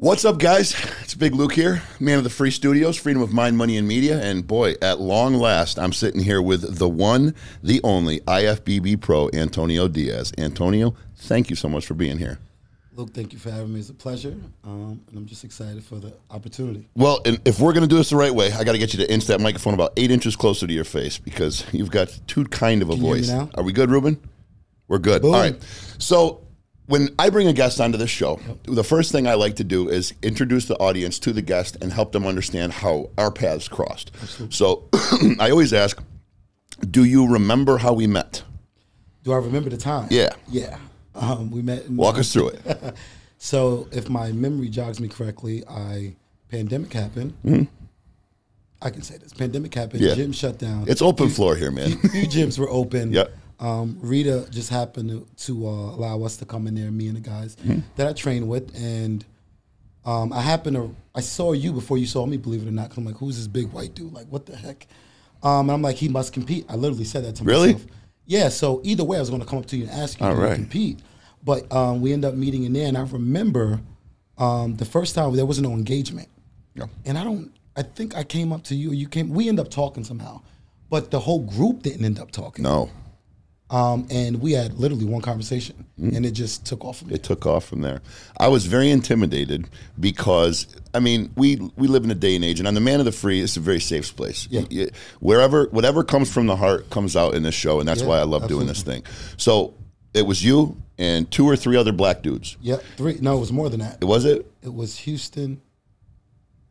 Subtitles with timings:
[0.00, 0.76] What's up, guys?
[1.02, 4.22] It's Big Luke here, man of the free studios, freedom of mind, money, and media.
[4.22, 7.34] And boy, at long last, I'm sitting here with the one,
[7.64, 10.32] the only IFBB pro, Antonio Diaz.
[10.38, 12.38] Antonio, thank you so much for being here.
[12.92, 13.80] Luke, thank you for having me.
[13.80, 16.88] It's a pleasure, um, and I'm just excited for the opportunity.
[16.94, 18.94] Well, and if we're going to do this the right way, I got to get
[18.94, 22.16] you to inch that microphone about eight inches closer to your face because you've got
[22.28, 23.50] too kind of a Can you hear me voice.
[23.56, 24.20] Are we good, Ruben?
[24.86, 25.22] We're good.
[25.22, 25.34] Boom.
[25.34, 25.60] All right.
[25.98, 26.46] So
[26.88, 29.88] when I bring a guest onto this show, the first thing I like to do
[29.88, 34.10] is introduce the audience to the guest and help them understand how our paths crossed.
[34.52, 34.88] So
[35.38, 36.02] I always ask,
[36.90, 38.42] do you remember how we met?
[39.22, 40.08] Do I remember the time?
[40.10, 40.30] Yeah.
[40.50, 40.78] Yeah.
[41.14, 41.88] Um, we met.
[41.90, 42.94] Walk us through it.
[43.38, 46.16] So, if my memory jogs me correctly, I
[46.48, 47.68] pandemic happened.
[48.80, 50.00] I can say this: pandemic happened.
[50.00, 50.08] Mm-hmm.
[50.08, 50.14] Yeah.
[50.14, 50.86] Gym shut down.
[50.88, 51.98] It's open floor here, man.
[51.98, 53.12] few, few gyms were open.
[53.18, 53.32] Yep.
[53.60, 57.16] Um, Rita just happened to, to uh, allow us to come in there, me and
[57.16, 57.80] the guys Mm-hmm.
[57.96, 59.24] that I trained with, and
[60.04, 62.90] um, I happened to I saw you before you saw me, believe it or not.
[62.90, 64.12] 'cause I'm like, who's this big white dude?
[64.12, 64.86] Like, what the heck?
[65.42, 66.64] Um, and I'm like, he must compete.
[66.68, 67.72] I literally said that to Really?
[67.74, 67.90] myself.
[68.26, 68.48] Yeah.
[68.48, 70.34] So either way, I was going to come up to you and ask you All
[70.34, 70.54] to right.
[70.54, 71.00] compete,
[71.44, 73.80] but um, we end up meeting in there, and I remember
[74.38, 76.28] um, the first time there was no engagement.
[76.74, 76.86] Yeah.
[77.04, 77.52] And I don't.
[77.76, 78.90] I think I came up to you.
[78.90, 79.30] or You came.
[79.30, 80.42] We end up talking somehow,
[80.90, 82.62] but the whole group didn't end up talking.
[82.64, 82.90] No,
[83.70, 86.16] Um, and we had literally one conversation, Mm.
[86.16, 87.18] and it just took off from it there.
[87.18, 88.00] took off from there.
[88.38, 89.68] I was very intimidated
[90.00, 92.98] because I mean we we live in a day and age, and on the man
[92.98, 94.48] of the free, it's a very safe place.
[94.50, 94.60] Yeah.
[94.62, 94.88] Y- y-
[95.20, 98.18] wherever whatever comes from the heart comes out in this show, and that's Yeah, why
[98.20, 99.02] I love doing this thing.
[99.36, 99.74] So
[100.14, 102.56] it was you and two or three other black dudes.
[102.62, 103.18] Yep, three.
[103.20, 103.98] No, it was more than that.
[104.00, 104.50] It was it?
[104.62, 105.60] It was Houston.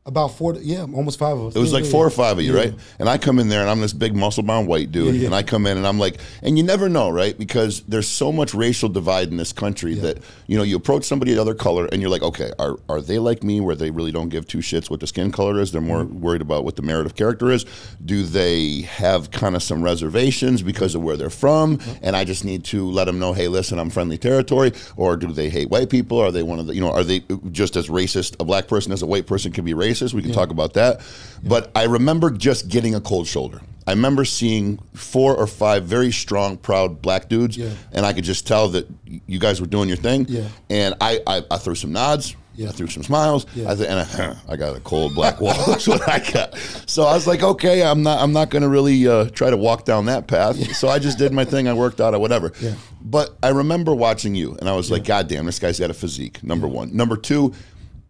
[0.07, 0.55] About four.
[0.55, 1.55] Yeah, almost five of us.
[1.55, 2.59] It was Yeah, like yeah, four or five of you, Yeah.
[2.59, 2.73] right?
[2.97, 5.07] And I come in there and I'm this big muscle bound white dude.
[5.13, 5.25] Yeah, yeah.
[5.25, 7.37] And I come in and I'm like, and you never know, right?
[7.37, 11.33] Because there's so much racial divide in this country that, you know, you approach somebody
[11.33, 14.13] of other color and you're like, okay, are, are they like me where they really
[14.13, 15.73] don't give two shits what the skin color is?
[15.73, 16.21] They're more Mm-hmm.
[16.21, 17.65] worried about what the merit of character is.
[18.05, 21.79] Do they have kind of some reservations because of where they're from?
[22.01, 24.71] And I just need to let them know, hey, listen, I'm friendly territory.
[24.95, 26.17] Or do they hate white people?
[26.19, 28.35] Are they one of the, you know, are they just as racist?
[28.39, 29.96] A black person as a white person can be racist.
[30.13, 31.01] We can talk about that.
[31.43, 33.61] But I remember just getting a cold shoulder.
[33.85, 37.69] I remember seeing four or five very strong, proud black dudes, Yeah.
[37.93, 40.25] and I could just tell that you guys were doing your thing.
[40.27, 40.47] Yeah.
[40.69, 42.35] And I, I, I threw some nods.
[42.55, 42.69] Yeah.
[42.69, 43.45] I threw some smiles.
[43.55, 43.71] Yeah.
[43.71, 45.53] I th- and I, I got a cold black wall.
[45.67, 46.57] That's what I got.
[46.87, 49.57] So I was like, okay, I'm not I'm not going to really uh, try to
[49.57, 50.75] walk down that path.
[50.75, 51.67] So I just did my thing.
[51.69, 52.51] I worked out or whatever.
[52.59, 52.73] Yeah.
[52.99, 55.93] But I remember watching you, and I was like, God damn, this guy's got a
[55.93, 56.43] physique.
[56.43, 56.93] Number one.
[56.97, 57.53] Number two,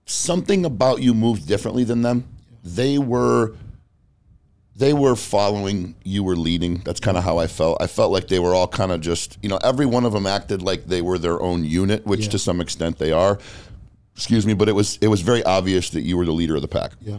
[0.07, 2.27] something about you moved differently than them.
[2.63, 3.55] They were
[4.75, 8.27] they were following you were leading that's kind of how i felt i felt like
[8.27, 11.01] they were all kind of just you know every one of them acted like they
[11.01, 12.29] were their own unit which Yeah.
[12.29, 13.39] to some extent they are
[14.15, 16.61] excuse me but it was it was very obvious that you were the leader of
[16.61, 17.17] the pack Yeah.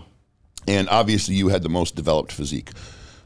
[0.68, 2.70] and obviously you had the most developed physique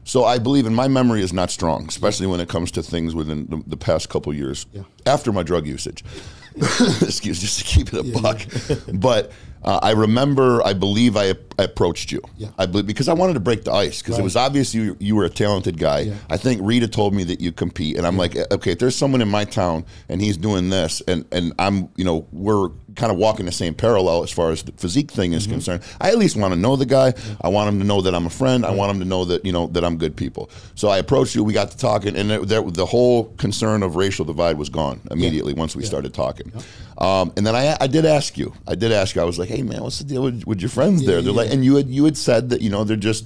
[0.03, 3.13] so i believe in my memory is not strong especially when it comes to things
[3.13, 4.81] within the, the past couple years Yeah.
[5.05, 6.03] after my drug usage
[7.01, 8.41] excuse just to keep it a buck
[8.99, 9.31] but
[9.63, 12.49] uh, i remember i believe i, I approached you Yeah.
[12.57, 15.15] i believe because i wanted to break the ice because it was obvious you, you
[15.15, 16.15] were a talented guy Yeah.
[16.29, 19.21] i think rita told me that you compete and i'm like okay if there's someone
[19.21, 23.17] in my town and he's doing this and and i'm you know we're kind of
[23.17, 25.37] walking the same parallel as far as the physique thing Mm-hmm.
[25.37, 25.83] is concerned.
[26.01, 27.13] I at least want to know the guy.
[27.41, 28.65] I want him to know that i'm a friend.
[28.65, 30.49] I want him to know that you know that i'm good people.
[30.75, 33.95] So i approached you we got to talking and it, there, the whole concern of
[33.95, 36.51] racial divide was gone immediately once we started talking.
[36.97, 38.53] Um, and then I, I did ask you.
[38.67, 39.21] I did ask you.
[39.21, 41.21] I was like hey man what's the deal with, with your friends there?
[41.21, 41.37] They're yeah.
[41.37, 43.25] like and you had you had said that you know they're just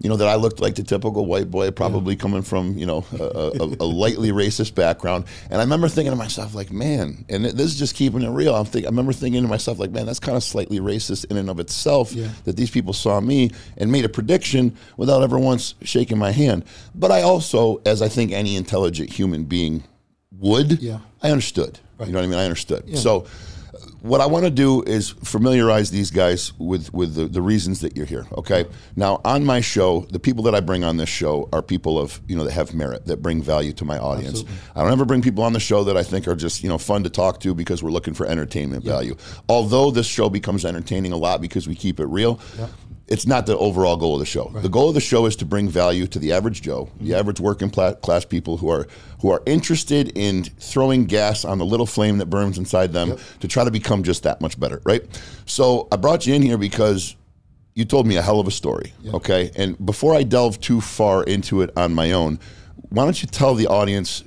[0.00, 3.04] you know that I looked like the typical white boy, probably coming from you know
[3.18, 5.24] a, a, a lightly racist background.
[5.50, 8.54] And I remember thinking to myself, like, man, and this is just keeping it real.
[8.54, 11.36] I'm think, I remember thinking to myself, like, man, that's kind of slightly racist in
[11.36, 12.28] and of itself Yeah.
[12.44, 16.64] that these people saw me and made a prediction without ever once shaking my hand.
[16.94, 19.84] But I also, as I think any intelligent human being
[20.38, 20.98] would, Yeah.
[21.22, 21.78] I understood.
[21.98, 22.06] Right.
[22.08, 22.38] You know what I mean?
[22.40, 22.98] I understood.
[22.98, 23.26] So
[24.04, 27.96] what I want to do is familiarize these guys with with the, the reasons that
[27.96, 28.26] you're here.
[28.36, 28.66] Okay.
[28.96, 32.20] Now on my show, the people that I bring on this show are people of
[32.28, 34.40] you know that have merit that bring value to my audience.
[34.40, 34.56] Absolutely.
[34.76, 36.76] I don't ever bring people on the show that I think are just you know
[36.76, 39.16] fun to talk to because we're looking for entertainment value.
[39.48, 42.40] Although this show becomes entertaining a lot because we keep it real.
[43.06, 44.50] It's not the overall goal of the show.
[44.54, 47.06] The goal of the show is to bring value to the average Joe, Mm-hmm.
[47.06, 48.86] the average working pla- class people who are
[49.20, 53.48] who are interested in throwing gas on the little flame that burns inside them to
[53.48, 55.02] try to become just that much better, right?
[55.46, 57.14] So I brought you in here because
[57.74, 59.50] you told me a hell of a story, okay?
[59.56, 62.38] And before I delve too far into it on my own,
[62.90, 64.22] why don't you tell the audience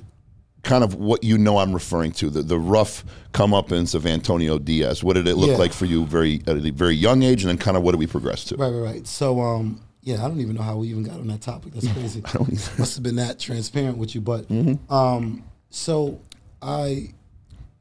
[0.68, 5.02] kind of what you know I'm referring to the the rough comeuppance of Antonio Diaz.
[5.02, 5.56] What did it look Yeah.
[5.56, 7.98] like for you very at a very young age, and then kind of what did
[7.98, 8.56] we progress to?
[8.56, 9.06] Right, right, right.
[9.06, 11.72] So, um, yeah, I don't even know how we even got on that topic.
[11.72, 12.22] That's crazy.
[12.24, 12.70] I don't either.
[12.78, 14.46] Must have been that transparent with you, but
[14.90, 16.20] um, so
[16.62, 17.14] I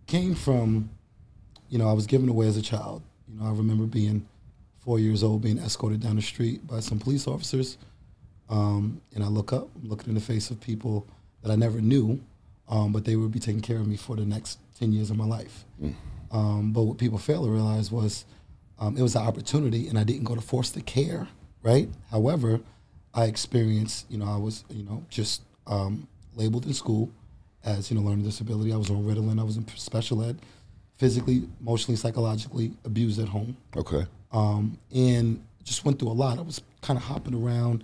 [0.07, 0.89] came from,
[1.69, 3.01] you know, I was given away as a child.
[3.27, 4.25] You know, I remember being
[4.79, 7.77] four years old, being escorted down the street by some police officers,
[8.49, 11.05] um, and I look up, I'm looking in the face of people
[11.43, 12.19] that I never knew,
[12.69, 15.17] um, but they would be taking care of me for the next ten years of
[15.17, 15.65] my life.
[16.31, 18.25] Um, but what people fail to realize was
[18.79, 21.27] um, it was an opportunity, and I didn't go to force the care,
[21.63, 21.89] right?
[22.11, 22.59] However,
[23.13, 27.09] I experienced, you know, I was, you know, just um, labeled in school
[27.63, 28.71] as, you know, learning disability.
[28.73, 29.39] I was on Ritalin.
[29.39, 30.37] I was in special ed,
[30.97, 34.05] physically, emotionally, psychologically abused at home, Okay.
[34.31, 36.37] um, and just went through a lot.
[36.37, 37.83] I was kind of hopping around,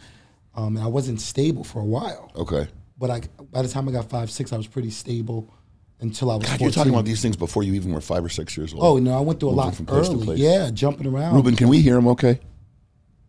[0.55, 2.31] um, and I wasn't stable for a while.
[2.35, 2.67] Okay.
[2.97, 5.51] But I, by the time I got five, six, I was pretty stable
[5.99, 6.45] until I was.
[6.45, 6.65] God, 14.
[6.65, 8.83] you're talking about these things before you even were five or six years old.
[8.83, 10.25] Oh no, I went through a lot from place to early.
[10.25, 10.39] place.
[10.39, 11.35] Yeah, jumping around.
[11.35, 12.07] Ruben, can we hear him?
[12.07, 12.39] Okay.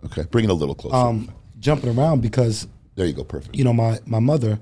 [0.04, 0.24] Okay.
[0.30, 0.96] Bring it a little closer.
[0.96, 3.24] um, jumping around because there you go.
[3.24, 3.56] Perfect.
[3.56, 4.58] you know my my mother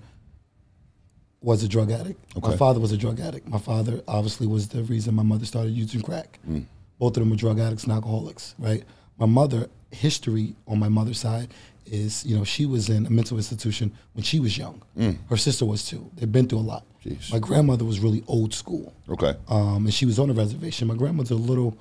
[1.41, 2.21] was a drug addict.
[2.41, 3.49] My father was a drug addict.
[3.49, 6.39] My father obviously was the reason my mother started using crack.
[6.49, 6.67] Mm.
[6.99, 8.85] Both of them were drug addicts and alcoholics, right?
[9.19, 11.53] My mother history on my mother's side
[11.87, 14.83] is you know she was in a mental institution when she was young.
[15.29, 16.11] Her sister was too.
[16.17, 16.85] They've been through a lot.
[17.05, 17.13] Mm.
[17.17, 17.33] Jeez.
[17.33, 18.95] My grandmother was really old school.
[19.09, 19.35] Okay.
[19.49, 20.87] um, and she was on a reservation.
[20.89, 21.77] My grandmother's a little,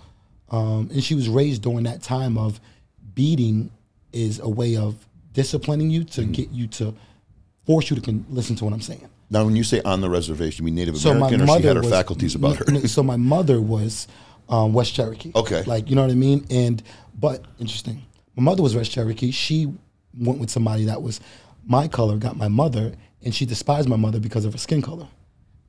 [0.49, 2.59] um, and she was raised during that time of
[3.13, 3.71] beating
[4.13, 4.95] is a way of
[5.33, 6.93] disciplining you to get you to
[7.65, 9.07] force you to con- listen to what I'm saying.
[9.29, 11.61] Now, when you say on the reservation, you mean Native So my American, or mother
[11.61, 12.65] she had her was, faculties about her?
[12.67, 14.07] n- So my mother was
[14.49, 15.31] um, West Cherokee.
[15.35, 15.63] Okay.
[15.63, 16.45] like you know what I mean.
[16.49, 16.83] And
[17.17, 18.01] but interesting,
[18.35, 19.31] my mother was West Cherokee.
[19.31, 19.71] She
[20.17, 21.19] went with somebody that was
[21.65, 22.93] my color, got my mother,
[23.23, 25.07] and she despised my mother because of her skin color,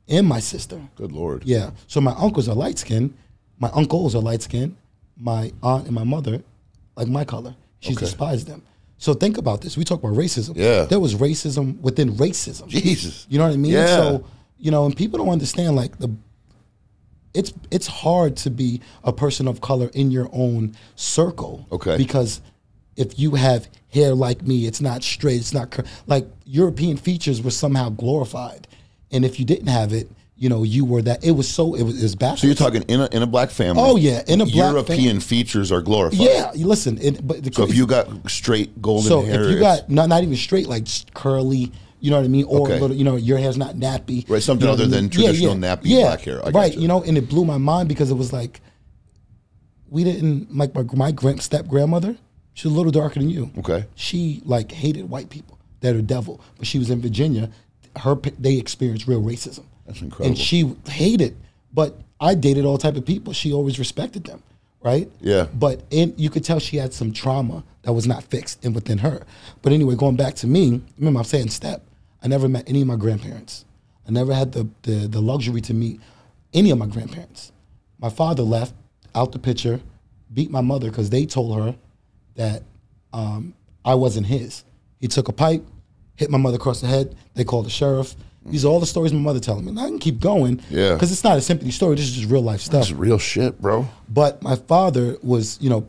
[0.08, 0.80] and my sister.
[0.96, 1.44] Good lord.
[1.44, 1.70] Yeah.
[1.86, 3.14] So my uncles are light skinned.
[3.58, 4.76] My uncles are light skinned.
[5.16, 6.42] My aunt and my mother,
[6.96, 8.00] like my color, she Okay.
[8.00, 8.62] despised them.
[8.98, 9.76] So think about this.
[9.76, 10.56] We talk about racism.
[10.56, 10.84] Yeah.
[10.84, 12.68] There was racism within racism.
[12.68, 13.26] Jesus.
[13.28, 13.72] You know what I mean?
[13.72, 13.86] Yeah.
[13.86, 14.24] So,
[14.58, 16.10] you know, and people don't understand like the
[17.34, 21.66] it's it's hard to be a person of color in your own circle.
[21.72, 21.96] Okay.
[21.96, 22.40] Because
[22.96, 27.42] if you have hair like me, it's not straight, it's not cur- like European features
[27.42, 28.66] were somehow glorified.
[29.10, 31.82] And if you didn't have it, you know, you were that it was so it
[31.84, 32.40] was, it was backwards.
[32.40, 33.82] So you're talking in a, in a black family.
[33.84, 36.20] Oh, yeah, in a black European features are glorified.
[36.20, 39.60] Yeah, listen, it, but the So if you got straight golden so hair, if you
[39.60, 42.76] got not not even straight, like curly, you know what I mean, or Okay.
[42.76, 45.10] a little, you know, your hair's not nappy, Right, something you know other than mean?
[45.10, 46.40] traditional nappy black hair.
[46.40, 46.80] I right, gotcha.
[46.80, 48.60] you know, and it blew my mind because it was like
[49.88, 52.16] we didn't like my my step grandmother.
[52.54, 53.50] She was a little darker than you.
[53.58, 53.86] Okay.
[53.94, 55.58] she like hated white people.
[55.80, 56.40] that are devil.
[56.58, 57.50] But she was in Virginia.
[57.96, 59.64] Her they experienced real racism.
[59.86, 60.26] That's incredible.
[60.26, 61.36] And she hated.
[61.72, 63.32] But I dated all type of people.
[63.32, 64.42] She always respected them,
[64.82, 65.10] right?
[65.20, 65.46] Yeah.
[65.52, 68.98] But and you could tell she had some trauma that was not fixed in within
[68.98, 69.24] her.
[69.62, 71.82] But anyway, going back to me, remember I'm saying step.
[72.22, 73.64] I never met any of my grandparents.
[74.06, 76.00] I never had the the, the luxury to meet
[76.54, 77.50] any of my grandparents.
[77.98, 78.74] My father left
[79.14, 79.80] out the picture,
[80.32, 81.74] beat my mother because they told her
[82.36, 82.62] that
[83.12, 84.64] um, I wasn't his.
[85.00, 85.64] He took a pipe,
[86.16, 87.16] hit my mother across the head.
[87.34, 88.14] They called the sheriff.
[88.44, 89.70] These are all the stories my mother telling me.
[89.70, 90.60] And I can keep going.
[90.68, 90.94] Yeah.
[90.94, 91.94] Because it's not a sympathy story.
[91.96, 92.88] This is just real life stuff.
[92.88, 93.88] That's real shit, bro.
[94.08, 95.86] But my father was, you know,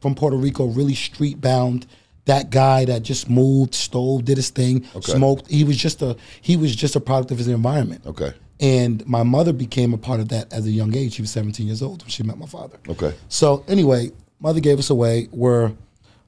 [0.00, 1.86] from Puerto Rico, really street bound.
[2.26, 5.12] That guy that just moved, stole, did his thing, Okay.
[5.12, 5.48] smoked.
[5.50, 8.02] He was just a he was just a product of his environment.
[8.06, 8.32] Okay.
[8.60, 11.14] And my mother became a part of that as a young age.
[11.14, 12.76] She was 17 years old when she met my father.
[12.88, 13.14] Okay.
[13.28, 15.28] So anyway, mother gave us away.
[15.30, 15.72] Where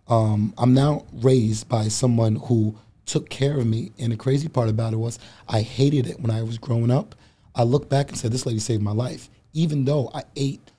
[0.08, 2.76] um, I'm now raised by someone who
[3.06, 3.92] took care of me.
[3.98, 7.14] And the crazy part about it was I hated it when I was growing up.
[7.54, 10.70] I look back and said, "This lady saved my life," even though I ate,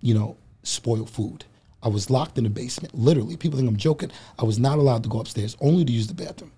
[0.00, 1.44] you know, spoiled food.
[1.82, 2.94] I was locked in the basement.
[2.94, 4.10] Literally, people think I'm joking.
[4.38, 6.50] I was not allowed to go upstairs, only to use the bathroom.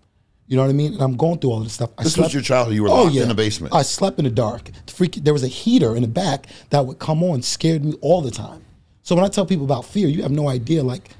[0.46, 0.92] You know what I mean?
[0.92, 1.90] And I'm going through all this stuff.
[1.98, 2.76] I This was your childhood.
[2.76, 3.74] You were locked in the basement.
[3.74, 4.70] I slept in the dark.
[4.86, 8.22] Freak, there was a heater in the back that would come on, scared me all
[8.22, 8.64] the time.
[9.06, 10.82] So when I tell people about fear, you have no idea.
[10.82, 11.10] Like,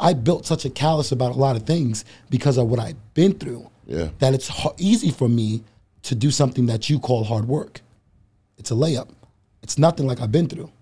[0.00, 3.32] I built such a callus about a lot of things because of what I've been
[3.32, 3.70] through.
[3.86, 4.08] Yeah.
[4.18, 5.62] That it's ho- easy for me
[6.02, 7.80] to do something that you call hard work.
[8.56, 9.10] It's a layup.
[9.62, 10.72] It's nothing like I've been through.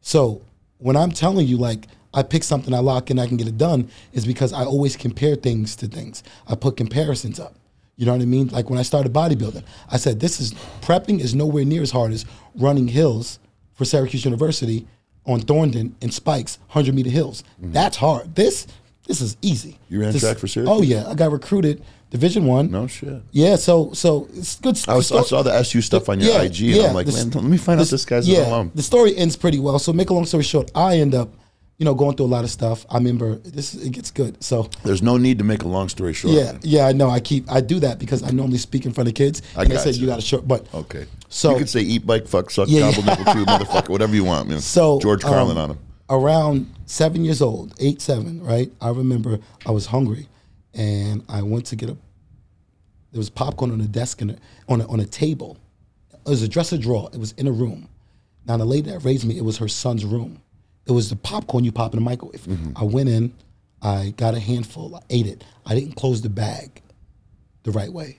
[0.00, 0.40] So
[0.78, 3.58] when I'm telling you, like, I pick something, I lock in, I can get it
[3.58, 6.22] done, is because I always compare things to things.
[6.46, 7.56] I put comparisons up.
[7.96, 8.48] You know what I mean?
[8.48, 12.12] Like when I started bodybuilding, I said, this is prepping is nowhere near as hard
[12.12, 13.38] as running hills
[13.74, 14.86] for Syracuse University
[15.26, 17.44] on Thornden and Spikes, 100 meter hills.
[17.58, 18.34] That's hard.
[18.34, 18.66] This,
[19.06, 19.72] this is easy.
[19.72, 19.94] Mm-hmm.
[19.94, 20.76] You ran This- track for Syracuse?
[20.78, 21.08] Oh, yeah.
[21.08, 22.70] I got recruited Division One.
[22.70, 23.22] No shit.
[23.30, 24.78] Yeah, so so it's good.
[24.86, 27.42] I, was, I saw the SU stuff on your IG, and I'm like, man, let
[27.44, 28.70] me find out this guy's yeah, alum.
[28.74, 29.78] The story ends pretty well.
[29.78, 31.30] So make a long story short, I end up,
[31.78, 32.86] you know, going through a lot of stuff.
[32.90, 33.74] I remember this.
[33.74, 34.42] It gets good.
[34.42, 36.34] So There's no need to make a long story short.
[36.34, 37.10] yeah, yeah, I know.
[37.10, 39.42] I keep I do that because I normally speak in front of kids.
[39.56, 40.02] I and got said you.
[40.02, 41.06] you got to short, but Okay.
[41.28, 43.14] So- you could say eat, bike, fuck, suck, Yeah, gobble, yeah.
[43.16, 44.60] nickel, chew, motherfucker, whatever you want, man.
[44.60, 45.78] So George Carlin um, on him.
[46.10, 48.70] Around seven years old, eight, seven, right?
[48.80, 50.28] I remember I was hungry,
[50.74, 51.96] and I went to get a.
[53.12, 54.38] There was popcorn on a desk and
[54.68, 55.56] on a, on a table.
[56.12, 57.08] It was a dresser drawer.
[57.14, 57.88] It was in a room.
[58.46, 60.41] Now the lady that raised me, it was her son's room.
[60.86, 62.42] It was the popcorn you pop in the microwave.
[62.42, 62.72] Mm-hmm.
[62.76, 63.34] I went in,
[63.80, 65.44] I got a handful, I ate it.
[65.66, 66.82] I didn't close the bag
[67.62, 68.18] the right way.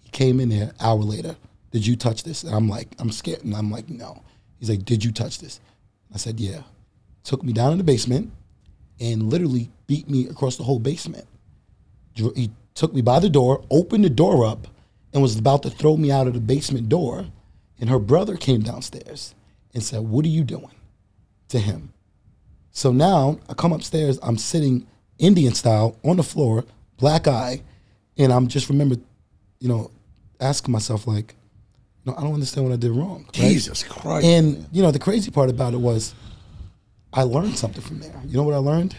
[0.00, 1.36] He came in there hour later.
[1.70, 2.44] Did you touch this?
[2.44, 3.44] And I'm like, I'm scared.
[3.44, 4.22] And I'm like, no.
[4.58, 5.60] He's like, did you touch this?
[6.12, 6.62] I said, yeah.
[7.24, 8.32] Took me down in the basement
[9.00, 11.26] and literally beat me across the whole basement.
[12.14, 14.66] He took me by the door, opened the door up,
[15.12, 17.26] and was about to throw me out of the basement door.
[17.80, 19.34] And her brother came downstairs
[19.74, 20.70] and said, What are you doing?
[21.48, 21.92] To him.
[22.70, 24.86] So now I come upstairs, I'm sitting
[25.18, 26.64] Indian style on the floor,
[26.98, 27.62] black eye,
[28.16, 28.96] and I'm just remember,
[29.60, 29.90] you know,
[30.40, 31.34] asking myself like,
[32.04, 33.24] no, I don't understand what I did wrong.
[33.24, 33.32] right?
[33.32, 34.26] Jesus Christ.
[34.26, 36.14] And you know, the crazy part about it was,
[37.12, 38.14] I learned something from there.
[38.26, 38.94] You know what I learned?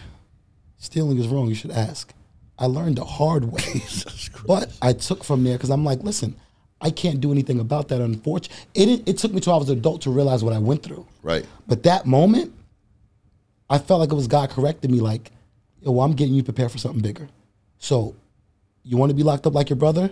[0.78, 1.48] Stealing is wrong.
[1.48, 2.12] You should ask.
[2.58, 3.62] I learned the hard way.
[3.72, 4.46] Jesus Christ.
[4.46, 6.36] But I took from there because I'm like, listen,
[6.80, 8.00] I can't do anything about that.
[8.00, 10.82] Unfortunately, it, it took me till I was an adult to realize what I went
[10.82, 11.06] through.
[11.22, 11.44] Right.
[11.66, 12.54] But that moment,
[13.68, 15.30] I felt like it was God correcting me, like,
[15.80, 17.28] yo, well, I'm getting you prepared for something bigger.
[17.78, 18.14] So,
[18.82, 20.10] you want to be locked up like your brother?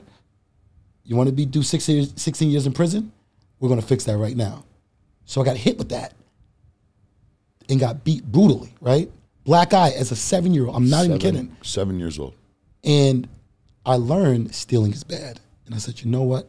[1.05, 3.13] You want to be do six years, 16 years in prison?
[3.61, 4.65] We're going to fix that right now.
[5.25, 6.15] So I got hit with that
[7.69, 9.11] and got beat brutally, right?
[9.45, 10.77] Black eye as a seven year old.
[10.77, 11.57] I'm not even kidding.
[11.63, 12.35] Seven years old.
[12.85, 13.29] And
[13.85, 15.41] I learned stealing is bad.
[15.67, 16.49] And I said, you know what?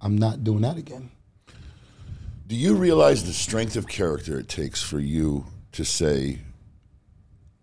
[0.00, 1.10] I'm not doing that again.
[2.46, 6.38] Do you realize the strength of character it takes for you to say,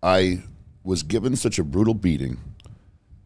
[0.02, 0.44] I
[0.84, 2.38] was given such a brutal beating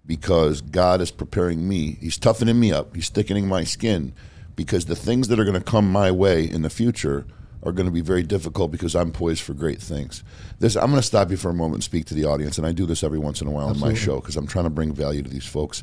[0.07, 1.99] because God is preparing me.
[2.01, 2.97] He's toughening me up.
[2.97, 4.15] He's thickening my skin
[4.57, 7.27] because the things that are going to come my way in the future
[7.63, 10.25] are going to be very difficult because I'm poised for great things.
[10.59, 12.67] This I'm going to stop you for a moment and speak to the audience, and
[12.67, 14.71] I do this every once in a while on my show because I'm trying to
[14.71, 15.83] bring value to these folks.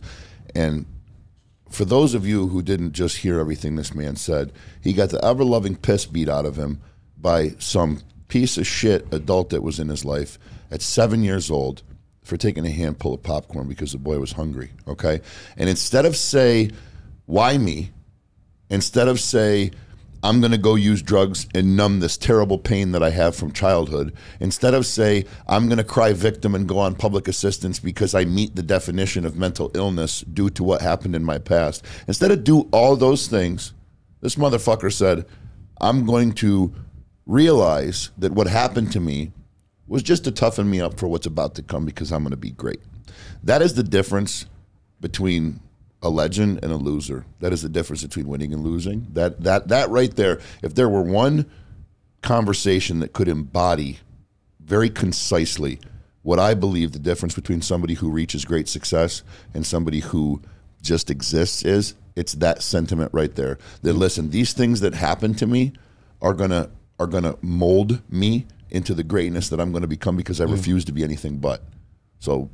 [0.56, 0.88] And
[1.70, 5.24] for those of you who didn't just hear everything this man said, he got the
[5.24, 6.82] ever loving piss beat out of him
[7.18, 10.38] by some piece of shit adult that was in his life
[10.72, 11.84] at seven years old
[12.24, 14.70] for taking a handful of popcorn because the boy was hungry.
[14.88, 15.22] Okay.
[15.56, 16.72] And instead of say,
[17.26, 17.92] why me?
[18.70, 19.72] Instead of say,
[20.28, 23.54] I'm going to go use drugs and numb this terrible pain that I have from
[23.54, 24.14] childhood.
[24.42, 28.26] Instead of say, I'm going to cry victim and go on public assistance because I
[28.26, 31.86] meet the definition of mental illness due to what happened in my past.
[32.10, 33.72] Instead of do all those things,
[34.20, 35.26] this motherfucker said,
[35.80, 36.76] I'm going to
[37.26, 39.32] realize that what happened to me
[39.88, 42.36] was just to toughen me up for what's about to come because I'm going to
[42.36, 42.82] be great.
[43.44, 44.46] That is the difference
[45.00, 45.62] between
[46.02, 47.26] a legend and a loser.
[47.40, 49.08] That is the difference between winning and losing.
[49.14, 50.40] That that that right there.
[50.62, 51.46] If there were one
[52.22, 54.00] conversation that could embody
[54.60, 55.80] very concisely
[56.24, 59.24] what I believe the difference between somebody who reaches great success
[59.54, 60.42] and somebody who
[60.82, 63.58] just exists is, it's that sentiment right there.
[63.82, 64.00] That mm-hmm.
[64.00, 65.72] listen, these things that happen to me
[66.22, 70.44] are gonna are gonna mold me into the greatness that I'm gonna become because I
[70.44, 70.56] mm-hmm.
[70.56, 71.64] refuse to be anything but.
[72.20, 72.50] So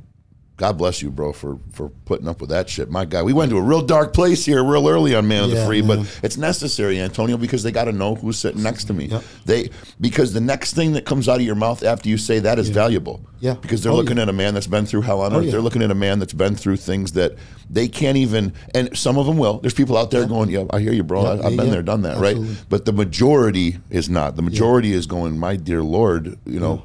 [0.64, 2.90] God bless you, bro, for for putting up with that shit.
[2.90, 5.50] My guy, we went to a real dark place here real early on Man of
[5.50, 6.04] the Yeah, Free, man.
[6.04, 9.08] but it's necessary, Antonio, because they got to know who's sitting next to me.
[9.08, 9.24] Yep.
[9.44, 12.60] They because the next thing that comes out of your mouth after you say that
[12.60, 13.20] is valuable.
[13.42, 13.56] Yeah.
[13.56, 14.24] because they're Oh, looking yeah.
[14.24, 15.46] at a man that's been through hell on Oh, earth.
[15.48, 15.52] yeah.
[15.52, 17.34] They're looking at a man that's been through things that
[17.70, 18.54] they can't even.
[18.74, 19.58] And some of them will.
[19.60, 21.24] There's people out there going, "Yeah, I hear you, bro.
[21.24, 21.72] Yeah, I, I've yeah, been yeah.
[21.74, 22.48] there, done that, Absolutely.
[22.54, 24.38] right?" But the majority is not.
[24.38, 26.84] The majority is going, "My dear Lord, you know."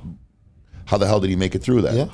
[0.87, 2.09] How the hell did he make it through that?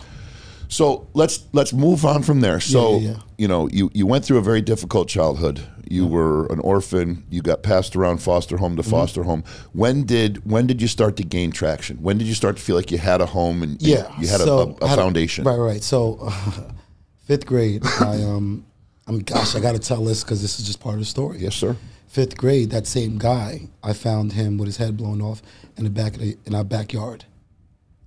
[0.74, 0.76] Yeah.
[0.76, 2.60] So let's let's move on from there.
[2.60, 3.16] So yeah, yeah.
[3.38, 5.60] you know, you you went through a very difficult childhood.
[5.88, 7.24] You were an orphan.
[7.30, 8.90] You got passed around foster home to Mm-hmm.
[8.90, 9.44] foster home.
[9.72, 11.98] When did when did you start to gain traction?
[12.02, 14.40] When did you start to feel like you had a home and Yeah, you had
[14.40, 15.44] so a, a, a foundation?
[15.44, 15.82] right, right.
[15.82, 16.30] So,
[17.26, 18.64] fifth grade, I um,
[19.06, 21.06] I mean, gosh, I got to tell this because this is just part of the
[21.06, 21.38] story.
[21.38, 21.76] Yes, sir.
[22.08, 25.42] Fifth grade, that same guy, I found him with his head blown off
[25.76, 27.24] in the back of the, in our backyard.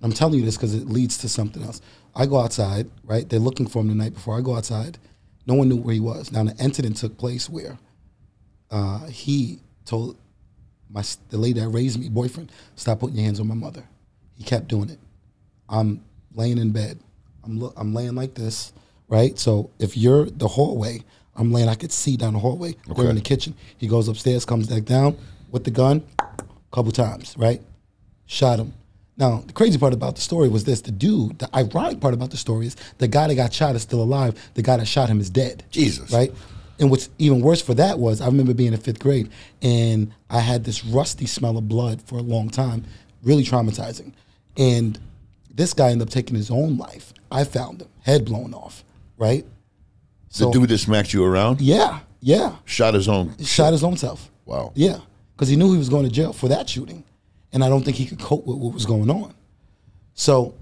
[0.00, 1.80] I'm telling you this because it leads to something else.
[2.14, 3.28] I go outside, right?
[3.28, 4.38] They're looking for him the night before.
[4.38, 4.98] I go outside.
[5.46, 6.30] No one knew where he was.
[6.32, 7.78] Now, the incident took place where
[8.70, 10.16] uh, he told
[10.90, 13.84] my the lady that raised me, boyfriend, stop putting your hands on my mother.
[14.34, 14.98] He kept doing it.
[15.68, 16.98] I'm laying in bed.
[17.44, 18.72] I'm look, I'm laying like this
[19.08, 19.38] right?
[19.38, 21.02] So if you're the hallway,
[21.34, 22.76] I'm laying, I could see down the hallway.
[22.86, 23.54] They're in the kitchen.
[23.78, 25.16] He goes upstairs, comes back down
[25.50, 26.24] with the gun, a
[26.72, 27.62] couple times, right?
[28.26, 28.74] Shot him.
[29.18, 32.30] Now, the crazy part about the story was this: the dude, the ironic part about
[32.30, 34.34] the story is the guy that got shot is still alive.
[34.54, 35.64] The guy that shot him is dead.
[35.70, 36.12] Jesus.
[36.12, 36.32] Right?
[36.80, 40.38] And what's even worse for that was I remember being in fifth grade and I
[40.38, 42.84] had this rusty smell of blood for a long time,
[43.24, 44.12] really traumatizing.
[44.56, 44.98] And
[45.52, 47.12] this guy ended up taking his own life.
[47.32, 48.84] I found him, head blown off,
[49.16, 49.44] right?
[50.36, 52.56] the dude that smacked you around Yeah, yeah.
[52.64, 53.36] shot his own.
[53.42, 54.30] Shot his own self.
[54.44, 54.70] Wow.
[54.76, 55.00] Yeah,
[55.34, 57.02] because he knew he was going to jail for that shooting,
[57.52, 59.34] and I don't think he could cope with what was going on.
[60.14, 60.54] So,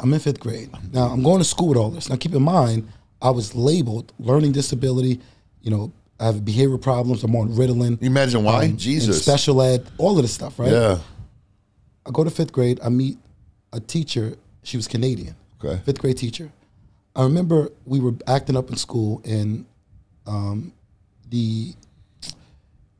[0.00, 1.06] I'm in fifth grade now.
[1.06, 2.08] I'm going to school with all this.
[2.08, 2.88] Now, keep in mind,
[3.20, 5.20] I was labeled learning disability.
[5.60, 7.24] You know, I have behavioral problems.
[7.24, 8.00] I'm on Ritalin.
[8.00, 8.66] You imagine why?
[8.66, 9.22] um, Jesus.
[9.22, 10.70] special ed, all of this stuff, right?
[10.70, 10.98] Yeah.
[12.06, 12.80] I go to fifth grade.
[12.82, 13.18] I meet
[13.72, 14.36] a teacher.
[14.62, 15.34] She was Canadian.
[15.62, 15.80] Okay.
[15.84, 16.50] Fifth grade teacher.
[17.16, 19.66] I remember we were acting up in school, and
[20.26, 20.72] um,
[21.28, 21.74] the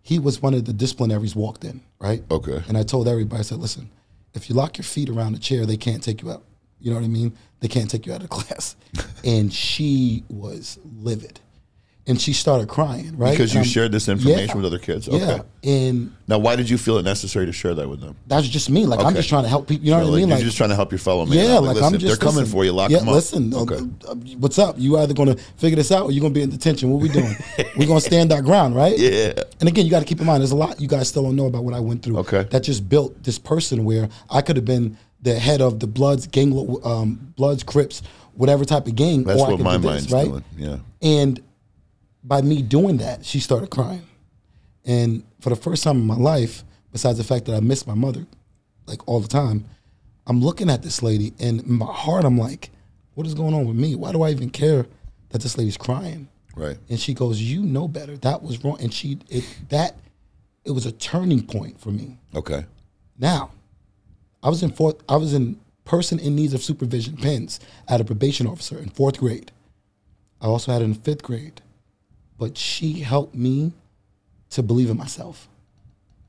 [0.03, 2.23] he was one of the disciplinaries walked in, right?
[2.31, 2.63] Okay.
[2.69, 3.91] And I told everybody, I said, listen,
[4.35, 6.45] if you lock your feet around a chair, they can't take you out.
[6.81, 7.37] You know what I mean?
[7.61, 8.77] They can't take you out of class.
[9.25, 11.41] and she was livid.
[12.09, 13.33] And she started crying, right?
[13.33, 14.55] Because you I'm- shared this information Yeah.
[14.57, 15.07] with other kids.
[15.07, 15.15] Yeah.
[15.17, 15.43] Okay.
[15.65, 18.17] And Now, why did you feel it necessary to share that with them?
[18.27, 18.87] that's just me.
[18.87, 19.85] Like, I'm just trying to help people.
[19.85, 20.29] You know So, what I like, mean?
[20.31, 21.37] you're Like, just trying to help your fellow man.
[21.37, 22.73] yeah, like listen, I'm just they're coming listen, for you.
[22.73, 23.15] Lock yeah, them up.
[23.15, 23.77] Listen, uh, Okay.
[24.09, 24.77] uh, what's up?
[24.79, 26.91] You either going to figure this out or you're going to be in detention.
[26.91, 27.37] What we doing?
[27.77, 28.99] We're going to stand our ground, right?
[28.99, 29.33] Yeah.
[29.61, 31.37] And again, you got to keep in mind, there's a lot you guys still don't
[31.37, 32.19] know about what I went through.
[32.19, 32.47] Okay.
[32.51, 36.27] That just built this person where I could have been the head of the Bloods
[36.27, 36.53] gang,
[36.85, 38.01] um, Bloods, Crips,
[38.35, 39.25] whatever type of gang.
[39.25, 40.25] That's or I what my do this, mind's right?
[40.29, 40.45] doing.
[40.57, 40.77] Yeah.
[41.03, 41.41] And
[42.29, 44.07] by me doing that, she started crying.
[44.85, 47.95] And for the first time in my life, besides the fact that I miss my
[47.95, 48.27] mother
[48.87, 49.65] like all the time,
[50.27, 52.71] I'm looking at this lady and in my heart I'm like,
[53.15, 53.97] what is going on with me?
[53.97, 54.87] Why do I even care
[55.31, 56.29] that this lady's crying?
[56.55, 56.77] Right.
[56.89, 58.17] And she goes, "You know better.
[58.19, 59.97] That was wrong." And she it that
[60.65, 62.19] it was a turning point for me.
[62.35, 62.65] Okay.
[63.19, 63.51] Now,
[64.43, 64.97] I was in fourth.
[65.09, 69.19] I was in person in needs of supervision PINS at a probation officer in fourth
[69.19, 69.53] grade.
[70.41, 71.63] I also had it in fifth grade,
[72.39, 73.73] but she helped me
[74.51, 75.49] to believe in myself,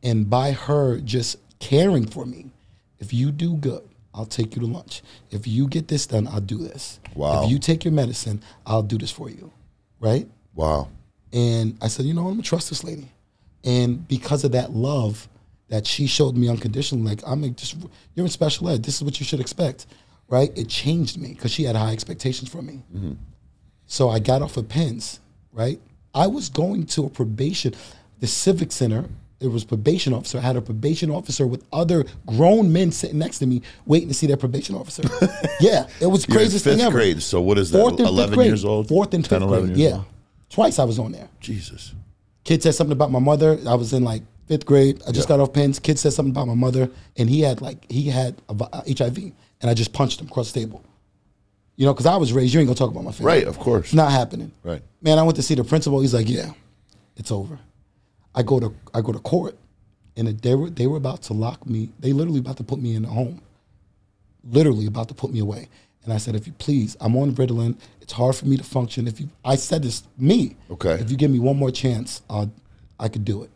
[0.03, 2.51] and by her just caring for me,
[2.99, 5.01] if you do good, I'll take you to lunch.
[5.31, 6.99] If you get this done, I'll do this.
[7.15, 7.43] Wow.
[7.43, 9.51] If you take your medicine, I'll do this for you.
[9.99, 10.27] Right?
[10.55, 10.89] Wow.
[11.31, 13.07] And I said, you know, I'm gonna trust this lady.
[13.63, 15.27] And because of that love
[15.67, 17.75] that she showed me unconditionally, like I'm like, just
[18.15, 18.83] you're in special ed.
[18.83, 19.85] This is what you should expect,
[20.27, 20.51] right?
[20.57, 22.81] It changed me because she had high expectations for me.
[22.93, 23.13] Mm-hmm.
[23.85, 25.19] So I got off of PINS,
[25.51, 25.79] right?
[26.13, 27.73] I was going to a probation,
[28.19, 29.05] the civic center.
[29.39, 30.37] It was probation officer.
[30.37, 34.13] I had a probation officer with other grown men sitting next to me, waiting to
[34.13, 35.03] see their probation officer.
[35.61, 36.91] yeah, it was You're in craziest fifth thing ever.
[36.97, 37.21] grade.
[37.21, 37.77] So what is that?
[37.79, 38.47] Fourth and fifth 11 grade.
[38.47, 38.87] years old?
[38.89, 39.77] Fourth and 10, fifth 11 grade.
[39.77, 40.05] years Yeah, old?
[40.49, 41.29] twice I was on there.
[41.39, 41.93] Jesus.
[42.43, 43.57] Kid said something about my mother.
[43.65, 45.01] I was in like fifth grade.
[45.07, 45.37] I just Yeah.
[45.37, 45.79] got off PINS.
[45.79, 48.81] Kid said something about my mother, and he had like he had a, vi- uh,
[48.97, 49.17] HIV,
[49.61, 50.83] and I just punched him across the table.
[51.79, 52.53] You know, because I was raised.
[52.53, 53.85] You ain't gonna talk about my family, Right, of course.
[53.85, 54.51] It's not happening.
[54.63, 54.81] Right.
[55.01, 56.01] Man, I went to see the principal.
[56.01, 56.51] He's like, "Yeah,
[57.15, 57.57] it's over."
[58.35, 59.57] I go to I go to court,
[60.17, 61.89] and they were they were about to lock me.
[61.97, 63.41] They literally about to put me in the home.
[64.43, 65.69] Literally about to put me away.
[66.03, 67.77] And I said, if you please, I'm on Ritalin.
[68.01, 69.07] It's hard for me to function.
[69.07, 70.55] If you, I said this me.
[70.71, 70.95] Okay.
[70.95, 72.51] If you give me one more chance, I'll,
[72.99, 73.51] I could do it.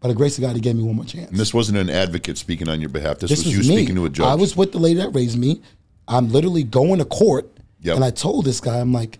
[0.00, 1.30] By the grace of God, He gave me one more chance.
[1.30, 3.18] And this wasn't an advocate speaking on your behalf.
[3.18, 3.78] This, This was, was you me.
[3.78, 4.26] speaking to a judge.
[4.26, 5.62] I was with the lady that raised me.
[6.08, 7.48] I'm literally going to court,
[7.80, 7.96] Yep.
[7.96, 9.18] and I told this guy, I'm like,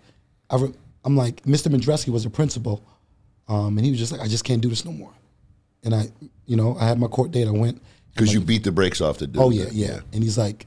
[0.51, 1.69] I re- I'm like, Mr.
[1.73, 2.83] Mandreski was a principal,
[3.49, 5.13] um, and he was just like, I just can't do this no more.
[5.85, 6.09] And I,
[6.47, 7.49] you know, I had my court date.
[7.49, 7.83] I went.
[8.15, 9.43] because you beat the brakes off the dude.
[9.43, 10.01] Oh yeah, yeah.
[10.13, 10.67] And he's like,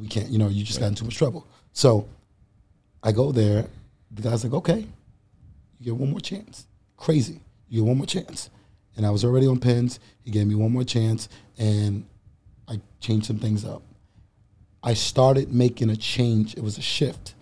[0.00, 0.28] we can't.
[0.28, 1.46] You know, you just got in too much trouble.
[1.72, 2.08] So
[3.02, 3.66] I go there.
[4.10, 4.86] The guy's like, okay,
[5.78, 6.66] you get one more chance.
[6.96, 7.40] Crazy.
[7.68, 8.50] You get one more chance.
[8.96, 10.00] And I was already on PINS.
[10.24, 12.04] He gave me one more chance, and
[12.66, 13.82] I changed some things up.
[14.82, 16.54] I started making a change.
[16.56, 17.34] It was a shift.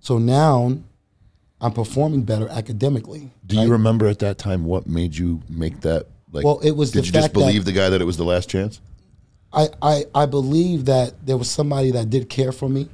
[0.00, 0.78] So now
[1.60, 3.30] I'm performing better academically.
[3.46, 6.06] Do you remember at that time what made you make that?
[6.32, 8.48] Like, Well, it was Did you just believe the guy that it was the last
[8.48, 8.80] chance?
[9.52, 12.88] I, I, I believe that there was somebody that did care for me,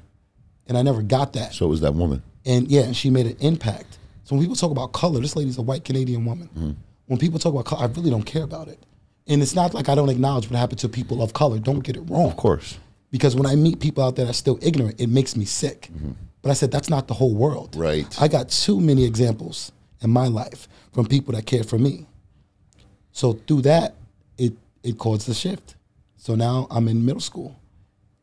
[0.69, 1.55] and I never got that.
[1.55, 2.23] So it was that woman.
[2.45, 3.99] and yeah, and she made an impact.
[4.25, 6.49] So when people talk about color, this lady's a white Canadian woman.
[6.57, 6.71] Mm-hmm.
[7.07, 8.79] When people talk about color, I really don't care about it.
[9.27, 11.59] And it's not like I don't acknowledge what happened to people of color.
[11.59, 12.27] Don't get it wrong.
[12.31, 12.79] Of course.
[13.13, 15.91] Because when I meet people out there that's still ignorant, it makes me sick.
[16.41, 17.73] But I said that's not the whole world.
[17.73, 17.81] Mm-hmm.
[17.81, 18.21] Right.
[18.21, 19.71] I got too many examples
[20.01, 22.07] in my life from people that care for me.
[23.13, 23.95] So through that,
[24.39, 25.77] it it caused the shift.
[26.17, 27.57] So now I'm in middle school.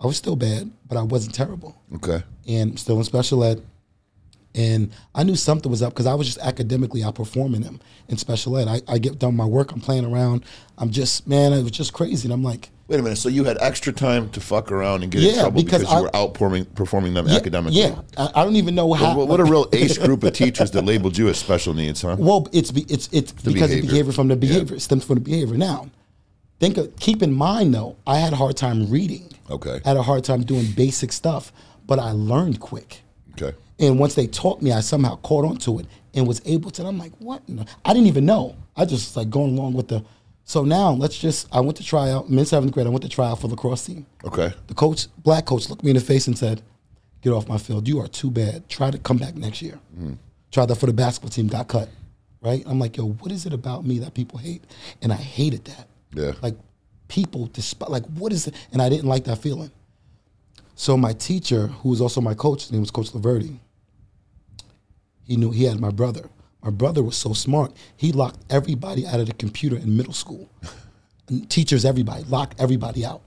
[0.02, 2.24] I was still bad, but I wasn't terrible Okay.
[2.48, 3.62] and still in special ed.
[4.56, 8.58] And I knew something was up because I was just academically outperforming him in special
[8.58, 8.68] ed.
[8.68, 10.44] I, I get done my work, I'm playing around.
[10.78, 12.26] I'm just, man, it was just crazy.
[12.26, 13.18] And I'm like, Wait a minute.
[13.18, 16.00] So you had extra time to fuck around and get in trouble because, because you
[16.00, 17.80] I- were outperforming performing them yeah, academically.
[17.80, 19.16] Yeah, I, I don't even know how.
[19.16, 22.16] What, what a real ace group of teachers that labeled you as special needs, huh?
[22.18, 23.78] Well, it's be, it's it's because behavior.
[23.78, 24.40] of behavior from the Yeah.
[24.40, 24.76] behavior.
[24.78, 25.56] It stems from the behavior.
[25.56, 25.92] Now,
[26.60, 29.30] think of, keep in mind though, I had a hard time reading.
[29.52, 29.82] Okay.
[29.86, 31.54] I had a hard time doing basic stuff,
[31.86, 33.02] but I learned quick.
[33.40, 33.56] Okay.
[33.80, 36.86] And once they taught me, I somehow caught on to it and was able to.
[36.86, 37.42] I'm like, what?
[37.86, 38.56] I didn't even know.
[38.76, 40.04] I just like going along with the.
[40.44, 41.48] So now let's just.
[41.54, 42.28] I went to try out.
[42.28, 42.88] I'm seventh grade.
[42.88, 44.06] I went to try out for lacrosse team.
[44.26, 44.52] Okay.
[44.68, 46.62] The coach, black coach, looked me in the face and said,
[47.22, 47.88] "Get off my field.
[47.88, 48.68] You are too bad.
[48.68, 50.14] Try to come back next year." Mm-hmm.
[50.52, 51.48] Tried that for the basketball team.
[51.48, 51.90] Got cut.
[52.42, 52.64] Right.
[52.66, 54.64] I'm like, yo, what is it about me that people hate?
[55.02, 55.88] And I hated that.
[56.14, 56.32] Yeah.
[56.42, 56.56] Like
[57.08, 57.90] people despise.
[57.90, 58.56] Like what is it?
[58.72, 59.72] And I didn't like that feeling.
[60.76, 63.60] So my teacher, who was also my coach, his name was Coach Laverty.
[65.30, 66.28] He knew he had my brother.
[66.64, 67.72] My brother was so smart.
[67.96, 70.50] He locked everybody out of the computer in middle school.
[71.28, 73.22] And teachers, everybody, locked everybody out.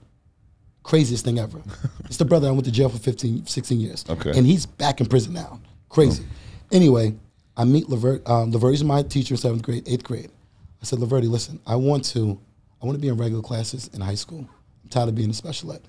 [0.83, 1.63] Craziest thing ever.
[2.07, 4.05] it's the brother I went to jail for 15, 16 years.
[4.11, 4.33] Okay.
[4.37, 5.61] And he's back in prison now.
[5.89, 6.25] Crazy.
[6.73, 7.15] Anyway,
[7.57, 8.29] I meet Lavert.
[8.29, 10.33] Um, Laverty's my teacher in seventh grade, eighth grade.
[10.81, 12.37] I said, Laverty, listen, I want to,
[12.83, 14.41] I want to be in regular classes in high school.
[14.83, 15.83] I'm tired of being in special ed.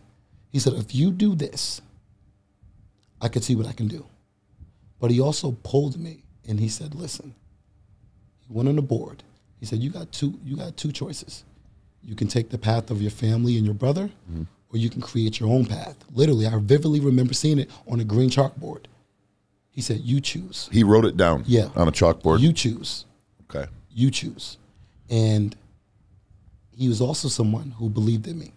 [0.52, 1.82] He said, if you do this,
[3.19, 4.06] I could see what I can do.
[5.04, 7.36] But he also pulled me and he said, listen,
[8.39, 9.22] he went on the board.
[9.60, 11.44] He said, you got two, you got two choices.
[12.02, 14.44] You can take the path of your family and your brother, mm-hmm.
[14.74, 15.98] or you can create your own path.
[16.13, 18.86] Literally, I vividly remember seeing it on a green chalkboard.
[19.72, 20.70] He said, you choose.
[20.72, 21.44] He wrote it down.
[21.48, 21.68] Yeah.
[21.76, 22.39] On a chalkboard.
[22.39, 23.04] You choose.
[23.54, 23.70] okay.
[23.92, 24.58] You choose.
[25.10, 25.54] And
[26.72, 28.54] he was also someone who believed in me,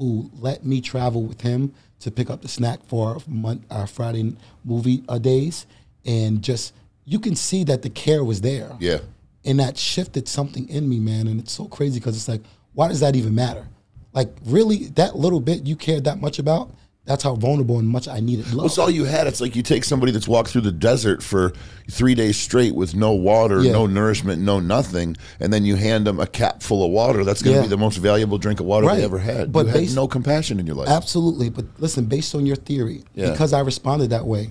[0.00, 3.86] who let me travel with him to pick up the snack for our, mon- our
[3.86, 4.34] Friday
[4.64, 5.66] movie uh, days.
[6.06, 6.72] And just,
[7.04, 8.74] you can see that the care was there.
[8.80, 9.00] Yeah.
[9.44, 11.28] And that shifted something in me, man.
[11.28, 12.40] And it's so crazy because it's like,
[12.72, 13.68] why does that even matter?
[14.14, 16.70] Like, really, that little bit you cared that much about,
[17.06, 18.64] that's how vulnerable and much I needed love.
[18.64, 19.26] What's all you had?
[19.26, 21.52] It's like you take somebody that's walked through the desert for
[21.90, 23.72] three days straight with no water, Yeah.
[23.72, 27.24] no nourishment, no nothing, and then you hand them a cap full of water.
[27.24, 27.66] That's going to Yeah.
[27.66, 28.98] be the most valuable drink of water Right.
[28.98, 29.50] they ever had.
[29.50, 30.88] But you had no compassion in your life.
[30.88, 31.48] Absolutely.
[31.48, 33.30] But listen, based on your theory, Yeah.
[33.32, 34.50] because I responded that way,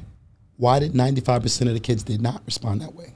[0.57, 3.13] why did 95% of the kids did not respond that way?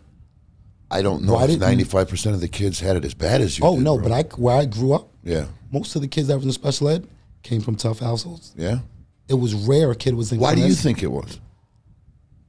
[0.90, 3.42] I don't know Why if ninety five percent of the kids had it as bad
[3.42, 3.66] as you.
[3.66, 4.10] Oh, did, no, bro.
[4.10, 6.88] but I, where I grew up, yeah, most of the kids that was in special
[6.88, 7.08] ed
[7.42, 8.54] came from tough households.
[8.56, 8.78] yeah.
[9.28, 11.40] It was rare a kid was in Why do you think it was?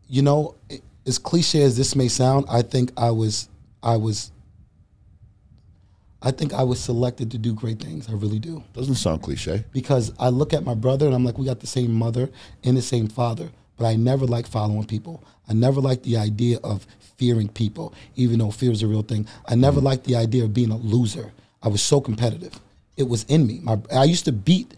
[0.08, 3.48] you know, it- as cliche as this may sound, I think I was,
[3.82, 4.30] I was,
[6.22, 8.08] I think I was selected to do great things.
[8.08, 8.62] I really do.
[8.72, 9.64] Doesn't sound cliche.
[9.72, 12.30] because I look at my brother and I'm like, we got the same mother
[12.62, 15.22] and the same father, but I never liked following people.
[15.48, 19.26] I never liked the idea of fearing people, even though fear is a real thing.
[19.46, 19.86] I never mm-hmm.
[19.86, 21.32] liked the idea of being a loser.
[21.62, 22.58] I was so competitive.
[22.96, 23.60] It was in me.
[23.62, 24.74] My, I used to beat.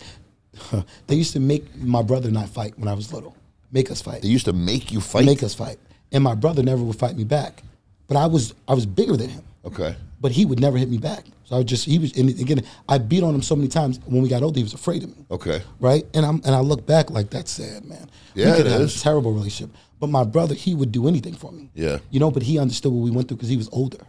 [1.06, 3.36] They used to make my brother and I fight when I was little.
[3.72, 4.22] Make us fight.
[4.22, 5.24] They used to make you fight.
[5.26, 5.78] Make us fight.
[6.12, 7.62] And my brother never would fight me back.
[8.06, 9.96] But I was I was bigger than him okay.
[10.20, 11.24] but he would never hit me back.
[11.44, 14.00] So I would just he was and again I beat on him so many times.
[14.06, 15.24] When we got older, he was afraid of me.
[15.30, 15.62] Okay.
[15.80, 18.08] Right, and I'm and I look back like that's sad, man.
[18.34, 18.96] Yeah, we could it have is.
[18.96, 19.74] a terrible relationship.
[19.98, 21.70] But my brother, he would do anything for me.
[21.74, 21.98] Yeah.
[22.10, 22.30] you know.
[22.30, 24.04] But he understood what we went through because he was older.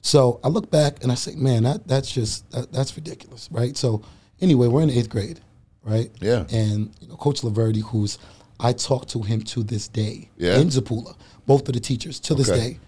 [0.00, 3.76] So I look back and I say, man, that that's just that, that's ridiculous, right?
[3.76, 4.02] So
[4.40, 5.40] anyway, we're in eighth grade,
[5.88, 6.10] right?
[6.20, 6.44] Yeah.
[6.52, 8.18] And you know, Coach Laverty, who's
[8.60, 10.58] I talk to him to this day Yeah.
[10.58, 11.14] in Zapula,
[11.46, 12.60] both of the teachers to this Okay.
[12.60, 12.78] day.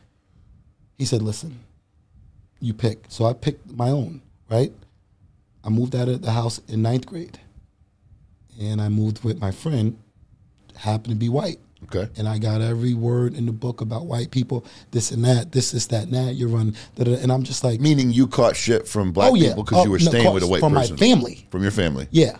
[0.99, 1.59] He said, listen,
[2.61, 3.05] you pick.
[3.09, 4.73] So I picked my own, right?
[5.65, 7.39] I moved out of the house in ninth grade.
[8.61, 9.97] And I moved with my friend,
[10.77, 11.59] happened to be white.
[11.85, 12.09] Okay.
[12.19, 15.71] And I got every word in the book about white people, this and that, this,
[15.71, 16.35] this, that, and that.
[16.35, 19.63] You're running, and I'm just like, Meaning you caught shit from black oh yeah, people
[19.65, 20.97] because Oh, you were no, staying with a white from person.
[20.99, 21.47] From my family.
[21.51, 22.07] From your family.
[22.11, 22.37] Yeah.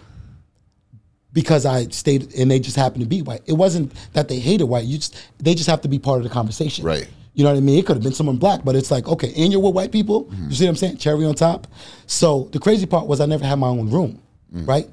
[1.33, 3.43] Because I stayed and they just happened to be white.
[3.47, 4.85] It wasn't that they hated white.
[4.85, 6.85] You just they just have to be part of the conversation.
[6.85, 7.09] Right.
[7.35, 7.79] You know what I mean?
[7.79, 10.25] It could have been someone black, but it's like, okay, and you're with white people.
[10.25, 10.49] Mm-hmm.
[10.49, 10.97] You see what I'm saying?
[10.97, 11.69] Cherry on top.
[12.07, 14.21] So the crazy part was I never had my own room,
[14.53, 14.67] Mm.
[14.67, 14.89] right?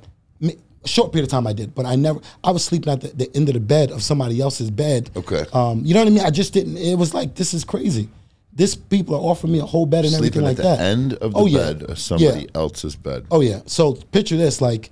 [0.83, 2.19] A short period of time I did, but I never.
[2.43, 5.09] I was sleeping at the, the end of the bed of somebody else's bed.
[5.17, 5.43] Okay.
[5.51, 6.23] Um, you know what I mean?
[6.23, 6.77] I just didn't.
[6.77, 8.07] It was like this is crazy.
[8.53, 10.79] This people are offering me a whole bed and Sleeping everything at like the that.
[10.79, 11.57] end of the Oh, yeah.
[11.73, 12.47] bed of somebody Yeah.
[12.53, 13.25] else's bed.
[13.31, 13.61] Oh yeah.
[13.65, 14.91] So picture this: like,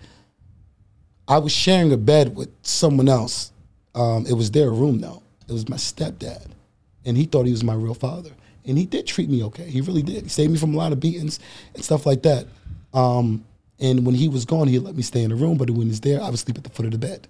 [1.28, 3.52] I was sharing a bed with someone else.
[3.94, 5.24] Um, it was their room though.
[5.48, 6.48] It was my stepdad,
[7.06, 8.32] and he thought he was my real father.
[8.68, 9.70] And he did treat me okay.
[9.70, 10.24] He really did.
[10.24, 11.40] He saved me from a lot of beatings
[11.76, 12.48] and stuff like that.
[12.94, 13.46] Um,
[13.80, 15.58] and when he was gone, he let me stay in the room.
[15.58, 17.28] But when he was there, I would sleep at the foot of the bed.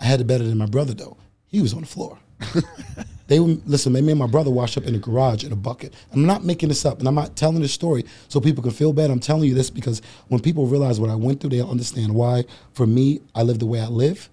[0.00, 1.16] I had it better than my brother though.
[1.46, 2.18] He was on the floor.
[3.26, 3.92] they listen.
[3.92, 5.94] They made my brother wash up in a garage in a bucket.
[6.12, 8.92] I'm not making this up, and I'm not telling this story so people can feel
[8.92, 9.10] bad.
[9.10, 12.44] I'm telling you this because when people realize what I went through, they'll understand why.
[12.72, 14.28] For me, I live the way I live,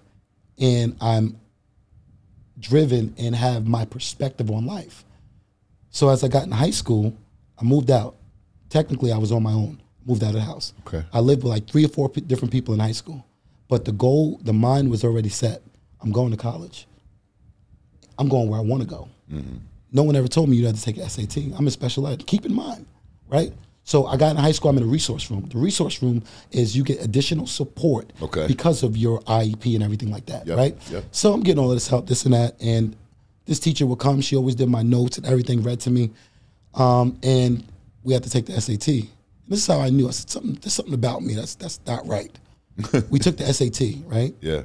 [0.58, 1.40] and I'm
[2.58, 5.04] driven and have my perspective on life.
[5.90, 7.16] So as I got in high school,
[7.58, 8.16] I moved out.
[8.68, 9.80] Technically, I was on my own.
[10.04, 10.72] Moved out of the house.
[10.86, 11.04] Okay.
[11.12, 13.24] I lived with like three or four p- different people in high school,
[13.68, 15.62] but the goal, the mind was already set.
[16.00, 16.86] I'm going to college.
[18.22, 19.08] I'm going where I want to go.
[19.90, 21.36] No one ever told me you had to take an SAT.
[21.56, 22.24] I'm in special ed.
[22.26, 22.86] Keep in mind,
[23.28, 23.52] right?
[23.84, 24.70] So I got in high school.
[24.70, 25.48] I'm in a resource room.
[25.50, 28.46] The resource room is you get additional support Okay.
[28.46, 30.76] because of your IEP and everything like that, Yep, right?
[30.90, 31.04] yep.
[31.10, 32.94] So I'm getting all this help, this and that, and
[33.46, 34.20] this teacher would come.
[34.20, 36.10] She always did my notes and everything read to me,
[36.74, 37.64] um, and
[38.04, 38.88] we had to take the SAT.
[38.88, 39.08] And
[39.48, 40.06] this is how I knew.
[40.06, 40.54] I said something.
[40.62, 42.30] There's something about me that's that's not right.
[43.10, 44.32] we took the SAT, right?
[44.40, 44.62] Yeah.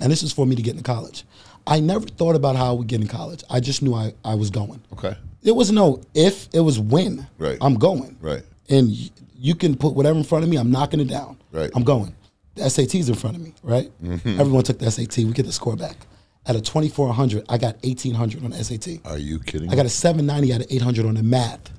[0.00, 1.24] And this is for me to get into college.
[1.66, 3.42] I never thought about how I would get in college.
[3.50, 4.82] I just knew I, I was going.
[4.92, 5.16] Okay.
[5.42, 7.26] There was no if, it was when.
[7.38, 7.58] Right.
[7.60, 8.16] I'm going.
[8.20, 8.42] Right.
[8.68, 11.38] And y- you can put whatever in front of me, I'm knocking it down.
[11.52, 11.70] Right.
[11.74, 12.14] I'm going.
[12.54, 13.90] The SAT's in front of me, right?
[14.02, 14.40] Mm-hmm.
[14.40, 15.18] Everyone took the SAT.
[15.18, 15.96] We get the score back.
[16.46, 19.00] At a 2400, I got 1800 on the SAT.
[19.04, 19.70] Are you kidding?
[19.70, 21.70] I got a 790 out of 800 on the math.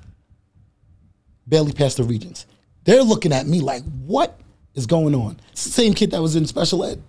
[1.46, 2.46] Barely passed the regents.
[2.84, 4.38] They're looking at me like, what
[4.74, 5.40] is going on?
[5.52, 7.02] It's the same kid that was in special ed.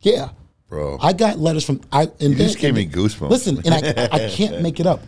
[0.00, 0.30] Yeah.
[0.70, 0.98] Bro.
[1.02, 3.28] I got letters from I and just gave me goosebumps.
[3.28, 5.02] Listen, and I I can't make it up.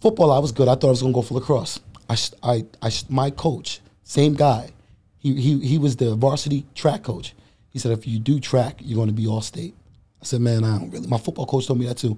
[0.00, 0.68] Football, I was good.
[0.68, 1.80] I thought I was gonna go for lacrosse.
[2.08, 4.70] I I I my coach, same guy.
[5.18, 7.34] He he he was the varsity track coach.
[7.70, 9.74] He said if you do track, you're gonna be all state.
[10.22, 11.08] I said, man, I don't really.
[11.08, 12.16] My football coach told me that too.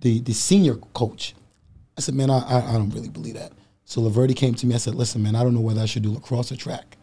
[0.00, 1.36] The the senior coach.
[1.96, 3.52] I said, man, I I, I don't really believe that.
[3.84, 4.74] So Laverty came to me.
[4.74, 6.96] I said, listen, man, I don't know whether I should do lacrosse or track.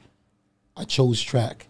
[0.76, 1.68] I chose track.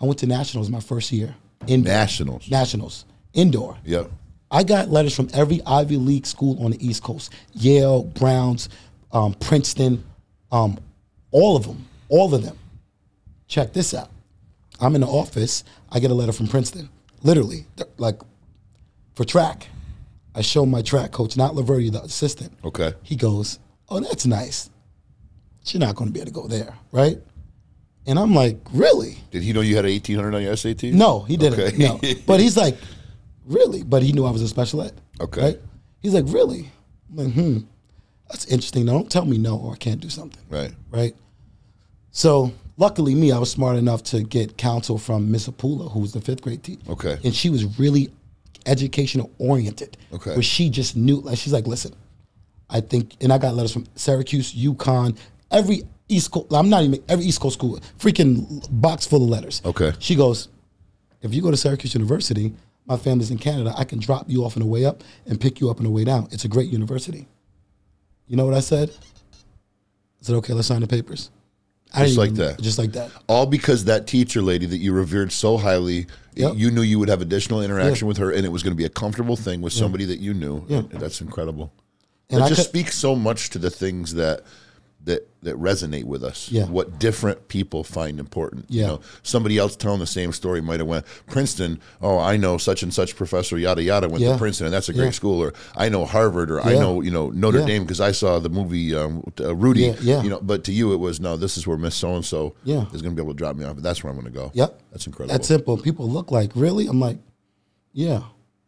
[0.00, 1.34] I went to nationals my first year.
[1.66, 1.92] Indoor.
[1.92, 2.50] Nationals.
[2.50, 3.04] Nationals.
[3.32, 3.76] Indoor.
[3.84, 4.10] Yep.
[4.50, 8.68] I got letters from every Ivy League school on the East Coast Yale, Browns,
[9.12, 10.04] um, Princeton,
[10.52, 10.78] um,
[11.30, 11.86] all of them.
[12.08, 12.56] All of them.
[13.48, 14.10] Check this out.
[14.80, 15.64] I'm in the office.
[15.90, 16.88] I get a letter from Princeton.
[17.22, 18.20] Literally, like
[19.14, 19.68] for track.
[20.34, 22.52] I show my track coach, not Laverty, the assistant.
[22.64, 22.92] Okay.
[23.02, 24.70] He goes, Oh, that's nice.
[25.66, 27.18] You're not going to be able to go there, right?
[28.06, 29.18] And I'm like, Really?
[29.30, 30.84] Did he know you had an 1800 on your SAT?
[30.84, 31.60] No, he didn't.
[31.60, 31.76] Okay.
[31.76, 32.76] No, but he's like,
[33.46, 33.82] really?
[33.82, 35.00] But he knew I was a special ed.
[35.20, 35.40] Okay.
[35.40, 35.60] Right?
[36.00, 36.70] He's like, really?
[37.10, 37.58] I'm like, hmm,
[38.28, 38.84] that's interesting.
[38.84, 40.42] Now, don't tell me no or I can't do something.
[40.50, 40.72] Right.
[40.90, 41.16] Right.
[42.10, 46.12] So luckily, me, I was smart enough to get counsel from Miss Apula, who was
[46.12, 46.82] the fifth grade teacher.
[46.90, 47.18] Okay.
[47.24, 48.10] And she was really
[48.66, 49.96] educational oriented.
[50.12, 50.32] Okay.
[50.32, 51.94] Where she just knew, like, she's like, listen,
[52.70, 55.16] I think, and I got letters from Syracuse, UConn,
[55.50, 56.52] every East Coast.
[56.52, 59.62] I'm not even every East Coast school, freaking box full of letters.
[59.64, 59.92] Okay.
[59.98, 60.48] She goes,
[61.22, 62.52] if you go to Syracuse University,
[62.86, 63.72] my family's in Canada.
[63.76, 65.90] I can drop you off on the way up and pick you up on the
[65.90, 66.28] way down.
[66.30, 67.26] It's a great university.
[68.26, 68.90] You know what I said?
[68.90, 71.30] I said, okay, let's sign the papers.
[71.94, 72.60] I Just like even- that.
[72.60, 73.10] Just like that.
[73.28, 76.54] All because that teacher lady that you revered so highly, Yep.
[76.56, 78.84] you knew you would have additional interaction with her, and it was going to be
[78.84, 80.64] a comfortable thing with somebody that you knew.
[80.68, 80.82] Yeah.
[80.90, 81.72] That's incredible.
[82.30, 84.42] And it I just could- speaks so much to the things that
[85.04, 86.50] that that resonate with us.
[86.50, 86.64] Yeah.
[86.64, 88.64] What different people find important.
[88.70, 88.86] You Yeah.
[88.86, 91.78] know, somebody else telling the same story might have went Princeton.
[92.00, 94.32] Oh, I know such and such professor yada yada went Yeah.
[94.32, 95.10] to Princeton, and that's a great Yeah.
[95.10, 95.42] school.
[95.42, 97.66] Or I know Harvard, or I know you know Notre Yeah.
[97.66, 99.82] Dame because I saw the movie um, uh, Rudy.
[99.82, 100.22] Yeah, yeah.
[100.22, 101.36] You know, but to you it was no.
[101.36, 102.86] This is where Miss So and So Yeah.
[102.94, 103.76] is going to be able to drop me off.
[103.76, 104.50] That's where I'm going to go.
[104.54, 104.80] Yep.
[104.92, 105.34] That's incredible.
[105.34, 105.76] That's simple.
[105.76, 106.86] People look like, really?
[106.86, 107.18] I'm like,
[107.92, 108.22] yeah.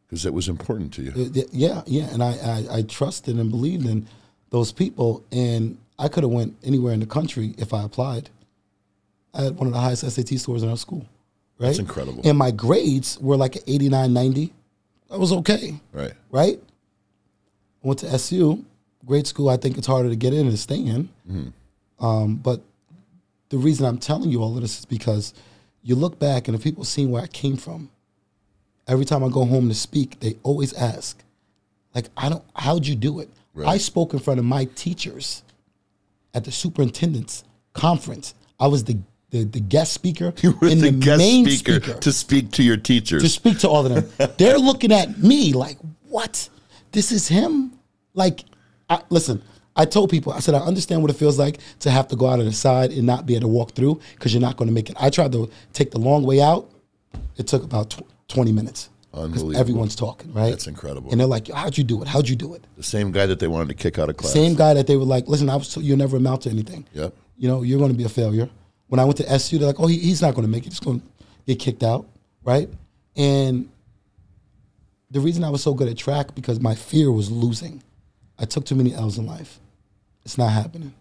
[0.07, 1.46] because it was important to you.
[1.53, 2.09] Yeah, yeah.
[2.12, 2.33] And I,
[2.70, 4.07] I, I trusted and believed in
[4.51, 5.25] those people.
[5.33, 8.30] And I could have went anywhere in the country if I applied.
[9.35, 11.06] I had one of the highest SAT scores in our school.
[11.59, 11.68] Right?
[11.68, 12.20] That's incredible.
[12.24, 14.52] And my grades were like an 89, 90.
[15.11, 15.80] That was okay.
[15.92, 16.12] right.
[16.30, 16.61] right?
[17.85, 18.64] I went to SU,
[19.04, 19.48] great school.
[19.48, 21.09] I think it's harder to get in and stay in.
[21.98, 22.61] Um, but
[23.48, 25.32] the reason I'm telling you all of this is because
[25.82, 27.90] you look back and if people see where I came from,
[28.88, 31.22] every time I go home to speak, they always ask,
[31.94, 33.30] like, I don't, how'd you do it?
[33.54, 33.68] Right.
[33.68, 35.42] I spoke in front of my teachers
[36.37, 38.35] at the superintendent's conference.
[38.61, 38.99] I was the
[39.31, 42.62] the, the guest speaker You were and the, guest main speaker, speaker to speak to
[42.62, 43.22] your teachers.
[43.22, 44.31] to speak to all of them.
[44.38, 46.49] They're looking at me like, what?
[46.92, 47.72] This is him?
[48.14, 48.44] Like,
[48.88, 49.42] I, listen,
[49.75, 52.29] I told people, I said, I understand what it feels like to have to go
[52.29, 54.68] out on the side and not be able to walk through because you're not going
[54.68, 54.96] to make it.
[54.99, 56.70] I tried to take the long way out.
[57.37, 58.90] It took about tw- 20 minutes.
[59.16, 59.57] Unbelievable.
[59.57, 60.50] Everyone's talking, right?
[60.50, 61.11] That's incredible.
[61.11, 62.09] And they're like, how'd you do it?
[62.09, 62.66] How'd you do it?
[62.76, 64.33] the same guy that they wanted to kick out of class.
[64.33, 66.87] Same guy that they were like, listen, I was told you'll never amount to anything.
[66.92, 67.14] Yep.
[67.38, 68.48] You know, you're going to be a failure.
[68.88, 70.70] When I went to SU, they're like, oh, he, he's not going to make it.
[70.70, 71.07] He's going to
[71.46, 72.07] get kicked out,
[72.44, 72.68] right?
[73.16, 73.70] And
[75.11, 77.83] the reason I was so good at track because my fear was losing.
[78.38, 79.59] I took too many L's in life.
[80.24, 80.92] It's not happening.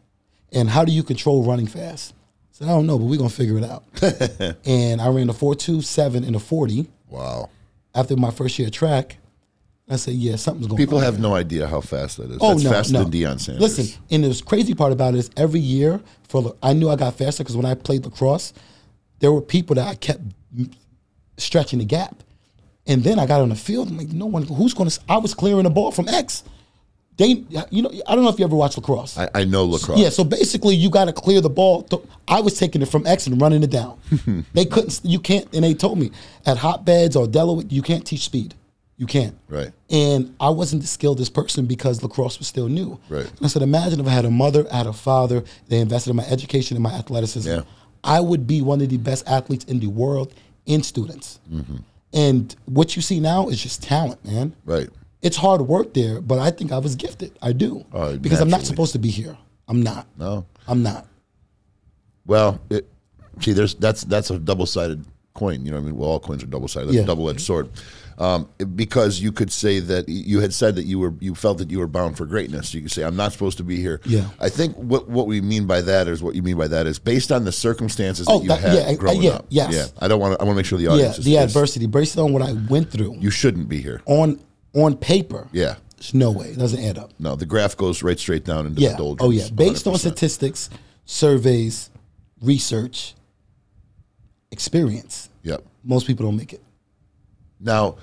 [0.53, 2.13] And how do you control running fast?
[2.13, 3.83] I said, I don't know, but we're gonna figure it out.
[4.65, 7.49] and I ran a four two seven in a forty Wow.
[7.95, 9.17] After my first year of track.
[9.87, 11.03] I said, yeah, something's going People on.
[11.03, 12.39] have no idea how fast that is.
[12.41, 13.03] Oh That's no, faster no.
[13.03, 13.61] than Deion Sanders.
[13.61, 17.13] Listen, and the crazy part about it is every year for I knew I got
[17.15, 18.53] faster because when I played lacrosse,
[19.19, 20.21] there were people that I kept
[21.37, 22.23] stretching the gap,
[22.87, 23.89] and then I got on the field.
[23.89, 24.99] I'm like, no one, who's going to?
[25.07, 26.43] I was clearing the ball from X.
[27.17, 29.17] They, you know, I don't know if you ever watched lacrosse.
[29.17, 29.99] I, I know lacrosse.
[29.99, 31.83] Yeah, so basically, you got to clear the ball.
[31.83, 33.99] Th- I was taking it from X and running it down.
[34.53, 34.99] they couldn't.
[35.03, 35.47] You can't.
[35.53, 36.11] And they told me
[36.45, 38.53] at hotbeds or Delaware, you can't teach speed.
[38.97, 39.37] You can't.
[39.49, 39.71] Right.
[39.89, 42.99] And I wasn't the skilledest person because lacrosse was still new.
[43.09, 43.25] Right.
[43.25, 45.43] And I said, imagine if I had a mother, I had a father.
[45.67, 47.49] They invested in my education and my athleticism.
[47.49, 47.61] Yeah.
[48.03, 50.33] I would be one of the best athletes in the world
[50.65, 51.39] in students.
[51.51, 51.77] Mm-hmm.
[52.13, 54.55] And what you see now is just talent, man.
[54.63, 54.89] Right.
[55.21, 57.37] It's hard work there, but I think I was gifted.
[57.41, 57.85] I do.
[57.93, 59.37] Oh, because I'm not supposed to be here.
[59.67, 60.05] I'm not.
[60.17, 60.45] No.
[60.67, 61.07] I'm not.
[62.25, 62.87] Well, it,
[63.39, 65.65] see, there's that's that's a double sided coin.
[65.65, 66.87] You know, what I mean, well, all coins are double sided.
[66.87, 67.03] That's Yeah.
[67.03, 67.69] a double edged sword.
[68.17, 71.69] Um, because you could say that you had said that you were you felt that
[71.69, 72.73] you were bound for greatness.
[72.73, 74.29] You could say, "I'm not supposed to be here." Yeah.
[74.39, 76.97] I think what what we mean by that is what you mean by that is
[76.97, 79.45] based on the circumstances Oh, that you that- had yeah, uh, growing yeah, up.
[79.49, 79.73] yes.
[79.73, 79.85] Yeah.
[79.99, 80.41] I don't want to.
[80.41, 82.41] I want to make sure the Yeah, audience is, the is- adversity based on what
[82.41, 84.01] I went through You shouldn't be here.
[84.05, 84.39] on
[84.75, 85.47] on paper.
[85.51, 85.75] Yeah.
[85.97, 86.47] There's no way.
[86.49, 87.11] It doesn't add up.
[87.19, 88.91] No, the graph goes right straight down into Yeah.
[88.91, 89.27] the doldrums.
[89.27, 89.49] Oh yeah.
[89.49, 89.97] Based on 100%.
[89.99, 90.69] statistics,
[91.05, 91.89] surveys,
[92.41, 93.15] research,
[94.51, 95.63] experience, Yep.
[95.83, 96.61] most people don't make it.
[97.59, 97.95] Now,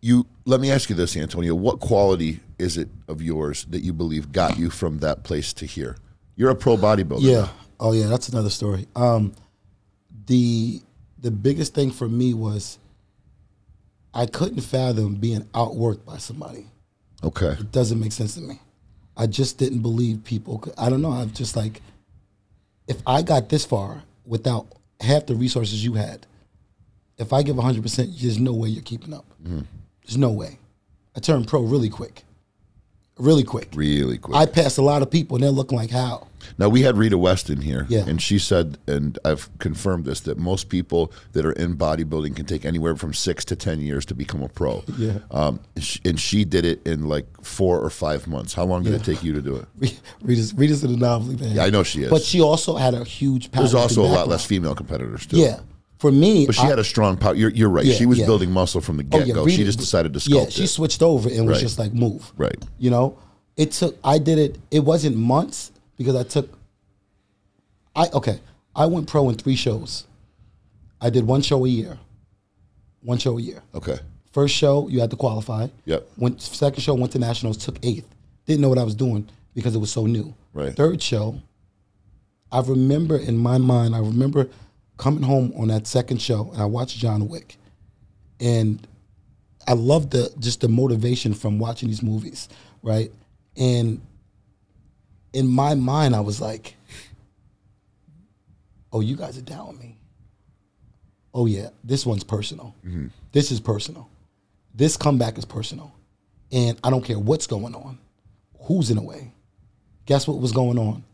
[0.00, 1.54] you let me ask you this, Antonio.
[1.54, 5.66] What quality is it of yours that you believe got you from that place to
[5.66, 5.96] here?
[6.36, 7.22] You're a pro bodybuilder.
[7.22, 7.40] Yeah.
[7.42, 7.50] now.
[7.80, 8.86] Oh yeah, that's another story.
[8.96, 9.32] Um,
[10.26, 10.80] the
[11.20, 12.78] the biggest thing for me was
[14.16, 16.66] I couldn't fathom being outworked by somebody.
[17.22, 17.48] Okay.
[17.48, 18.58] It doesn't make sense to me.
[19.14, 20.58] I just didn't believe people.
[20.58, 21.12] Could, I don't know.
[21.12, 21.82] I'm just like,
[22.88, 24.68] if I got this far without
[25.00, 26.26] half the resources you had,
[27.18, 29.26] if I give 100, percent there's no way you're keeping up.
[29.42, 29.60] Mm-hmm.
[30.06, 30.58] There's no way.
[31.14, 32.24] I turned pro really quick,
[33.18, 33.68] really quick.
[33.74, 34.34] Really quick.
[34.36, 36.26] I passed a lot of people, and they're looking like how.
[36.58, 38.04] Now we had Rita West in here, Yeah.
[38.06, 42.44] and she said, and I've confirmed this, that most people that are in bodybuilding can
[42.46, 44.82] take anywhere from six to ten years to become a pro.
[44.98, 45.18] Yeah.
[45.30, 45.60] Um,
[46.04, 48.54] and she did it in like four or five months.
[48.54, 50.00] How long did it take you to do it?
[50.22, 51.52] Rita's, Rita's an anomaly, man.
[51.56, 52.10] Yeah, I know she is.
[52.10, 53.50] But she also had a huge.
[53.52, 53.62] Power.
[53.62, 55.36] There's also a lot less female competitors too.
[55.38, 55.60] Yeah,
[55.98, 57.34] for me, But she I- had a strong power.
[57.34, 57.84] You're, you're right.
[57.84, 58.26] Yeah, she was yeah.
[58.26, 59.44] building muscle from the Oh, get yeah, go.
[59.44, 60.52] Rita- she just decided to sculpt Yeah, it.
[60.52, 61.60] she switched over and was Right.
[61.62, 62.32] just like move.
[62.36, 62.56] Right.
[62.78, 63.18] You know,
[63.56, 63.96] it took.
[64.04, 64.58] I did it.
[64.70, 66.50] It wasn't months because I took.
[67.94, 68.40] I okay.
[68.74, 70.06] I went pro in three shows.
[71.00, 71.98] I did one show a year.
[73.02, 73.62] One show a year.
[73.74, 73.98] Okay.
[74.32, 75.68] First show, you had to qualify.
[75.86, 76.08] Yep.
[76.18, 78.06] Went second show, went to nationals, took eighth.
[78.44, 80.34] Didn't know what I was doing because it was so new.
[80.52, 80.74] Right.
[80.74, 81.40] Third show,
[82.52, 84.48] I remember in my mind, I remember
[84.98, 87.56] coming home on that second show and I watched John Wick.
[88.40, 88.86] And
[89.66, 92.48] I love the just the motivation from watching these movies,
[92.82, 93.10] right?
[93.56, 94.00] And
[95.36, 96.74] in my mind, I was like,
[98.90, 99.98] "Oh, you guys are down with me.
[101.34, 102.74] Oh yeah, this one's personal.
[102.82, 103.08] Mm-hmm.
[103.32, 104.08] This is personal.
[104.74, 105.92] This comeback is personal,
[106.50, 107.98] and I don't care what's going on,
[108.62, 109.30] who's in the way.
[110.06, 111.04] Guess what was going on?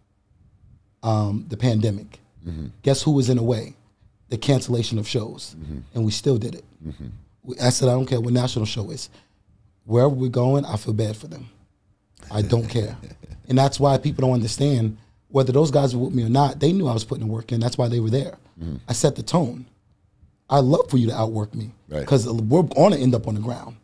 [1.03, 2.21] Um, the pandemic.
[2.47, 2.67] Mm-hmm.
[2.83, 3.75] Guess who was in the way?
[4.29, 5.79] The cancellation of shows, mm-hmm.
[5.95, 6.65] and we still did it.
[7.43, 9.11] We- I said, I don't care what national show is.
[9.85, 11.49] Wherever we're going, I feel bad for them.
[12.31, 12.97] I don't care.
[13.49, 14.97] And that's why people don't understand
[15.29, 16.61] whether those guys were with me or not.
[16.61, 17.61] They knew I was putting the work in.
[17.61, 18.37] That's why they were there.
[18.89, 19.67] I set the tone.
[20.49, 22.01] I love for you to outwork me Right.
[22.01, 23.77] because we're going to end up on the ground.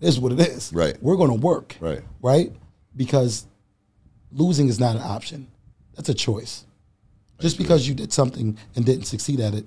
[0.00, 0.72] This is what it is.
[0.72, 1.00] Right.
[1.02, 1.76] We're going to work.
[1.78, 2.00] Right.
[2.22, 2.52] Right.
[2.96, 3.46] Because
[4.32, 5.46] losing is not an option.
[5.94, 6.64] That's a choice.
[7.38, 9.66] Just because you did something and didn't succeed at it,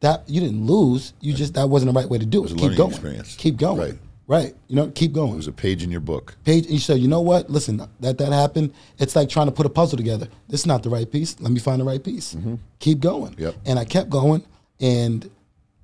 [0.00, 1.14] that you didn't lose.
[1.20, 2.52] You just that wasn't the right way to do it.
[2.52, 2.90] a Keep going.
[2.90, 3.34] experience.
[3.36, 3.78] Keep going.
[3.78, 3.98] Right.
[4.26, 4.54] Right.
[4.68, 6.36] You know, keep going There's a page in your book.
[6.44, 7.50] page and you say, you know what?
[7.50, 8.72] Listen, that that happened.
[8.98, 10.28] It's like trying to put a puzzle together.
[10.48, 11.38] This is not the right piece.
[11.40, 12.34] Let me find the right piece.
[12.78, 13.32] Keep going.
[13.32, 13.42] Mm-hmm.
[13.42, 13.54] Yep.
[13.66, 14.42] And I kept going,
[14.80, 15.30] and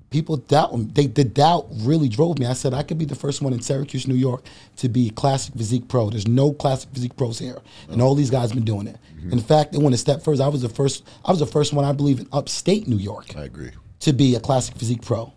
[0.09, 2.47] people doubt they the doubt really drove me.
[2.47, 4.43] I said I could be the first one in Syracuse, New York,
[4.77, 6.09] to be classic physique pro.
[6.09, 7.59] There's no classic physique pros here,
[7.91, 8.97] and all these guys been doing it.
[9.19, 9.33] Mm-hmm.
[9.35, 10.45] In fact, they went a step further.
[10.45, 11.07] I was the first.
[11.27, 13.73] I was the first one, I believe, in upstate New York I agree.
[14.01, 15.31] to be a classic physique pro,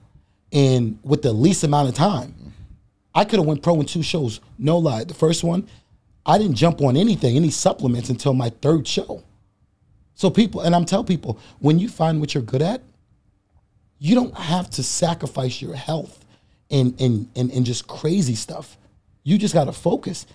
[0.54, 2.36] and with the least amount of time.
[3.16, 4.40] I could have went pro in two shows.
[4.58, 5.04] No lie.
[5.04, 5.68] The first one,
[6.26, 9.24] I didn't jump on anything, any supplements until my third show.
[10.16, 12.82] So people, and I'm telling people, when you find what you're good at,
[14.00, 16.26] you don't have to sacrifice your health
[16.70, 18.78] and and and, and just crazy stuff.
[19.24, 20.26] You just got to focus.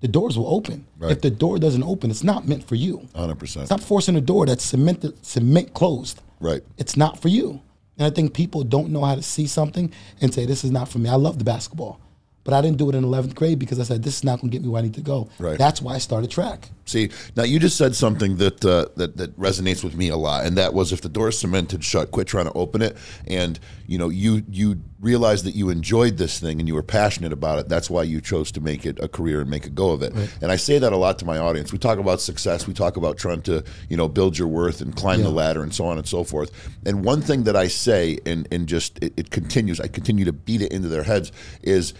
[0.00, 0.86] The doors will open.
[0.98, 1.10] Right.
[1.10, 3.08] If the door doesn't open, it's not meant for you.
[3.14, 3.64] 100%.
[3.64, 6.20] Stop forcing a door that's cemented, cement closed.
[6.38, 6.62] Right.
[6.76, 7.62] It's not for you.
[7.96, 10.88] And I think people don't know how to see something and say, this is not
[10.88, 11.08] for me.
[11.08, 11.98] I love the basketball.
[12.46, 14.52] But I didn't do it in 11th grade because I said, this is not going
[14.52, 15.28] to get me where I need to go.
[15.38, 15.58] Right.
[15.58, 16.70] That's why I started track.
[16.84, 20.46] See, now you just said something that, uh, that that resonates with me a lot,
[20.46, 22.96] and that was if the door is cemented shut, quit trying to open it.
[23.26, 27.32] And you know, you you realized that you enjoyed this thing and you were passionate
[27.32, 27.68] about it.
[27.68, 30.14] That's why you chose to make it a career and make a go of it.
[30.40, 31.72] And I say that a lot to my audience.
[31.72, 34.94] We talk about success, we talk about trying to you know build your worth and
[34.94, 36.52] climb the ladder and so on and so forth.
[36.86, 40.32] And one thing that I say, and and just it, it continues, I continue to
[40.32, 41.32] beat it into their heads
[41.62, 41.94] is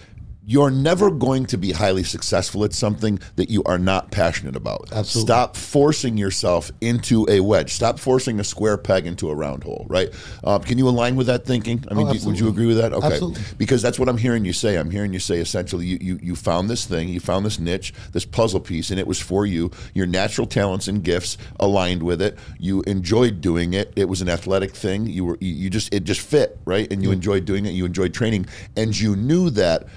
[0.49, 4.89] you're never going to be highly successful at something that you are not passionate about.
[4.93, 5.27] Absolutely.
[5.27, 7.73] Stop forcing yourself into a wedge.
[7.73, 9.85] Stop forcing a square peg into a round hole.
[9.89, 10.09] Right?
[10.45, 11.85] Uh, can you align with that thinking?
[11.91, 12.93] I mean, do- would you agree with that?
[12.93, 13.07] Okay.
[13.09, 13.43] Absolutely.
[13.59, 14.77] Because that's what I'm hearing you say.
[14.77, 17.93] I'm hearing you say essentially you, you you found this thing, you found this niche,
[18.13, 19.73] this puzzle piece, and it was for you.
[19.95, 22.39] Your natural talents and gifts aligned with it.
[22.61, 23.93] You enjoyed doing it.
[23.97, 25.07] It was an athletic thing.
[25.09, 27.71] You were you, you just it just fit right, and you enjoyed doing it.
[27.71, 29.89] You enjoyed training, and you knew that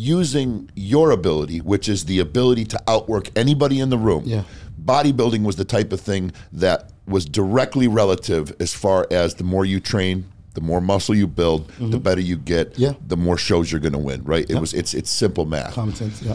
[0.00, 4.22] using your ability, which is the ability to outwork anybody in the room.
[4.26, 4.42] Yeah.
[4.84, 9.64] Bodybuilding was the type of thing that was directly relative as far as the more
[9.64, 12.82] you train, the more muscle you build, the better you get, Mm-hmm.
[12.82, 12.92] Yeah.
[13.06, 14.48] the more shows you're going to win, right?
[14.50, 15.72] It was it's it's simple math.
[15.72, 16.34] Common sense, yeah.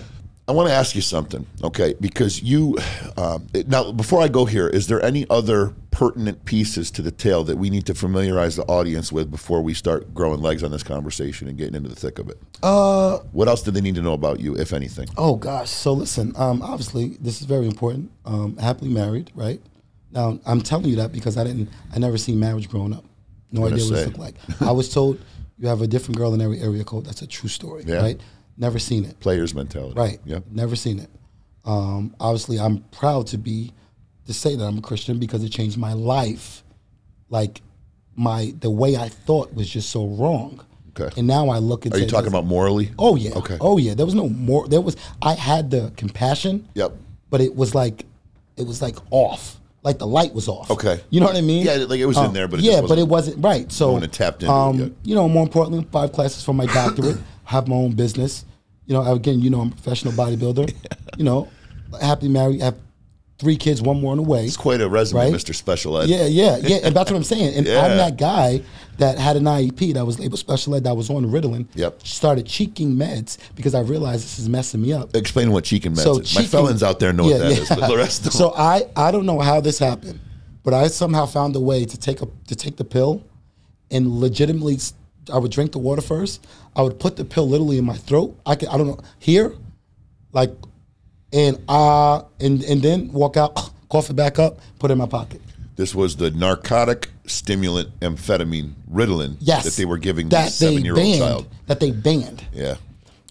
[0.51, 1.95] I want to ask you something, okay?
[2.01, 2.77] Because you
[3.15, 7.45] um, now, before I go here, is there any other pertinent pieces to the tale
[7.45, 10.83] that we need to familiarize the audience with before we start growing legs on this
[10.83, 12.37] conversation and getting into the thick of it?
[12.61, 15.07] Uh, What else do they need to know about you, if anything?
[15.15, 15.69] oh gosh.
[15.69, 18.11] So listen, um, obviously this is very important.
[18.25, 19.61] Um, happily married, right?
[20.11, 23.05] Now I'm telling you that because I didn't, I never seen marriage growing up.
[23.53, 24.01] No idea what say.
[24.01, 24.35] it looked like.
[24.61, 25.17] I was told
[25.57, 27.05] you have a different girl in every area code.
[27.05, 28.01] That's a true story, Yeah.
[28.01, 28.19] right?
[28.61, 29.19] Never seen it.
[29.19, 30.19] Players mentality, Right.
[30.23, 30.39] Yeah.
[30.51, 31.09] Never seen it.
[31.65, 33.71] Um, obviously, I'm proud to be
[34.27, 36.63] to say that I'm a Christian because it changed my life.
[37.31, 37.61] Like
[38.15, 40.63] my the way I thought was just so wrong.
[40.89, 41.09] Okay.
[41.17, 42.91] And now I look and Are say, you talking about morally?
[42.99, 43.31] Oh yeah.
[43.35, 43.57] Okay.
[43.59, 43.95] Oh yeah.
[43.95, 44.67] There was no more.
[44.67, 44.95] There was.
[45.23, 46.67] I had the compassion.
[46.75, 46.93] Yep.
[47.31, 48.05] But it was like,
[48.57, 49.59] it was like off.
[49.81, 50.69] Like the light was off.
[50.69, 51.01] Okay.
[51.09, 51.65] You know what I mean?
[51.65, 53.71] Yeah, like it was in Um, there, but it yeah, but it wasn't right.
[53.71, 54.91] So tapped into it um, yet.
[55.03, 57.17] You know, more importantly, five classes for my doctorate.
[57.45, 58.45] have my own business.
[58.91, 60.73] You know, again, you know, I'm a professional bodybuilder.
[61.17, 61.49] You know,
[62.01, 62.61] happily married.
[62.61, 62.77] Have
[63.37, 64.45] three kids, one more on the way.
[64.45, 65.33] It's quite a resume, Right?
[65.33, 65.53] Mr.
[65.53, 66.09] Special Ed.
[66.09, 66.77] Yeah, yeah, yeah.
[66.83, 67.53] And that's what I'm saying.
[67.53, 67.81] And Yeah.
[67.85, 68.63] I'm that guy
[68.97, 71.67] that had an IEP that was labeled special ed that was on Ritalin.
[71.75, 72.07] Yep.
[72.07, 75.13] Started cheeking meds because I realized this is messing me up.
[75.15, 76.33] Explain what cheeking meds So is.
[76.33, 77.61] My felons out there know Yeah, what that yeah.
[77.61, 78.31] is, but the rest don't.
[78.31, 80.19] So I I don't know how this happened,
[80.63, 83.21] but I somehow found a way to take a to take the pill,
[83.91, 84.77] and legitimately,
[85.31, 86.45] I would drink the water first.
[86.75, 88.39] I would put the pill literally in my throat.
[88.45, 89.53] I could I don't know here,
[90.31, 90.51] like,
[91.33, 95.05] and uh and and then walk out, cough it back up, put it in my
[95.07, 95.41] pocket.
[95.75, 100.67] This was the narcotic stimulant amphetamine Ritalin Yes, that they were giving that this they
[100.67, 101.47] seven-year-old banned, child.
[101.67, 102.45] That they banned.
[102.53, 102.75] Yeah.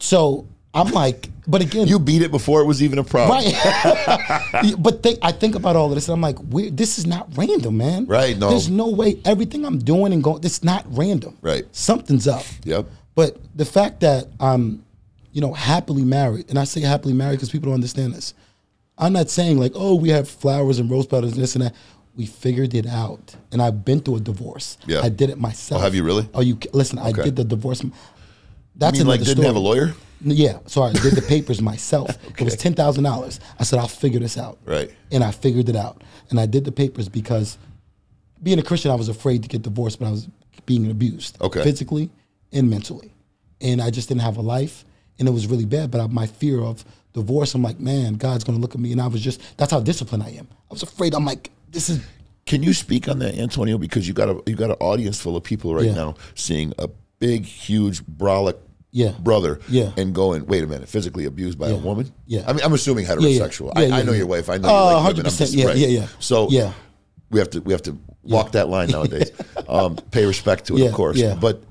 [0.01, 3.43] So I'm like, but again, You beat it before it was even a problem.
[3.43, 4.75] Right.
[4.79, 6.39] but think, I think about all of this and I'm like,
[6.77, 8.07] this is not random, man.
[8.07, 8.51] Right, no.
[8.51, 11.37] There's no way everything I'm doing and going, it's not random.
[11.43, 11.64] Right.
[11.75, 12.45] Something's up.
[12.64, 12.87] Yep.
[13.16, 14.85] But the fact that I'm,
[15.33, 18.35] you know, happily married, and I say happily married because people don't understand this.
[18.97, 21.75] I'm not saying like, oh, we have flowers and rose petals and this and that.
[22.16, 24.77] We figured it out, and I've been through a divorce.
[24.87, 25.01] Yeah.
[25.01, 25.81] I did it myself.
[25.81, 26.29] Oh, have you really?
[26.35, 26.99] Oh, you listen.
[26.99, 27.83] I did the divorce.
[27.83, 27.93] You
[28.77, 29.95] That's mean like didn't have a lawyer?
[30.23, 32.11] Yeah, so I did the papers myself.
[32.39, 33.41] It was ten thousand dollars.
[33.59, 34.59] I said I'll figure this out.
[34.64, 34.91] Right.
[35.11, 37.57] And I figured it out, and I did the papers because
[38.43, 40.29] being a Christian, I was afraid to get divorced, but I was
[40.66, 41.62] being abused, Okay.
[41.62, 42.11] physically
[42.53, 43.12] and mentally,
[43.61, 44.85] and I just didn't have a life,
[45.18, 45.91] and it was really bad.
[45.91, 49.01] But I, my fear of divorce, I'm like, man, God's gonna look at me, and
[49.01, 50.49] I was just that's how disciplined I am.
[50.71, 51.14] I was afraid.
[51.14, 52.01] I'm like, this is
[52.47, 53.79] Can you speak on that, Antonio?
[53.79, 55.95] Because you got a you got an audience full of people right Yeah.
[55.95, 58.57] now seeing a big, huge, brolic
[58.93, 59.12] Yeah.
[59.20, 59.93] brother Yeah.
[59.97, 62.12] and going, wait a minute, physically abused by a woman?
[62.26, 62.45] Yeah.
[62.47, 63.66] I mean, I'm assuming heterosexual.
[63.76, 64.18] Yeah, I, yeah, I know yeah.
[64.18, 64.49] your wife.
[64.51, 65.26] I know Uh, you like women.
[65.26, 65.38] I'm 100%.
[65.38, 65.76] just, Yeah, right.
[65.76, 66.07] yeah, yeah.
[66.18, 66.72] So Yeah.
[67.30, 69.30] we have to we have to walk that line nowadays.
[69.68, 71.16] um, pay respect to it, Yeah, of course.
[71.16, 71.34] yeah.
[71.41, 71.62] But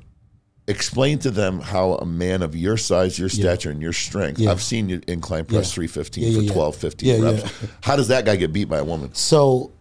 [0.67, 4.39] explain to them how a man of your size, your stature, and your strength.
[4.39, 4.51] Yeah.
[4.51, 5.76] I've seen you incline press Yeah.
[5.88, 6.53] 315 Yeah, for yeah, yeah.
[6.53, 7.41] 12, 15 Yeah, reps.
[7.43, 7.67] yeah.
[7.82, 9.13] How does that guy get beat by a woman?
[9.13, 9.72] so.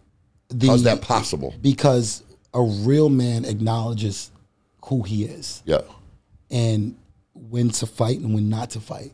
[0.51, 1.53] The, How's that possible?
[1.61, 2.23] Because
[2.55, 4.31] a real man acknowledges
[4.85, 5.61] who he is.
[5.63, 5.81] Yeah.
[6.49, 6.95] and
[7.49, 9.11] when to fight and when not to fight.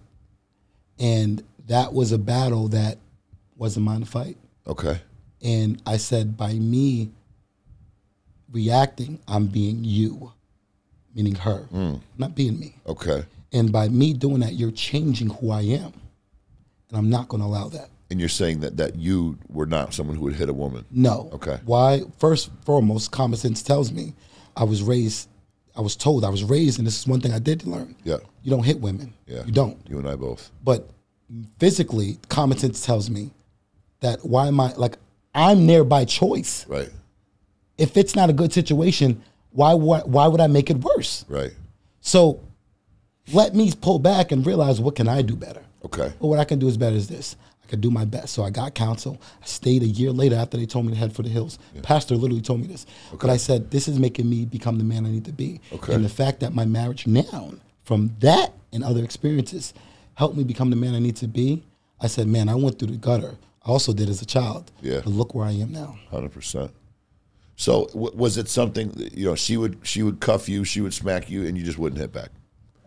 [1.00, 2.98] And that was a battle that
[3.58, 4.38] wasn't mine to fight.
[4.68, 5.00] Okay.
[5.44, 7.12] And I said, by me
[8.52, 10.32] reacting, I'm being you.
[11.14, 12.02] meaning her, Mm.
[12.18, 12.76] not being me.
[12.86, 13.24] Okay.
[13.54, 15.94] And by me doing that, you're changing who I am.
[16.90, 17.90] And I'm not going to allow that.
[18.10, 20.84] And you're saying that that you were not someone who would hit a woman.
[20.92, 21.30] No.
[21.32, 21.60] Okay.
[21.64, 22.02] Why?
[22.20, 24.14] First, foremost, common sense tells me
[24.58, 25.30] I was raised,
[25.76, 27.96] I was told, I was raised, and this is one thing I did learn.
[28.04, 28.18] Yeah.
[28.44, 29.14] You don't hit women.
[29.28, 29.44] Yeah.
[29.46, 29.78] You don't.
[29.90, 30.52] You and I both.
[30.64, 30.90] But
[31.60, 33.32] physically, common sense tells me
[34.00, 34.98] that why am I, like,
[35.34, 36.66] I'm there by choice.
[36.68, 36.90] Right.
[37.78, 39.22] If it's not a good situation,
[39.52, 41.26] why, why, why would I make it worse?
[41.28, 41.52] Right.
[42.00, 42.40] So
[43.34, 45.64] let me pull back and realize what can I do better.
[45.84, 46.14] Okay.
[46.20, 47.36] But what I can do is better is this.
[47.66, 48.34] I could do my best.
[48.34, 49.20] So I got counsel.
[49.42, 51.58] I stayed a year later after they told me to head for the hills.
[51.82, 52.86] Pastor literally told me this.
[53.20, 55.62] But I said, this is making me become the man I need to be.
[55.74, 55.94] Okay.
[55.94, 57.54] And the fact that my marriage now,
[57.84, 59.74] from that and other experiences,
[60.14, 61.64] helped me become the man I need to be.
[62.00, 63.36] I said, man, I went through the gutter.
[63.66, 64.72] I also did as a child.
[64.82, 65.02] Yeah.
[65.04, 65.98] But look where I am now.
[66.12, 66.72] Hundred percent.
[67.56, 70.82] So w- was it something that, you know she would she would cuff you, she
[70.82, 72.30] would smack you, and you just wouldn't hit back?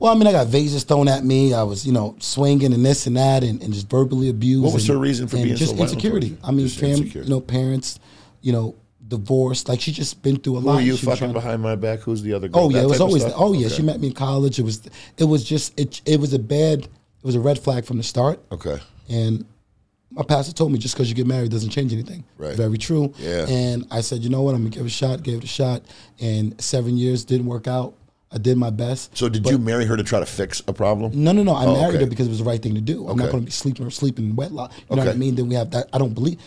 [0.01, 1.53] Well, I mean, I got vases thrown at me.
[1.55, 4.65] I was, you know, swinging and this and that, and, and just verbally abused.
[4.65, 6.37] What was and- her reason for being so just violent insecurity?
[6.45, 7.99] I mean, fam, you know, parents,
[8.41, 8.77] you know,
[9.07, 9.69] divorced.
[9.69, 10.75] Like she just been through a Who lot.
[10.77, 12.01] were you She fucking behind my back?
[12.01, 12.65] Who's the other girl?
[12.65, 13.23] Oh yeah, That it was always.
[13.23, 13.35] stuff?
[13.37, 13.75] Oh yeah, Okay.
[13.77, 14.59] she met me in college.
[14.59, 14.83] It was,
[15.17, 16.91] it was just, it, it was a bad, it
[17.25, 18.39] was a red flag from the start.
[18.53, 18.79] Okay.
[19.09, 19.47] And
[20.11, 22.23] my pastor told me just because you get married doesn't change anything.
[22.37, 22.55] Right.
[22.55, 23.13] Very true.
[23.19, 23.47] Yeah.
[23.49, 25.23] And I said, you know what, I'm gonna give it a shot.
[25.23, 25.83] Gave it a shot,
[26.21, 27.95] and seven years didn't work out.
[28.31, 29.17] I did my best.
[29.17, 31.13] So did you marry her to try to fix a problem?
[31.15, 31.53] No, no, no.
[31.55, 32.05] I Oh, married okay.
[32.05, 33.09] her because it was the right thing to do.
[33.09, 34.73] I'm not going to be sleeping or sleeping in wedlock.
[34.77, 35.19] You know what I Okay.
[35.19, 35.35] mean?
[35.35, 35.89] Then we have that.
[35.95, 36.39] I don't believe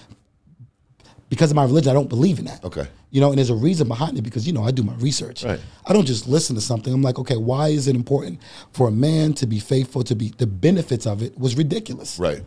[1.29, 1.89] because of my religion.
[1.89, 2.63] I don't believe in that.
[2.63, 2.87] Okay.
[3.09, 5.43] You know, and there's a reason behind it because you know I do my research.
[5.43, 5.59] Right.
[5.85, 6.93] I don't just listen to something.
[6.93, 8.39] I'm like, okay, why is it important
[8.73, 10.03] for a man to be faithful?
[10.03, 12.43] To be the benefits of it was ridiculous, Right.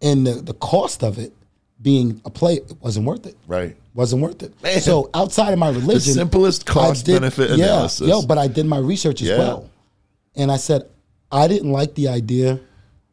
[0.00, 1.34] and the the cost of it
[1.82, 3.36] being a play wasn't worth it.
[3.46, 3.76] Right.
[3.94, 4.60] Wasn't worth it.
[4.62, 4.80] Man.
[4.80, 8.08] So outside of my religion, the simplest I cost-benefit yeah, analysis.
[8.08, 9.38] Yo, but I did my research as Yeah.
[9.38, 9.70] well.
[10.36, 10.88] And I said,
[11.30, 12.60] I didn't like the idea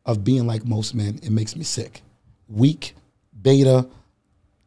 [0.05, 1.19] of being like most men.
[1.23, 2.01] It makes me sick.
[2.47, 2.95] Weak,
[3.41, 3.87] beta,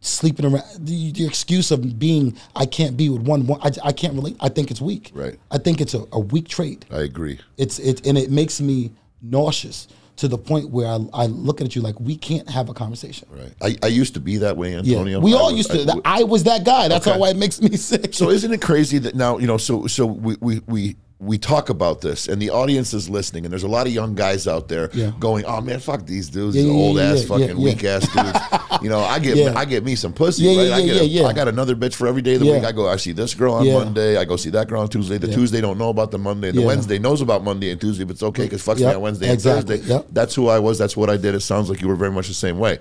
[0.01, 0.65] sleeping around.
[0.79, 4.37] The, the excuse of being, I can't be with one, one I, I can't relate.
[4.41, 5.11] I think it's weak.
[5.15, 5.39] Right.
[5.51, 6.85] I think it's a, a weak trait.
[6.91, 7.39] I agree.
[7.57, 8.91] It's it, and it makes me
[9.23, 12.75] nauseous to the point where I, I look at you like we can't have a
[12.75, 13.27] conversation.
[13.31, 13.53] Right.
[13.63, 15.19] I, I used to be that way, Antonio.
[15.19, 16.01] Yeah, we all was- used to.
[16.05, 16.89] I- I, was that guy.
[16.89, 17.19] That's Okay.
[17.19, 18.13] how it makes me sick.
[18.15, 19.57] So isn't it crazy that now you know?
[19.57, 20.97] So so we we we.
[21.23, 24.17] We talk about this, and the audience is listening, and there's a lot of young
[24.17, 25.13] guys out there Yeah.
[25.21, 28.39] going, "Oh man, fuck these dudes, Yeah, these yeah, old ass, fucking weak ass dudes."
[28.83, 29.57] you know, I get.
[29.57, 30.67] I get me some pussy, Yeah, right?
[30.69, 31.27] yeah, I get yeah, a- yeah.
[31.29, 32.65] I got another bitch for every day of the week.
[32.65, 33.73] I go, I see this girl on.
[33.73, 35.17] Monday, I go see that girl on Tuesday.
[35.19, 35.29] The.
[35.33, 36.63] Tuesday don't know about the Monday, the.
[36.63, 39.41] Wednesday knows about Monday and Tuesday, but it's okay because fucks me on Wednesday and
[39.41, 39.77] Thursday.
[39.77, 40.07] yep.
[40.11, 40.77] That's who I was.
[40.77, 41.37] That's what I did.
[41.37, 42.81] It sounds like you were very much the same way.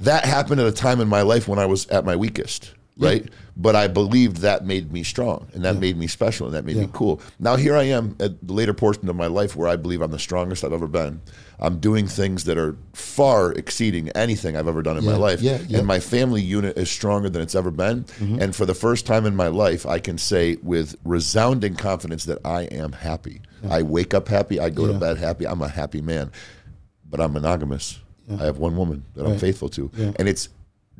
[0.00, 3.28] That happened at a time in my life when I was at my weakest, right?
[3.56, 6.76] But I believed that made me strong and that made me special and that made
[6.76, 7.20] me cool.
[7.38, 10.10] Now here I am at the later portion of my life where I believe I'm
[10.10, 11.20] the strongest I've ever been.
[11.60, 15.40] I'm doing things that are far exceeding anything I've ever done in my life.
[15.40, 15.78] yeah, yeah.
[15.78, 18.04] And my family unit is stronger than it's ever been.
[18.04, 18.42] Mm-hmm.
[18.42, 22.38] And for the first time in my life, I can say with resounding confidence that
[22.44, 23.40] I am happy.
[23.70, 24.60] I wake up happy.
[24.60, 25.46] I go to bed happy.
[25.46, 26.30] I'm a happy man.
[27.08, 28.00] But I'm monogamous.
[28.30, 29.90] I have one woman that I'm faithful to.
[29.94, 30.12] Yeah.
[30.16, 30.48] And it's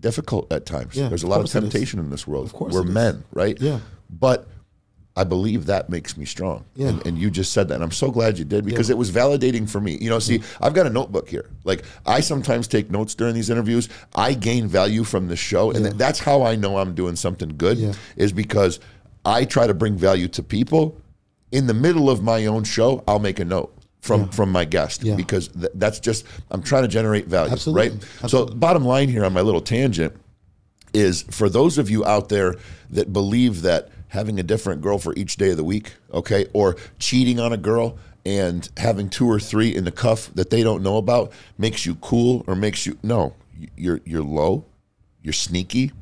[0.04, 0.94] difficult at times.
[0.94, 2.44] Yeah, There's a lot of temptation in this world.
[2.44, 2.90] Of course We're is.
[2.90, 3.58] men, right?
[3.58, 3.80] Yeah.
[4.10, 4.46] But
[5.16, 6.66] I believe that makes me strong.
[6.76, 6.88] Yeah.
[6.88, 7.76] And, and you just said that.
[7.76, 9.96] And I'm so glad you did because it was validating for me.
[9.98, 10.62] You know, see, mm-hmm.
[10.64, 11.48] I've got a notebook here.
[11.64, 13.88] Like, I sometimes take notes during these interviews.
[14.14, 15.70] I gain value from the show.
[15.70, 15.92] And Yeah.
[15.94, 17.94] that's how I know I'm doing something good, Yeah.
[18.16, 18.78] is because
[19.24, 21.00] I try to bring value to people.
[21.50, 23.72] In the middle of my own show, I'll make a note.
[24.04, 25.14] From, from my guest Yeah.
[25.16, 27.88] because th- that's just I'm trying to generate value Absolutely.
[27.88, 28.52] right Absolutely.
[28.52, 30.12] so bottom line here on my little tangent
[30.92, 32.56] is for those of you out there
[32.90, 36.76] that believe that having a different girl for each day of the week, okay, or
[36.98, 37.96] cheating on a girl
[38.26, 41.94] and having two or three in the cuff that they don't know about makes you
[41.96, 43.32] cool or makes you no,
[43.74, 44.66] you're you're low,
[45.22, 45.92] you're sneaky,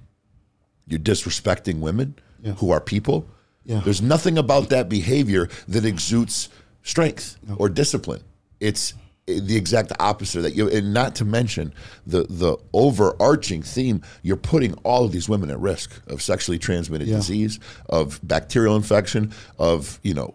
[0.88, 2.52] you're disrespecting women Yeah.
[2.54, 3.26] who are people.
[3.64, 3.80] Yeah.
[3.84, 6.48] There's nothing about that behavior that exudes
[6.82, 8.22] strength or discipline.
[8.60, 8.94] It's
[9.28, 10.54] eh, the exact opposite of that.
[10.54, 11.72] You, and not to mention
[12.06, 17.08] the the overarching theme, you're putting all of these women at risk of sexually transmitted
[17.08, 17.16] Yeah.
[17.16, 17.58] disease,
[17.88, 20.34] of bacterial infection, of you know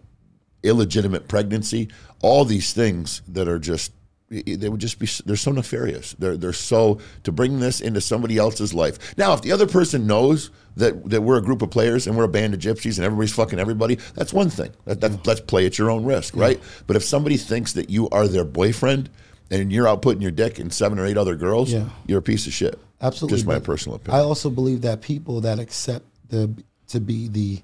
[0.63, 1.87] illegitimate pregnancy,
[2.21, 3.91] all these things that are just
[4.29, 6.13] they would just be they're so nefarious.
[6.19, 9.17] They're they're so to bring this into somebody else's life.
[9.17, 12.25] Now, if the other person knows that that we're a group of players and we're
[12.25, 14.71] a band of gypsies and everybody's fucking everybody, that's one thing.
[14.85, 16.59] That, that, Let's play at your own risk, right?
[16.87, 19.09] But if somebody thinks that you are their boyfriend
[19.49, 21.87] and you're out putting your dick in seven or eight other girls, Yeah.
[22.05, 22.77] you're a piece of shit.
[23.01, 23.37] Absolutely.
[23.37, 26.51] Just my but personal I also believe that people that accept the
[26.89, 27.61] to be the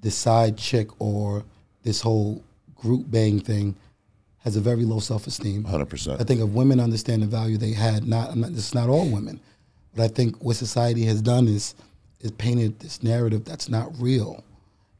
[0.00, 1.44] the side chick or
[1.82, 2.42] this whole
[2.76, 3.74] group bang thing
[4.44, 5.64] has a very low self esteem.
[5.64, 6.20] 100%.
[6.20, 9.08] I think if women understand the value they had, not, not this is not all
[9.08, 9.40] women,
[9.94, 11.74] but I think what society has done is
[12.20, 14.42] is painted this narrative that's not real,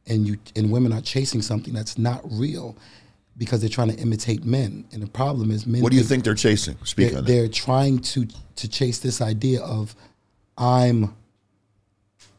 [0.07, 2.77] and you and women are chasing something that's not real
[3.37, 4.85] because they're trying to imitate men.
[4.91, 5.81] And the problem is men.
[5.81, 6.77] What do you think they're chasing?
[6.83, 7.31] Speak they're, on that.
[7.31, 9.95] they're trying to to chase this idea of
[10.57, 11.15] I'm.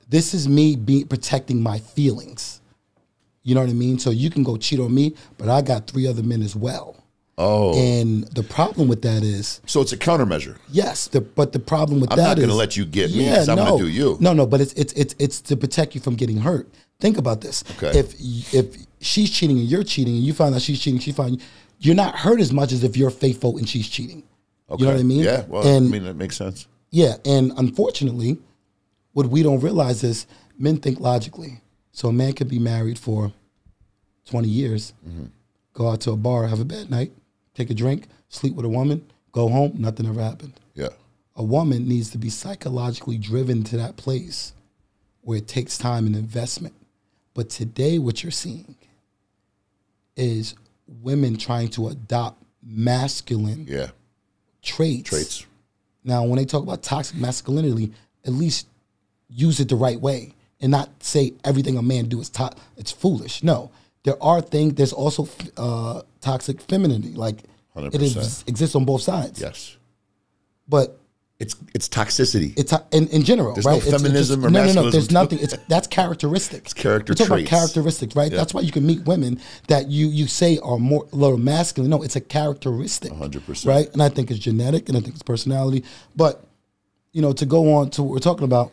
[0.09, 2.61] This is me be protecting my feelings.
[3.43, 3.99] You know what I mean?
[3.99, 6.96] So you can go cheat on me, but I got three other men as well.
[7.39, 10.57] Oh, And the problem with that is, so it's a countermeasure.
[10.71, 12.25] yes, the, but the problem with that is.
[12.25, 13.19] I'm not going to let you get me.
[13.19, 14.17] me 'cause I'm going to do you.
[14.21, 16.67] No, no, but it's it's it's it's to protect you from getting hurt.
[16.99, 17.63] Think about this.
[17.77, 17.99] Okay.
[17.99, 18.15] If
[18.55, 21.39] if she's cheating and you're cheating, and you find out she's cheating, she find
[21.79, 24.23] you're not hurt as much as if you're faithful and she's cheating.
[24.71, 24.81] Okay.
[24.81, 25.21] You know what I mean?
[25.23, 25.45] Yeah.
[25.47, 26.67] Well, and I mean that makes sense.
[26.91, 28.39] yeah, and unfortunately,
[29.13, 30.27] what we don't realize is
[30.59, 31.61] men think logically.
[31.93, 33.33] So a man could be married for
[34.25, 35.25] 20 years, Mm-hmm.
[35.75, 37.13] go out to a bar, have a bad night,
[37.57, 40.53] take a drink, sleep with a woman, go home, nothing ever happened.
[40.75, 40.91] Yeah.
[41.35, 44.53] A woman needs to be psychologically driven to that place
[45.23, 46.75] where it takes time and investment.
[47.35, 48.77] But today, what you're seeing
[50.17, 50.55] is
[50.87, 53.91] women trying to adopt masculine Yeah.
[54.63, 55.11] traits.
[55.11, 55.47] Traits.
[56.05, 57.93] Now, when they talk about toxic masculinity,
[58.25, 58.67] at least
[59.29, 62.93] use it the right way and not say everything a man do is to- it's
[62.93, 63.43] foolish.
[63.43, 63.71] No,
[64.07, 64.75] there are things.
[64.75, 67.13] There's also uh, toxic femininity.
[67.15, 67.41] Like
[67.75, 68.03] it 100%.
[68.03, 69.41] is, exists on both sides.
[69.41, 69.77] Yes.
[70.69, 70.87] But
[71.39, 72.51] It's it's toxicity.
[72.57, 73.83] it's in, in general, There's no right?
[73.83, 74.91] It's- it's feminism just- or no, no, no.
[74.91, 75.39] There's nothing.
[75.45, 76.69] It's that's characteristics.
[76.73, 77.51] It's character talking traits.
[77.51, 78.31] about characteristics, right?
[78.33, 78.39] Yeah.
[78.41, 79.33] That's why you can meet women
[79.73, 81.91] that you you say are more a little masculine.
[81.91, 83.13] No, it's a characteristic.
[83.13, 83.67] 100%.
[83.75, 85.81] Right, and I think it's genetic, and I think it's personality.
[86.23, 86.35] But
[87.15, 88.69] you know, to go on to what we're talking about,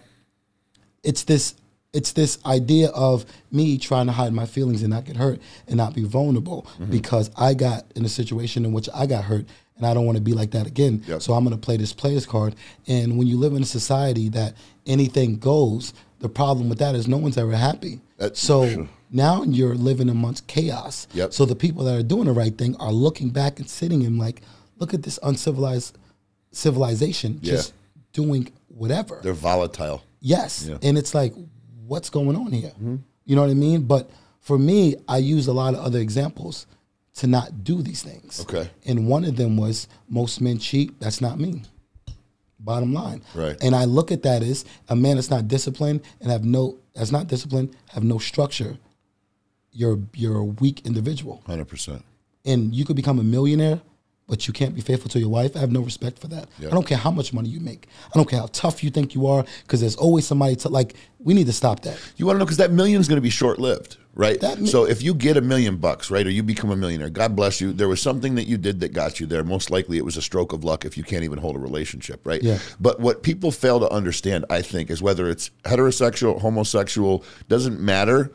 [1.10, 1.56] it's this
[1.94, 5.78] it's this idea of me trying to hide my feelings and not get hurt and
[5.78, 6.92] not be vulnerable Mm-hmm.
[6.92, 9.46] because I got in a situation in which I got hurt
[9.78, 11.04] and I don't want to be like that again.
[11.08, 11.22] Yep.
[11.22, 12.56] So I'm going to play this player's card.
[12.88, 14.56] And when you live in a society that
[14.88, 18.02] anything goes, the problem with that is no one's ever happy.
[18.18, 18.90] That- so sure.
[19.12, 21.08] now you're living amongst chaos.
[21.14, 21.34] Yep.
[21.34, 24.18] So the people that are doing the right thing are looking back and sitting and
[24.18, 24.42] like,
[24.80, 25.98] look at this uncivilized
[26.52, 27.54] civilization Yeah.
[27.54, 27.74] just
[28.14, 29.20] doing whatever.
[29.24, 30.04] They're volatile.
[30.22, 30.66] Yes.
[30.70, 30.78] Yeah.
[30.82, 31.34] And it's like,
[31.88, 32.72] what's going on here?
[32.72, 32.98] Mm-hmm.
[33.26, 33.84] You know what I mean?
[33.84, 34.10] But
[34.40, 36.68] for me, I use a lot of other examples
[37.16, 38.42] to not do these things.
[38.42, 38.70] Okay.
[38.86, 41.00] And one of them was most men cheat.
[41.00, 41.62] That's not me.
[42.60, 43.22] Bottom line.
[43.36, 43.58] Right.
[43.62, 47.12] And I look at that as a man that's not disciplined and have no that's
[47.12, 48.78] not disciplined, have no structure.
[49.72, 51.44] You're you're a weak individual.
[51.46, 52.04] Hundred percent.
[52.46, 53.82] And you could become a millionaire,
[54.28, 55.56] but you can't be faithful to your wife.
[55.56, 56.48] I have no respect for that.
[56.58, 56.70] Yeah.
[56.70, 57.88] I don't care how much money you make.
[58.08, 60.96] I don't care how tough you think you are, because there's always somebody to like.
[61.20, 62.00] We need to stop that.
[62.18, 64.42] You want to know because that million is going to be short lived, right?
[64.60, 67.36] Mi- so if you get a million bucks, right, or you become a millionaire, God
[67.36, 67.72] bless you.
[67.72, 69.44] There was something that you did that got you there.
[69.44, 72.26] Most likely, it was a stroke of luck if you can't even hold a relationship,
[72.26, 72.44] right?
[72.44, 72.60] Yeah.
[72.80, 78.32] But what people fail to understand, I think, is whether it's heterosexual, homosexual, doesn't matter.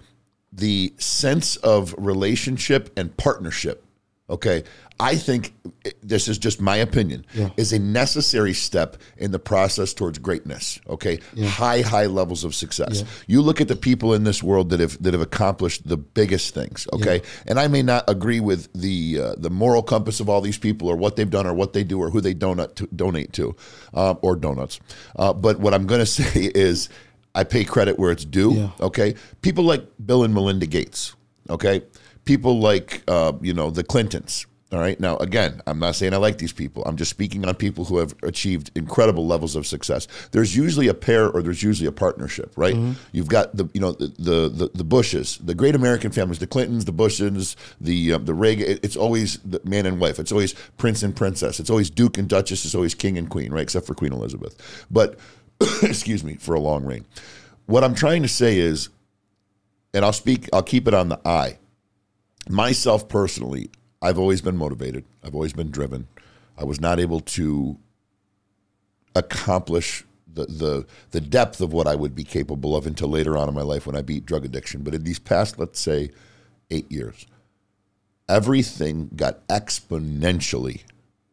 [0.50, 3.84] The sense of relationship and partnership.
[4.30, 4.64] Okay,
[5.00, 5.54] I think
[6.02, 7.24] this is just my opinion.
[7.32, 7.48] Yeah.
[7.56, 10.78] Is a necessary step in the process towards greatness.
[10.88, 13.00] Okay, high, high levels of success.
[13.00, 13.08] Yeah.
[13.26, 16.52] You look at the people in this world that have that have accomplished the biggest
[16.52, 16.86] things.
[16.92, 20.58] Okay, and I may not agree with the uh, the moral compass of all these
[20.58, 23.32] people or what they've done or what they do or who they donut to, donate
[23.34, 23.56] to,
[23.94, 24.78] uh, or donuts.
[25.16, 26.90] Uh, but what I'm going to say is,
[27.34, 28.52] I pay credit where it's due.
[28.52, 28.70] Yeah.
[28.80, 31.14] Okay, people like Bill and Melinda Gates.
[31.48, 31.82] Okay,
[32.28, 34.46] people like uh, you know the Clintons.
[34.70, 35.00] All right.
[35.00, 36.82] Now, again, I'm not saying I like these people.
[36.84, 40.06] I'm just speaking on people who have achieved incredible levels of success.
[40.32, 42.74] There's usually a pair or there's usually a partnership, right?
[43.12, 46.46] You've got the you know the, the the the Bushes, the great American families, the
[46.46, 48.78] Clintons, the Bushes, the uh, the Reagan.
[48.82, 50.18] It's always the man and wife.
[50.18, 51.58] It's always prince and princess.
[51.60, 52.66] It's always duke and duchess.
[52.66, 53.62] It's always king and queen, right?
[53.62, 54.54] Except for Queen Elizabeth.
[54.90, 55.18] But
[55.82, 57.06] excuse me for a long reign.
[57.64, 58.90] What I'm trying to say is,
[59.94, 60.50] and I'll speak.
[60.52, 61.56] I'll keep it on the eye
[62.50, 63.70] myself personally,
[64.00, 65.04] I've always been motivated.
[65.24, 66.06] I've always been driven.
[66.56, 67.78] I was not able to
[69.14, 73.48] accomplish the, the the depth of what I would be capable of until later on
[73.48, 74.82] in my life when I beat drug addiction.
[74.82, 76.10] But in these past, let's say,
[76.70, 77.26] eight years,
[78.28, 80.82] everything got exponentially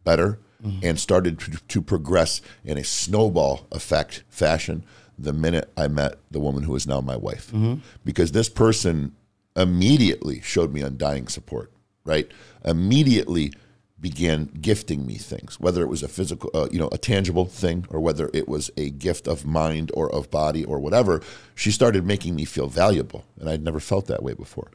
[0.04, 0.86] better mm-hmm.
[0.86, 4.84] and started to, to progress in a snowball effect fashion
[5.18, 7.48] the minute I met the woman who is now my wife.
[7.48, 7.76] Mm-hmm.
[8.04, 9.16] Because this person
[9.56, 11.72] immediately showed me undying support,
[12.04, 12.30] right?
[12.64, 13.54] Immediately
[14.00, 17.86] began gifting me things, whether it was a physical, uh, you know, a tangible thing,
[17.90, 21.22] or whether it was a gift of mind or of body or whatever.
[21.56, 24.70] She started making me feel valuable, and I'd never felt that way before.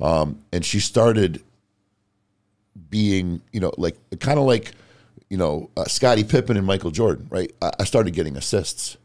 [0.00, 1.42] Um, and she started
[2.90, 4.72] being, you know, like kind of like,
[5.30, 7.52] you know, uh, Scottie Pippen and Michael Jordan, right?
[7.62, 8.96] I, I started getting assists.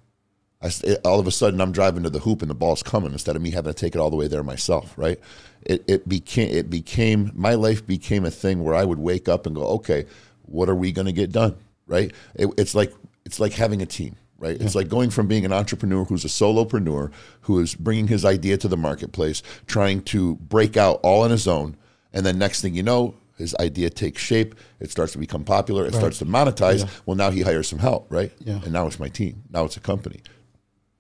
[0.62, 3.14] I, it, all of a sudden, I'm driving to the hoop and the ball's coming
[3.14, 5.20] instead of me having to take it all the way there myself, right?
[5.62, 9.46] It, it became it became my life became a thing where I would wake up
[9.46, 10.06] and go, okay,
[10.44, 11.56] what are we going to get done,
[11.88, 12.12] right?
[12.36, 12.94] It, it's like
[13.26, 14.58] it's like having a team, right?
[14.58, 14.66] Yeah.
[14.66, 18.58] It's like going from being an entrepreneur who's a solopreneur who is bringing his idea
[18.58, 21.78] to the marketplace, trying to break out all on his own,
[22.12, 25.84] and then next thing you know, his idea takes shape, it starts to become popular,
[25.84, 25.96] it right.
[25.96, 26.80] starts to monetize.
[26.80, 26.90] Yeah.
[27.06, 28.34] Well, now he hires some help, right?
[28.40, 28.60] Yeah.
[28.64, 29.44] And now it's my team.
[29.50, 30.22] Now it's a company.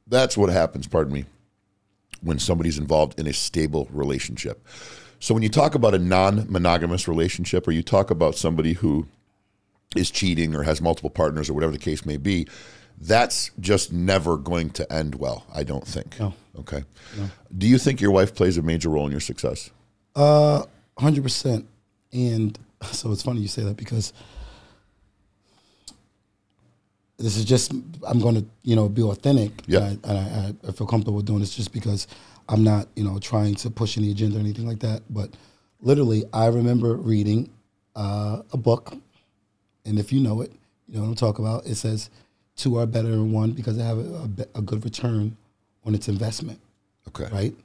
[0.09, 1.25] That's what happens, pardon me,
[2.21, 4.65] when somebody's involved in a stable relationship.
[5.19, 9.07] So when you talk about a non-monogamous relationship or you talk about somebody who
[9.95, 12.47] is cheating or has multiple partners or whatever the case may be,
[13.01, 16.19] that's just never going to end well, I don't think.
[16.19, 16.33] No.
[16.59, 16.83] Okay.
[17.17, 17.29] No.
[17.57, 19.69] Do you think your wife plays a major role in your success?
[20.15, 20.63] Uh,
[20.97, 21.65] 100%.
[22.11, 22.59] And
[22.91, 24.13] so it's funny you say that because
[27.19, 27.73] this is just
[28.07, 29.51] I'm going to you know be authentic.
[29.67, 29.85] Yeah.
[29.87, 32.07] And, I, and I, I, feel comfortable doing this just because
[32.47, 35.01] I'm not you know trying to push any agenda or anything like that.
[35.09, 35.31] But
[35.81, 37.49] literally, I remember reading
[37.95, 38.93] uh, a book,
[39.85, 40.51] and if you know it,
[40.87, 41.65] you know what I'm talking about.
[41.65, 42.09] It says
[42.55, 45.37] two are better than one because they have a, a, a good return
[45.85, 46.59] on its investment.
[47.07, 47.27] Okay.
[47.33, 47.55] Right.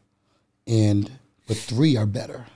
[0.66, 1.10] And
[1.46, 2.46] but three are better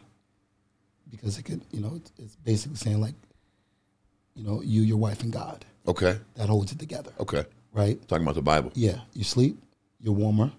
[1.10, 3.14] because it could you know it's, it's basically saying like
[4.34, 5.64] you know you your wife and God.
[5.88, 6.18] Okay.
[6.36, 7.10] That holds it together.
[7.18, 7.44] Okay.
[7.72, 7.98] Right?
[8.06, 8.70] Talking about the Bible.
[8.74, 8.98] Yeah.
[9.14, 9.56] You sleep,
[10.00, 10.52] you're warmer.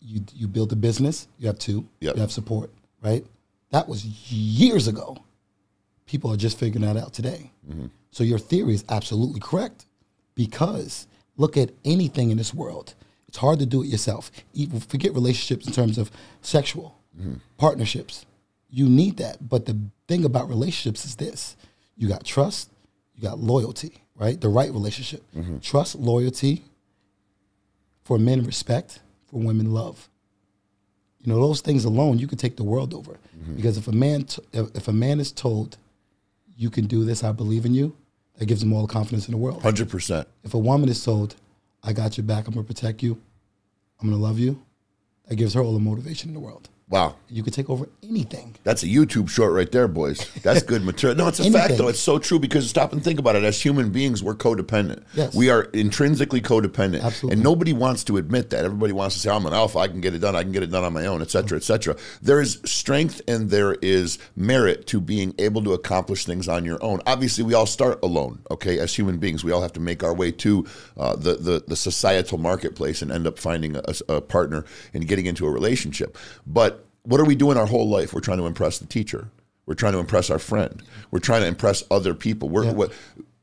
[0.00, 1.86] You you build a business, you have two.
[2.00, 2.16] Yep.
[2.16, 2.70] You have support,
[3.00, 3.24] right?
[3.70, 5.16] That was years ago.
[6.04, 7.50] People are just figuring that out today.
[7.68, 7.86] Mm-hmm.
[8.10, 9.86] So your theory is absolutely correct
[10.34, 11.06] because
[11.36, 12.94] look at anything in this world.
[13.28, 14.30] It's hard to do it yourself.
[14.52, 16.10] Even forget relationships in terms of
[16.42, 17.36] sexual mm-hmm.
[17.56, 18.26] partnerships.
[18.68, 19.48] You need that.
[19.48, 21.56] But the thing about relationships is this
[21.96, 22.70] you got trust,
[23.14, 24.40] you got loyalty right?
[24.40, 25.22] The right relationship.
[25.36, 25.58] Mm-hmm.
[25.58, 26.64] Trust, loyalty,
[28.02, 30.08] for men respect, for women love.
[31.20, 33.12] You know, those things alone, you can take the world over.
[33.12, 33.56] Mm-hmm.
[33.56, 35.78] Because if a man, t- if a man is told,
[36.56, 37.96] "You can do this, I believe in you,"
[38.36, 39.62] that gives him all the confidence in the world.
[39.62, 40.28] Hundred percent.
[40.42, 41.36] If a woman is told,
[41.82, 43.20] "I got your back, I'm gonna protect you,
[44.00, 44.62] I'm gonna love you,"
[45.26, 46.68] that gives her all the motivation in the world.
[46.88, 47.16] Wow.
[47.28, 48.56] You could take over anything.
[48.62, 50.30] That's a YouTube short right there, boys.
[50.42, 51.16] That's good material.
[51.16, 51.88] No, it's a fact, though.
[51.88, 53.42] It's so true because stop and think about it.
[53.42, 55.02] As human beings, we're codependent.
[55.14, 55.34] Yes.
[55.34, 57.02] We are intrinsically codependent.
[57.02, 57.32] Absolutely.
[57.34, 58.66] And nobody wants to admit that.
[58.66, 59.78] Everybody wants to say, I'm an alpha.
[59.78, 60.36] I can get it done.
[60.36, 61.96] I can get it done on my own, et cetera, et cetera.
[62.20, 66.82] There is strength and there is merit to being able to accomplish things on your
[66.84, 67.00] own.
[67.06, 68.78] Obviously, we all start alone, okay?
[68.78, 70.66] As human beings, we all have to make our way to
[70.98, 75.26] uh, the, the, the societal marketplace and end up finding a, a partner and getting
[75.26, 76.18] into a relationship.
[76.46, 78.12] But what are we doing our whole life?
[78.12, 79.28] We're trying to impress the teacher.
[79.66, 80.82] We're trying to impress our friend.
[81.10, 82.48] We're trying to impress other people.
[82.48, 82.72] We're Yeah.
[82.72, 82.92] what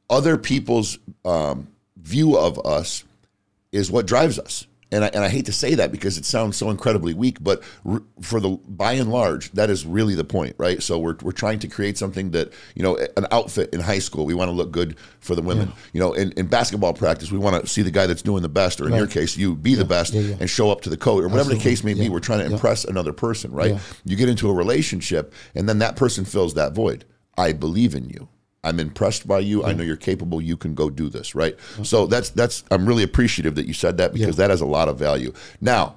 [0.09, 3.03] other people's um, view of us
[3.71, 4.67] is what drives us.
[4.93, 7.63] And I, and I hate to say that because it sounds so incredibly weak, but
[7.85, 10.83] r- for the by and large, that is really the point, right?
[10.83, 14.25] So we're, we're trying to create something that you know, an outfit in high school.
[14.25, 15.71] We want to look good for the women.
[15.93, 18.49] You know, in, in basketball practice, we want to see the guy that's doing the
[18.49, 20.35] best, or in your case, you be the best Yeah, yeah.
[20.41, 22.09] and show up to the coach, or whatever the case may be.
[22.09, 22.53] We're trying to Yeah.
[22.55, 23.71] impress another person, right?
[23.71, 23.79] Yeah.
[24.03, 27.05] You get into a relationship, and then that person fills that void.
[27.37, 28.27] I believe in you.
[28.63, 29.63] I'm impressed by you.
[29.63, 30.39] I know you're capable.
[30.41, 31.55] You can go do this, right?
[31.83, 32.63] So that's that's.
[32.69, 34.43] I'm really appreciative that you said that because Yeah.
[34.43, 35.33] that has a lot of value.
[35.59, 35.95] Now,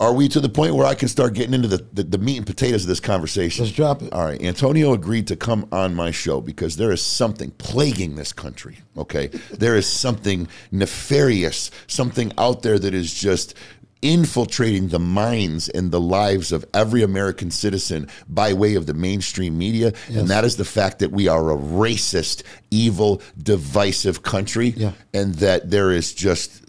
[0.00, 2.36] are we to the point where I can start getting into the, the, the meat
[2.36, 3.64] and potatoes of this conversation?
[3.64, 4.12] Let's drop it.
[4.12, 4.40] All right.
[4.40, 8.78] Antonio agreed to come on my show because there is something plaguing this country.
[8.96, 9.26] Okay.
[9.50, 13.54] there is something nefarious, something out there that is just
[14.02, 19.58] infiltrating the minds and the lives of every American citizen by way of the mainstream
[19.58, 19.92] media.
[20.08, 24.68] And that is the fact that we are a racist, evil, divisive country.
[24.68, 24.92] Yeah.
[25.12, 26.64] And that there is just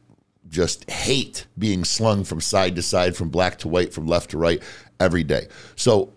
[0.49, 4.37] just hate being slung from side to side, from black to white, from left to
[4.37, 4.61] right
[4.99, 5.47] every day.
[5.75, 6.13] So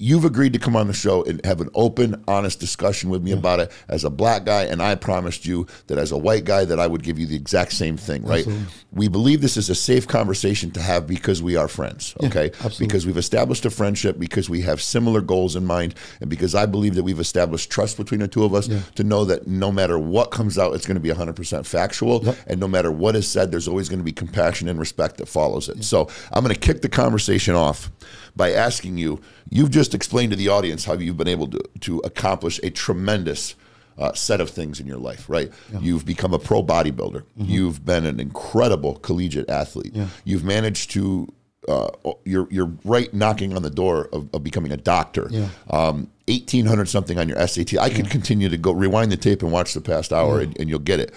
[0.00, 3.32] you've agreed to come on the show and have an open, honest discussion with me
[3.32, 6.64] about it as a black guy, and I promised you that as a white guy
[6.64, 8.46] that I would give you the exact same thing, right?
[8.46, 8.66] Absolutely.
[8.92, 12.46] We believe this is a safe conversation to have because we are friends, okay?
[12.46, 12.86] absolutely.
[12.86, 16.66] Because we've established a friendship, because we have similar goals in mind, and because I
[16.66, 19.98] believe that we've established trust between the two of us to know that no matter
[19.98, 22.36] what comes out, it's going to be 100% factual, Yep.
[22.46, 25.26] and no matter what is said, there's always going to be compassion and respect that
[25.26, 25.82] follows it.
[25.82, 27.90] So I'm going to kick the conversation off
[28.36, 29.20] by asking you,
[29.50, 32.68] you've just just explain to the audience how you've been able to, to accomplish a
[32.68, 33.54] tremendous
[33.96, 35.50] uh, set of things in your life, right?
[35.80, 37.24] You've become a pro bodybuilder.
[37.36, 39.92] You've been an incredible collegiate athlete.
[39.94, 40.08] Yeah.
[40.24, 41.32] You've managed to,
[41.66, 41.88] uh,
[42.24, 45.28] you're, you're right knocking on the door of, of becoming a doctor.
[45.30, 45.48] Yeah.
[45.70, 47.78] Um, 1800 something on your SAT.
[47.78, 50.68] I could continue to go rewind the tape and watch the past hour and, and
[50.68, 51.14] you'll get it.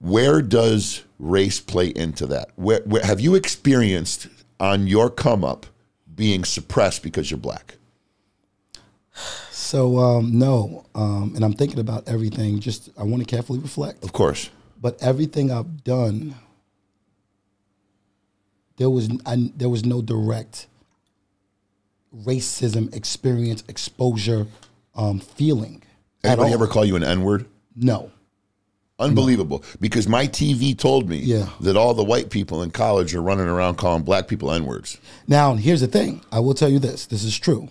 [0.00, 2.50] Where does race play into that?
[2.56, 4.26] Where, where have you experienced
[4.58, 5.66] on your come up
[6.16, 7.76] being suppressed because you're black?
[9.50, 12.60] So um, no, um, and I'm thinking about everything.
[12.60, 14.04] Just I want to carefully reflect.
[14.04, 14.50] Of course.
[14.80, 16.34] But everything I've done,
[18.76, 20.66] there was I, there was no direct
[22.14, 24.46] racism experience, exposure,
[24.94, 25.82] um, feeling.
[26.22, 27.46] Anybody ever call you an N word?
[27.74, 28.10] No.
[28.98, 29.62] Unbelievable.
[29.80, 31.48] Because my TV told me Yeah.
[31.60, 34.96] that all the white people in college are running around calling black people N words.
[35.28, 36.22] Now, here's the thing.
[36.32, 37.06] I will tell you this.
[37.06, 37.68] This is true.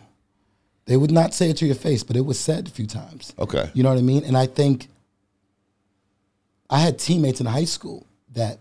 [0.85, 3.33] They would not say it to your face, but it was said a few times.
[3.39, 3.71] Okay.
[3.73, 4.23] You know what I mean?
[4.23, 4.87] And I think
[6.69, 8.59] I had teammates in high school that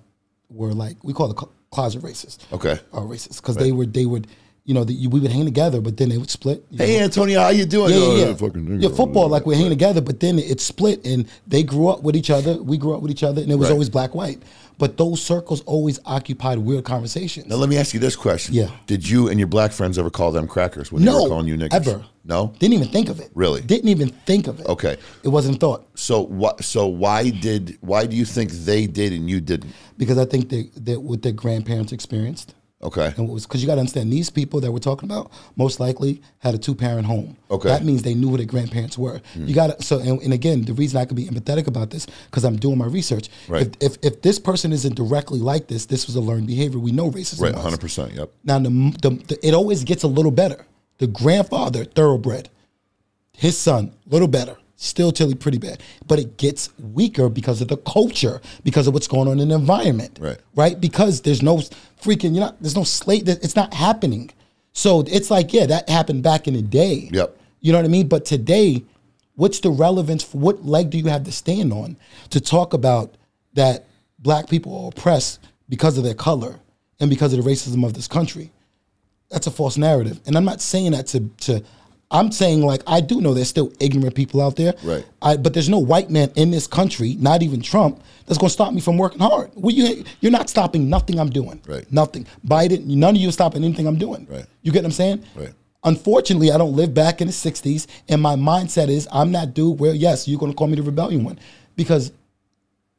[0.49, 2.39] were like we call it cl- closet racist.
[2.51, 2.79] Okay.
[2.93, 4.27] Or racist because they were they would
[4.65, 6.65] you know the, we would hang together, but then they would split.
[6.71, 7.05] Hey, know.
[7.05, 7.91] Antonio, how you doing?
[7.93, 8.35] Yeah, Oh, yeah, yeah.
[8.35, 12.03] fucking yeah, football like we're hanging together, but then it split, and they grew up
[12.03, 12.63] with each other.
[12.63, 13.73] We grew up with each other, and it was Right.
[13.75, 14.43] always black white.
[14.77, 17.47] But those circles always occupied weird conversations.
[17.47, 18.55] Now let me ask you this question.
[18.55, 18.71] Yeah.
[18.89, 21.47] Did you and your black friends ever call them crackers when they no, were calling
[21.47, 21.75] you niggas?
[21.75, 22.05] ever.
[22.25, 22.53] No.
[22.59, 23.31] didn't even think of it.
[23.35, 23.61] Really?
[23.61, 24.67] didn't even think of it.
[24.67, 24.97] Okay.
[25.23, 26.65] it wasn't thought So what?
[26.65, 27.77] So why did?
[27.83, 29.73] Why do you think they did and you didn't?
[29.97, 32.55] because I think they, that what their grandparents experienced.
[32.83, 33.13] Okay.
[33.17, 35.81] And what was because you got to understand these people that we're talking about most
[35.81, 37.37] likely had a two parent home.
[37.51, 37.69] Okay.
[37.69, 39.21] that means they knew who their grandparents were.
[39.33, 39.47] Hmm.
[39.47, 42.07] You got to so and, and again the reason I could be empathetic about this
[42.27, 43.31] because I'm doing my research.
[43.49, 43.63] Right.
[43.81, 46.79] If, if if this person isn't directly like this, this was a learned behavior.
[46.79, 47.43] We know racism.
[47.43, 47.55] Right.
[47.55, 48.13] Hundred percent.
[48.13, 48.31] Yep.
[48.45, 48.69] Now the,
[49.01, 50.67] the, the it always gets a little better.
[50.99, 52.51] The grandfather thoroughbred,
[53.33, 54.57] his son little better.
[54.77, 59.07] Still Tilly pretty bad, but it gets weaker because of the culture, because of what's
[59.07, 60.39] going on in the environment, Right.
[60.57, 60.81] Right?
[60.81, 61.59] Because there's no
[62.03, 63.29] freaking, you know, there's no slate.
[63.29, 64.31] It's not happening.
[64.73, 67.09] So it's like, yeah, that happened back in the day.
[67.13, 67.37] Yep.
[67.61, 68.09] You know what I mean?
[68.09, 68.85] But today,
[69.37, 70.25] what's the relevance?
[70.25, 71.97] For, what leg do you have to stand on
[72.31, 73.15] to talk about
[73.55, 73.87] that
[74.19, 76.59] black people are oppressed because of their color
[76.99, 78.51] and because of the racism of this country?
[79.31, 80.21] That's a false narrative.
[80.27, 81.63] And I'm not saying that to to
[82.15, 84.75] I'm saying like I do know there's still ignorant people out there.
[84.85, 85.05] Right.
[85.21, 88.53] I, but there's no white man in this country, not even Trump, that's going to
[88.53, 89.51] stop me from working hard.
[89.55, 91.61] Well, you you're not stopping nothing I'm doing.
[91.67, 91.91] Right.
[91.93, 92.27] Nothing.
[92.47, 94.27] Biden, none of you are stopping anything I'm doing.
[94.31, 94.47] Right.
[94.63, 95.25] You get what I'm saying?
[95.35, 95.53] Right.
[95.83, 99.81] Unfortunately, I don't live back in the '60s, and my mindset is I'm that dude
[99.81, 101.39] where yes, you're going to call me the rebellion one,
[101.75, 102.13] because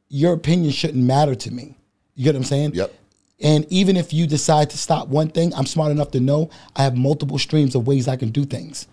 [0.08, 1.74] your opinion shouldn't matter to me.
[2.14, 2.74] You get what I'm saying?
[2.74, 2.94] Yep.
[3.40, 6.82] And even if you decide to stop one thing, I'm smart enough to know I
[6.82, 8.86] have multiple streams of ways I can do things.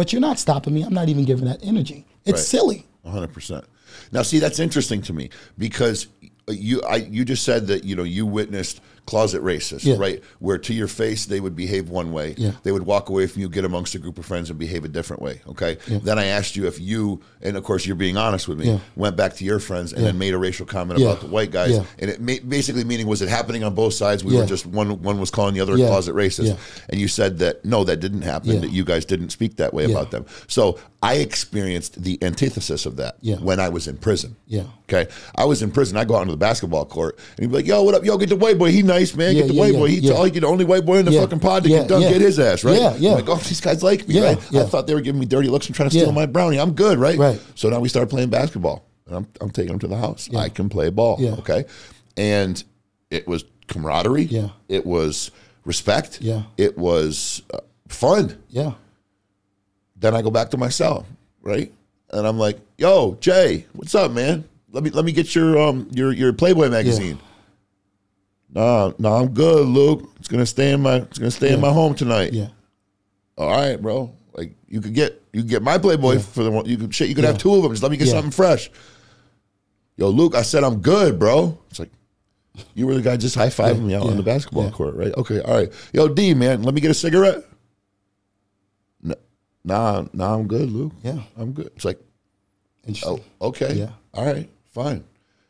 [0.00, 0.80] But you're not stopping me.
[0.80, 2.06] I'm not even giving that energy.
[2.24, 2.38] It's Right.
[2.40, 2.86] silly.
[3.04, 3.66] hundred percent.
[4.12, 5.28] Now, see, that's interesting to me
[5.58, 6.06] because
[6.48, 8.80] you, I, you just said that you know you witnessed
[9.10, 9.96] closet racists, Yeah.
[9.98, 10.22] right?
[10.38, 12.52] Where to your face they would behave one way, Yeah.
[12.62, 14.88] they would walk away from you, get amongst a group of friends, and behave a
[14.88, 15.40] different way.
[15.48, 15.78] Okay.
[15.88, 18.78] Then I asked you if you, and of course you're being honest with me, Yeah.
[18.94, 20.08] went back to your friends and Yeah.
[20.08, 21.06] then made a racial comment Yeah.
[21.08, 21.82] about the white guys, Yeah.
[21.98, 24.22] and it ma- basically meaning was it happening on both sides?
[24.22, 24.40] We Yeah.
[24.42, 26.54] were just one one was calling the other a closet racist, Yeah.
[26.88, 28.50] and you said that no, that didn't happen.
[28.52, 28.60] Yeah.
[28.60, 29.90] That you guys didn't speak that way Yeah.
[29.96, 30.24] about them.
[30.46, 33.36] So I experienced the antithesis of that Yeah.
[33.36, 34.36] when I was in prison.
[34.46, 34.64] Yeah.
[34.88, 35.10] Okay.
[35.34, 35.96] I was in prison.
[35.96, 38.04] I go out into the basketball court and he'd be like, yo, what up?
[38.04, 38.70] Yo, get the white boy.
[38.70, 39.34] He nice, man.
[39.34, 39.88] Yeah, get the yeah, white yeah, boy.
[39.88, 40.12] He's yeah.
[40.14, 41.20] all the only white boy in the Yeah.
[41.22, 42.12] fucking pod to Yeah, dunk, yeah.
[42.12, 42.76] get his ass, right?
[42.78, 43.10] Yeah, yeah.
[43.10, 44.38] I'm like, oh, these guys like me, Yeah, right?
[44.50, 44.62] yeah.
[44.62, 46.14] I thought they were giving me dirty looks and trying to steal Yeah.
[46.14, 46.58] my brownie.
[46.58, 47.18] I'm good, right?
[47.18, 47.40] Right.
[47.54, 48.84] So now we start playing basketball.
[49.06, 50.28] And I'm, I'm taking them to the house.
[50.34, 51.16] I can play ball.
[51.18, 51.30] Yeah.
[51.32, 51.64] Okay.
[52.16, 52.62] And
[53.10, 54.24] it was camaraderie.
[54.24, 54.48] Yeah.
[54.68, 55.30] It was
[55.64, 56.20] respect.
[56.20, 56.42] Yeah.
[56.56, 58.72] It was uh, fun Yeah.
[59.96, 61.06] then I go back to my cell,
[61.42, 61.72] right?
[62.12, 64.44] And I'm like, "Yo, Jay, what's up, man?
[64.72, 67.18] Let me let me get your um your your Playboy magazine."
[68.52, 70.10] No, nah, I'm good, Luke.
[70.18, 72.32] It's gonna stay in my it's gonna stay in my home tonight.
[72.32, 72.48] Yeah.
[73.38, 74.12] All right, bro.
[74.34, 77.08] Like you could get you could get my Playboy for the one you could shit.
[77.08, 77.72] You could have two of them.
[77.72, 78.14] Just let me get Yeah.
[78.14, 78.70] something fresh.
[79.96, 81.58] Yo, Luke, I said I'm good, bro.
[81.70, 81.90] It's like
[82.74, 84.70] you were the guy just high fiving me out on the basketball yeah.
[84.70, 85.14] court, right?
[85.16, 85.72] Okay, all right.
[85.92, 87.44] Yo, D, man, let me get a cigarette.
[89.04, 89.14] N-
[89.62, 90.92] Nah, nah, I'm good, Luke.
[91.02, 91.20] Yeah.
[91.36, 91.70] I'm good.
[91.76, 92.00] It's like,
[93.04, 93.90] oh, okay, Yeah.
[94.14, 95.04] all right, fine.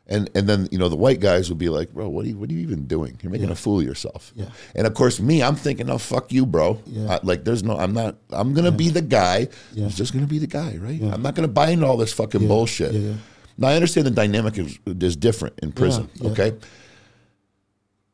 [0.07, 2.37] And and then you know the white guys would be like, bro, what are you
[2.37, 3.17] what are you even doing?
[3.21, 4.33] You're making a fool of yourself.
[4.35, 4.47] Yeah.
[4.75, 6.81] And of course, me, I'm thinking, oh fuck you, bro.
[6.85, 7.13] Yeah.
[7.15, 8.15] I- like there's no, I'm not.
[8.31, 9.47] I'm gonna be the guy.
[9.73, 9.85] Yeah.
[9.85, 10.95] Who's just gonna be the guy, right?
[10.99, 11.13] Yeah.
[11.13, 12.93] I'm not gonna buy into all this fucking bullshit.
[12.93, 13.13] Yeah, yeah.
[13.57, 16.09] Now I understand the dynamic is, is different in prison.
[16.15, 16.31] Yeah, yeah.
[16.31, 16.49] Okay.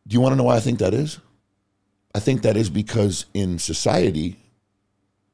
[0.07, 1.19] Do you want to know why I think that is?
[2.13, 4.37] I think that is because in society,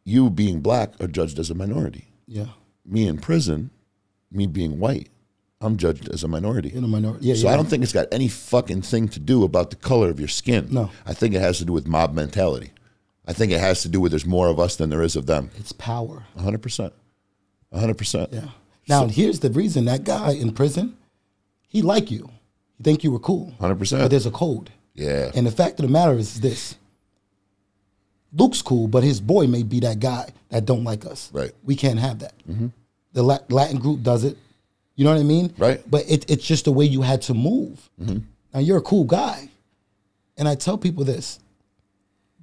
[0.04, 2.08] you being black are judged as a minority.
[2.28, 2.48] Yeah.
[2.86, 3.70] Me in prison,
[4.32, 5.10] me being white,
[5.64, 6.74] I'm judged as a minority.
[6.74, 7.28] In a minority.
[7.28, 7.36] Yeah.
[7.36, 7.54] So yeah.
[7.54, 10.28] I don't think it's got any fucking thing to do about the color of your
[10.28, 10.68] skin.
[10.70, 10.92] No.
[11.06, 12.72] I think it has to do with mob mentality.
[13.26, 15.26] I think it has to do with there's more of us than there is of
[15.26, 15.50] them.
[15.58, 16.26] It's power.
[16.38, 16.92] 100%.
[17.74, 18.34] 100%.
[18.34, 18.50] Yeah.
[18.88, 20.98] Now here's the reason that guy in prison,
[21.70, 22.30] he like you.
[22.78, 23.54] He think you were cool.
[23.62, 24.00] 100%.
[24.00, 24.72] But there's a code.
[24.94, 25.32] Yeah.
[25.34, 26.76] And the fact of the matter is this.
[28.34, 31.30] Luke's cool, but his boy may be that guy that don't like us.
[31.32, 31.52] Right.
[31.64, 32.34] We can't have that.
[32.50, 32.68] Mm-hmm.
[33.14, 34.38] The Latin group does it.
[34.96, 35.54] You know what I mean?
[35.58, 35.82] Right.
[35.90, 37.90] But it, it's just the way you had to move.
[38.02, 38.20] Mm-hmm.
[38.54, 39.50] Now you're a cool guy,
[40.38, 41.40] and I tell people this: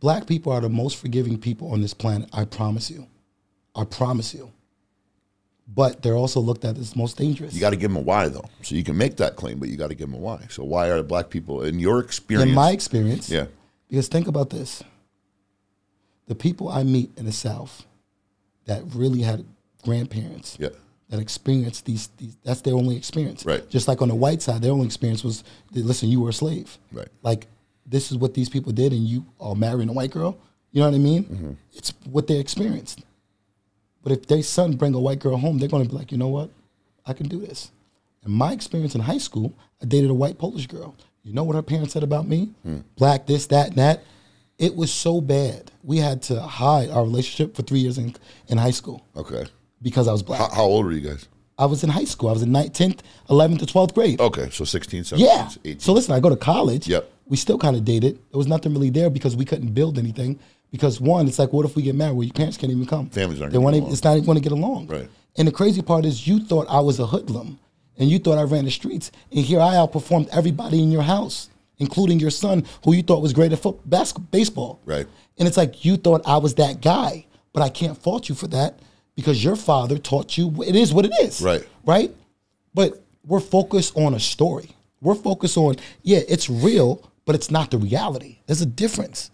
[0.00, 2.28] black people are the most forgiving people on this planet.
[2.32, 3.06] I promise you.
[3.74, 4.50] I promise you.
[5.72, 7.54] But they're also looked at as most dangerous.
[7.54, 8.48] You got to give them a why, though.
[8.62, 10.46] So you can make that claim, but you got to give them a why.
[10.50, 12.48] So why are black people, in your experience?
[12.48, 13.46] in my experience, yeah.
[13.88, 14.82] Because think about this.
[16.26, 17.84] The people I meet in the South
[18.66, 19.44] that really had
[19.84, 20.68] grandparents Yeah.
[21.10, 23.44] That experience these, these that's their only experience.
[23.44, 23.68] Right.
[23.68, 26.78] Just like on the white side, their only experience was listen, you were a slave.
[26.92, 27.08] Right.
[27.22, 27.46] Like
[27.84, 30.38] this is what these people did and you are marrying a white girl.
[30.70, 31.24] You know what I mean?
[31.24, 31.52] Mm-hmm.
[31.72, 33.02] It's what they experienced.
[34.02, 36.28] But if their son bring a white girl home, they're gonna be like, you know
[36.28, 36.50] what?
[37.04, 37.72] I can do this.
[38.24, 39.52] In my experience in high school,
[39.82, 40.94] I dated a white Polish girl.
[41.24, 42.50] You know what her parents said about me?
[42.62, 42.78] Hmm.
[42.96, 44.04] Black, this, that, and that.
[44.58, 45.70] It was so bad.
[45.82, 48.14] We had to hide our relationship for three years in,
[48.48, 49.46] in high school Okay.
[49.82, 50.40] Because I was black.
[50.40, 51.28] How, how old were you guys?
[51.58, 52.30] I was in high school.
[52.30, 54.18] I was in ninth, 10th, 11th to 12th grade.
[54.18, 54.48] Okay.
[54.50, 55.50] So 16, 17, yeah.
[55.64, 55.78] 18.
[55.80, 56.88] So listen, I go to college.
[56.88, 57.10] Yep.
[57.26, 58.16] We still kind of dated.
[58.30, 60.40] There was nothing really there because we couldn't build anything.
[60.72, 62.14] Because one, it's like, what if we get married?
[62.14, 63.10] Well, your parents can't even come.
[63.10, 63.86] Families aren't They want to.
[63.90, 64.86] It's not even going to get along.
[64.86, 65.08] Right.
[65.36, 67.58] And the crazy part is, you thought I was a hoodlum,
[67.98, 71.50] and you thought I ran the streets, and here I outperformed everybody in your house,
[71.78, 74.80] including your son, who you thought was great at foot, basketball, baseball.
[74.84, 75.06] Right.
[75.38, 78.46] And it's like you thought I was that guy, but I can't fault you for
[78.48, 78.78] that
[79.20, 81.40] because your father taught you it is what it is.
[81.40, 81.66] Right.
[81.84, 82.10] Right?
[82.74, 84.70] But we're focused on a story.
[85.00, 88.38] We're focused on, yeah, it's real, but it's not the reality.
[88.46, 89.30] There's a difference.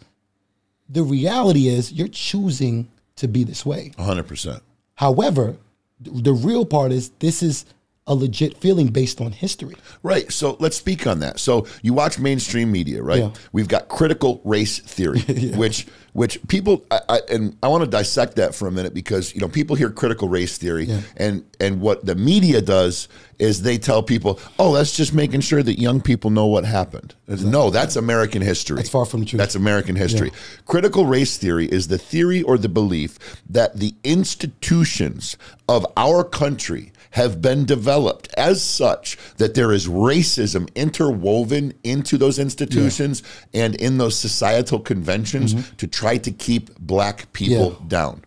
[0.88, 3.92] The reality is you're choosing to be this way.
[3.98, 4.60] 100%.
[4.94, 5.56] However,
[6.00, 7.64] the real part is this is
[8.08, 9.74] a legit feeling based on history.
[10.02, 10.30] Right.
[10.30, 11.40] So let's speak on that.
[11.40, 13.18] So you watch mainstream media, right?
[13.18, 13.32] Yeah.
[13.52, 15.20] We've got critical race theory,
[15.56, 19.34] which which people I, I, and I want to dissect that for a minute because
[19.34, 21.00] you know people hear critical race theory Yeah.
[21.16, 25.62] and and what the media does is they tell people, oh, that's just making sure
[25.62, 27.14] that young people know what happened.
[27.28, 28.76] No, that's American history.
[28.76, 29.38] That's far from the truth.
[29.38, 30.30] That's American history.
[30.64, 33.18] Critical race theory is the theory or the belief
[33.50, 35.36] that the institutions
[35.68, 42.38] of our country have been developed as such that there is racism interwoven into those
[42.38, 43.22] institutions
[43.54, 47.82] and in those societal conventions to try to keep black people Mm-hmm.
[47.84, 47.88] Yeah.
[47.88, 48.22] down.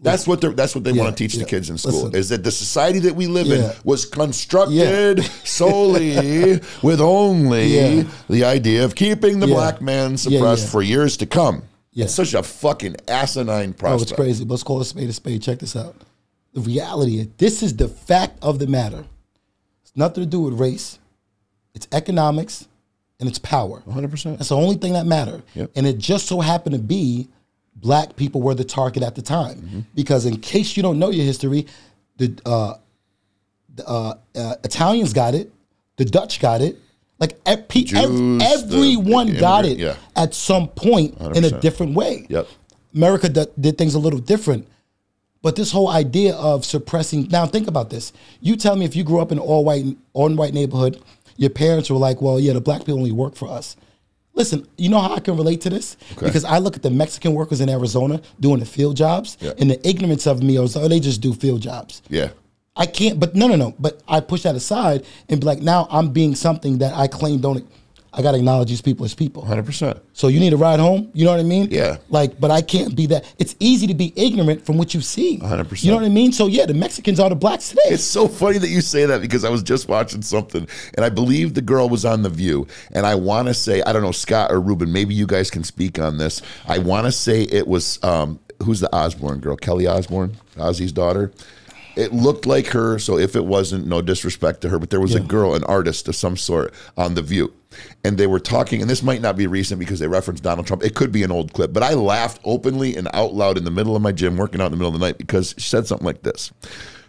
[0.00, 1.44] That's what they're, that's what they Yeah, want to teach yeah.
[1.44, 2.16] the kids in school Listen.
[2.20, 8.04] is that the society that we live in was constructed solely with only Yeah.
[8.28, 9.54] the idea of keeping the Yeah.
[9.54, 10.70] black man suppressed yeah.
[10.70, 11.62] for years to come.
[11.92, 12.04] Yeah.
[12.04, 14.44] It's such a fucking asinine Oh, it's crazy.
[14.44, 15.42] Let's call a spade a spade.
[15.42, 15.94] Check this out.
[16.56, 19.04] The reality is, this is the fact of the matter.
[19.82, 20.98] It's nothing to do with race.
[21.74, 22.66] It's economics
[23.20, 23.82] and it's power.
[23.86, 24.38] 100%.
[24.38, 25.42] That's the only thing that matter.
[25.52, 25.72] Yep.
[25.76, 27.28] And it just so happened to be
[27.74, 29.56] black people were the target at the time.
[29.58, 29.80] Mm-hmm.
[29.94, 31.66] Because in case you don't know your history,
[32.16, 32.76] the, uh,
[33.74, 35.52] the uh, uh, Italians got it,
[35.96, 36.78] the Dutch got it.
[37.18, 39.96] Like ev- pe- ev- Jews, the- everyone the got it yeah.
[40.16, 42.24] at some point in a different way.
[42.30, 42.48] Yep.
[42.94, 44.66] America d- did things a little different.
[45.46, 48.12] But this whole idea of suppressing now think about this.
[48.40, 51.00] You tell me if you grew up in an all white all white neighborhood,
[51.36, 53.76] your parents were like, Well, yeah, the black people only work for us.
[54.34, 55.96] Listen, you know how I can relate to this?
[56.16, 56.26] Okay.
[56.26, 59.52] Because I look at the Mexican workers in Arizona doing the field jobs, Yeah.
[59.60, 62.02] and the ignorance of me is, oh, they just do field jobs.
[62.08, 62.30] Yeah.
[62.74, 63.72] I can't, but no, no, no.
[63.78, 67.38] But I push that aside and be like, now I'm being something that I claim
[67.40, 67.64] don't.
[68.16, 69.42] I got to acknowledge these people as people.
[69.42, 70.00] 100%.
[70.14, 71.10] So you need a ride home.
[71.12, 71.68] You know what I mean?
[71.70, 71.98] Yeah.
[72.08, 73.30] Like, but I can't be that.
[73.38, 75.38] It's easy to be ignorant from what you see.
[75.38, 75.84] 100%.
[75.84, 76.32] You know what I mean?
[76.32, 77.82] So yeah, the Mexicans are the blacks today.
[77.86, 81.10] It's so funny that you say that because I was just watching something and I
[81.10, 82.66] believe the girl was on The View.
[82.92, 85.62] And I want to say, I don't know, Scott or Ruben, maybe you guys can
[85.62, 86.40] speak on this.
[86.66, 89.56] I want to say it was, um, who's the Osbourne girl?
[89.56, 91.32] Kelly Osbourne, Ozzy's daughter.
[91.96, 95.14] It looked like her, so if it wasn't, no disrespect to her, but there was
[95.14, 97.54] a girl, an artist of some sort on The View.
[98.04, 100.84] And they were talking, and this might not be recent because they referenced Donald Trump.
[100.84, 103.70] It could be an old clip, but I laughed openly and out loud in the
[103.70, 105.86] middle of my gym, working out in the middle of the night, because she said
[105.86, 106.52] something like this.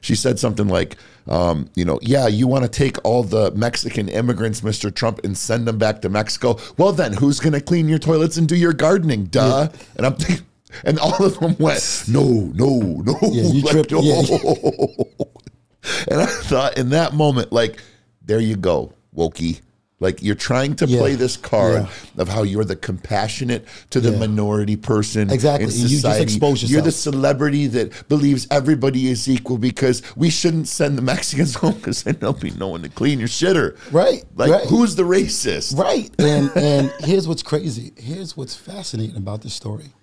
[0.02, 0.96] She said something like,
[1.28, 4.94] um, you know, yeah, you want to take all the Mexican immigrants, Mr.
[4.94, 6.58] Trump, and send them back to Mexico.
[6.78, 9.26] Well, then who's going to clean your toilets and do your gardening?
[9.26, 9.68] Duh.
[9.98, 10.46] And I'm thinking,
[10.84, 12.24] And all of them went, no,
[12.54, 13.18] no, no.
[13.24, 14.02] Yeah, you like, tripped- no.
[14.02, 14.22] yeah.
[16.12, 17.82] and I thought in that moment, like,
[18.24, 19.62] there you go, Wokey.
[20.00, 21.00] Like you're trying to Yeah.
[21.00, 22.22] play this card Yeah.
[22.22, 24.20] of how you're the compassionate to the Yeah.
[24.20, 25.64] minority person Exactly.
[25.64, 26.22] in And you just society.
[26.24, 31.56] expose You're the celebrity that believes everybody is equal because we shouldn't send the Mexicans
[31.62, 33.76] home because then there'll be no one to clean your shitter.
[33.92, 34.68] Right, Like right.
[34.68, 35.76] who's the racist?
[35.76, 36.12] Right.
[36.20, 37.92] And and here's what's crazy.
[37.98, 39.94] Here's what's fascinating about this story.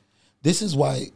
[0.45, 1.11] This is why,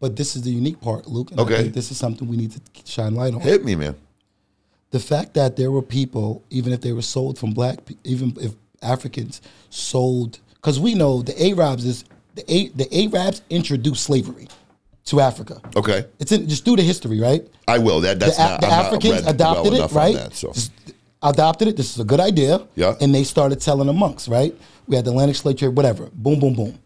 [0.00, 1.30] but this is the unique part, Luke.
[1.30, 1.54] And Okay.
[1.54, 3.40] I think this is something we need to shine light on.
[3.40, 3.94] Hit me, man.
[4.90, 8.54] The fact that there were people, even if they were sold from black, even if
[8.82, 12.04] Africans sold, because we know the Arabs is
[12.34, 14.48] the A, the Arabs introduced slavery
[15.06, 15.60] to Africa.
[15.76, 16.06] Okay.
[16.18, 17.46] It's in just do the history, right?
[17.68, 18.00] I will.
[18.00, 20.14] That that's the, not, the Africans adopted well it, right?
[20.14, 20.72] that, so Just
[21.22, 21.76] adopted it.
[21.76, 22.66] This is a good idea.
[22.76, 22.94] Yeah.
[23.00, 24.54] And they started telling the monks, right?
[24.86, 26.08] We had the Atlantic slave trade, whatever.
[26.14, 26.78] Boom, boom, boom.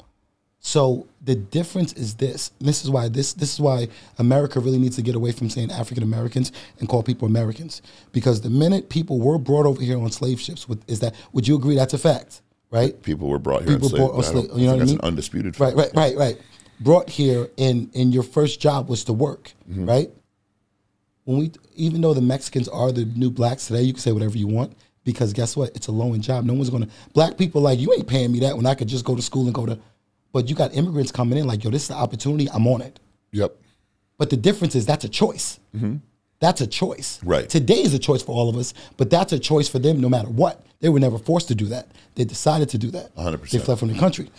[0.61, 2.51] So the difference is this.
[2.61, 3.89] This is why this this is why
[4.19, 7.81] America really needs to get away from saying African Americans and call people Americans.
[8.13, 11.47] Because the minute people were brought over here on slave ships, with, is that would
[11.47, 13.01] you agree that's a fact, right?
[13.03, 13.75] people were brought here.
[13.75, 14.87] People slave- brought on slave- you know what I mean?
[14.87, 16.41] That's an undisputed Right, right, right, right.
[16.81, 19.87] Brought here and and your first job was to work, Mm-hmm.
[19.89, 20.11] right?
[21.25, 24.37] When we even though the Mexicans are the new blacks today, you can say whatever
[24.37, 24.73] you want
[25.05, 25.75] because guess what?
[25.77, 26.45] It's a low end job.
[26.45, 29.05] No one's gonna black people like you ain't paying me that when I could just
[29.05, 29.79] go to school and go to
[30.39, 33.01] but you got immigrants coming in like, yo, this is the opportunity, I'm on it.
[33.33, 33.57] Yep.
[34.19, 35.59] But the difference is that's a choice.
[36.39, 37.19] That's a choice.
[37.19, 37.29] Mm-hmm.
[37.29, 37.49] Right.
[37.49, 40.09] Today is a choice for all of us, but that's a choice for them no
[40.09, 40.65] matter what.
[40.79, 41.89] They were never forced to do that.
[42.15, 43.13] They decided to do that.
[43.17, 43.51] 100%.
[43.51, 44.31] They fled from the country.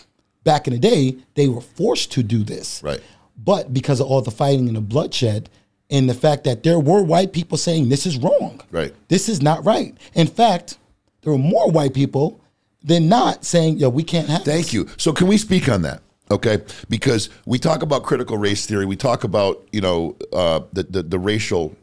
[0.45, 2.81] Back in the day, they were forced to do this.
[2.81, 3.01] Right.
[3.35, 5.49] But because of all the fighting and the bloodshed
[5.89, 8.61] and the fact that there were white people saying this is wrong.
[8.71, 8.93] Right.
[9.09, 9.97] This is not right.
[10.13, 10.77] In fact,
[11.23, 12.38] there were more white people
[12.83, 14.73] than not saying, yo, we can't have Thank this.
[14.73, 14.87] you.
[14.97, 16.01] So can we speak on that?
[16.31, 16.59] Okay,
[16.89, 21.01] because we talk about critical race theory, we talk about you know uh, the, the
[21.03, 21.75] the racial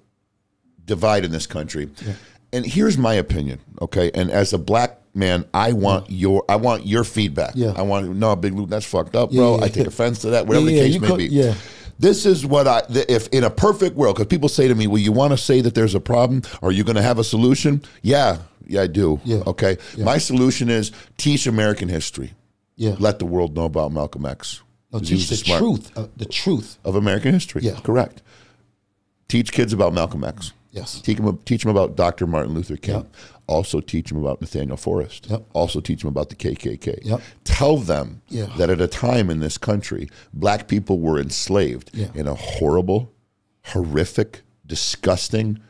[0.85, 1.89] divide in this country,
[2.53, 3.59] and here's my opinion.
[3.83, 7.53] Okay, and as a black man, I want your I want your feedback.
[7.57, 7.73] Yeah.
[7.77, 8.69] I want no big Luke.
[8.71, 9.55] That's fucked up, bro.
[9.55, 9.89] Yeah, yeah, I take yeah.
[9.89, 10.47] offense to that.
[10.47, 11.25] Whatever Yeah, the case may co- be.
[11.27, 11.55] yeah.
[11.99, 14.99] This is what I, if in a perfect world, because people say to me, well,
[15.01, 16.43] you want to say that there's a problem?
[16.61, 17.83] Are you going to have a solution?
[18.03, 19.21] Yeah, yeah, I do.
[19.25, 19.43] Yeah.
[19.47, 19.79] Okay.
[19.99, 22.35] My solution is teach American history.
[22.77, 22.97] Yeah.
[22.99, 24.63] Let the world know about Malcolm X.
[24.93, 25.97] No, teach the smart- truth.
[25.99, 26.79] Uh, the truth.
[26.85, 27.63] of American history.
[27.63, 27.79] Yeah.
[27.81, 28.23] Correct.
[29.29, 30.53] Teach kids about Malcolm X.
[30.71, 31.01] Yes.
[31.01, 32.27] Teach them, teach them about Dr.
[32.27, 32.97] Martin Luther King.
[32.97, 33.15] Yep.
[33.47, 35.27] Also teach them about Nathaniel Forrest.
[35.31, 35.43] Yep.
[35.55, 36.99] Also teach them about the KKK.
[37.03, 37.21] Yep.
[37.45, 38.47] Tell them Yeah.
[38.59, 42.09] that at a time in this country, black people were enslaved Yeah.
[42.15, 43.11] in a horrible,
[43.67, 45.61] horrific, disgusting,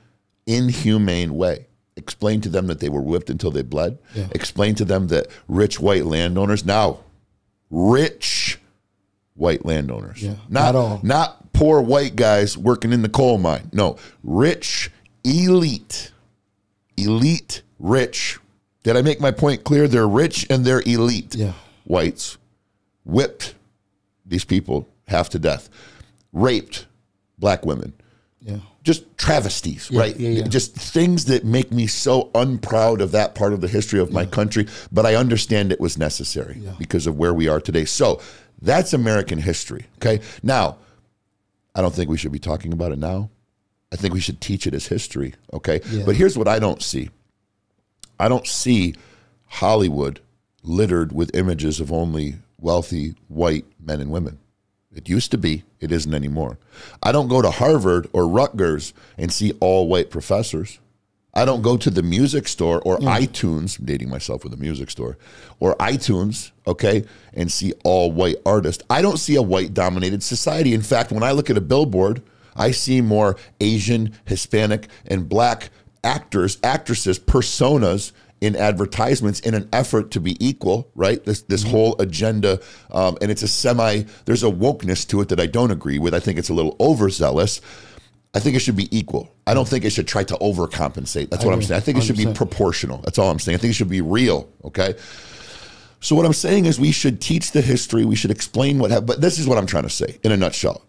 [0.46, 1.65] inhumane way.
[1.96, 3.98] Explain to them that they were whipped until they bled.
[4.14, 4.28] Yeah.
[4.32, 7.00] Explain to them that rich white landowners, now
[7.70, 8.58] rich
[9.34, 11.00] white landowners, Yeah, not not all.
[11.02, 13.70] not poor white guys working in the coal mine.
[13.72, 14.90] No, rich,
[15.24, 16.10] elite,
[16.96, 18.38] elite, rich.
[18.82, 19.88] Did I make my point clear?
[19.88, 21.34] They're rich and they're elite.
[21.34, 21.52] Yeah.
[21.84, 22.36] Whites
[23.04, 23.54] whipped
[24.24, 25.68] these people half to death,
[26.32, 26.86] raped
[27.38, 27.92] black women.
[28.40, 28.58] Yeah.
[28.86, 30.16] Just travesties, right?
[30.16, 30.46] yeah, yeah.
[30.46, 34.24] Just things that make me so unproud of that part of the history of my
[34.24, 37.84] country, but I understand it was necessary because of where we are today.
[37.84, 38.20] So
[38.62, 39.86] that's American history.
[39.96, 40.20] Okay.
[40.44, 40.76] Now,
[41.74, 43.28] I don't think we should be talking about it now.
[43.92, 45.34] I think we should teach it as history.
[45.52, 45.80] Okay.
[45.90, 46.04] Yeah.
[46.06, 47.10] But here's what I don't see
[48.20, 48.94] I don't see
[49.46, 50.20] Hollywood
[50.62, 54.38] littered with images of only wealthy white men and women.
[54.96, 56.58] It used to be, it isn't anymore.
[57.02, 60.80] I don't go to Harvard or Rutgers and see all white professors.
[61.34, 63.06] I don't go to the music store or hmm.
[63.06, 65.18] iTunes, I'm dating myself with a music store,
[65.60, 67.04] or iTunes, okay,
[67.34, 68.82] and see all white artists.
[68.88, 70.72] I don't see a white dominated society.
[70.72, 72.22] In fact, when I look at a billboard,
[72.56, 75.68] I see more Asian, Hispanic, and black
[76.02, 78.12] actors, actresses, personas
[78.46, 81.22] in advertisements in an effort to be equal, right?
[81.24, 82.60] This this whole agenda,
[82.90, 84.04] um, and it's a semi.
[84.24, 86.14] There's a wokeness to it that I don't agree with.
[86.14, 87.60] I think it's a little overzealous.
[88.34, 89.34] I think it should be equal.
[89.46, 91.30] I don't think it should try to overcompensate.
[91.30, 91.78] That's what I'm saying.
[91.78, 92.98] I think it should be proportional.
[92.98, 93.56] That's all I'm saying.
[93.56, 94.48] I think it should be real.
[94.64, 94.94] Okay.
[96.00, 98.04] So what I'm saying is we should teach the history.
[98.04, 99.06] We should explain what happened.
[99.06, 100.82] But this is what I'm trying to say in a nutshell.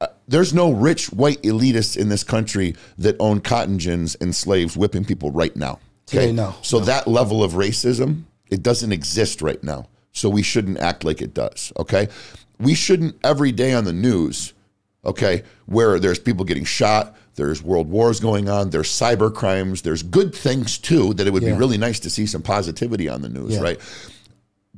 [0.00, 4.74] Uh, There's no rich white elitists in this country that own cotton gins and slaves
[4.76, 5.78] whipping people right now.
[6.10, 6.54] Today, no.
[6.62, 9.86] So that level of racism, it doesn't exist right now.
[10.12, 11.72] So we shouldn't act like it does.
[11.78, 12.08] Okay.
[12.58, 14.52] We shouldn't every day on the news,
[15.04, 20.02] okay, where there's people getting shot, there's world wars going on, there's cyber crimes, there's
[20.02, 23.28] good things too, that it would be really nice to see some positivity on the
[23.28, 23.60] news, Yeah.
[23.60, 23.80] right?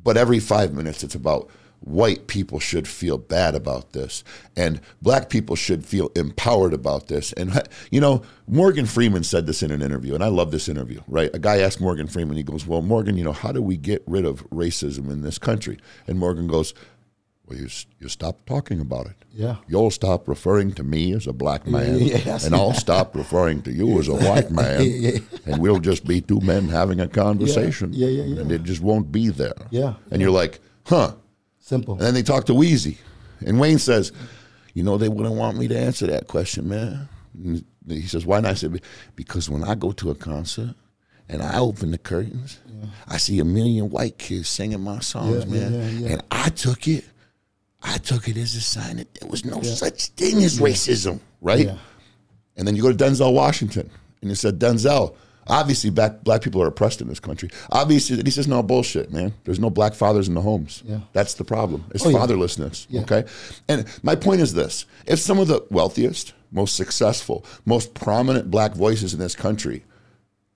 [0.05, 1.49] But every five minutes, it's about
[1.85, 4.25] white people should feel bad about this,
[4.57, 7.33] and black people should feel empowered about this.
[7.35, 11.01] And you know, Morgan Freeman said this in an interview, and I love this interview.
[11.09, 13.77] Right, a guy asked Morgan Freeman, he goes, "Well, Morgan, you know, how do we
[13.77, 16.75] get rid of racism in this country?" And Morgan goes,
[17.49, 17.67] well, you,
[17.99, 19.17] you stop talking about it.
[19.35, 19.57] Yeah.
[19.67, 22.47] You'll stop referring to me as a black man, Yes.
[22.47, 25.19] and I'll stop referring to you as a white man, Yeah.
[25.47, 27.93] and we'll just be two men having a conversation.
[27.93, 28.41] Yeah, yeah, yeah.
[28.43, 29.55] And it just won't be there.
[29.71, 29.95] Yeah.
[30.13, 31.15] And you're like, huh.
[31.63, 31.95] Simple.
[31.95, 32.99] And then they talk to Weezy,
[33.47, 34.13] and Wayne says,
[34.75, 37.09] you know, they wouldn't want me to answer that question, man.
[37.35, 38.51] And he says, why not?
[38.51, 38.81] I said,
[39.17, 40.75] because when I go to a concert
[41.29, 42.59] and I open the curtains,
[43.07, 45.73] I see a million white kids singing my songs, Yeah, yeah, man.
[45.73, 46.13] yeah, yeah.
[46.15, 47.05] And I took it,
[47.83, 51.67] I took it as a sign that there was no such thing as racism, right?
[51.67, 51.77] Yeah.
[52.57, 53.89] And then you go to Denzel Washington,
[54.21, 55.15] and you said, Denzel,
[55.47, 57.51] obviously black, black people are oppressed in this country.
[57.71, 59.35] Obviously, he says, no, bullshit, man.
[59.45, 60.83] There's no black fathers in the homes.
[60.87, 61.01] Yeah.
[61.13, 61.85] That's the problem.
[61.95, 62.19] It's Oh, yeah.
[62.19, 63.03] fatherlessness, Yeah.
[63.03, 63.25] okay?
[63.69, 64.87] And my point is this.
[65.07, 69.85] If some of the wealthiest, most successful, most prominent black voices in this country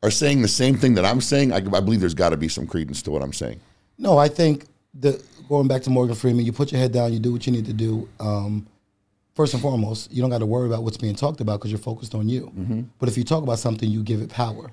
[0.02, 2.48] are saying the same thing that I'm saying, I, I believe there's got to be
[2.48, 3.60] some credence to what I'm saying.
[3.98, 7.18] No, I think the going back to Morgan Freeman, you put your head down, you
[7.18, 8.08] do what you need to do.
[8.20, 8.66] Um,
[9.36, 11.78] first and foremost, you don't got to worry about what's being talked about because you're
[11.78, 12.46] focused on you.
[12.46, 12.82] Mm-hmm.
[12.98, 14.70] But if you talk about something, you give it power.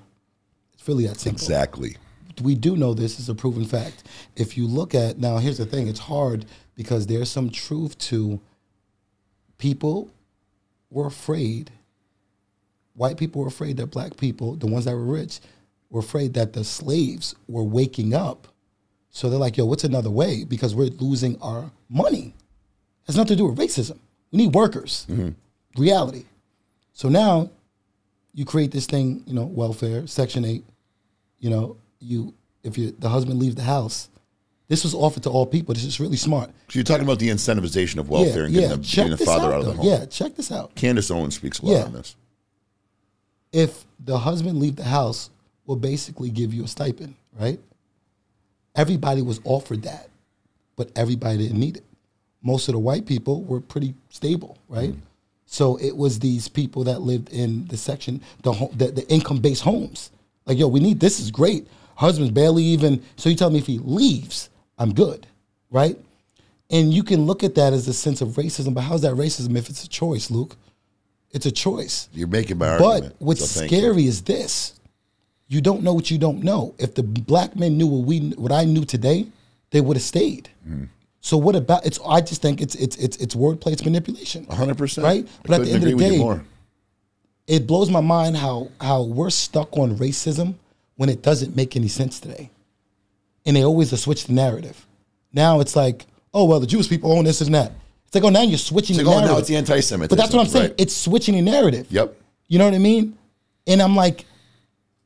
[0.72, 1.40] It's really that simple.
[1.40, 1.96] Exactly.
[2.42, 4.04] we do know this is a proven fact.
[4.34, 8.40] If you look at now, here's the thing: it's hard because there's some truth to
[9.58, 10.10] people
[10.90, 11.70] were afraid.
[12.94, 15.40] White people were afraid that black people, the ones that were rich,
[15.90, 18.48] were afraid that the slaves were waking up.
[19.10, 22.34] So they're like, "Yo, what's another way?" Because we're losing our money.
[23.02, 23.98] It has nothing to do with racism.
[24.34, 25.06] We need workers.
[25.08, 25.80] Mm-hmm.
[25.80, 26.24] Reality.
[26.92, 27.50] So now
[28.32, 30.64] you create this thing, you know, welfare, Section 8,
[31.38, 32.34] you know, you
[32.64, 34.08] if you the husband leaves the house,
[34.66, 35.72] this was offered to all people.
[35.72, 36.50] This is really smart.
[36.68, 38.76] So you're talking about the incentivization of welfare yeah, and getting, yeah.
[38.76, 39.86] the, getting the father out, out of the home.
[39.86, 40.74] Yeah, check this out.
[40.74, 41.84] Candace Owens speaks a lot Yeah.
[41.84, 42.16] on this.
[43.52, 45.30] If the husband leave the house,
[45.64, 47.60] will basically give you a stipend, right?
[48.74, 50.08] Everybody was offered that,
[50.74, 51.84] but everybody didn't need it.
[52.44, 54.90] Most of the white people were pretty stable, right?
[54.90, 55.00] Mm-hmm.
[55.46, 59.62] So it was these people that lived in the section, the the, the income based
[59.62, 60.10] homes.
[60.46, 61.66] Like, yo, we need this is great.
[61.96, 63.02] Husband's barely even.
[63.16, 65.26] So you tell me if he leaves, I'm good,
[65.70, 65.96] right?
[66.70, 69.56] And you can look at that as a sense of racism, but how's that racism
[69.56, 70.56] if it's a choice, Luke?
[71.30, 72.08] It's a choice.
[72.12, 73.16] You're making my But argument.
[73.18, 73.78] what's so thank you.
[73.78, 74.74] scary is this:
[75.48, 76.74] you don't know what you don't know.
[76.78, 79.26] If the black men knew what we, what I knew today,
[79.70, 80.48] they would have stayed.
[80.68, 80.84] Mm-hmm.
[81.24, 81.86] So what about?
[81.86, 81.98] It's.
[82.06, 84.44] I just think it's it's it's it's wordplay, it's manipulation.
[84.44, 85.02] 100%.
[85.02, 85.24] right?
[85.26, 86.40] I But at the end of the day,
[87.46, 90.56] it blows my mind how how we're stuck on racism
[90.96, 92.50] when it doesn't make any sense today,
[93.46, 94.86] and they always switch the narrative.
[95.32, 97.72] Now it's like, oh well, the Jewish people own this and that.
[98.04, 99.34] It's like, oh, now you're switching It's the like, oh, narrative.
[99.34, 100.08] now it's the anti-Semitism.
[100.14, 100.70] But that's what I'm saying.
[100.72, 100.74] right.
[100.76, 101.86] It's switching the narrative.
[101.88, 102.14] Yep.
[102.48, 103.16] You know what I mean?
[103.66, 104.26] And I'm like,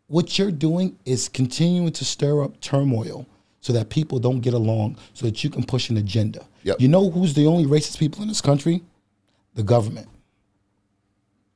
[0.09, 3.25] what you're doing is continuing to stir up turmoil
[3.61, 6.47] so that people don't get along, so that you can push an agenda.
[6.63, 6.81] Yep.
[6.81, 8.83] You know who's the only racist people in this country?
[9.55, 10.09] The government.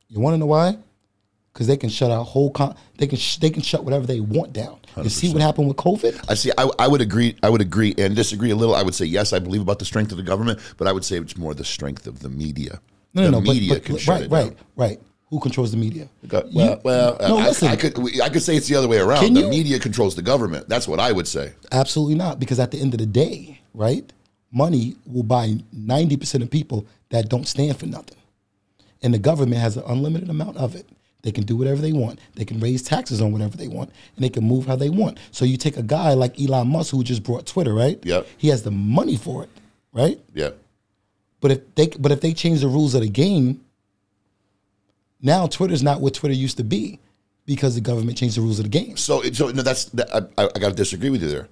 [0.09, 0.77] You want to know why?
[1.53, 4.21] Because they can shut our whole con- they can sh- they can shut whatever they
[4.21, 4.79] want down.
[4.97, 6.25] You see what happened with COVID?
[6.29, 6.51] I see.
[6.57, 7.37] I, I would agree.
[7.43, 8.75] I would agree and disagree a little.
[8.75, 9.33] I would say yes.
[9.33, 11.65] I believe about the strength of the government, but I would say it's more the
[11.65, 12.81] strength of the media.
[13.15, 13.47] No, the no, no.
[13.47, 14.67] but- but, can but, shut right, it right, down.
[14.77, 15.01] right.
[15.33, 16.11] Who controls the media?
[16.31, 17.69] Well, You- well, no, I, listen.
[17.69, 19.33] I could I could say it's the other way around.
[19.33, 20.69] The media controls the government.
[20.69, 21.55] That's what I would say.
[21.73, 24.13] Absolutely not, because at the end of the day, right,
[24.53, 28.19] money will buy ninety percent of people that don't stand for nothing,
[29.03, 30.87] and the government has an unlimited amount of it.
[31.23, 32.19] They can do whatever they want.
[32.35, 35.17] They can raise taxes on whatever they want, and they can move how they want.
[35.31, 37.99] So you take a guy like Elon Musk, who just brought Twitter, right?
[38.05, 38.27] Yep.
[38.37, 39.51] He has the money for it,
[39.95, 40.21] right?
[40.35, 40.51] Yeah.
[41.41, 43.63] But if they but if they change the rules of the game,
[45.23, 46.99] now Twitter's not what Twitter used to be
[47.47, 48.97] because the government changed the rules of the game.
[48.97, 51.49] So, it- so no, that's that, I, I got to disagree with you there.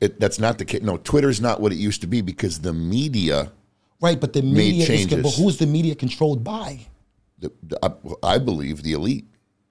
[0.00, 0.82] It, that's not the case.
[0.82, 3.50] No, Twitter's not what it used to be because the media,
[4.00, 5.22] Right, but the media is changes.
[5.22, 6.80] but who's the media controlled by?
[7.40, 9.26] the, the, I, I believe the elite.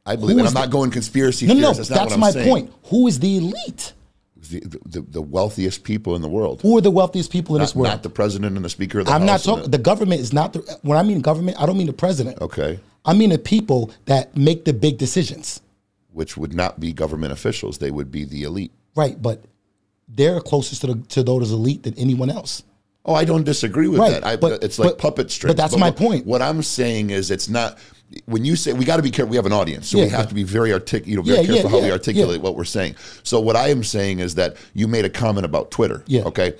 [0.05, 1.73] I believe, and I'm the- not going conspiracy No, no, no.
[1.73, 2.49] That's, That's, not what my I'm saying.
[2.49, 2.73] point.
[2.85, 3.93] Who is the elite?
[4.49, 6.61] The, the, the wealthiest people in the world.
[6.61, 7.87] Who are the wealthiest people in Not, this world?
[7.89, 9.47] not the president and the speaker of the I'm not House.
[9.47, 9.71] and talking.
[9.71, 10.59] The government is not the.
[10.83, 12.39] When I mean government, I don't mean the president.
[12.41, 12.79] okay.
[13.05, 15.61] I mean the people that make the big decisions.
[16.11, 17.77] Which would not be government officials.
[17.77, 18.71] They would be the elite.
[18.95, 19.43] Right, but
[20.07, 22.63] they're closest to the, to those elite than anyone else.
[23.05, 24.25] Oh, I don't disagree with Right, that.
[24.25, 25.55] I, but- it's like but- puppet strings.
[25.55, 26.25] but that's my what, point.
[26.25, 27.77] What I'm saying is, it's not.
[28.25, 30.11] When you say we got to be careful, we have an audience, so we have
[30.21, 30.25] yeah.
[30.27, 32.41] to be very artic, you know, very Yeah, careful yeah, how we articulate yeah.
[32.43, 32.95] what we're saying.
[33.23, 36.03] So what I am saying is that you made a comment about Twitter.
[36.07, 36.23] Yeah.
[36.23, 36.53] Okay.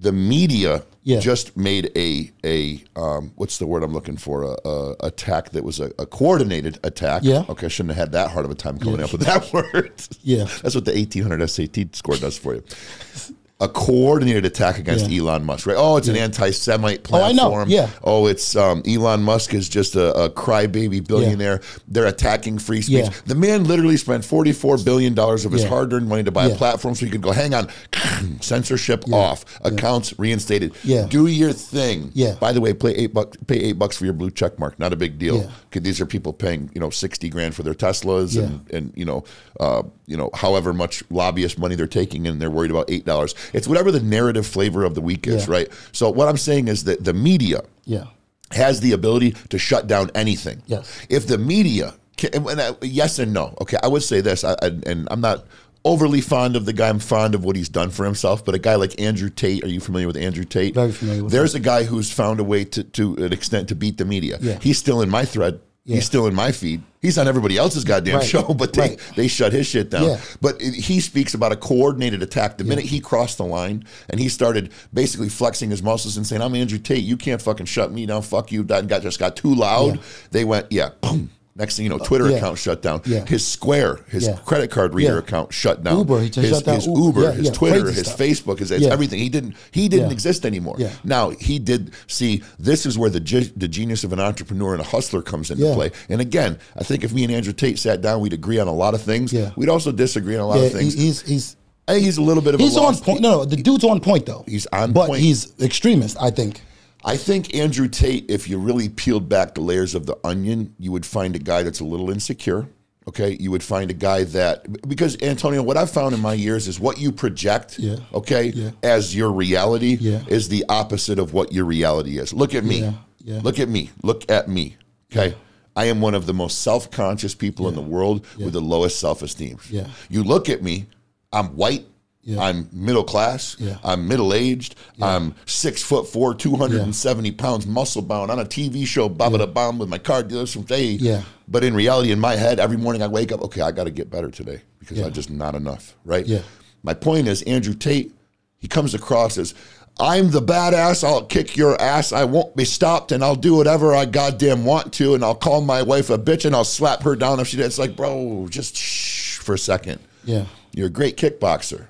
[0.00, 1.20] the media Yeah.
[1.20, 5.62] just made a a um, what's the word I'm looking for a, a attack that
[5.64, 7.22] was a, a coordinated attack.
[7.24, 7.44] Yeah.
[7.48, 9.04] Okay, I shouldn't have had that hard of a time coming Yeah.
[9.06, 9.92] up with that word.
[10.22, 10.44] Yeah.
[10.62, 12.64] That's what the 1800 SAT score does for you.
[13.62, 15.22] A coordinated attack against Yeah.
[15.22, 15.76] Elon Musk, right?
[15.78, 17.64] Oh, it's an anti-Semite Oh, I know.
[17.68, 17.88] Yeah.
[18.02, 21.60] Oh, it's um, Elon Musk is just a, a crybaby billionaire.
[21.86, 23.04] They're attacking free speech.
[23.06, 23.10] Yeah.
[23.26, 25.68] The man literally spent forty-four billion dollars of his Yeah.
[25.68, 27.30] hard-earned money to buy a platform so he could go.
[27.30, 27.68] Hang on,
[28.40, 30.72] censorship off, accounts reinstated.
[30.84, 31.06] Yeah.
[31.06, 32.10] Do your thing.
[32.14, 32.34] Yeah.
[32.40, 33.36] By the way, play eight bucks.
[33.46, 34.78] Pay eight bucks for your blue check mark.
[34.78, 35.36] Not a big deal.
[35.38, 35.50] Yeah.
[35.70, 39.04] 'Cause These are people paying you know sixty grand for their Teslas and and you
[39.04, 39.24] know
[39.60, 43.34] uh, you know however much lobbyist money they're taking and they're worried about eight dollars.
[43.52, 45.52] It's whatever the narrative flavor of the week is, Yeah.
[45.52, 45.68] right?
[45.92, 48.04] So what I'm saying is that the media Yeah.
[48.52, 50.62] has the ability to shut down anything.
[50.66, 50.90] Yes.
[51.08, 53.54] If the media, can, and I, yes and no.
[53.60, 55.44] Okay, I would say this, I, I, and I'm not
[55.84, 56.88] overly fond of the guy.
[56.88, 58.44] I'm fond of what he's done for himself.
[58.44, 60.74] But a guy like Andrew Tate, are you familiar with Andrew Tate?
[60.74, 63.74] Very familiar with There's a guy who's found a way to, to an extent to
[63.74, 64.38] beat the media.
[64.40, 64.58] Yeah.
[64.62, 65.58] He's still in my thread.
[65.84, 65.96] Yeah.
[65.96, 66.80] He's still in my feed.
[67.00, 68.28] He's on everybody else's goddamn Right.
[68.28, 69.00] show, but they, Right.
[69.16, 70.04] they shut his shit down.
[70.04, 70.20] Yeah.
[70.40, 72.56] But it- he speaks about a coordinated attack.
[72.58, 76.40] The minute he crossed the line and he started basically flexing his muscles and saying,
[76.40, 77.02] "I'm Andrew Tate.
[77.02, 78.22] You can't fucking shut me down.
[78.22, 79.96] Fuck you." That got just got too loud.
[79.96, 80.02] Yeah.
[80.30, 81.30] They went, yeah, boom.
[81.54, 82.36] Next thing you know, uh, Twitter yeah.
[82.36, 83.02] account shut down.
[83.04, 83.26] Yeah.
[83.26, 84.36] His Square, his Yeah.
[84.46, 85.98] credit card reader account shut down.
[85.98, 87.32] Uber, he his, shut down his Uber.
[87.32, 88.18] His Twitter, crazy his stuff.
[88.18, 89.18] Facebook, his, everything.
[89.18, 90.76] He didn't he didn't exist anymore.
[91.04, 94.80] Now he did see this is where the ge- the genius of an entrepreneur and
[94.80, 95.90] a hustler comes into play.
[96.08, 98.74] And again, I think if me and Andrew Tate sat down, we'd agree on a
[98.74, 99.32] lot of things.
[99.56, 100.94] We'd also disagree on a lot of things.
[100.94, 101.56] he's he's
[101.88, 103.20] I think he's a little bit of a he's on point.
[103.20, 104.44] No, no, the dude's on point though.
[104.46, 105.20] He's on but point.
[105.20, 106.16] he's extremist.
[106.20, 106.62] I think.
[107.04, 110.92] I think Andrew Tate, if you really peeled back the layers of the onion, you
[110.92, 112.68] would find a guy that's a little insecure.
[113.08, 116.68] Okay, you would find a guy that because Antonio, what I've found in my years
[116.68, 117.96] is what you project, Yeah.
[118.14, 118.70] okay, Yeah.
[118.84, 120.22] as your reality Yeah.
[120.28, 122.32] is the opposite of what your reality is.
[122.32, 122.94] Look at me.
[123.26, 123.90] Look at me.
[124.04, 124.76] Look at me.
[125.12, 125.34] Okay.
[125.74, 129.58] I am one of the most self-conscious people in the world with the lowest self-esteem.
[129.70, 129.86] Yeah.
[130.08, 130.86] You look at me,
[131.32, 131.86] I'm white,
[132.24, 132.40] Yeah.
[132.40, 133.78] I'm middle class, Yeah.
[133.82, 139.08] I'm middle aged, I'm six foot four, 270 pounds, muscle bound on a TV show,
[139.08, 140.84] baba da bomb with my car dealers from day.
[140.92, 141.22] Yeah.
[141.48, 143.90] But in reality, in my head, every morning I wake up, okay, I got to
[143.90, 145.06] get better today because Yeah.
[145.06, 146.24] I'm just not enough, right?
[146.24, 146.42] Yeah.
[146.84, 148.12] My point is, Andrew Tate,
[148.58, 149.52] he comes across as,
[150.00, 151.04] I'm the badass.
[151.04, 152.12] I'll kick your ass.
[152.12, 155.60] I won't be stopped, and I'll do whatever I goddamn want to, and I'll call
[155.60, 157.66] my wife a bitch, and I'll slap her down if she does.
[157.66, 160.00] It's like, bro, just shh for a second.
[160.24, 160.46] Yeah.
[160.72, 161.88] You're a great kickboxer.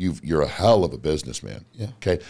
[0.00, 1.64] You've, you're a hell of a businessman.
[1.74, 1.88] Yeah.
[1.96, 2.20] Okay.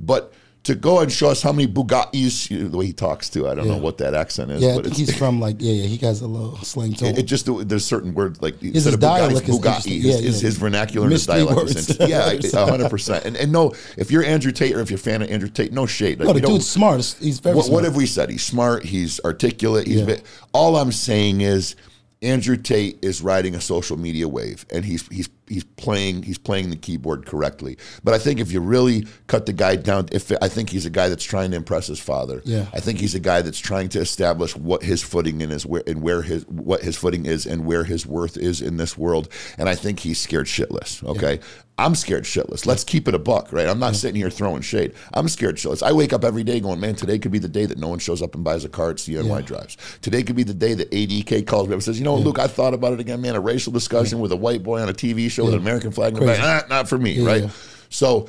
[0.00, 0.32] But
[0.64, 3.46] to go and show us how many Bugattis, you know, the way he talks to,
[3.48, 5.56] I don't know what that accent is, Yeah, I but think it's, he's from like
[5.58, 5.86] yeah, yeah.
[5.86, 7.14] He has a little slang to him.
[7.16, 9.92] it, it just there's certain words like his instead of Bugatti, dialect is Bugatti interesting.
[9.92, 10.46] is, Yeah, is yeah.
[10.48, 11.50] his vernacular and his dialect.
[11.50, 11.90] is words.
[11.90, 12.08] interesting.
[12.08, 13.24] yeah, hundred percent.
[13.26, 15.70] And and no, if you're Andrew Tate or if you're a fan of Andrew Tate,
[15.72, 16.18] no shade.
[16.18, 17.16] Like, no, the don't- dude's smart.
[17.20, 17.74] He's very what, smart.
[17.74, 18.30] what have we said?
[18.30, 18.84] He's smart.
[18.84, 19.86] He's articulate.
[19.86, 20.06] He's Yeah.
[20.06, 20.22] bit,
[20.54, 21.76] all I'm saying is
[22.22, 26.70] Andrew Tate is riding a social media wave, and he's he's he's playing he's playing
[26.70, 27.76] the keyboard correctly.
[28.02, 30.90] But I think if you really cut the guy down, if I think he's a
[30.90, 32.42] guy that's trying to impress his father.
[32.44, 32.66] Yeah.
[32.72, 35.82] I think he's a guy that's trying to establish what his footing in is where
[35.86, 39.28] and where his what his footing is and where his worth is in this world.
[39.58, 41.02] And I think he's scared shitless.
[41.04, 41.40] Okay.
[41.76, 42.66] I'm scared shitless.
[42.66, 43.66] Let's keep it a buck, right?
[43.66, 44.94] I'm not sitting here throwing shade.
[45.12, 45.82] I'm scared shitless.
[45.82, 47.98] I wake up every day going, man, today could be the day that no one
[47.98, 49.44] shows up and buys a car at CNY Yeah.
[49.44, 49.76] drives.
[50.00, 52.38] Today could be the day that ADK calls me up and says, you know, Luke,
[52.38, 53.34] I thought about it again, man.
[53.34, 56.14] A racial discussion with a white boy on a TV show with an American flag
[56.14, 56.38] in the back.
[56.40, 57.42] Ah, not for me, Yeah, right?
[57.44, 57.50] yeah.
[57.90, 58.28] So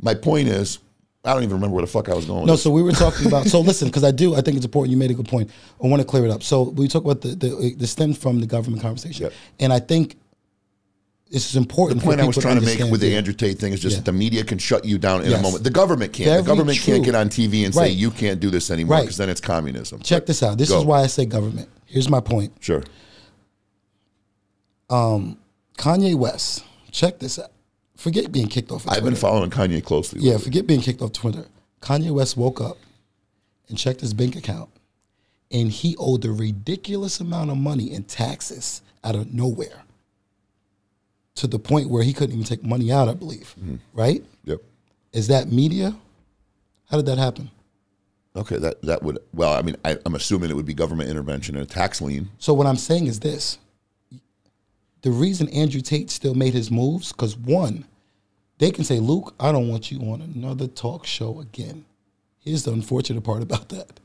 [0.00, 0.78] my point is,
[1.24, 2.46] I don't even remember where the fuck I was going.
[2.46, 3.46] No, so we were talking about.
[3.46, 4.90] So listen, because I do, I think it's important.
[4.90, 5.50] You made a good point.
[5.82, 6.42] I want to clear it up.
[6.42, 9.32] So we talk about the the, the stem from the government conversation, Yep.
[9.60, 10.16] and I think
[11.30, 12.00] this is important.
[12.00, 13.16] The point for I was trying to make with the Yeah.
[13.18, 14.00] Andrew Tate thing is just Yeah.
[14.00, 15.64] that the media can shut you down in a moment.
[15.64, 16.28] The government can't.
[16.28, 19.02] Very the government can't get on TV and say you can't do this anymore Right.
[19.02, 20.00] because then it's communism.
[20.00, 20.58] Check But this out.
[20.58, 20.80] This go.
[20.80, 21.68] is why I say government.
[21.86, 22.52] Here's my point.
[22.60, 22.82] Sure.
[25.78, 26.64] Kanye West.
[26.90, 27.50] Check this out.
[27.96, 28.86] Forget being kicked off.
[28.86, 30.20] Of I've been following Kanye closely.
[30.20, 31.46] Yeah, forget being kicked off Twitter.
[31.80, 32.78] Kanye West woke up
[33.68, 34.70] and checked his bank account,
[35.50, 39.84] and he owed a ridiculous amount of money in taxes out of nowhere.
[41.36, 43.54] To the point where he couldn't even take money out, I believe.
[43.58, 43.76] Mm-hmm.
[43.94, 44.22] Right?
[44.44, 44.60] Yep.
[45.12, 45.96] Is that media?
[46.90, 47.50] How did that happen?
[48.36, 48.58] Okay.
[48.58, 49.18] That that would.
[49.32, 52.30] Well, I mean, I, I'm assuming it would be government intervention and a tax lien.
[52.38, 53.58] So what I'm saying is this:
[55.02, 57.84] the reason Andrew Tate still made his moves, because one,
[58.58, 61.84] they can say, "Luke, I don't want you on another talk show again."
[62.38, 64.00] Here's the unfortunate part about that: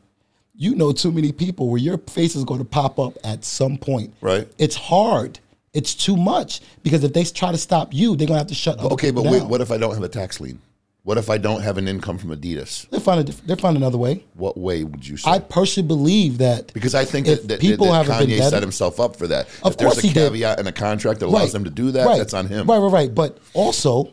[0.56, 3.78] you know too many people where your face is going to pop up at some
[3.78, 4.14] point.
[4.22, 4.48] Right.
[4.57, 5.40] It's hard.
[5.74, 8.80] It's too much because if they try to stop you, they're gonna have to shut.
[8.80, 9.48] other Okay, but people wait.
[9.48, 10.60] What if I don't have a tax lien?
[11.07, 12.89] What if I don't have an income from Adidas?
[12.89, 14.25] They find a diff- they find another way.
[14.34, 15.31] What way would you say?
[15.31, 18.99] I personally believe that because I think that, that, people that been Kanye set himself
[18.99, 19.47] up for that.
[19.63, 20.34] Of if there's a he did.
[20.34, 22.17] caveat in a contract that allows them to do that, right.
[22.17, 22.67] that's on him.
[22.67, 23.15] Right, right, right.
[23.15, 24.11] But also,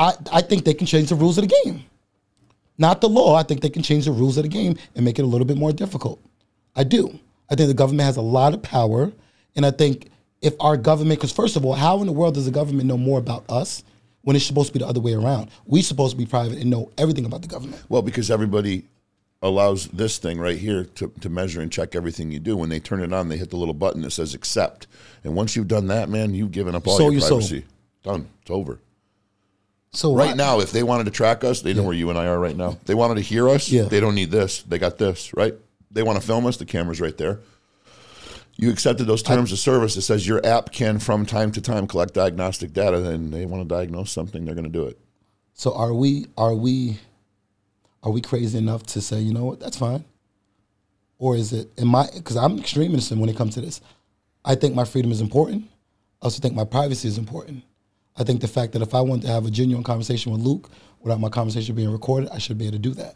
[0.00, 1.84] I I think they can change the rules of the game.
[2.76, 3.36] Not the law.
[3.36, 5.46] I think they can change the rules of the game and make it a little
[5.46, 6.20] bit more difficult.
[6.74, 7.20] I do.
[7.48, 9.12] I think the government has a lot of power,
[9.54, 10.10] and I think
[10.42, 12.98] if our government, because first of all, how in the world does the government know
[12.98, 13.84] more about us
[14.24, 15.50] when it's supposed to be the other way around?
[15.66, 17.82] We supposed to be private and know everything about the government.
[17.88, 18.84] Well, because everybody
[19.42, 22.56] allows this thing right here to, to measure and check everything you do.
[22.56, 24.86] When they turn it on, they hit the little button that says accept.
[25.22, 27.64] And once you've done that, man, you've given up all Sold your privacy.
[28.02, 28.28] Done.
[28.42, 28.78] It's over.
[29.92, 32.26] So Right now, if they wanted to track us, they know where you and I
[32.26, 32.78] are right now.
[32.86, 33.82] They wanted to hear us, Yeah.
[33.84, 34.62] they don't need this.
[34.62, 35.54] They got this, right?
[35.90, 37.38] They want to film us, the camera's right there.
[38.56, 41.86] You accepted those terms of service that says your app can, from time to time,
[41.88, 44.98] collect diagnostic data, and they want to diagnose something, they're going to do it.
[45.54, 46.98] So are we are we
[48.02, 50.04] are we crazy enough to say, you know what, that's fine?
[51.18, 53.80] Or is it am i because I'm extreme innocent when it comes to this.
[54.44, 55.64] I think my freedom is important.
[56.20, 57.64] I also think my privacy is important.
[58.16, 60.70] I think the fact that if I want to have a genuine conversation with Luke
[61.00, 63.14] without my conversation being recorded, I should be able to do that.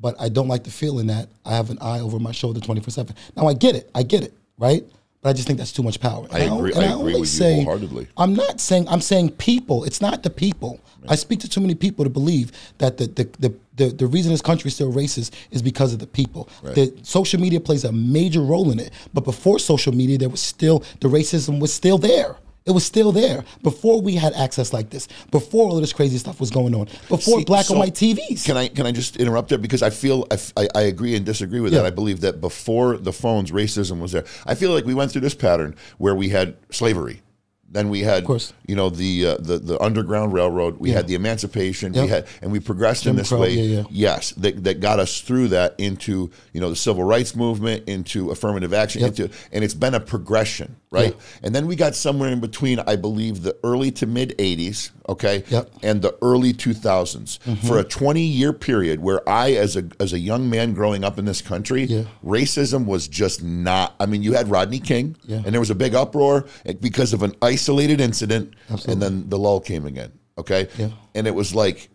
[0.00, 2.90] But I don't like the feeling that I have an eye over my shoulder 24
[2.90, 3.16] 7.
[3.36, 3.90] Now I get it.
[3.94, 4.84] I get it, right?
[5.20, 6.26] But I just think that's too much power.
[6.30, 8.06] I And agree- and I agree with you wholeheartedly.
[8.16, 9.84] I'm not saying I'm saying people.
[9.84, 10.80] It's not the people.
[11.08, 14.30] I speak to too many people to believe that the the, the, the, the reason
[14.32, 16.48] this country is still racist is because of the people.
[16.62, 18.90] The social media plays a major role in it.
[19.14, 22.36] But before social media, there was still the racism was still there.
[22.68, 25.08] It was still there before we had access like this.
[25.30, 26.84] Before all of this crazy stuff was going on.
[27.08, 28.44] Before See, black so and white TVs.
[28.44, 30.26] Can I can I just interrupt there because I feel
[30.56, 31.86] I I agree and disagree with that.
[31.86, 34.24] I believe that before the phones, racism was there.
[34.46, 37.22] I feel like we went through this pattern where we had slavery,
[37.70, 38.52] then we had of course.
[38.66, 40.78] you know the uh, the the underground railroad.
[40.78, 40.96] We Yeah.
[40.96, 41.92] had the emancipation.
[41.94, 42.04] Yep.
[42.04, 43.50] We had and we progressed in this Crow, way.
[43.54, 43.84] yeah, yeah.
[43.90, 48.30] Yes, that, that got us through that into you know the civil rights movement, into
[48.30, 49.08] affirmative action, Yep.
[49.10, 51.14] into and it's been a progression, right?
[51.42, 52.78] And then we got somewhere in between.
[52.80, 55.70] I believe the early to mid '80s, okay, Yep.
[55.82, 57.66] and the early 2000s Mm-hmm.
[57.66, 61.18] for a 20 year period where I, as a as a young man growing up
[61.18, 62.04] in this country, Yeah.
[62.24, 63.94] racism was just not.
[64.00, 66.46] I mean, you had Rodney King, and there was a big uproar
[66.80, 68.92] because of an isolated incident, Absolutely.
[68.92, 70.12] and then the lull came again.
[70.36, 70.90] Okay, Yeah.
[71.16, 71.90] and it was like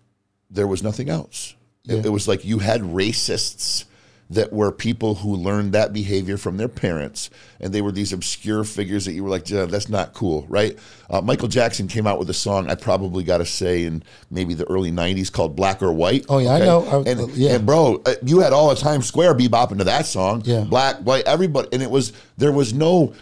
[0.52, 1.56] there was nothing else.
[1.88, 2.02] It, Yeah.
[2.06, 3.86] it was like you had racists
[4.30, 7.30] that were people who learned that behavior from their parents,
[7.60, 10.78] and they were these obscure figures that you were like, "Yeah, that's not cool, right?
[11.10, 14.54] Uh, Michael Jackson came out with a song I probably got to say in maybe
[14.56, 16.80] the early '90s called "Black or White." Oh, yeah, I know.
[17.06, 17.56] I- and, uh, yeah.
[17.56, 20.62] and bro, uh, you had all of Times Square bebopping to that song, Yeah.
[20.62, 23.14] black, white, everybody, and it was there was no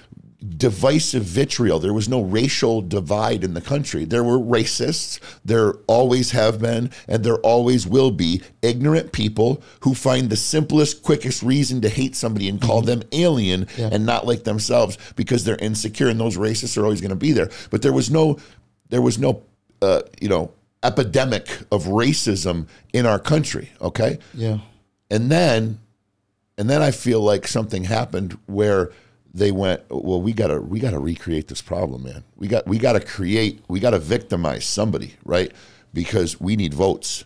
[0.58, 1.80] divisive vitriol.
[1.80, 4.06] There was no racial divide in the country.
[4.06, 5.20] There were racists.
[5.46, 11.04] There always have been, and there always will be ignorant people who find the simplest,
[11.04, 13.82] quickest reason to hate somebody and call them alien Mm-hmm.
[13.82, 13.90] Yeah.
[13.92, 16.08] and not like themselves because they're insecure.
[16.10, 17.50] And those racists are always going to be there.
[17.70, 18.40] But there was no,
[18.90, 19.44] there was no,
[19.82, 20.52] uh, you know,
[20.84, 23.70] epidemic of racism in our country.
[23.82, 24.18] Okay.
[24.34, 24.60] yeah.
[25.10, 25.80] And then,
[26.58, 28.92] and then I feel like something happened where
[29.34, 32.24] they went, well, we gotta, we gotta recreate this problem, man.
[32.36, 35.52] We got, we gotta create, we gotta victimize somebody, right?
[35.94, 37.24] Because we need votes.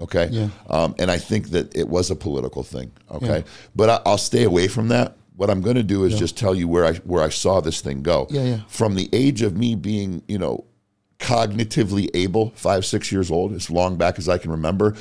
[0.00, 0.28] Okay.
[0.30, 0.48] Yeah.
[0.68, 2.92] Um, and I think that it was a political thing.
[3.10, 3.38] Okay.
[3.38, 3.42] Yeah.
[3.76, 5.16] But I, I'll stay away from that.
[5.36, 7.80] What I'm going to do is just tell you where I where I saw this
[7.80, 8.28] thing go.
[8.30, 8.60] Yeah, yeah.
[8.68, 10.64] From the age of me being, you know,
[11.18, 14.94] cognitively able, five, six years old, as long back as I can remember,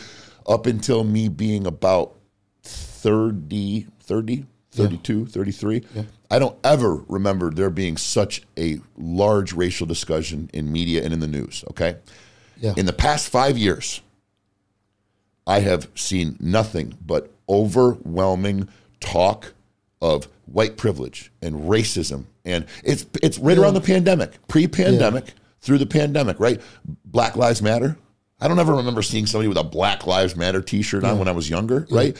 [0.48, 2.16] up until me being about
[2.64, 5.84] 30, 30, 32, 33.
[6.34, 11.20] I don't ever remember there being such a large racial discussion in media and in
[11.20, 11.64] the news.
[11.70, 11.98] Okay.
[12.58, 12.74] Yeah.
[12.76, 14.02] In the past five years,
[15.46, 18.68] I have seen nothing but overwhelming
[19.00, 19.54] talk
[20.02, 25.86] of white privilege and racism, and it's it's right around the pandemic, pre-pandemic, through the
[25.86, 26.60] pandemic, right?
[27.06, 27.96] Black Lives Matter.
[28.42, 31.32] I don't ever remember seeing somebody with a Black Lives Matter T-shirt on when I
[31.32, 32.18] was younger, right?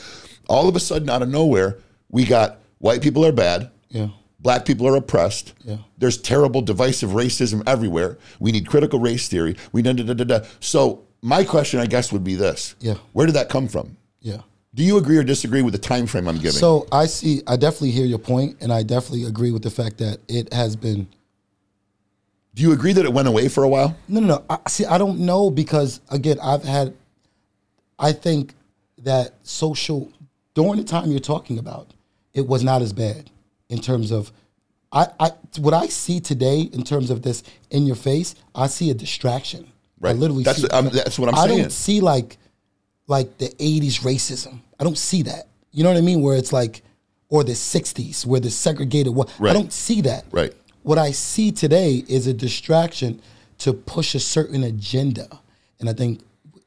[0.48, 1.78] All of a sudden, out of nowhere,
[2.10, 3.72] we got white people are bad.
[3.94, 4.08] Yeah.
[4.40, 5.54] Black people are oppressed.
[5.64, 5.78] Yeah.
[5.96, 8.18] There's terrible divisive racism everywhere.
[8.40, 9.56] We need critical race theory.
[9.72, 10.40] We da, da, da, da, da.
[10.60, 12.94] So my question, I guess, would be this: Yeah.
[13.12, 13.96] Where did that come from?
[14.20, 14.38] Yeah.
[14.74, 16.52] Do you agree or disagree with the time frame I'm giving?
[16.52, 17.42] So I see.
[17.46, 20.74] I definitely hear your point, and I definitely agree with the fact that it has
[20.76, 21.08] been.
[22.54, 23.96] Do you agree that it went away for a while?
[24.08, 24.44] No, no, no.
[24.50, 26.94] I, see, I don't know because again, I've had.
[27.98, 28.54] I think
[28.98, 30.12] that social
[30.54, 31.94] during the time you're talking about,
[32.32, 33.30] it was not as bad
[33.68, 34.32] in terms of.
[34.92, 38.90] I, I what I see today in terms of this in your face, I see
[38.90, 39.64] a distraction.
[40.02, 40.16] I Right.
[40.16, 41.58] literally That's see what I'm- that's what I'm I saying.
[41.58, 42.38] I don't see like
[43.08, 44.60] like the 80s racism.
[44.78, 45.48] I don't see that.
[45.72, 46.22] You know what I mean?
[46.22, 46.82] Where it's like
[47.28, 50.26] or the 60s where the segregated what I don't see that.
[50.30, 50.52] Right.
[50.84, 53.20] What I see today is a distraction
[53.58, 55.40] to push a certain agenda.
[55.80, 56.20] And I think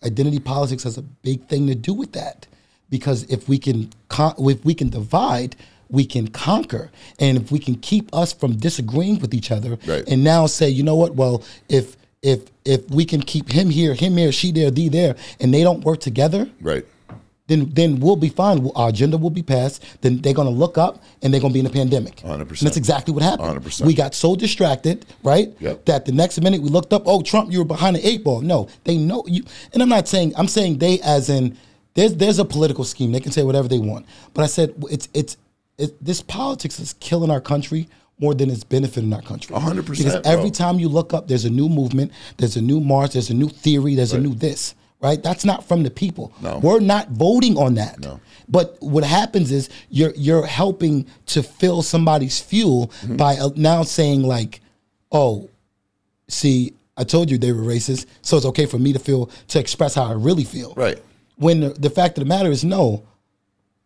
[0.03, 2.45] identity politics has a big thing to do with that.
[2.89, 5.55] Because if we can con- if we can divide,
[5.89, 6.91] we can conquer.
[7.19, 10.03] And if we can keep us from disagreeing with each other Right.
[10.07, 11.15] and now say, you know what?
[11.15, 15.15] Well, if if if we can keep him here, him here, she there, thee there,
[15.39, 16.83] and they don't work together, Right.
[17.47, 18.69] then then we'll be fine.
[18.75, 19.83] Our agenda will be passed.
[20.01, 22.17] Then they're gonna look up and they're gonna be in a pandemic.
[22.25, 22.59] 100%.
[22.61, 23.47] And that's exactly what happened.
[23.63, 23.85] 100%.
[23.85, 25.53] We got so distracted, right?
[25.59, 25.85] Yep.
[25.85, 28.41] That the next minute we looked up, oh Trump, you were behind the eight ball.
[28.41, 29.43] No, they know you.
[29.73, 31.55] And I'm not saying I'm saying they as in
[31.93, 33.11] there's there's a political scheme.
[33.11, 34.05] They can say whatever they want.
[34.33, 35.37] But I said it's it's
[35.77, 37.87] it, this politics is killing our country
[38.19, 39.55] more than it's benefiting our country.
[39.55, 40.49] 100%, Because every bro.
[40.49, 43.47] time you look up, there's a new movement, there's a new march, there's a new
[43.49, 44.73] theory, there's a new this.
[44.99, 45.21] Right?
[45.21, 46.33] That's not from the people.
[46.41, 46.57] No.
[46.57, 47.99] We're not voting on that.
[47.99, 48.19] No.
[48.49, 53.15] But what happens is you're you're helping to fill somebody's fuel Mm-hmm.
[53.17, 54.59] by uh, now saying like,
[55.11, 55.49] "Oh,
[56.27, 59.59] see, I told you they were racist, so it's okay for me to feel to
[59.59, 60.97] express how I really feel." Right.
[61.35, 63.03] When the, the fact of the matter is, no,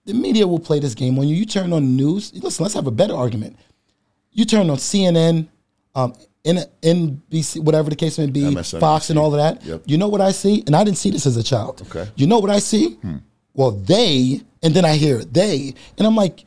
[0.06, 1.36] the media will play this game on you.
[1.36, 2.34] You turn on the news.
[2.34, 3.56] Listen, let's have a better argument.
[4.32, 5.48] You turn on CNN,
[5.96, 6.14] um,
[6.44, 8.80] N- NBC, whatever the case may be, MSNBC.
[8.80, 9.64] Fox, and all of that.
[9.66, 9.84] Yep.
[9.86, 11.82] You know what I see, and I didn't see this as a child.
[11.90, 12.06] Okay.
[12.06, 12.12] Hmm.
[12.16, 12.98] You know what I see?
[13.54, 16.46] Well, they, and then I hear they, and I'm like,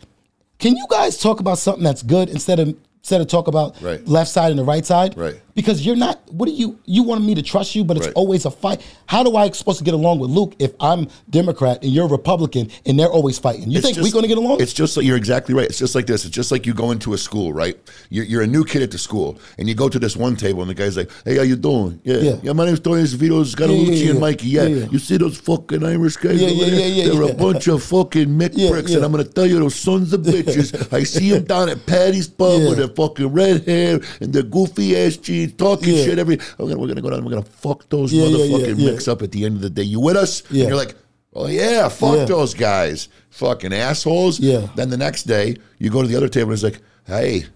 [0.58, 4.04] can you guys talk about something that's good instead of instead of talk about Right.
[4.08, 5.16] left side and the right side?
[5.16, 5.40] Right.
[5.54, 6.20] Because you're not.
[6.32, 6.78] What do you?
[6.84, 8.14] You want me to trust you, but it's Right.
[8.16, 8.80] always a fight.
[9.06, 12.68] How do I supposed to get along with Luke if I'm Democrat and you're Republican
[12.86, 13.70] and they're always fighting?
[13.70, 14.60] You It's think we're going to get along?
[14.60, 15.68] It's just like you're exactly right.
[15.68, 16.24] It's just like this.
[16.24, 17.78] It's just like you go into a school, right?
[18.10, 20.60] You're, you're a new kid at the school, and you go to this one table,
[20.60, 22.00] and the guy's like, "Hey, how you doing?
[22.02, 22.36] Yeah, Yeah.
[22.42, 22.52] yeah.
[22.52, 24.10] my name's Tony Vito's got a Yeah, yeah, Lucci yeah.
[24.10, 24.48] and Mikey.
[24.48, 24.66] Yeah.
[24.66, 26.80] You see those fucking Irish guys Yeah, over yeah, there?
[26.80, 28.96] yeah, yeah, They're a bunch of fucking mick pricks, yeah.
[28.96, 30.92] and I'm gonna tell you, those sons of bitches.
[30.92, 34.96] I see them down at Patty's pub with their fucking red hair and their goofy
[34.96, 36.04] ass jeans, talking Yeah.
[36.04, 36.38] shit every.
[36.58, 37.24] We're gonna, we're gonna go down.
[37.24, 38.90] We're gonna fuck those Yeah, yeah, yeah, motherfucking yeah.
[38.92, 39.82] micks up at the end of the day.
[39.82, 40.42] You with us?
[40.48, 40.94] And you're like.
[41.36, 42.24] Oh yeah, fuck Yeah.
[42.26, 44.38] those guys, fucking assholes.
[44.38, 44.68] Yeah.
[44.76, 47.46] Then the next day, you go to the other table and it's like, hey,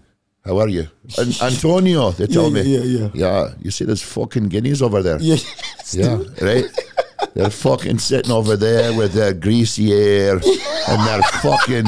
[0.43, 0.85] how are you?
[1.17, 2.61] An- Antonio, they tell me.
[2.63, 3.09] yeah, yeah.
[3.13, 5.17] Yeah, you see those fucking guineas over there?
[5.21, 5.37] yeah.
[5.93, 6.65] Yeah, right?
[7.35, 11.85] They're fucking sitting over there with their greasy hair and their fucking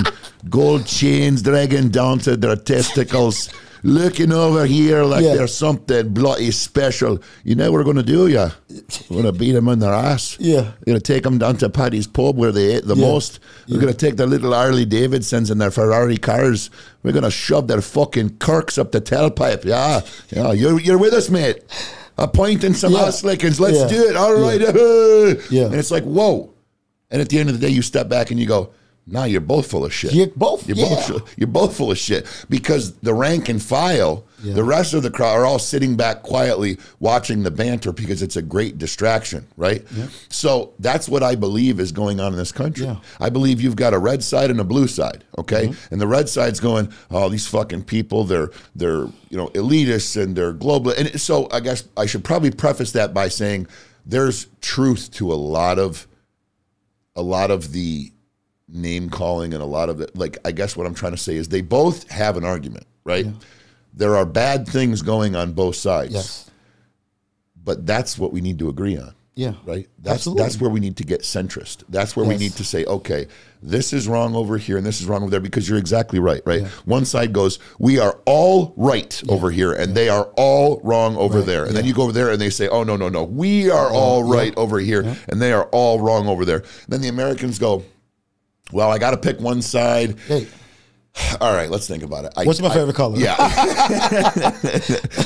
[0.49, 3.49] gold chains dragging down to their testicles,
[3.83, 5.35] looking over here like Yeah.
[5.35, 7.19] they're something bloody special.
[7.43, 8.51] You know what we're going to do, yeah?
[9.09, 10.37] We're going to beat them in their ass.
[10.39, 10.71] Yeah.
[10.79, 13.07] We're going to take them down to Paddy's pub where they ate the Yeah.
[13.07, 13.39] most.
[13.67, 16.69] We're going to take their little Harley Davidsons and their Ferrari cars.
[17.03, 19.65] We're going to shove their fucking Kirks up the tailpipe.
[19.65, 20.01] Yeah.
[20.29, 20.51] Yeah.
[20.53, 21.59] You're, you're with us, mate.
[22.17, 23.05] A point and some Yeah.
[23.05, 23.59] ass lickings.
[23.59, 23.87] Let's Yeah.
[23.87, 24.15] do it.
[24.15, 24.61] All right.
[24.61, 24.71] Yeah.
[25.49, 25.65] Yeah.
[25.65, 26.53] And it's like, whoa.
[27.09, 28.69] And at the end of the day, you step back and you go,
[29.11, 30.13] nah, you're both full of shit.
[30.13, 31.07] You're both- You're yeah.
[31.07, 31.33] both.
[31.37, 35.37] You're both full of shit because the rank and file, the rest of the crowd
[35.37, 39.85] are all sitting back quietly watching the banter because it's a great distraction, right?
[40.29, 42.85] So that's what I believe is going on in this country.
[42.85, 42.95] Yeah.
[43.19, 45.67] I believe you've got a red side and a blue side, okay?
[45.67, 45.93] Mm-hmm.
[45.93, 50.35] And the red side's going, oh, these fucking people, they're they're you know elitists and
[50.35, 50.91] they're global.
[50.91, 53.67] And so I guess I should probably preface that by saying
[54.05, 56.07] there's truth to a lot of
[57.15, 58.11] a lot of the
[58.71, 61.35] name calling and a lot of it like i guess what i'm trying to say
[61.35, 63.25] is they both have an argument right?
[63.93, 66.13] There are bad things going on both sides.
[66.13, 66.49] Yes.
[67.63, 69.13] but that's what we need to agree on.
[69.33, 69.53] Yeah.
[69.65, 69.87] right?
[69.99, 70.43] That's Absolutely.
[70.43, 71.83] that's where we need to get centrist.
[71.89, 73.27] That's where we need to say okay
[73.63, 76.41] this is wrong over here and this is wrong over there because you're exactly right
[76.45, 76.63] right?
[76.85, 81.37] One side goes we are all right over here and they are all wrong over
[81.39, 81.45] Right.
[81.47, 81.65] there.
[81.65, 83.23] And then you go over there and they say oh no no no.
[83.23, 86.63] We are all right over here and they are all wrong over there.
[86.87, 87.83] Then the americans go
[88.71, 90.47] well i got to pick one side Hey,
[91.41, 93.17] all right let's think about it I- what's my I- favorite color?
[93.17, 93.35] yeah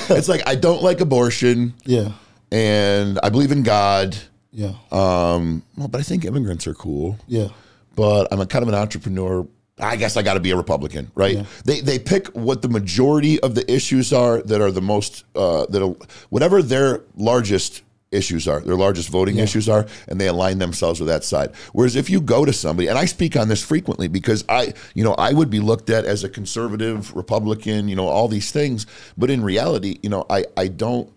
[0.09, 2.11] it's like i don't like abortion Yeah.
[2.51, 4.15] and i believe in god
[4.51, 4.73] Yeah.
[4.91, 7.17] um, well, but I think immigrants are cool.
[7.27, 7.49] yeah.
[7.95, 9.45] But I'm a kind of an entrepreneur.
[9.79, 11.45] I guess I got to be a Republican, right?
[11.65, 15.65] They they pick what the majority of the issues are that are the most uh,
[15.69, 15.81] that
[16.29, 21.09] whatever their largest issues are, their largest voting issues are, and they align themselves with
[21.09, 21.53] that side.
[21.73, 25.03] Whereas if you go to somebody, and I speak on this frequently because I, you
[25.03, 28.85] know, I would be looked at as a conservative Republican, you know, all these things,
[29.17, 31.11] but in reality, you know, I I don't.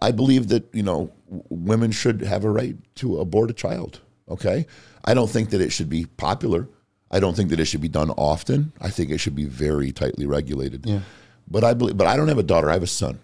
[0.00, 1.12] I believe that you know
[1.48, 4.00] women should have a right to abort a child.
[4.28, 4.66] Okay,
[5.04, 6.68] I don't think that it should be popular.
[7.10, 8.72] I don't think that it should be done often.
[8.80, 10.86] I think it should be very tightly regulated.
[10.86, 11.00] Yeah.
[11.46, 12.70] But I believe, but I don't have a daughter.
[12.70, 13.18] I have a son,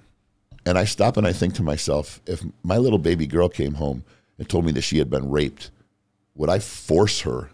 [0.69, 4.05] And I stop and I think to myself, if my little baby girl came home
[4.39, 5.71] and told me that she had been raped,
[6.35, 7.49] would I force her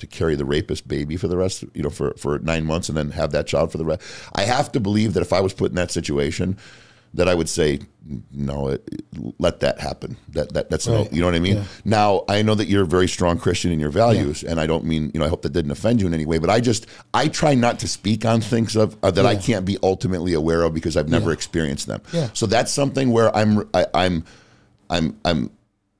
[0.00, 2.98] to carry the rapist baby for the rest, you know, for, for nine months and
[2.98, 4.02] then have that child for the rest?
[4.34, 6.58] I have to believe that if I was put in that situation,
[7.16, 7.80] that I would say,
[8.30, 8.88] no, it,
[9.38, 10.16] let that happen.
[10.28, 11.10] That, that that's Right.
[11.10, 11.56] no, you know what I mean.
[11.56, 11.64] Yeah.
[11.84, 14.84] Now I know that you're a very strong Christian in your values, and I don't
[14.84, 16.86] mean you know I hope that didn't offend you in any way, but I just
[17.12, 20.62] I try not to speak on things of uh, that I can't be ultimately aware
[20.62, 21.34] of because I've never Yeah.
[21.34, 22.00] experienced them.
[22.12, 22.28] Yeah.
[22.32, 24.24] So that's something where I'm I, I'm
[24.88, 25.50] I'm I'm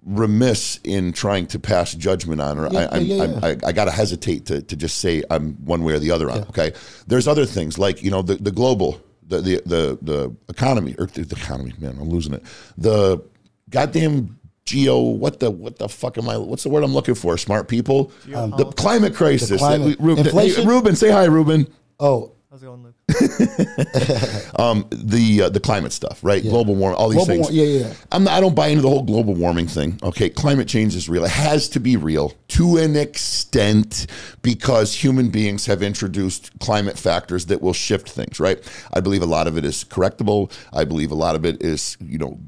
[0.05, 3.45] remiss in trying to pass judgment on, or Yeah, I, I'm, yeah, I'm.
[3.45, 6.31] I, I got to hesitate to, to just say I'm one way or the other
[6.31, 6.43] on.
[6.43, 6.73] Okay,
[7.09, 11.07] there's other things like you know the the global the the the, the economy or
[11.07, 11.73] the, economy.
[11.79, 12.43] Man, I'm losing it.
[12.79, 13.23] The
[13.71, 14.99] goddamn geo.
[15.01, 16.37] What the what the fuck am I?
[16.37, 17.37] What's the word I'm looking for?
[17.39, 18.13] Smart people.
[18.27, 19.49] the climate crisis.
[19.51, 20.69] The climate- That we- Ruben, inflation?
[20.69, 21.67] Ruben, say hi, Ruben.
[21.99, 22.95] Oh, How's it going, Luke?
[24.59, 26.43] Um, the uh, the climate stuff, right?
[26.43, 27.47] Global warming, all these Global things.
[27.49, 27.95] war- yeah, yeah, yeah.
[28.11, 29.99] I'm not, I don't buy into the whole global warming thing.
[30.03, 31.25] Okay, climate change is real.
[31.25, 34.07] It has to be real to an extent
[34.41, 38.41] because human beings have introduced climate factors that will shift things.
[38.41, 38.59] Right?
[38.95, 40.51] I believe a lot of it is correctable.
[40.73, 42.39] I believe a lot of it is, you know.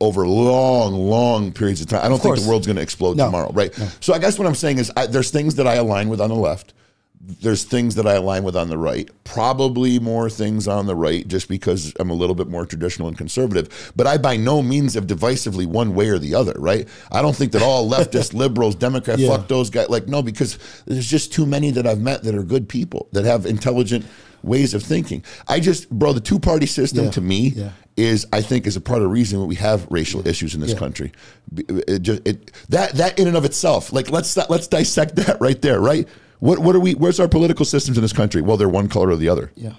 [0.00, 3.26] Over long, long periods of time, I don't think the world's going to explode No.
[3.26, 3.72] tomorrow, right?
[4.00, 6.30] So I guess what I'm saying is, I, there's things that I align with on
[6.30, 6.74] the left,
[7.20, 9.08] there's things that I align with on the right.
[9.24, 13.18] Probably more things on the right just because I'm a little bit more traditional and
[13.18, 13.92] conservative.
[13.96, 16.88] But I by no means have divisively one way or the other, right?
[17.10, 19.36] I don't think that all leftist, liberals, Democrats, Yeah.
[19.36, 19.88] fuck those guys.
[19.88, 23.24] Like, no, because there's just too many that I've met that are good people, that
[23.24, 24.06] have intelligent
[24.44, 25.22] ways of thinking.
[25.48, 27.10] I just, bro, the two party system Yeah.
[27.10, 27.70] to me Yeah.
[27.96, 30.60] is, I think, is a part of the reason that we have racial issues in
[30.60, 30.78] this Yeah.
[30.78, 31.12] country.
[31.56, 35.60] It just, it, that, that in and of itself, like, let's, let's dissect that right
[35.60, 36.06] there, right?
[36.40, 36.94] What what are we?
[36.94, 38.40] Where's our political systems in this country?
[38.42, 39.50] Well, they're one color or the other.
[39.56, 39.72] yeah.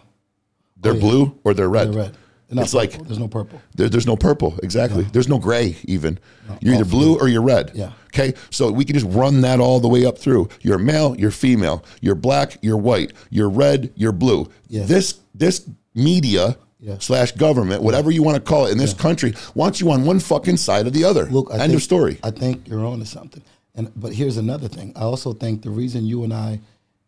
[0.81, 1.01] They're Oh, yeah.
[1.01, 1.91] blue or they're red.
[1.91, 2.17] They're red.
[2.49, 3.61] They're It's like there's no purple.
[3.75, 4.57] there, there's no purple.
[4.63, 5.03] Exactly.
[5.03, 6.17] There's no gray even.
[6.61, 7.71] You're either blue or you're red.
[7.75, 7.91] Yeah.
[8.07, 8.33] Okay.
[8.49, 10.47] So we can just run that all the way up through.
[10.61, 11.15] You're male.
[11.19, 11.83] You're female.
[12.01, 12.57] You're black.
[12.61, 13.11] You're white.
[13.29, 13.91] You're red.
[13.95, 14.49] You're blue.
[14.67, 14.85] Yeah.
[14.85, 16.57] This this media.
[16.81, 16.95] Yeah.
[16.99, 20.17] Slash government, whatever you want to call it, in this country wants you on one
[20.21, 21.25] fucking side or the other.
[21.25, 22.19] Look, I end think, of story.
[22.23, 23.43] I think you're on to something.
[23.75, 24.93] And but here's another thing.
[24.95, 26.59] I also think the reason you and I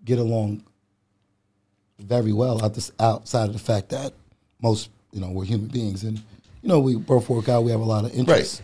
[0.06, 0.64] get along
[2.00, 4.14] very well out this, outside of the fact that
[4.62, 7.64] most you know we're human beings and you know we both work out.
[7.64, 8.62] We have a lot of interests.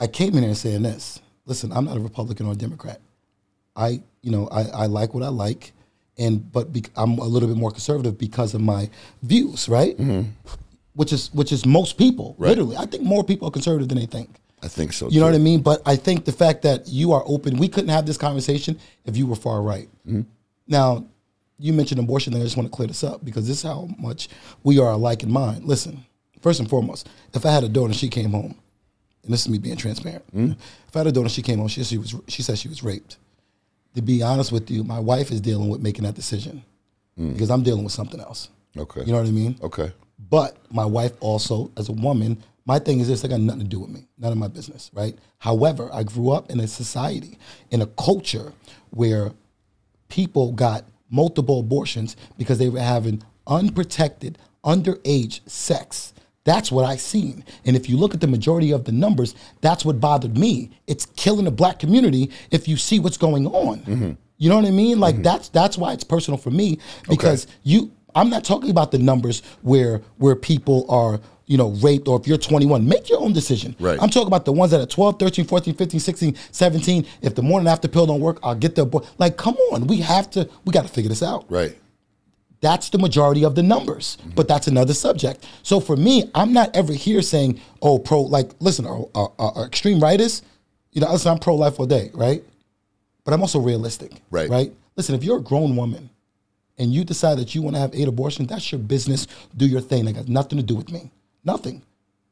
[0.00, 1.20] I came in here saying this.
[1.44, 3.00] Listen, I'm not a Republican or a Democrat.
[3.76, 5.72] I, you know, I, I like what I like,
[6.18, 8.88] and but be, I'm a little bit more conservative because of my
[9.22, 9.96] views, right?
[9.96, 10.30] Mm-hmm.
[10.94, 12.34] Which is which is most people.
[12.38, 14.39] Literally, I think more people are conservative than they think.
[14.62, 15.08] I think so.
[15.08, 15.62] You know what I mean?
[15.62, 19.16] But I think the fact that you are open, we couldn't have this conversation if
[19.16, 19.88] you were far right.
[20.06, 20.22] Mm-hmm.
[20.66, 21.06] Now,
[21.58, 23.88] you mentioned abortion, and I just want to clear this up because this is how
[23.98, 24.28] much
[24.62, 25.64] we are alike in mind.
[25.64, 26.04] Listen,
[26.40, 28.54] first and foremost, if I had a daughter and she came home,
[29.22, 30.52] and this is me being transparent, mm-hmm.
[30.52, 32.68] if I had a daughter and she came home, she, she was she said she
[32.68, 33.18] was raped.
[33.94, 36.62] To be honest with you, my wife is dealing with making that decision
[37.18, 37.32] mm.
[37.32, 38.48] because I'm dealing with something else.
[38.76, 39.00] Okay.
[39.00, 39.58] You know what I mean?
[39.62, 39.92] Okay.
[40.30, 43.66] But my wife also, as a woman, my thing is this: I got nothing to
[43.66, 45.18] do with me, none of my business, right?
[45.38, 47.36] However, I grew up in a society,
[47.72, 48.52] in a culture
[48.90, 49.32] where
[50.08, 56.14] people got multiple abortions because they were having unprotected, underage sex.
[56.44, 57.44] That's what I seen.
[57.64, 60.70] And if you look at the majority of the numbers, that's what bothered me.
[60.86, 63.80] It's killing the black community if you see what's going on.
[63.80, 64.12] Mm-hmm.
[64.38, 65.00] You know what I mean?
[65.00, 65.24] Like mm-hmm.
[65.24, 66.78] that's that's why it's personal for me
[67.08, 71.20] because you I'm not talking about the numbers where where people are
[71.50, 73.74] you know raped or if you're 21 make your own decision.
[73.80, 74.00] Right.
[74.00, 77.42] i'm talking about the ones that are 12 13 14 15 16 17 if the
[77.42, 80.48] morning after pill don't work i'll get the abort like come on we have to
[80.64, 81.44] we got to figure this out.
[81.50, 81.76] Right.
[82.60, 84.30] that's the majority of the numbers mm-hmm.
[84.36, 85.44] but that's another subject.
[85.64, 89.66] So for me i'm not ever here saying oh pro like listen are, are, are
[89.66, 90.42] extreme rightists
[90.92, 92.44] you know listen i'm pro-life all day right?
[93.24, 94.48] But i'm also realistic Right.
[94.48, 94.72] right?
[94.96, 96.10] Listen if you're a grown woman
[96.78, 99.80] and you decide that you want to have eight abortions that's your business do your
[99.80, 100.04] thing.
[100.04, 101.10] That got nothing to do with me
[101.44, 101.82] nothing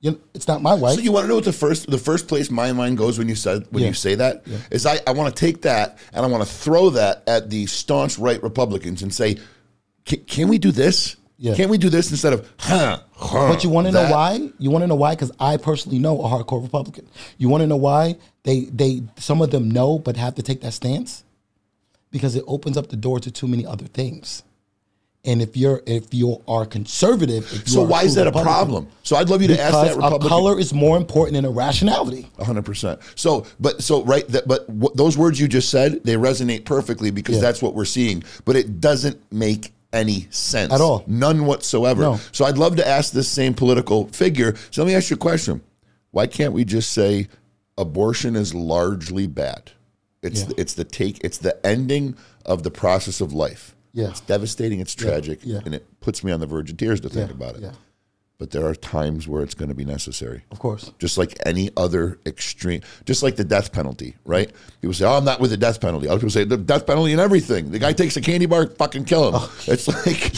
[0.01, 1.99] you know, it's not my wife So you want to know what the first the
[1.99, 3.89] first place my mind goes when you said when Yeah.
[3.89, 6.91] you say that is I, I want to take that and I want to throw
[6.91, 9.39] that at the staunch right Republicans and say,
[10.05, 11.17] can, we do this?
[11.37, 11.55] Yeah.
[11.55, 13.01] Can we do this instead of huh?
[13.13, 14.51] huh But you want to know why?
[14.59, 15.15] You want to know why?
[15.15, 17.09] Because I personally know a hardcore Republican.
[17.37, 20.61] You want to know why they they some of them know but have to take
[20.63, 21.25] that stance
[22.11, 24.43] because it opens up the door to too many other things.
[25.29, 28.89] And if you're if you are conservative, you So are why is that a problem?
[29.03, 31.51] So I'd love you to ask that Because a color is more important than a
[31.51, 32.23] rationality.
[32.43, 32.99] hundred percent.
[33.15, 37.11] So, but so right, that, but w- those words you just said they resonate perfectly
[37.11, 37.43] because Yeah.
[37.43, 38.25] that's what we're seeing.
[38.47, 41.05] But it doesn't make any sense At all.
[41.07, 42.03] None whatsoever.
[42.03, 42.21] No.
[42.33, 44.55] So I'd love to ask this same political figure.
[44.71, 45.61] So let me ask you a question.
[46.11, 47.29] Why can't we just say
[47.77, 49.73] abortion is largely bad?
[50.23, 50.55] It's Yeah.
[50.57, 53.75] it's the take it's the ending of the process of life.
[53.93, 54.09] Yeah.
[54.10, 55.60] It's devastating, it's tragic, yeah.
[55.65, 57.62] and it puts me on the verge of tears to think Yeah, about it.
[57.62, 57.73] yeah.
[58.39, 60.93] But there are times where it's going to be necessary Of course.
[61.01, 64.52] just like any other extreme, just like the death penalty, right?
[64.81, 67.10] People say, "Oh, I'm not with the death penalty." Other people say, "The death penalty
[67.10, 69.35] and everything." The guy takes a candy bar, fucking kill him.
[69.36, 69.52] Oh.
[69.66, 70.32] It's like?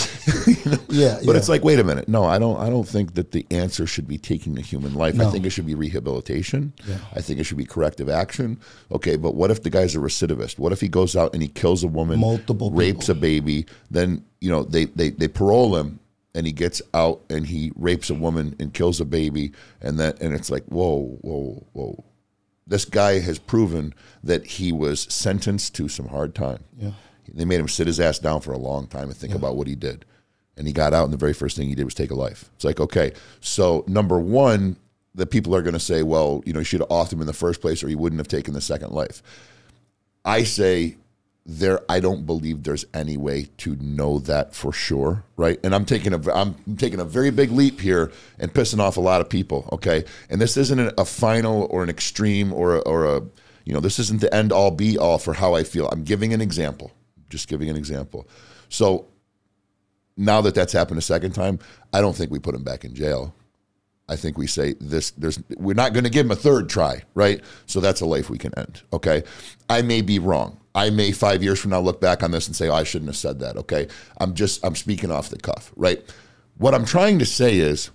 [0.48, 0.54] Oh.
[0.90, 1.36] Yeah, But yeah.
[1.38, 2.58] it's like, wait a minute, no, I don't.
[2.60, 5.18] I don't think that the answer should be taking a human life.
[5.20, 6.72] I think it should be rehabilitation.
[6.86, 6.98] Yeah.
[7.14, 8.58] I think it should be corrective action.
[8.90, 10.58] Okay, but what if the guy's a recidivist?
[10.58, 13.18] What if he goes out and he kills a woman, Multiple rapes people.
[13.18, 13.66] a baby?
[13.90, 16.00] Then you know they they they parole him
[16.34, 20.20] and he gets out and he rapes a woman and kills a baby and that
[20.22, 22.04] and it's like whoa whoa whoa
[22.66, 23.92] this guy has proven
[24.22, 26.92] that he was sentenced to some hard time Yeah.
[27.34, 29.66] they made him sit his ass down for a long time and think about what
[29.66, 30.04] he did
[30.60, 32.48] and he got out and the very first thing he did was take a life
[32.54, 34.76] it's like okay so number one
[35.16, 37.26] the people are going to say well you know you should have offed him in
[37.26, 39.22] the first place or he wouldn't have taken the second life
[40.24, 40.96] I say
[41.46, 45.58] there I don't believe there's any way to know that for sure, right?
[45.64, 49.00] And I'm taking a I'm taking a very big leap here and pissing off a
[49.00, 50.04] lot of people, okay?
[50.28, 53.22] And this isn't a final or an extreme or a, or a
[53.64, 55.88] you know, this isn't the end all be all for how I feel.
[55.88, 56.92] I'm giving an example.
[57.28, 58.28] Just giving an example.
[58.68, 59.06] So
[60.16, 61.58] now that that's happened a second time,
[61.92, 63.34] I don't think we put him back in jail.
[64.08, 67.02] I think we say this there's we're not going to give him a third try,
[67.14, 67.40] right?
[67.66, 69.22] So that's a life we can end, okay?
[69.68, 70.58] I may be wrong.
[70.74, 73.08] I may 5 years from now look back on this and say, oh, "I shouldn't
[73.08, 73.86] have said that." Okay?
[74.18, 76.02] I'm just I'm speaking off the cuff, right?
[76.58, 77.90] What I'm trying to say is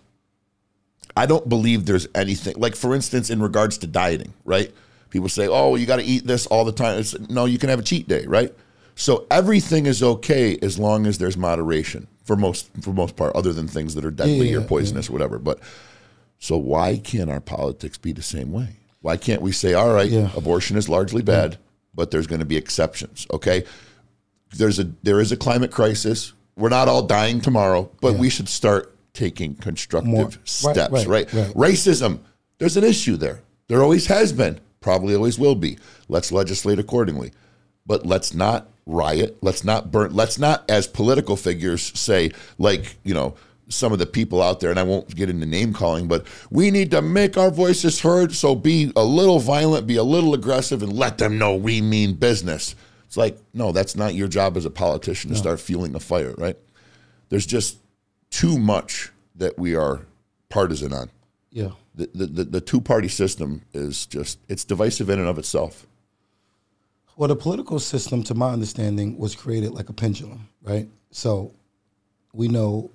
[1.17, 4.73] I don't believe there's anything like for instance in regards to dieting, right?
[5.09, 7.69] People say, "Oh, you got to eat this all the time." It's, no, you can
[7.69, 8.53] have a cheat day, right?
[8.95, 13.53] So everything is okay as long as there's moderation for most for most part, other
[13.53, 15.37] than things that are deadly Yeah, or yeah, poisonous or whatever.
[15.37, 15.59] But
[16.39, 18.69] so why can't our politics be the same way?
[19.01, 20.31] Why can't we say, "All right, Yeah.
[20.35, 21.57] abortion is largely bad,
[21.93, 23.63] but there's going to be exceptions." Okay,
[24.55, 26.33] there's a there is a climate crisis.
[26.55, 31.07] We're not all dying tomorrow, but we should start taking constructive More- right, steps, right,
[31.07, 31.53] right, right.
[31.53, 32.19] Racism,
[32.59, 33.41] there's an issue there.
[33.67, 35.77] There always has been, probably always will be.
[36.07, 37.31] Let's legislate accordingly.
[37.85, 39.37] But let's not riot.
[39.41, 40.13] Let's not burn.
[40.13, 43.35] Let's not, as political figures, say, like, you know,
[43.67, 46.69] some of the people out there, and I won't get into name calling, but we
[46.69, 48.33] need to make our voices heard.
[48.33, 52.13] So be a little violent, be a little aggressive, and let them know we mean
[52.13, 52.75] business.
[53.05, 56.35] It's like, no, that's not your job as a politician to start fueling a fire,
[56.37, 56.57] right?
[57.29, 57.77] There's just
[58.29, 60.01] too much that we are
[60.49, 61.09] partisan on.
[61.49, 61.71] Yeah.
[61.95, 65.87] The, the, the, the two party system is just, it's divisive in and of itself.
[67.17, 70.87] Well, the political system, to my understanding, was created like a pendulum, right?
[71.11, 71.53] So
[72.33, 72.91] we know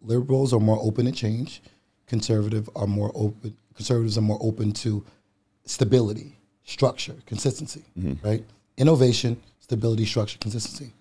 [0.00, 1.62] liberals are more open to change,
[2.06, 3.56] conservative are more open.
[3.74, 5.04] Conservatives are more open to
[5.64, 8.26] stability, structure, consistency, mm-hmm.
[8.26, 8.44] right?
[8.76, 10.92] Innovation, stability, structure, consistency.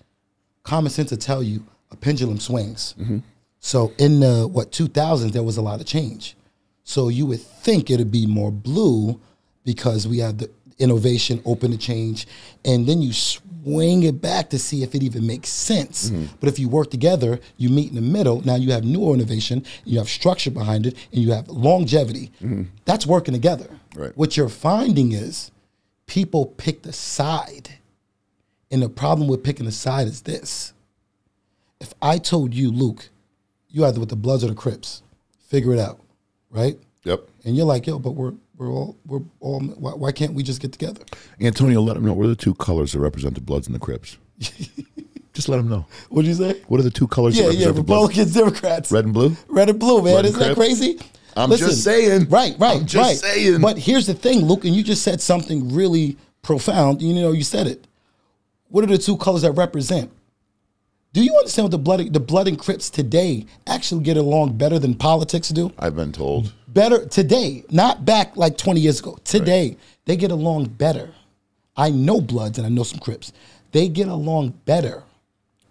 [0.63, 2.95] Common sense to tell you a pendulum swings.
[2.99, 3.19] Mm-hmm.
[3.59, 6.35] So in the what 2000s, there was a lot of change.
[6.83, 9.19] So you would think it'd be more blue
[9.65, 10.49] because we have the
[10.79, 12.25] innovation open to change,
[12.65, 16.09] and then you swing it back to see if it even makes sense.
[16.09, 16.35] Mm-hmm.
[16.39, 18.41] But if you work together, you meet in the middle.
[18.45, 22.31] Now you have new innovation, you have structure behind it, and you have longevity.
[22.41, 22.63] Mm-hmm.
[22.85, 23.69] That's working together.
[23.95, 24.15] Right.
[24.17, 25.51] What you're finding is
[26.05, 27.77] people pick the side,
[28.71, 30.73] and the problem with picking a side is this:
[31.81, 33.09] if I told you, Luke,
[33.69, 35.03] you either with the Bloods or the Crips,
[35.47, 35.99] figure it out,
[36.49, 36.79] right?
[37.03, 37.27] Yep.
[37.45, 39.61] And you're like, yo, but we're we're all we're all.
[39.61, 41.01] Why, why can't we just get together?
[41.39, 43.79] Antonio, let them know what are the two colors that represent the Bloods and the
[43.79, 44.17] Crips.
[45.33, 45.85] Just let them know.
[46.09, 46.59] What'd you say?
[46.67, 48.17] What are the two colors Yeah, that yeah, represent the Bloods?
[48.17, 49.37] Republicans, Democrats, Red and blue?
[49.47, 50.15] red and blue, man.
[50.15, 50.99] Red Isn't that crazy?
[51.37, 52.27] I'm just saying.
[52.29, 53.15] Right, right, I'm just right.
[53.15, 53.61] saying.
[53.61, 57.01] But here's the thing, Luke, and you just said something really profound.
[57.01, 57.87] You know, you said it.
[58.67, 60.11] What are the two colors that represent?
[61.13, 64.77] Do you understand what the blood the blood and Crips today actually get along better
[64.77, 65.71] than politics do?
[65.79, 66.53] I've been told.
[66.73, 69.17] Better today, not back like 20 years ago.
[69.23, 71.09] Today, they get along better.
[71.75, 73.31] I know Bloods and I know some Crips.
[73.71, 75.03] They get along better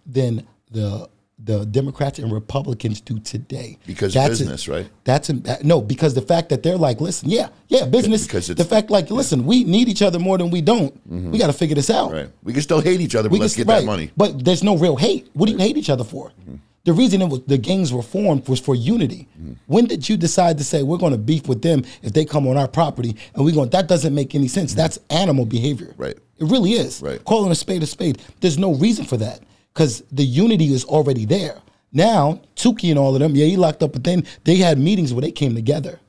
[0.07, 1.09] than the
[1.45, 3.79] the Democrats and Republicans do today.
[3.87, 4.89] Because That's business, right?
[5.05, 8.27] That's that- no, because the fact that they're like, listen, yeah, yeah, business.
[8.27, 10.93] Because it's- the fact, like, listen, we need each other more than we don't.
[11.09, 11.31] Mm-hmm.
[11.31, 12.11] We got to figure this out.
[12.11, 12.29] Right.
[12.43, 13.81] We can still hate each other, but We let's can- get right.
[13.81, 14.11] that money.
[14.17, 15.29] But there's no real hate.
[15.33, 16.31] What do you hate each other for?
[16.41, 16.57] Mm-hmm.
[16.89, 19.29] The reason it was the gangs were formed was for unity.
[19.39, 19.57] Mm.
[19.67, 22.47] When did you decide to say we're going to beef with them if they come
[22.47, 23.69] on our property and we're going?
[23.69, 24.73] That doesn't make any sense.
[24.73, 24.77] Mm.
[24.77, 25.93] That's animal behavior.
[25.99, 26.17] Right.
[26.39, 27.03] It really is.
[27.03, 27.23] Right.
[27.27, 28.23] Calling a spade a spade.
[28.41, 29.43] There's no reason for that.
[29.75, 31.61] because the unity is already there.
[31.93, 35.13] Now, Tookie and all of them, yeah, he locked up, but then they had meetings
[35.13, 36.01] where they came together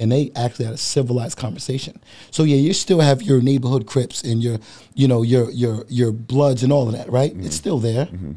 [0.00, 2.00] and they actually had a civilized conversation.
[2.32, 4.58] So yeah, you still have your neighborhood crips and your,
[4.94, 7.30] you know, your your your bloods and all of that, right?
[7.36, 7.52] It's mm.
[7.52, 8.06] still there.
[8.06, 8.32] Mm-hmm.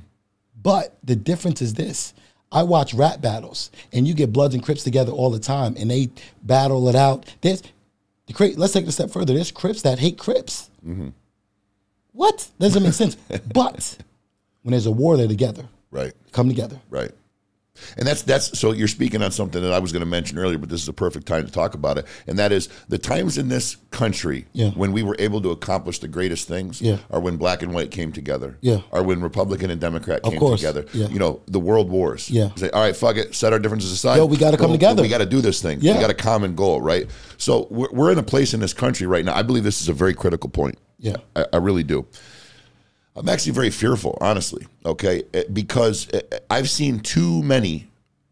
[0.62, 2.14] But the difference is this.
[2.52, 5.90] I watch rap battles and you get bloods and crips together all the time and
[5.90, 6.10] they
[6.42, 7.26] battle it out.
[7.42, 7.62] There's
[8.38, 9.34] let's take it a step further.
[9.34, 10.70] There's crips that hate crips.
[10.86, 11.10] Mm-hmm.
[12.14, 12.50] What?
[12.60, 13.16] Doesn't make sense.
[13.54, 13.98] but
[14.64, 15.68] when there's a war, they're together.
[15.92, 16.14] Right.
[16.32, 16.80] Come together.
[16.90, 17.12] Right.
[17.98, 20.58] And that's that's so you're speaking on something that I was going to mention earlier,
[20.58, 22.06] but this is a perfect time to talk about it.
[22.28, 24.70] And that is the times in this country Yeah.
[24.72, 26.98] when we were able to accomplish the greatest things Yeah.
[27.10, 28.58] are when black and white came together.
[28.62, 28.82] Yeah.
[28.92, 30.60] Are when Republican and Democrat Of came course.
[30.62, 30.86] together.
[30.94, 31.08] Yeah.
[31.10, 32.30] You know, the world wars.
[32.30, 32.50] Yeah.
[32.56, 34.18] Say, all right, fuck it, set our differences aside.
[34.18, 35.02] Yo, we gotta come Boom, together.
[35.02, 35.80] We got to do this thing.
[35.82, 35.96] Yeah.
[35.96, 37.08] We got a common goal, right?
[37.38, 39.36] So we're, we're in a place in this country right now.
[39.36, 40.78] I believe this is a very critical point.
[41.00, 41.16] Yeah.
[41.36, 42.06] I, I really do.
[43.16, 47.88] I'm actually very fearful, honestly, okay, eh, because eh, eh, I've seen too many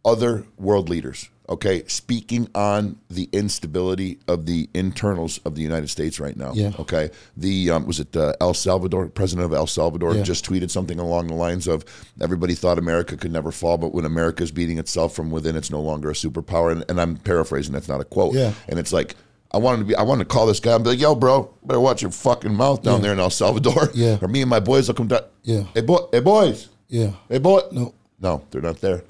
[0.06, 6.20] other world leaders, okay, speaking on the instability of the internals of the United States
[6.20, 6.54] right now.
[6.54, 6.72] Yeah.
[6.80, 7.10] Okay.
[7.36, 10.24] The um, was it uh, El Salvador, president of El Salvador, Yeah.
[10.24, 11.84] just tweeted something along the lines of
[12.22, 15.72] everybody thought America could never fall, but when America is beating itself from within, it's
[15.72, 16.72] no longer a superpower.
[16.72, 18.36] And, and I'm paraphrasing, that's not a quote.
[18.36, 18.54] Yeah.
[18.70, 19.16] And it's like
[19.58, 21.52] I wanted to be I wanted to call this guy and be like, yo, bro,
[21.66, 23.02] better watch your fucking mouth down Yeah.
[23.02, 23.90] there in El Salvador.
[23.96, 24.20] Yeah.
[24.22, 25.22] Or me and my boys will come down.
[25.42, 25.64] Yeah.
[25.74, 26.70] Hey boy hey boys.
[26.88, 27.14] Yeah.
[27.28, 27.62] Hey boy.
[27.72, 27.94] No.
[28.20, 29.04] No, they're not there.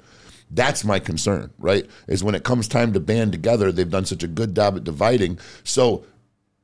[0.50, 1.84] That's my concern, right?
[2.06, 4.84] Is when it comes time to band together, they've done such a good job at
[4.84, 5.38] dividing.
[5.64, 6.04] So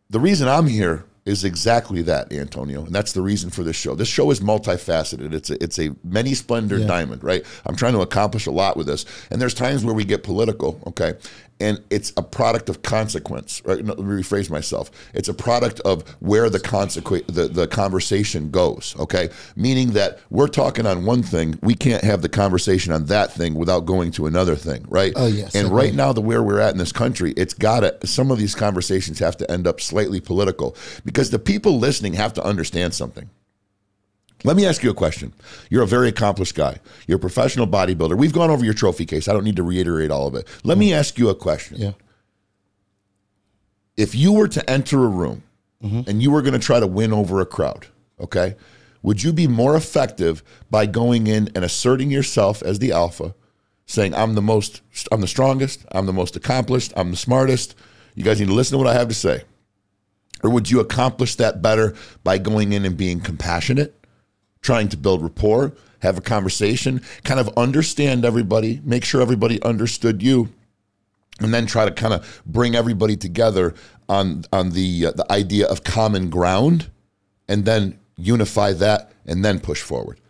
[0.08, 3.94] the reason I'm here is exactly that, Antonio, and that's the reason for this show.
[3.94, 5.32] This show is multifaceted.
[5.32, 6.86] It's a, it's a many splendor Yeah.
[6.86, 7.44] diamond, right?
[7.64, 10.80] I'm trying to accomplish a lot with this, and there's times where we get political,
[10.86, 11.14] okay,
[11.60, 13.62] and it's a product of consequence.
[13.64, 13.82] Right?
[13.84, 14.90] No, let me rephrase myself.
[15.14, 20.48] It's a product of where the consequence, the, the conversation goes, okay, meaning that we're
[20.48, 24.26] talking on one thing, we can't have the conversation on that thing without going to
[24.26, 25.12] another thing, right?
[25.14, 28.06] Oh, yes, and right now, the where we're at in this country, it's got to.
[28.06, 30.76] Some of these conversations have to end up slightly political
[31.14, 33.30] because the people listening have to understand something.
[34.42, 35.32] Let me ask you a question.
[35.70, 36.80] You're a very accomplished guy.
[37.06, 38.18] You're a professional bodybuilder.
[38.18, 39.28] We've gone over your trophy case.
[39.28, 40.48] I don't need to reiterate all of it.
[40.64, 41.78] Let me ask you a question.
[41.78, 41.92] Yeah.
[43.96, 45.44] If you were to enter a room
[45.82, 46.10] mm-hmm.
[46.10, 47.86] and you were going to try to win over a crowd,
[48.18, 48.56] okay,
[49.02, 53.36] would you be more effective by going in and asserting yourself as the alpha,
[53.86, 54.82] saying, I'm the most,
[55.12, 57.76] I'm the strongest, I'm the most accomplished, I'm the smartest?
[58.16, 59.44] You guys need to listen to what I have to say.
[60.44, 63.94] Or would you accomplish that better by going in and being compassionate,
[64.60, 70.22] trying to build rapport, have a conversation, kind of understand everybody, make sure everybody understood
[70.22, 70.50] you,
[71.40, 73.74] and then try to kind of bring everybody together
[74.08, 76.90] on on the uh, the idea of common ground,
[77.48, 80.20] and then unify that, and then push forward.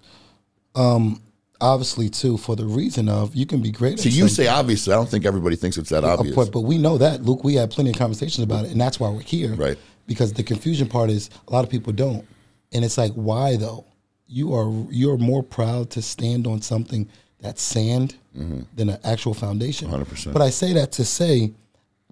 [0.77, 1.21] um,
[1.61, 3.99] Obviously, too, for the reason of you can be great.
[3.99, 4.93] So you say obviously.
[4.93, 6.35] I don't think everybody thinks it's that obvious.
[6.35, 7.43] course, but we know that, Luke.
[7.43, 9.55] We had plenty of conversations about it, and that's why we're here.
[9.55, 9.79] Right.
[10.07, 12.27] Because the confusion part is a lot of people don't,
[12.73, 13.85] and it's like, why though?
[14.27, 17.09] You are you're more proud to stand on something
[17.41, 19.89] that's sand than an actual foundation.
[19.91, 20.33] 100%.
[20.33, 21.53] But I say that to say,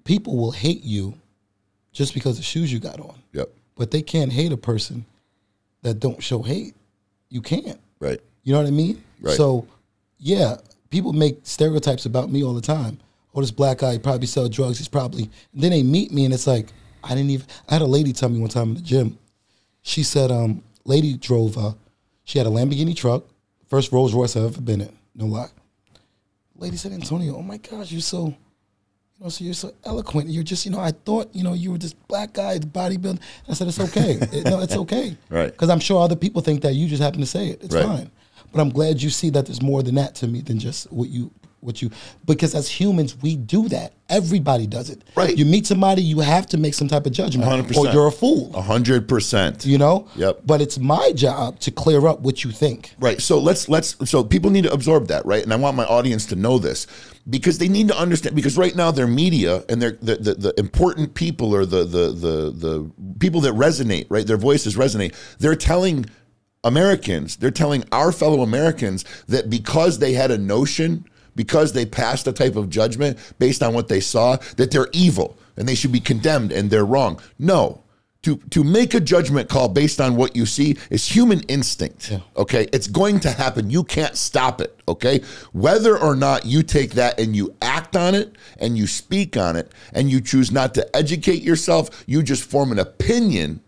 [0.05, 1.15] people will hate you
[1.93, 3.49] just because of shoes you got on, Yep.
[3.77, 5.05] but they can't hate a person
[5.83, 6.75] that don't show hate.
[7.29, 7.81] You can't.
[7.99, 8.21] Right.
[8.45, 9.03] You know what I mean?
[9.21, 9.35] Right.
[9.37, 9.67] So,
[10.19, 10.57] yeah,
[10.91, 12.99] people make stereotypes about me all the time.
[13.35, 14.79] Oh, this black guy probably sell drugs.
[14.79, 15.25] He's probably.
[15.55, 16.69] And then they meet me, and it's like
[17.05, 17.47] I didn't even.
[17.69, 19.19] I had a lady tell me one time in the gym.
[19.83, 21.59] She said, um, lady drove.
[21.59, 21.73] Uh,
[22.25, 23.25] she had a Lamborghini truck,
[23.69, 24.97] first Rolls Royce I've ever been in.
[25.15, 25.49] No lie.
[26.57, 28.27] Lady said, Antonio, oh my gosh, you're so.
[29.19, 30.29] You know, so you're so eloquent.
[30.31, 33.21] You're just, you know, I thought, you know, you were this black guy, bodybuilding.
[33.49, 34.13] I said, it's okay.
[34.33, 35.17] It- no, it's okay.
[35.29, 35.51] Right.
[35.53, 37.63] Because I'm sure other people think that you just happen to say it.
[37.63, 37.85] It's Right.
[37.85, 38.11] fine.
[38.53, 41.09] But I'm glad you see that there's more than that to me than just what
[41.09, 41.31] you
[41.63, 41.91] what you
[42.25, 43.95] because as humans we do that.
[44.09, 45.03] Everybody does it.
[45.17, 45.35] Right.
[45.39, 47.49] You meet somebody, you have to make some type of judgment.
[47.49, 47.77] 100%.
[47.79, 48.53] Or you're a fool.
[48.61, 49.65] Hundred percent.
[49.65, 50.07] You know?
[50.17, 50.41] Yep.
[50.45, 52.91] But it's my job to clear up what you think.
[52.99, 53.23] Right.
[53.23, 55.43] So let's let's so people need to absorb that, right?
[55.43, 56.87] And I want my audience to know this
[57.31, 60.55] because they need to understand because right now their media and their the, the, the
[60.59, 64.27] important people or the the the the people that resonate, right?
[64.27, 65.15] Their voices resonate.
[65.39, 66.07] They're telling
[66.65, 72.27] Americans, they're telling our fellow Americans that because they had a notion, because they passed
[72.27, 75.93] a type of judgment based on what they saw, that they're evil and they should
[75.93, 77.21] be condemned and they're wrong.
[77.39, 77.79] No.
[78.23, 82.13] To, to make a judgment call based on what you see is human instinct.
[82.37, 82.69] Okay.
[82.73, 83.69] It's going to happen.
[83.69, 84.79] You can't stop it.
[84.87, 85.23] Okay.
[85.53, 89.57] Whether or not you take that and you act on it and you speak on
[89.57, 93.61] it and you choose not to educate yourself, you just form an opinion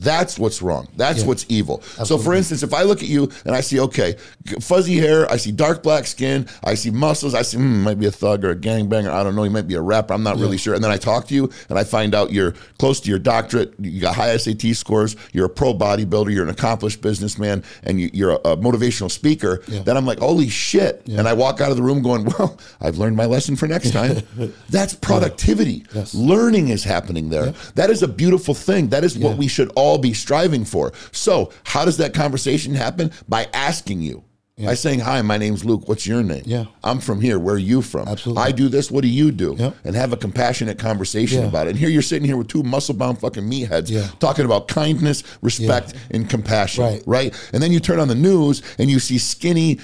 [0.00, 0.88] That's what's wrong.
[0.96, 1.26] That's Yeah.
[1.26, 1.82] what's evil.
[2.04, 4.16] So, for instance, if I look at you and I see, okay,
[4.60, 8.06] fuzzy hair, I see dark black skin, I see muscles, I see, hmm, might be
[8.06, 10.36] a thug or a gangbanger, I don't know, he might be a rapper, I'm not
[10.38, 10.74] really sure.
[10.74, 13.74] And then I talk to you and I find out you're close to your doctorate,
[13.80, 18.10] you got high SAT scores, you're a pro bodybuilder, you're an accomplished businessman, and you,
[18.12, 19.82] you're a, a motivational speaker, Yeah.
[19.82, 21.02] then I'm like, holy shit.
[21.08, 23.92] And I walk out of the room going, well, I've learned my lesson for next
[23.92, 24.22] time.
[24.68, 25.84] That's productivity.
[25.94, 26.14] Yes.
[26.14, 27.54] Learning is happening there.
[27.74, 28.88] That is a beautiful thing.
[28.88, 30.92] That is what we should all be striving for.
[31.12, 33.10] So, how does that conversation happen?
[33.26, 34.24] By asking you.
[34.58, 35.88] By saying, Hi, my name's Luke.
[35.88, 36.42] What's your name?
[36.46, 36.64] Yeah.
[36.82, 37.38] I'm from here.
[37.38, 38.08] Where are you from?
[38.08, 38.42] Absolutely.
[38.42, 38.90] I do this.
[38.90, 39.54] What do you do?
[39.58, 39.76] Yep.
[39.84, 41.48] And have a compassionate conversation Yeah.
[41.48, 41.70] about it.
[41.70, 44.08] And here you're sitting here with two muscle bound fucking meatheads Yeah.
[44.18, 46.84] talking about kindness, respect, and compassion.
[46.84, 47.02] Right.
[47.06, 47.34] Right.
[47.52, 49.78] And then you turn on the news and you see skinny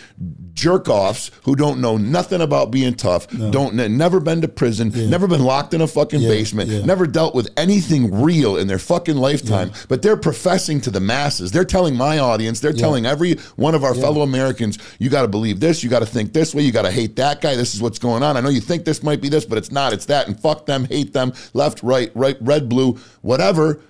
[0.54, 5.26] jerk offs who don't know nothing about being tough, don't never been to prison, never
[5.26, 6.84] been locked in a fucking Yeah, basement, yeah.
[6.84, 11.50] never dealt with anything real in their fucking lifetime, but they're professing to the masses.
[11.50, 14.63] They're telling my audience, they're telling every one of our fellow Americans,
[14.98, 17.16] you got to believe this, you got to think this way, you got to hate
[17.16, 17.54] that guy.
[17.54, 18.36] This is what's going on.
[18.36, 19.92] I know you think this might be this, but it's not.
[19.92, 20.26] It's that.
[20.26, 23.80] And fuck them, hate them, left, right, right, red, blue, whatever.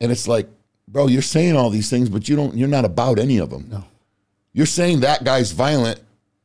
[0.00, 0.48] And it's like,
[0.88, 2.56] bro, you're saying all these things, but you don't.
[2.56, 3.68] You're not about any of them.
[3.70, 3.84] No.
[4.52, 6.00] You're saying that guy's violent,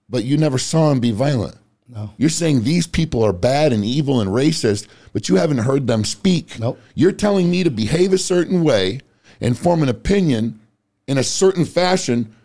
[0.09, 1.55] but you never saw him be violent.
[1.87, 2.11] No.
[2.17, 6.05] You're saying these people are bad and evil and racist, but you haven't heard them
[6.05, 6.59] speak.
[6.59, 6.79] Nope.
[6.93, 9.01] You're telling me to behave a certain way
[9.41, 10.59] and form an opinion
[11.07, 12.35] in a certain fashion,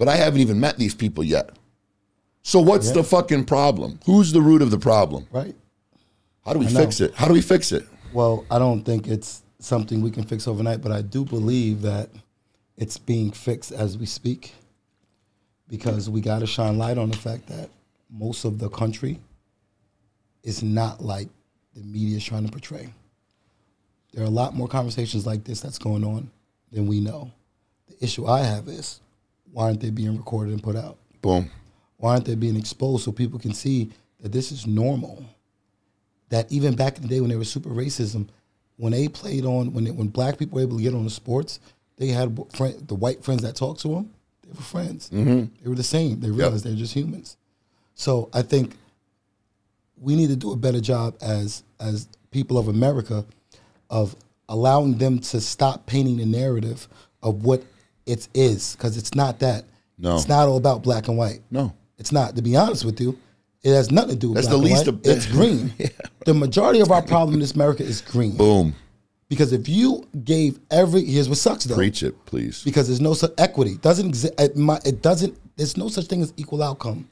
[0.00, 1.50] but I haven't even met these people yet.
[2.42, 4.00] So what's the fucking problem?
[4.06, 5.26] Who's the root of the problem?
[5.30, 5.54] Right.
[6.42, 7.14] How do we fix it?
[7.14, 7.86] How do we fix it?
[8.14, 12.08] Well, I don't think it's something we can fix overnight, but I do believe that
[12.78, 14.54] it's being fixed as we speak
[15.68, 17.68] because we got to shine light on the fact that
[18.08, 19.20] most of the country
[20.42, 21.28] is not like
[21.74, 22.88] the media is trying to portray.
[24.14, 26.30] There are a lot more conversations like this that's going on
[26.72, 27.30] than we know.
[27.86, 29.02] The issue I have is
[29.52, 30.98] why aren't they being recorded and put out?
[31.22, 31.50] Boom.
[31.96, 33.90] Why aren't they being exposed so people can see
[34.20, 35.24] that this is normal?
[36.30, 38.28] That even back in the day when there was super racism,
[38.76, 41.10] when they played on when they, when black people were able to get on the
[41.10, 41.60] sports,
[41.96, 44.10] they had friend, the white friends that talked to them.
[44.42, 45.10] They were friends.
[45.10, 45.54] Mm-hmm.
[45.62, 46.20] They were the same.
[46.20, 47.36] They realized they're just humans.
[47.94, 48.76] So I think
[50.00, 53.24] we need to do a better job as as people of America
[53.90, 54.16] of
[54.48, 56.88] allowing them to stop painting the narrative
[57.22, 57.62] of what
[58.06, 59.64] it is because it's not that.
[59.98, 60.16] No.
[60.16, 61.40] it's not all about black and white.
[61.50, 61.74] No.
[61.98, 62.34] It's not.
[62.36, 63.18] To be honest with you,
[63.62, 65.72] it has nothing to do with That's the least of- it's green.
[66.26, 68.36] The majority of our problem in this America is green.
[68.36, 68.74] Boom.
[69.30, 71.74] Because if you gave every here's what sucks though.
[71.76, 72.62] Preach it, please.
[72.62, 73.76] Because there's no such equity.
[73.78, 74.34] Doesn't exist.
[74.38, 74.52] It,
[74.84, 75.38] it doesn't.
[75.56, 77.08] There's no such thing as equal outcome.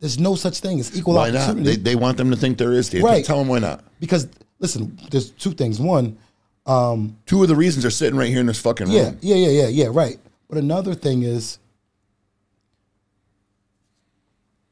[0.00, 1.56] There's no such thing as equal Why not?
[1.56, 2.90] They, they want them to think there is.
[2.90, 3.02] Dave.
[3.02, 3.24] Right.
[3.24, 3.82] Tell them why not.
[4.00, 5.80] because listen, there's two things.
[5.80, 6.18] One,
[6.66, 9.18] Um, Two of the reasons are sitting right here in this fucking yeah, room.
[9.20, 10.18] yeah, yeah, yeah, yeah, right.
[10.48, 11.58] But another thing is,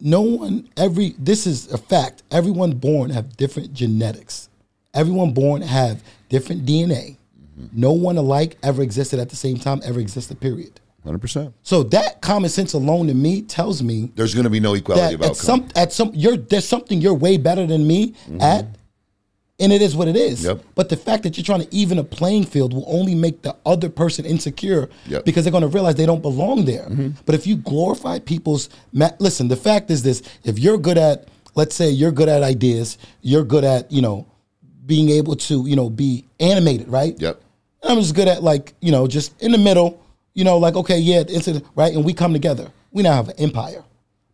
[0.01, 2.23] no one every this is a fact.
[2.31, 4.49] Everyone born have different genetics.
[4.95, 7.17] Everyone born have different DNA.
[7.73, 9.81] No one alike ever existed at the same time.
[9.85, 10.41] Ever existed.
[10.41, 10.81] Period.
[11.07, 11.53] 100%.
[11.63, 15.15] So that common sense alone to me tells me There's going to be no equality
[15.17, 18.67] of at some at some you're there's something you're way better than me at,
[19.61, 20.41] and it is what it is.
[20.41, 20.49] Mm-hmm.
[20.59, 20.65] Yep.
[20.75, 23.57] But the fact that you're trying to even a playing field will only make the
[23.67, 24.91] other person insecure Yep.
[24.91, 25.25] Mm-hmm.
[25.25, 26.89] because they're going to realize they don't belong there.
[27.27, 31.29] But if you glorify people's ma- listen, the fact is this: if you're good at,
[31.55, 34.27] let's say you're good at ideas, you're good at you know
[34.87, 37.15] being able to you know be animated, right?
[37.21, 37.41] Yep.
[37.85, 40.01] I'm just good at like, you know, just in the middle,
[40.35, 41.25] you know, like, okay, yeah,
[41.75, 41.93] right?
[41.93, 42.71] And we come together.
[42.93, 43.83] We now have an empire.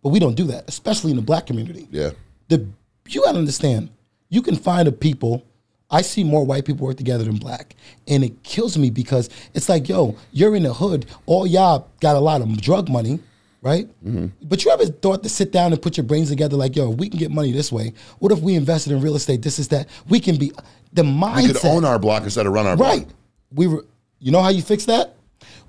[0.03, 1.89] But we don't do that, especially in the black community.
[1.91, 2.11] Yeah.
[2.49, 2.67] The
[3.09, 3.89] you gotta understand,
[4.29, 5.45] you can find a people.
[5.91, 7.75] I see more white people work together than black.
[8.07, 12.15] And it kills me because it's like, yo, you're in the hood, all y'all got
[12.15, 13.21] a lot of drug money,
[13.63, 13.87] right?
[14.05, 14.27] Mm-hmm.
[14.43, 17.09] But you ever thought to sit down and put your brains together like, yo, we
[17.09, 17.95] can get money this way.
[18.19, 19.41] What if we invested in real estate?
[19.41, 19.89] This is that.
[20.09, 20.53] We can be
[20.93, 21.43] the mindset.
[21.47, 22.77] We could own our block instead of run our Right.
[22.77, 22.97] block.
[22.99, 23.07] Right.
[23.55, 23.85] We were.
[24.21, 25.15] You know how you fix that?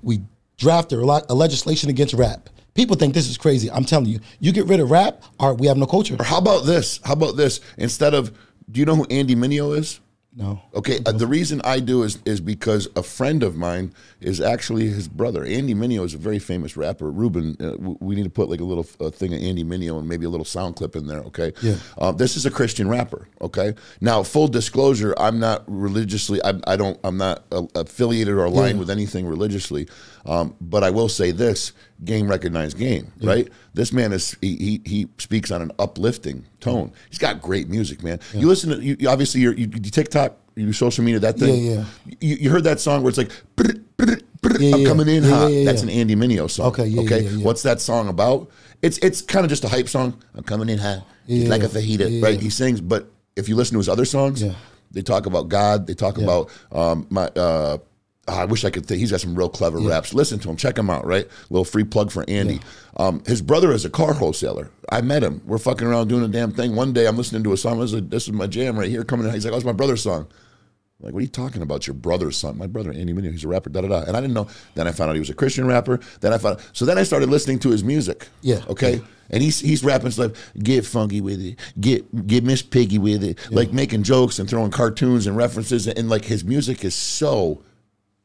[0.02, 0.20] We
[0.58, 2.50] drafted a, lot, a legislation against rap.
[2.74, 3.70] People think this is crazy.
[3.70, 6.16] I'm telling you, you get rid of rap, all right, we have no culture.
[6.18, 7.00] Or how about this?
[7.04, 7.60] How about this?
[7.78, 8.32] Instead of,
[8.70, 10.00] do you know who Andy Mineo is?
[10.32, 10.62] No.
[10.76, 14.86] Okay, uh, the reason I do is is because a friend of mine is actually
[14.86, 15.44] his brother.
[15.44, 17.10] Andy Mineo is a very famous rapper.
[17.10, 19.98] Ruben, uh, w- we need to put like a little uh, thing of Andy Mineo
[19.98, 21.18] and maybe a little sound clip in there.
[21.22, 21.52] Okay.
[21.62, 21.74] Yeah.
[21.98, 23.26] Uh, this is a Christian rapper.
[23.40, 23.74] Okay.
[24.00, 26.40] Now, full disclosure, I'm not religiously.
[26.44, 26.96] I, I don't.
[27.02, 28.80] I'm not uh, affiliated or aligned Yeah.
[28.80, 29.88] with anything religiously.
[30.26, 31.72] Um, but I will say this:
[32.04, 33.12] game recognized game.
[33.22, 33.48] Right.
[33.74, 36.92] This man is he, he he speaks on an uplifting tone.
[37.08, 38.18] He's got great music, man.
[38.34, 40.36] You listen to you, obviously you're, you, you TikTok.
[40.56, 41.64] You social media, that thing.
[41.64, 41.84] Yeah,
[42.20, 44.88] You, you heard that song where it's like, "Brr, brr, brr, Yeah, I'm yeah.
[44.88, 45.50] coming in Yeah, hot.
[45.52, 45.90] yeah, yeah, That's yeah.
[45.90, 46.66] an Andy Mineo song.
[46.66, 47.20] Okay, yeah, okay.
[47.22, 47.44] yeah, yeah.
[47.44, 48.50] What's that song about?
[48.82, 50.20] It's it's kind of just a hype song.
[50.34, 52.26] I'm coming in hot, Yeah, like a yeah, fajita, yeah.
[52.26, 52.40] right?
[52.40, 54.54] He sings, but if you listen to his other songs, Yeah.
[54.90, 55.86] they talk about God.
[55.86, 57.26] They talk about um, my.
[57.28, 57.78] Uh,
[58.34, 59.00] I wish I could think.
[59.00, 60.14] He's got some real clever raps.
[60.14, 60.56] Listen to him.
[60.56, 61.06] Check him out.
[61.06, 62.60] Right, little free plug for Andy.
[62.96, 64.70] Um, his brother is a car wholesaler.
[64.90, 65.40] I met him.
[65.44, 66.74] We're fucking around doing a damn thing.
[66.74, 67.80] One day I'm listening to a song.
[67.80, 69.04] This is, this is my jam right here.
[69.04, 69.34] Coming in.
[69.34, 70.26] He's like, "Oh, it's my brother's song."
[71.00, 71.86] I'm like, what are you talking about?
[71.86, 72.58] Your brother's son?
[72.58, 73.30] My brother, Andy Mineo.
[73.30, 73.70] He's a rapper.
[73.70, 74.02] Da da da.
[74.02, 74.48] And I didn't know.
[74.74, 75.98] Then I found out he was a Christian rapper.
[76.20, 76.60] Then I found.
[76.74, 78.28] So then I started listening to his music.
[78.42, 78.62] Yeah.
[78.68, 79.00] Okay.
[79.30, 80.32] And he's he's rapping stuff.
[80.58, 81.58] Get funky with it.
[81.80, 83.38] Get get Miss Piggy with it.
[83.50, 85.86] Like making jokes and throwing cartoons and references.
[85.86, 87.62] And, like his music is so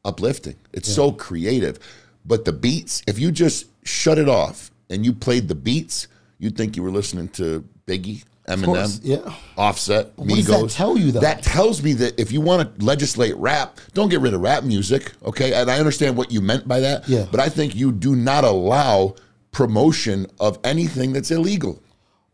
[0.06, 0.56] uplifting.
[0.72, 1.78] It's so creative.
[2.24, 6.08] But the beats, if you just shut it off and you played the beats,
[6.38, 9.32] you'd think you were listening to Biggie, Eminem, course, yeah.
[9.56, 10.36] Offset, what Migos.
[10.36, 11.20] does that tell you, though?
[11.20, 14.62] That tells me that if you want to legislate rap, don't get rid of rap
[14.64, 15.52] music, okay?
[15.52, 17.08] And I understand what you meant by that.
[17.08, 17.26] Yeah.
[17.30, 19.14] But I think you do not allow
[19.52, 21.82] promotion of anything that's illegal.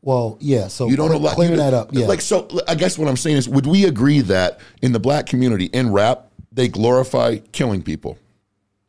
[0.02, 0.66] Well, yeah.
[0.68, 1.90] So You don't cle- allow clearing you- that up.
[1.92, 2.06] Yeah.
[2.06, 5.26] Like so, I guess what I'm saying is, would we agree that in the black
[5.26, 8.18] community in rap, they glorify killing people?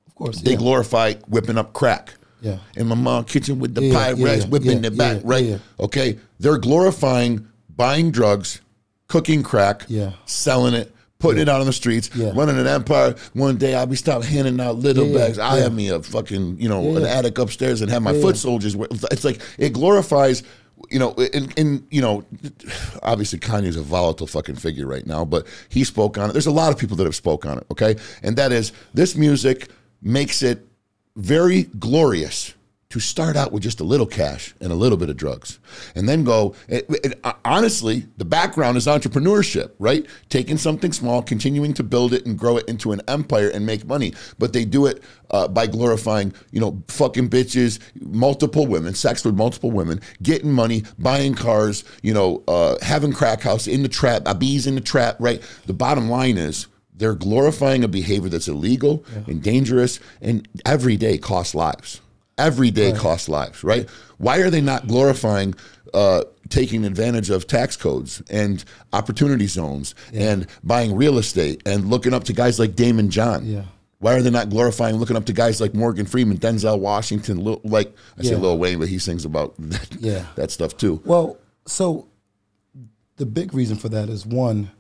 [0.08, 0.42] of course.
[0.42, 0.58] They yeah.
[0.58, 2.14] glorify whipping up crack.
[2.42, 2.60] Yeah.
[2.76, 5.60] In my mom kitchen with the Yeah, Pyrex, yeah, yeah, whipping it back, right?
[5.80, 6.20] Okay.
[6.40, 8.62] They're glorifying buying drugs,
[9.08, 10.12] cooking crack, Yeah.
[10.26, 12.32] selling it, putting it out on the streets, Yeah.
[12.36, 13.16] running an empire.
[13.34, 15.40] One day I'll be stopped handing out little bags.
[15.40, 18.76] I have me a fucking, you know, an attic upstairs and have my foot soldiers.
[19.10, 20.44] It's like it glorifies
[20.90, 22.24] you know, and, in you know,
[23.02, 26.34] obviously Kanye's a volatile fucking figure right now, but he spoke on it.
[26.34, 27.96] There's a lot of people that have spoke on it, okay?
[28.22, 29.70] And that is this music
[30.02, 30.68] makes it
[31.16, 32.54] very glorious
[32.94, 35.58] to start out with just a little cash and a little bit of drugs
[35.96, 40.06] and then go it, it- uh, honestly the background is entrepreneurship right?
[40.30, 43.86] Taking something small continuing to build it and grow it into an empire and make
[43.88, 44.14] money.
[44.38, 45.02] But they do it
[45.32, 50.84] uh, by glorifying you know fucking bitches multiple women sex with multiple women getting money
[51.00, 54.82] buying cars you know uh, having crack house in the trap a bees in the
[54.82, 55.42] trap right?
[55.66, 61.18] The bottom line is they're glorifying a behavior that's illegal and dangerous and every day
[61.18, 62.02] costs lives
[62.38, 63.90] every day costs lives, right?
[64.18, 65.56] Why are they not glorifying
[65.94, 72.14] uh, taking advantage of tax codes and opportunity zones and buying real estate and looking
[72.14, 73.46] up to guys like Daymond John?
[73.46, 73.66] Yeah.
[74.00, 77.62] Why are they not glorifying looking up to guys like Morgan Freeman, Denzel Washington, Lil,
[77.64, 78.38] like I say Yeah.
[78.38, 80.26] Lil Wayne, but he sings about that, Yeah.
[80.36, 81.02] that stuff too.
[81.06, 81.38] Well,
[81.68, 82.08] so
[83.16, 84.72] the big reason for that is one,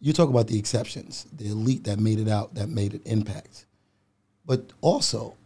[0.00, 3.64] you talk about the exceptions, the elite that made it out, that made it impact.
[4.44, 5.36] But also,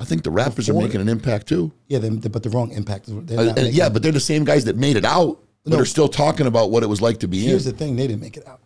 [0.00, 1.70] I think the rappers are Before- making an impact too.
[1.88, 3.08] yeah, they, but the wrong impact.
[3.08, 5.78] Uh, and making- yeah, but they're the same guys that made it out, but No.
[5.80, 7.72] are still talking about what it was like to be here's in.
[7.72, 8.60] the thing: they didn't make it out.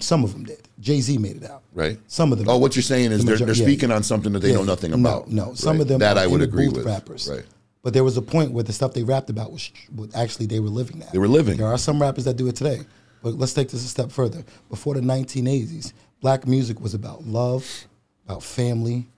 [0.00, 0.68] Some of them did.
[0.80, 1.62] Jay Z made it out.
[1.74, 1.98] Right.
[2.08, 2.48] Some of them.
[2.48, 3.64] Oh, what you're saying is The they're, they're yeah.
[3.64, 5.30] speaking on something that they know nothing about.
[5.30, 5.82] No, some Right.
[5.82, 6.84] of them that are I would agree with.
[6.84, 7.28] rappers.
[7.28, 7.44] Right.
[7.82, 10.60] But there was a point where the stuff they rapped about was, was actually they
[10.60, 11.12] were living that.
[11.12, 11.56] They were living.
[11.56, 12.80] There are some rappers that do it today.
[13.22, 14.44] But let's take this a step further.
[14.68, 17.86] Before the 1980s, black music was about love,
[18.26, 19.08] about family,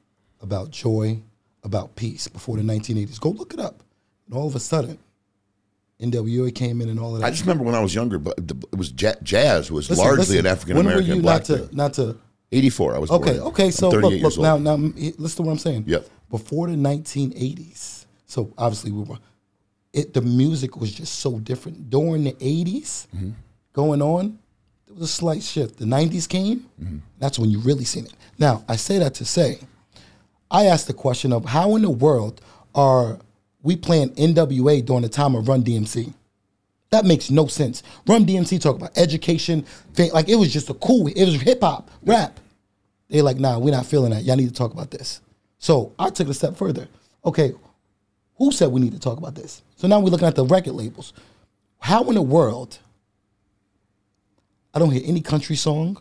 [0.41, 1.19] about joy,
[1.63, 2.29] about peace.
[2.29, 3.83] Before the 1980s, go look it up.
[4.27, 4.99] And all of a sudden,
[6.01, 7.27] NWA came in and all of that.
[7.27, 10.21] I just remember when I was younger, but it was ja- jazz was Listen, largely
[10.37, 11.69] listen, an African when were American you black not thing.
[11.69, 12.17] to not to
[12.53, 13.43] 84, I was Okay, born.
[13.49, 13.71] okay.
[13.71, 15.85] So look, look now, now, listen to what I'm saying.
[15.87, 16.09] Yep.
[16.31, 19.19] Before the 1980s, so obviously we were,
[19.93, 21.91] it the music was just so different.
[21.91, 23.31] During the 80s, Mm-hmm.
[23.75, 24.39] going on,
[24.87, 25.77] there was a slight shift.
[25.79, 26.67] The 90s came.
[26.83, 26.99] Mm-hmm.
[27.19, 28.15] That's when you really seen it.
[28.39, 29.59] Now I say that to say,
[30.51, 32.41] I asked the question of how in the world
[32.75, 33.19] are
[33.63, 36.13] we playing NWA during the time of Run DMC?
[36.91, 37.83] That makes no sense.
[38.07, 39.65] Run DMC talk about education,
[39.95, 41.07] fa- like it was just a cool.
[41.07, 42.41] It was hip hop, rap.
[43.09, 44.25] They're like, nah, we're not feeling that.
[44.25, 45.21] Y'all need to talk about this.
[45.59, 46.89] So I took it a step further.
[47.25, 47.53] Okay,
[48.37, 49.63] who said we need to talk about this?
[49.77, 51.13] So now we're looking at the record labels.
[51.79, 52.79] How in the world?
[54.75, 56.01] I don't hear any country song,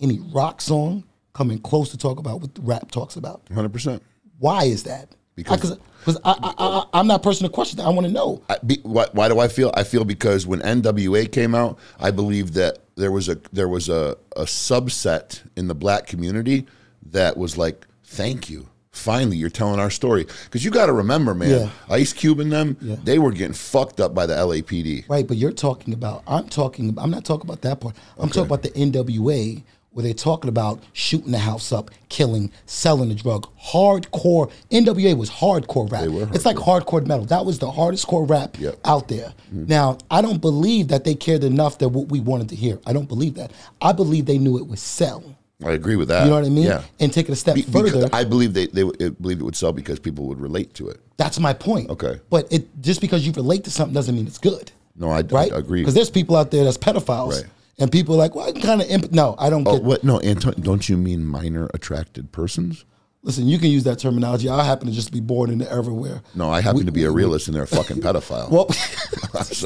[0.00, 3.44] any rock song coming close to talk about what the rap talks about.
[3.46, 4.00] 100%.
[4.38, 5.08] Why is that?
[5.34, 7.76] Because- because I, I, I, I'm not person to question.
[7.76, 7.84] that.
[7.86, 8.42] I want to know.
[8.50, 9.70] I, be, why, why do I feel?
[9.74, 13.88] I feel because when NWA came out, I believe that there was a there was
[13.88, 16.66] a, a subset in the black community
[17.12, 21.34] that was like, "Thank you, finally, you're telling our story." Because you got to remember,
[21.34, 21.70] man, Yeah.
[21.88, 22.96] Ice Cube and them, Yeah.
[23.04, 25.08] they were getting fucked up by the LAPD.
[25.08, 26.24] Right, but you're talking about.
[26.26, 26.96] I'm talking.
[26.98, 27.94] I'm not talking about that part.
[28.18, 29.62] I'm talking about the NWA
[29.92, 33.46] where they're talking about shooting the house up, killing, selling the drug.
[33.60, 34.50] Hardcore.
[34.70, 36.08] NWA was hardcore rap.
[36.08, 37.26] were It's like hardcore metal.
[37.26, 38.78] That was the hardest core rap Yep.
[38.84, 39.34] out there.
[39.54, 39.66] Mm-hmm.
[39.66, 42.78] Now, I don't believe that they cared enough that what we wanted to hear.
[42.86, 43.52] I don't believe that.
[43.80, 45.22] I believe they knew it would sell.
[45.64, 46.24] I agree with that.
[46.24, 46.64] You know what I mean?
[46.64, 46.82] Yeah.
[46.98, 48.08] And take it a step Be- further.
[48.12, 51.00] I believe they, they believe it would sell because people would relate to it.
[51.18, 51.88] That's my point.
[51.90, 52.18] Okay.
[52.30, 54.72] But it just because you relate to something doesn't mean it's good.
[54.96, 55.52] No, I, Right?
[55.52, 55.80] I agree.
[55.82, 57.30] Because there's people out there that's pedophiles.
[57.42, 57.44] Right.
[57.82, 59.10] And people are like, well, I kind of imp-.
[59.10, 59.82] no, I don't Oh, get.
[59.82, 60.04] what?
[60.04, 62.84] No, Anton, don't you mean minor attracted persons?
[63.24, 64.48] Listen, you can use that terminology.
[64.48, 66.22] I happen to just be born in everywhere.
[66.36, 68.50] No, I happen to be a realist and they're a fucking pedophile.
[68.50, 68.66] Well,
[69.34, 69.62] let's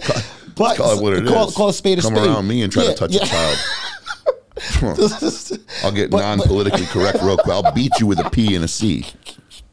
[0.00, 0.16] call,
[0.56, 1.30] But- call it what it is.
[1.30, 2.26] call- call a spade a Come spade.
[2.28, 3.22] around me and try Yeah, to touch yeah.
[3.22, 3.58] a child.
[5.84, 7.52] I'll get non-politically correct real quick.
[7.54, 9.04] I'll beat you with a P and a C.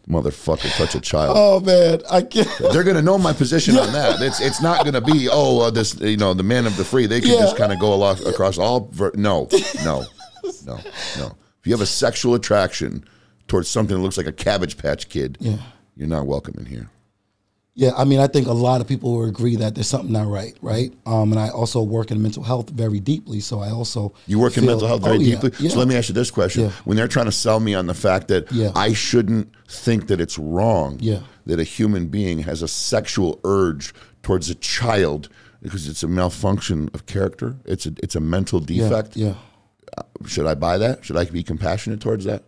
[0.09, 1.35] Motherfucker, touch a child.
[1.39, 2.47] oh man, I can't.
[2.71, 4.21] They're gonna know my position on that.
[4.21, 7.05] It's it's not gonna be oh uh, this you know the man of the free.
[7.05, 7.37] They can Yeah.
[7.39, 8.89] just kind of go along, across all.
[8.91, 9.47] Ver- no,
[9.85, 10.03] no,
[10.65, 10.77] no,
[11.17, 11.27] no.
[11.61, 13.05] If you have a sexual attraction
[13.47, 15.55] towards something that looks like a Cabbage Patch Kid, Yeah.
[15.95, 16.89] you're not welcome in here.
[17.75, 20.27] Yeah, I mean, I think a lot of people will agree that there's something not
[20.27, 20.93] right, right?
[21.07, 24.57] Um, and I also work in mental health very deeply, so I also You work
[24.57, 25.51] in mental health very Oh, deeply.
[25.57, 25.71] yeah.
[25.71, 26.71] So let me ask you this question: Yeah.
[26.85, 28.71] When they're trying to sell me on the fact that Yeah.
[28.75, 31.21] I shouldn't think that it's wrong Yeah.
[31.47, 33.91] that a human being has a sexual urge
[34.21, 35.29] towards a child
[35.63, 39.17] because it's a malfunction of character, it's a it's a mental yeah, defect.
[39.17, 39.33] Yeah.
[40.27, 41.03] Should I buy that?
[41.03, 42.43] Should I be compassionate towards that?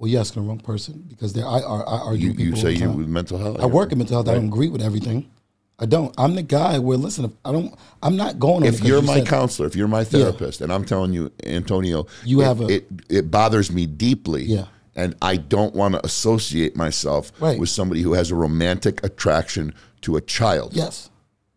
[0.00, 2.72] Well, you're asking the wrong person because there I, I, I argue You, you say
[2.72, 3.60] you with mental health.
[3.60, 4.28] I work in mental health.
[4.28, 5.30] I don't agree with everything.
[5.78, 6.14] I don't.
[6.16, 7.26] I'm the guy where listen.
[7.26, 7.74] If I don't.
[8.02, 8.64] I'm not going.
[8.64, 12.06] If you're you my said- counselor, if you're my therapist, and I'm telling you, Antonio,
[12.24, 12.88] You it, have a- it.
[13.10, 14.44] It bothers me deeply.
[14.44, 14.66] Yeah.
[14.96, 17.58] And I don't want to associate myself Right.
[17.60, 20.74] with somebody who has a romantic attraction to a child.
[20.74, 21.10] yes,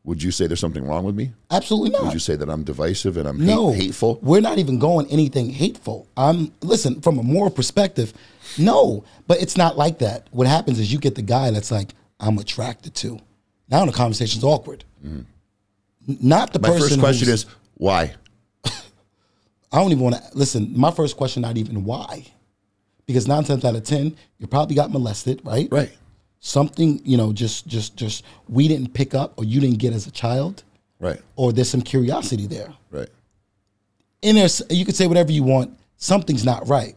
[0.04, 1.32] Would you say there's something wrong with me?
[1.50, 2.04] absolutely not.
[2.04, 4.20] Would you say that I'm divisive and I'm hate- no hateful?
[4.22, 6.08] We're not even going anything hateful.
[6.16, 8.14] I'm listen from a moral perspective.
[8.58, 10.28] No, but it's not like that.
[10.32, 13.20] What happens is you get the guy that's like I'm attracted to.
[13.70, 14.84] Now the conversation's awkward.
[15.04, 15.26] N-
[16.08, 16.74] Not the Mm-hmm.
[16.74, 18.14] My first question is why?
[18.66, 18.72] I
[19.80, 20.72] don't even want to listen.
[20.78, 22.26] My first question, not even why,
[23.06, 25.68] because nine times out of ten, you probably got molested, right?
[25.72, 25.92] Right.
[26.40, 30.08] Something you know, just just just we didn't pick up or you didn't get as
[30.08, 30.64] a child,
[31.00, 31.20] Right.
[31.36, 32.74] or there's some curiosity there.
[32.92, 33.10] Right.
[34.22, 36.96] and there's you could say whatever you want something's not right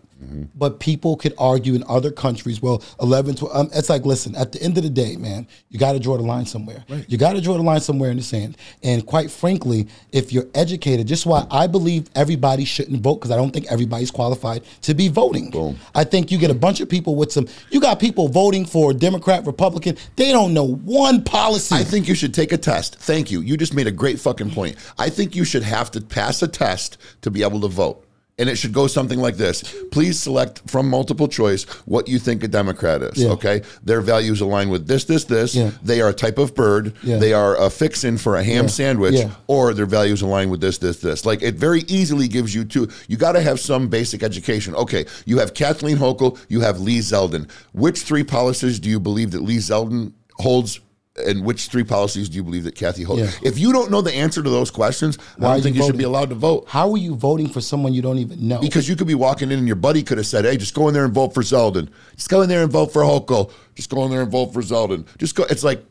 [0.54, 4.52] but people could argue in other countries well 11 12 um, it's like listen at
[4.52, 7.34] the end of the day man you got to draw the line somewhere you got
[7.34, 11.26] to draw the line somewhere in the sand and quite frankly if you're educated just
[11.26, 15.50] why i believe everybody shouldn't vote because i don't think everybody's qualified to be voting
[15.50, 15.78] Boom.
[15.94, 18.92] i think you get a bunch of people with some you got people voting for
[18.92, 22.96] democrat republican they don't know one policy I think you should take a test.
[22.96, 23.40] Thank you.
[23.40, 24.76] You just made a great fucking point.
[24.98, 28.05] I think you should have to pass a test to be able to vote.
[28.38, 29.62] And it should go something like this.
[29.90, 33.16] Please select from multiple choice what you think a Democrat is.
[33.16, 33.30] Yeah.
[33.30, 33.62] Okay.
[33.82, 35.54] Their values align with this, this, this.
[35.54, 35.70] Yeah.
[35.82, 36.92] They are a type of bird.
[37.02, 37.16] Yeah.
[37.16, 39.26] They are a fixin' for a ham sandwich.
[39.46, 41.24] Or their values align with this, this, this.
[41.24, 42.88] Like it very easily gives you two.
[43.08, 44.74] You got to have some basic education.
[44.74, 45.06] Okay.
[45.24, 46.38] You have Kathleen Hochul.
[46.50, 47.50] You have Lee Zeldin.
[47.72, 50.80] Which three policies do you believe that Lee Zeldin holds?
[51.26, 53.22] And which three policies do you believe that Kathy holds?
[53.22, 53.48] Yeah.
[53.48, 55.86] If you don't know the answer to those questions, Why I don't think you you,
[55.88, 56.64] should be allowed to vote.
[56.68, 59.50] how are you voting for someone you don't even know Because you could be walking
[59.50, 61.42] in and your buddy could have said, "Hey, just go in there and vote for
[61.42, 61.88] Zeldin.
[62.16, 63.50] Just go in there and vote for Hochul.
[63.74, 65.06] Just go in there and vote for Zeldin.
[65.18, 65.84] Just go." It's like,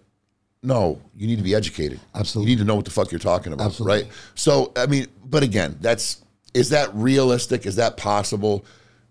[0.61, 1.99] no, you need to be educated.
[2.15, 2.51] Absolutely.
[2.51, 4.03] you need to know what the fuck you're talking about, Absolutely.
[4.03, 4.11] right?
[4.33, 6.21] So, I mean, but again, that's
[6.53, 7.65] is that realistic?
[7.65, 8.65] Is that possible?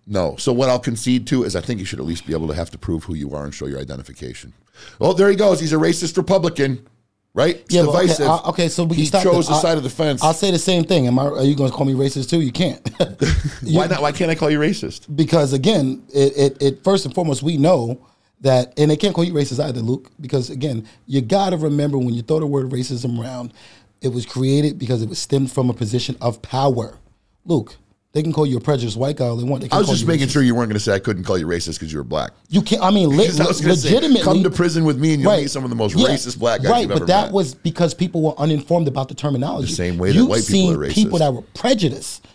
[0.06, 0.36] No.
[0.36, 2.54] So what I'll concede to is I think you should at least be able to
[2.54, 4.52] have to prove who you are and show your identification.
[5.00, 5.60] Oh, there he goes.
[5.60, 6.86] He's a racist Republican,
[7.32, 7.56] right?
[7.60, 8.24] It's Yeah, but okay.
[8.24, 10.22] I- uh, okay, so we he stop chose the I- side of the fence.
[10.22, 11.06] I'll say the same thing.
[11.06, 11.24] Am I?
[11.26, 12.40] Are you going to call me racist too?
[12.40, 12.86] You can't.
[13.62, 14.02] Why not?
[14.02, 15.14] Why can't I call you racist?
[15.16, 18.04] because again, it, it, it first and foremost we know
[18.40, 20.10] that, and they can't call you racist either, Luke.
[20.20, 23.54] Because again, you got to remember when you throw the word racism around,
[24.02, 26.98] it was created because it was stemmed from a position of power.
[27.46, 27.76] Luke,
[28.14, 29.60] they can call you a prejudiced white guy all they want.
[29.62, 30.32] They I was just making racist.
[30.32, 32.32] sure you weren't going to say I couldn't call you racist because you were black.
[32.48, 32.80] You can't.
[32.82, 35.50] I mean, 'Cause I gonna say, legitimately, come to prison with me and you'll meet
[35.50, 37.32] some of the most racist black guys Right, but that met.
[37.34, 39.66] was because people were uninformed about the terminology.
[39.68, 40.94] The same way that You've white people are racist.
[40.94, 42.26] People that were prejudiced.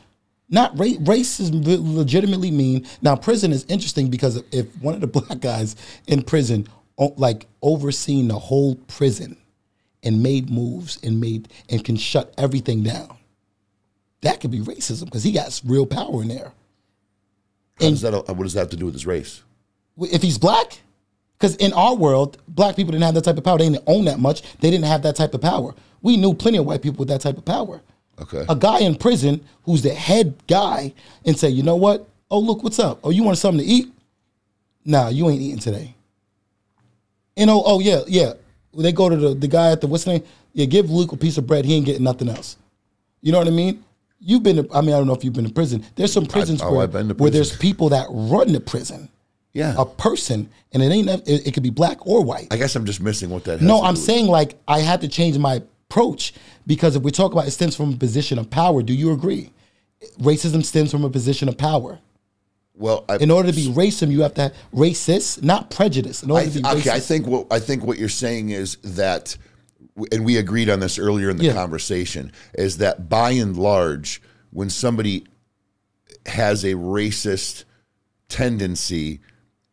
[0.51, 1.63] Not ra- racism
[1.95, 5.75] legitimately mean now prison is interesting because if one of the black guys
[6.07, 6.67] in prison
[7.17, 9.37] like overseen the whole prison
[10.03, 13.15] and made moves and made and can shut everything down
[14.21, 16.51] that could be racism because he got real power in there
[17.79, 19.43] How does that, uh, what does that have to do with his race?
[20.01, 20.79] if he's black
[21.37, 24.05] because in our world black people didn't have that type of power they didn't own
[24.05, 26.99] that much they didn't have that type of power we knew plenty of white people
[26.99, 27.81] with that type of power
[28.21, 28.45] Okay.
[28.49, 30.93] A guy in prison who's the head guy
[31.25, 32.07] and say, you know what?
[32.29, 32.99] Oh, look, what's up?
[33.03, 33.91] Oh, you want something to eat?
[34.85, 35.95] Nah, you ain't eating today.
[37.37, 38.33] And oh, oh yeah, yeah.
[38.73, 40.23] They go to the, the guy at the what's the name?
[40.53, 41.65] Yeah, give Luke a piece of bread.
[41.65, 42.57] He ain't getting nothing else.
[43.21, 43.83] You know what I mean?
[44.19, 44.57] You've been.
[44.57, 45.85] To, I mean, I don't know if you've been to prison.
[45.95, 49.09] There's some prisons oh, where, to where there's people that run the prison.
[49.53, 49.73] Yeah.
[49.77, 51.09] A person, and it ain't.
[51.27, 52.47] It, it could be black or white.
[52.51, 53.59] I guess I'm just missing what that.
[53.59, 56.33] Has No, I'm do with- saying like I had to change my approach
[56.67, 59.51] because if we talk about it stems from a position of power, do you agree?
[60.19, 61.99] Racism stems from a position of power.
[62.75, 66.23] Well, I, In order to be racist, you have to have racist, not prejudice.
[66.23, 68.77] In order I to be okay, I think what I think what you're saying is
[68.83, 69.35] that,
[70.11, 71.53] and we agreed on this earlier in the Yeah.
[71.53, 74.21] conversation, is that by and large,
[74.51, 75.25] when somebody
[76.25, 77.63] has a racist
[78.27, 79.19] tendency,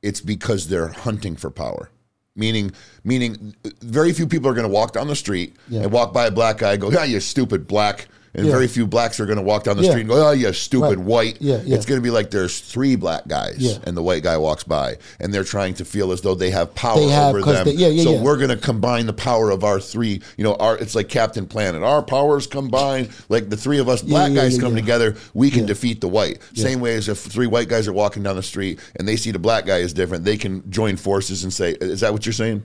[0.03, 1.90] it's because they're hunting for power.
[2.35, 2.73] Meaning,
[3.03, 5.82] meaning, very few people are going to walk down the street Yeah.
[5.82, 8.52] and walk by a black guy and go, "Yeah, you stupid black." And Yeah.
[8.52, 9.90] very few blacks are going to walk down the Yeah.
[9.90, 10.98] street and go, "Oh, you stupid Right.
[10.98, 11.74] white." Yeah, yeah.
[11.74, 13.78] It's going to be like there's three black guys Yeah.
[13.84, 16.74] and the white guy walks by and they're trying to feel as though they have
[16.74, 17.64] power They have, over them.
[17.64, 18.20] they- yeah, yeah, so yeah.
[18.22, 21.46] we're going to combine the power of our three, you know, our it's like Captain
[21.46, 21.82] Planet.
[21.82, 26.02] Our powers combine, like the three of us black guys come together, we can defeat
[26.02, 26.38] the white.
[26.54, 29.30] Same way as if three white guys are walking down the street and they see
[29.30, 32.32] the black guy is different, they can join forces and say, is that what you're
[32.34, 32.62] saying?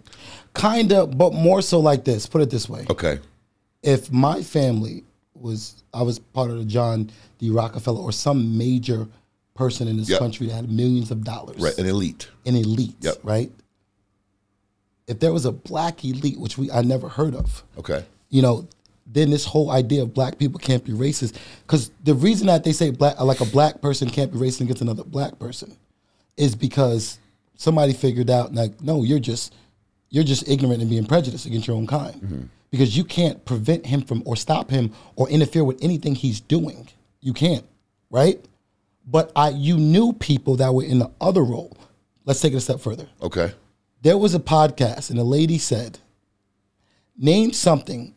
[0.53, 2.25] kind of, but more so like this.
[2.25, 3.19] Put it this way: Okay.
[3.83, 5.05] if my family
[5.41, 7.09] was, I was part of the John
[7.39, 7.49] D.
[7.49, 9.07] Rockefeller or some major
[9.55, 10.19] person in this Yep.
[10.19, 12.29] country that had millions of dollars, Right, an elite.
[12.45, 13.17] an elite, Yep.
[13.23, 13.51] right?
[15.07, 18.05] If there was a black elite, which we I never heard of, Okay.
[18.29, 18.67] you know,
[19.05, 21.35] then this whole idea of black people can't be racist.
[21.63, 24.81] Because the reason that they say black, like a black person can't be racist against
[24.81, 25.75] another black person,
[26.37, 27.19] is because
[27.57, 29.53] somebody figured out like, no, you're just
[30.11, 32.15] you're just ignorant and being prejudiced against your own kind.
[32.21, 32.41] Mm-hmm.
[32.69, 36.87] Because you can't prevent him from or stop him or interfere with anything he's doing.
[37.19, 37.65] You can't,
[38.09, 38.39] right?
[39.05, 41.75] But I you knew people that were in the other role.
[42.23, 43.51] Let's take it a step further Okay.
[44.03, 45.97] there was a podcast and a lady said,
[47.17, 48.13] name something.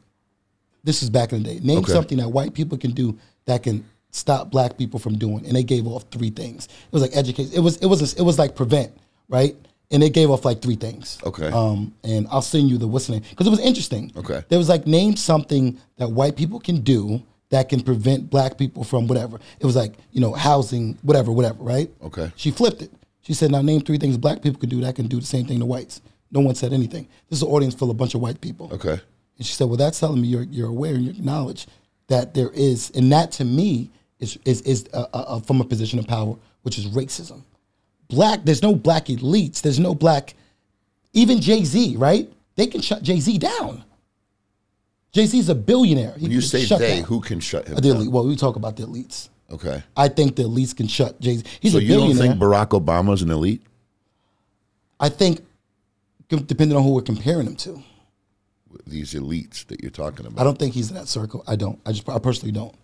[0.83, 1.61] This is back in the day.
[1.61, 1.93] Name Okay.
[1.93, 5.45] something that white people can do that can stop black people from doing.
[5.47, 6.67] And they gave off three things.
[6.67, 7.53] It was like education.
[7.55, 8.93] It was it was it was like prevent,
[9.29, 9.57] right?
[9.91, 11.19] And they gave off like three things.
[11.25, 11.49] Okay.
[11.49, 14.13] Um, and I'll send you the what's the name because it was interesting.
[14.17, 14.43] Okay.
[14.49, 18.83] There was like name something that white people can do that can prevent black people
[18.83, 19.39] from whatever.
[19.61, 21.91] It was like you know housing, whatever, whatever, right?
[22.03, 22.33] Okay.
[22.37, 22.91] She flipped it.
[23.21, 25.47] She said, "Now name three things black people can do that can do the same
[25.47, 26.01] thing to whites."
[26.31, 27.07] No one said anything.
[27.29, 28.71] This is an audience full of a bunch of white people.
[28.73, 28.99] Okay.
[29.37, 31.67] And she said, "Well, that's telling me you're you're aware and you acknowledge
[32.09, 35.65] that there is, and that to me is is is uh, uh, uh, from a
[35.65, 37.43] position of power, which is racism.
[38.15, 39.61] Black, there's no black elites.
[39.61, 40.35] There's no black,
[41.13, 42.31] even Jay Z, right?
[42.57, 43.85] They can shut Jay Z down.
[45.13, 46.15] Jay Z's a billionaire.
[46.17, 47.05] He When you say shut they, down.
[47.05, 47.97] who can shut him the down?
[47.97, 48.11] elite.
[48.13, 49.29] Well, we talk about the elites.
[49.51, 49.83] Okay.
[49.97, 51.45] I think the elites can shut Jay Z.
[51.61, 52.09] He's So a billionaire.
[52.09, 53.63] you don't think Barack Obama's an elite?
[55.01, 55.41] I think,
[56.29, 57.83] depending on who we're comparing him to,
[58.87, 60.41] These elites that you're talking about.
[60.41, 61.45] I don't think he's in that circle.
[61.47, 61.79] I don't.
[61.87, 62.75] I just, I personally don't.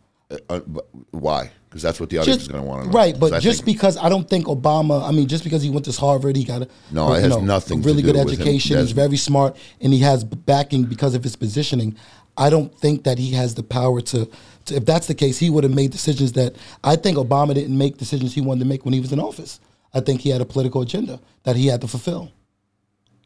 [0.48, 1.50] Uh, but why?
[1.70, 2.92] Because that's what the audience is going to want to know.
[2.92, 5.08] right, but just think- because I don't think Obama.
[5.08, 7.78] I mean, just because he went to Harvard, he got a No, it has nothing
[7.78, 8.76] a to really good education.
[8.78, 11.94] He's very smart, and he has backing because of his positioning.
[12.36, 14.28] I don't think that he has the power to,
[14.64, 14.74] to.
[14.74, 17.98] If that's the case, he would have made decisions that I think Obama didn't make
[17.98, 19.60] decisions he wanted to make when he was in office.
[19.94, 22.32] I think he had a political agenda that he had to fulfill.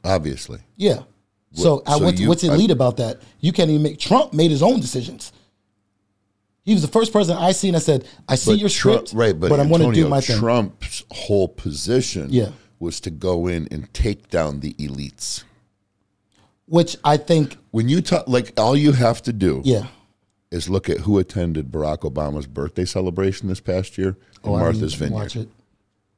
[0.04, 0.58] obviously.
[0.76, 1.00] Yeah.
[1.52, 3.22] So, I, so what's, you- what's elite about that?
[3.40, 3.98] You can't even make.
[3.98, 5.32] Trump made his own decisions.
[6.64, 9.18] He was the first person I seen that said, "I see But your Trump, script,
[9.18, 9.38] right?
[9.38, 12.50] But, I'm going to do my thing." Trump's whole position Yeah.
[12.78, 15.44] was to go in and take down the elites.
[16.66, 19.88] Which I think, When you talk, like all you have to do yeah.
[20.50, 24.58] is look at who attended Barack Obama's birthday celebration this past year in Oh, I
[24.58, 25.14] didn't Martha's Vineyard.
[25.20, 25.48] Watch it.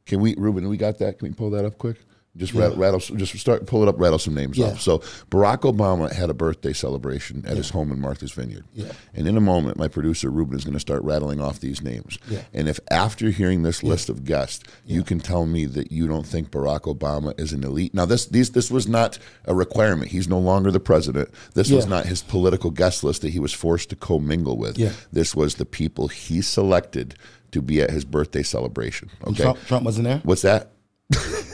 [0.07, 0.69] Can we, Ruben?
[0.69, 1.19] We got that?
[1.19, 1.97] Can we pull that up quick?
[2.37, 4.67] Just rattle, rattle, just start, pull it up, rattle some names Yeah.
[4.67, 4.81] off.
[4.81, 4.99] So
[5.31, 8.65] Barack Obama had a birthday celebration at his home in Martha's Vineyard.
[8.75, 8.93] Yeah.
[9.15, 12.19] And in a moment, my producer Ruben is going to start rattling off these names.
[12.29, 12.43] Yeah.
[12.53, 16.27] And if after hearing this list of guests, you can tell me that you don't
[16.27, 17.95] think Barack Obama is an elite.
[17.95, 20.11] Now, this these this was not a requirement.
[20.11, 21.31] He's no longer the president.
[21.55, 24.79] This was not his political guest list that he was forced to commingle with.
[24.79, 24.93] Yeah.
[25.13, 27.15] This was the people he selected
[27.53, 29.09] to be at his birthday celebration.
[29.27, 29.43] Okay.
[29.43, 30.19] Trump, Trump wasn't there.
[30.25, 30.73] What's that?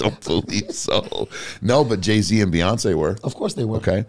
[0.00, 1.28] I don't believe so.
[1.62, 3.16] No, but Jay Z and Beyonce were.
[3.24, 3.78] Of course they were.
[3.78, 4.04] Okay.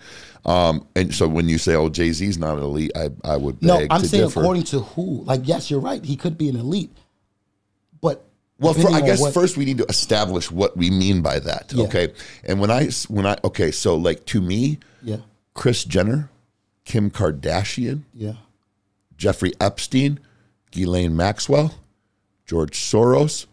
[0.45, 3.61] Um, and so when you say, oh, Jay Z's not an elite, I, I would
[3.61, 4.39] No, I'm to saying differ.
[4.39, 5.23] according to who.
[5.23, 6.03] Like, yes, you're right.
[6.03, 6.91] He could be an elite,
[8.01, 8.25] but
[8.59, 11.73] Well, for, I guess what- first we need to establish what we mean by that.
[11.73, 11.83] Yeah.
[11.85, 12.13] Okay.
[12.45, 15.17] And when I, when I, okay, so like to me, yeah,
[15.53, 16.29] Kris Jenner
[16.85, 18.33] Kim Kardashian, Yeah.
[19.17, 20.19] Jeffrey Epstein,
[20.71, 21.73] Ghislaine Maxwell,
[22.45, 23.45] George Soros,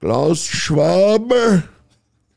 [0.00, 1.32] Klaus Schwab.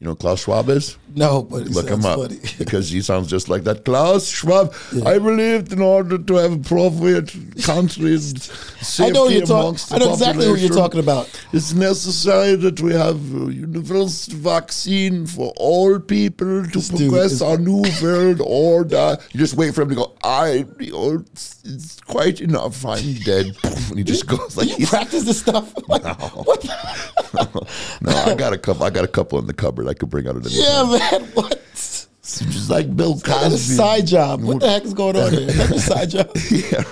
[0.01, 0.97] You know Klaus Schwab is?
[1.13, 2.39] No, but Look him up funny.
[2.57, 3.85] because he sounds just like that.
[3.85, 4.73] Klaus Schwab.
[5.05, 8.45] I believed in order to have appropriate countries
[8.81, 9.79] safety I know you're talking.
[9.91, 11.29] I know exactly what you're talking about.
[11.53, 17.83] It's necessary that we have a universal vaccine for all people to progress our new
[18.01, 19.17] world order.
[19.33, 20.15] You just wait for him to go.
[20.23, 22.83] I, it's, it's quite enough.
[22.85, 23.55] I'm dead.
[23.63, 25.71] And he just goes like You practice this stuff?
[25.87, 26.03] Like,
[26.45, 26.61] What?
[26.61, 27.67] The?
[28.01, 28.83] no, I got a couple.
[28.83, 29.90] I got a couple in the cupboard.
[29.91, 31.21] I could bring out at any Yeah, time.
[31.21, 31.31] man.
[31.35, 31.53] What?
[31.73, 32.07] It's
[32.39, 33.27] just like Bill Cosby.
[33.49, 34.41] That's a side job.
[34.41, 35.45] What the heck is going on here?
[35.51, 36.31] That's a side job.
[36.51, 36.83] yeah.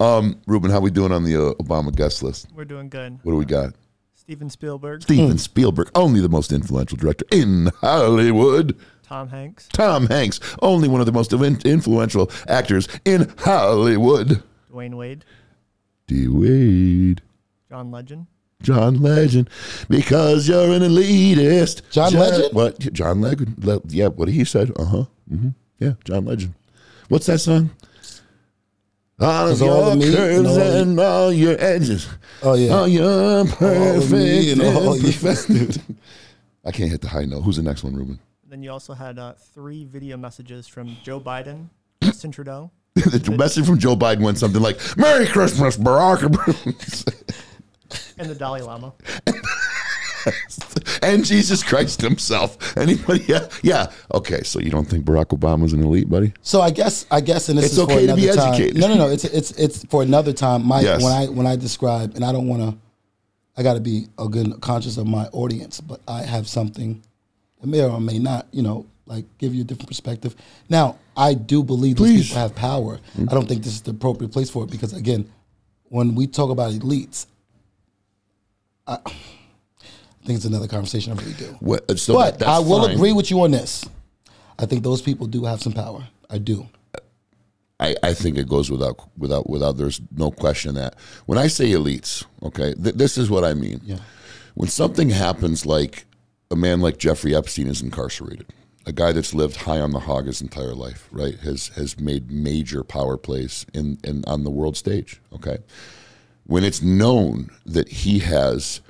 [0.00, 2.48] Um, Ruben, how we doing on the uh, Obama guest list?
[2.54, 3.18] We're doing good.
[3.22, 3.74] What do we got?
[4.14, 8.76] Steven Spielberg, Steven Spielberg, only the most influential director in Hollywood.
[9.02, 14.42] Tom Hanks, Tom Hanks, only one of the most in- influential actors in Hollywood.
[14.72, 15.24] Dwyane Wade,
[16.06, 16.28] D.
[16.28, 17.20] Wade,
[17.68, 18.26] John Legend,
[18.62, 19.48] John Legend,
[19.88, 21.82] because you're an elitist.
[21.90, 22.54] John Legend?
[22.54, 22.78] What?
[22.92, 23.64] John Legend?
[23.64, 24.72] Le- yeah, what he said.
[24.78, 25.04] Uh huh.
[25.28, 25.48] hmm
[25.78, 26.54] Yeah, John Legend.
[27.08, 27.70] What's that song?
[29.20, 32.08] All of 'Cause all your the meat and curves all and all your edges.
[32.42, 32.72] Oh yeah.
[32.74, 35.78] All your perfect me and all you- imperfect-
[36.64, 37.42] I can't hit the high note.
[37.42, 38.18] Who's the next one, Ruben?
[38.48, 41.68] Then you also had uh, three video messages from Joe Biden,
[42.02, 46.20] Justin Trudeau, the message from Joe Biden went something like "Merry Christmas, Barack,"
[48.22, 48.92] and the Dalai Lama.
[51.02, 52.76] and Jesus Christ Himself.
[52.76, 53.24] Anybody?
[53.26, 53.92] Yeah, yeah.
[54.14, 56.32] Okay, so you don't think Barack Obama's an elite, buddy?
[56.42, 58.54] So I guess I guess and this It's is okay for to another be time.
[58.54, 58.80] educated.
[58.80, 59.08] No, no, no.
[59.08, 60.64] It's it's it's for another time.
[60.64, 61.02] My Yes.
[61.02, 62.78] when I when I describe and I don't want to.
[63.54, 67.02] I got to be a good conscious of my audience, but I have something
[67.60, 70.34] that may or may not, you know, like give you a different perspective.
[70.70, 72.94] Now, I do believe these people have power.
[72.94, 73.24] I mm-hmm.
[73.26, 75.30] don't think this is the appropriate place for it because again,
[75.90, 77.26] when we talk about elites,
[78.92, 81.12] I, I think it's another conversation.
[81.12, 81.56] I really do.
[81.60, 82.94] What, uh, so But that- I will fine.
[82.94, 83.84] agree with you on this.
[84.58, 86.06] I think those people do have some power.
[86.30, 86.68] I do.
[87.80, 89.76] I, I think it goes without without without.
[89.76, 90.94] There's no question that
[91.26, 93.80] when I say elites, okay, th- this is what I mean.
[93.84, 93.98] Yeah.
[94.54, 96.04] When something happens, like
[96.50, 98.46] a man like Jeffrey Epstein is incarcerated,
[98.86, 102.30] a guy that's lived high on the hog his entire life, right, has has made
[102.30, 105.20] major power plays in, in on the world stage.
[105.34, 105.58] Okay,
[106.44, 108.80] when it's known that he has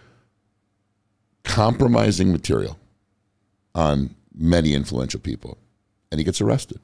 [1.44, 2.78] compromising material
[3.74, 5.58] on many influential people,
[6.10, 6.80] and he gets arrested.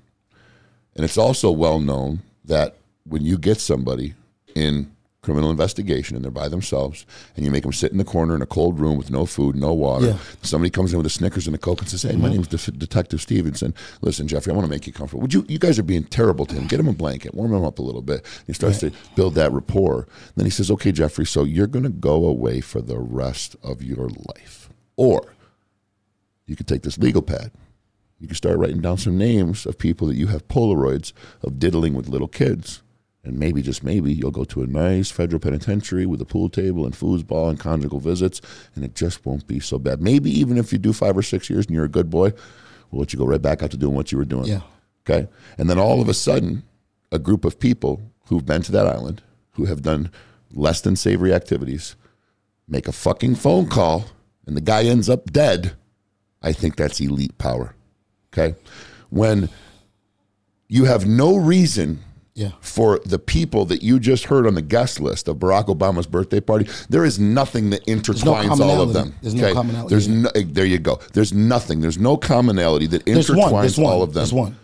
[0.95, 4.15] And it's also well known that when you get somebody
[4.55, 4.91] in
[5.29, 7.05] criminal investigation and they're by themselves
[7.37, 9.55] and you make them sit in the corner in a cold room with no food,
[9.55, 10.19] no water, Yeah.
[10.41, 12.79] somebody comes in with a Snickers and a Coke and says, Hey, my name's Def-
[12.79, 13.75] Detective Stevenson.
[14.01, 15.21] Listen, Jeffrey, I want to make you comfortable.
[15.21, 16.67] Would you, you guys are being terrible to him.
[16.67, 18.25] Get him a blanket, warm him up a little bit.
[18.47, 20.09] He starts to build that rapport.
[20.35, 23.83] Then he says, Okay, Jeffrey, so you're going to go away for the rest of
[23.83, 24.71] your life.
[24.97, 25.35] Or
[26.47, 27.51] you could take this legal pad
[28.21, 31.95] you can start writing down some names of people that you have Polaroids of diddling
[31.95, 32.83] with little kids.
[33.29, 36.87] And maybe, just maybe, you'll go to a nice federal penitentiary with a pool table
[36.87, 38.41] and foosball and conjugal visits,
[38.75, 40.01] and it just won't be so bad.
[40.01, 42.33] Maybe even if you do five or six years and you're a good boy,
[42.91, 44.47] we'll let you go right back out to doing what you were doing.
[44.47, 44.63] Yeah.
[45.07, 45.29] Okay.
[45.59, 46.63] And then all of a sudden,
[47.13, 49.21] a group of people who've been to that island,
[49.53, 50.11] who have done
[50.51, 51.97] less than savory activities,
[52.67, 54.07] make a fucking phone call,
[54.47, 55.73] and the guy ends up dead.
[56.41, 57.75] I think that's elite power.
[58.33, 58.57] Okay.
[59.11, 59.51] When
[60.67, 62.01] you have no reason
[62.39, 62.53] Yeah.
[62.61, 66.39] for the people that you just heard on the guest list of Barack Obama's birthday
[66.39, 69.17] party, there is nothing that intertwines all of them.
[69.23, 69.89] There's no commonality.
[69.91, 71.01] There's no, there you go.
[71.15, 71.81] There's nothing.
[71.81, 73.63] There's no commonality that There's intertwines one.
[73.63, 73.93] There's one.
[73.93, 74.21] all of them.
[74.21, 74.57] There's one.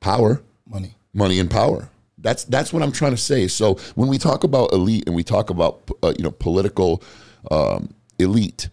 [0.00, 0.96] Power Money.
[1.12, 1.90] money and power.
[2.16, 3.46] That's that's what I'm trying to say.
[3.46, 7.02] So when we talk about elite and we talk about uh, you know political
[7.50, 8.70] um, elite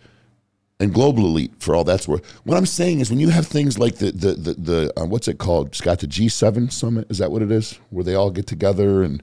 [0.81, 3.77] and global elite for all that's worth, what I'm saying is when you have things
[3.79, 5.73] like the the the, the uh, what's it called?
[5.75, 7.79] Scott, the G7 summit is that what it is?
[7.91, 9.21] Where they all get together and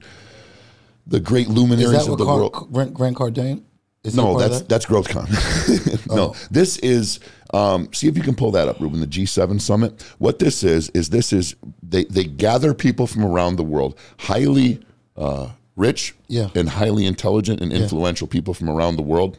[1.05, 2.69] the great luminaries of the Car- world.
[2.73, 3.63] Grant, Grant Cardone?
[4.03, 4.69] Is No, that's that?
[4.69, 6.07] that's GrowthCon.
[6.15, 6.35] no, Oh.
[6.49, 7.19] this is.
[7.53, 8.99] Um, see if you can pull that up, Ruben.
[9.01, 10.01] The G7 summit.
[10.19, 14.79] What this is is this is they they gather people from around the world, highly
[15.17, 16.49] uh, rich Yeah.
[16.55, 19.37] and highly intelligent and influential people from around the world,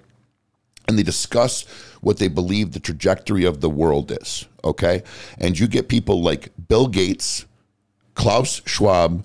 [0.90, 1.62] and they discuss
[2.02, 4.46] what they believe the trajectory of the world is.
[4.62, 5.02] Okay,
[5.38, 7.46] and you get people like Bill Gates,
[8.14, 9.24] Klaus Schwab,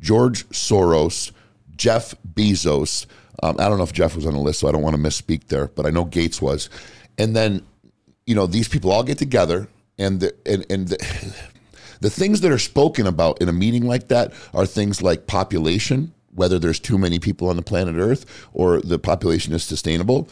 [0.00, 1.32] George Soros,
[1.76, 3.06] Jeff Bezos.
[3.42, 5.02] Um, I don't know if Jeff was on the list, so I don't want to
[5.02, 6.70] misspeak there, but I know Gates was.
[7.18, 7.66] And then,
[8.26, 9.68] you know, these people all get together,
[9.98, 11.34] and the, and and the,
[12.00, 16.12] The things that are spoken about in a meeting like that are things like population,
[16.34, 20.28] whether there's too many people on the planet Earth or the population is sustainable,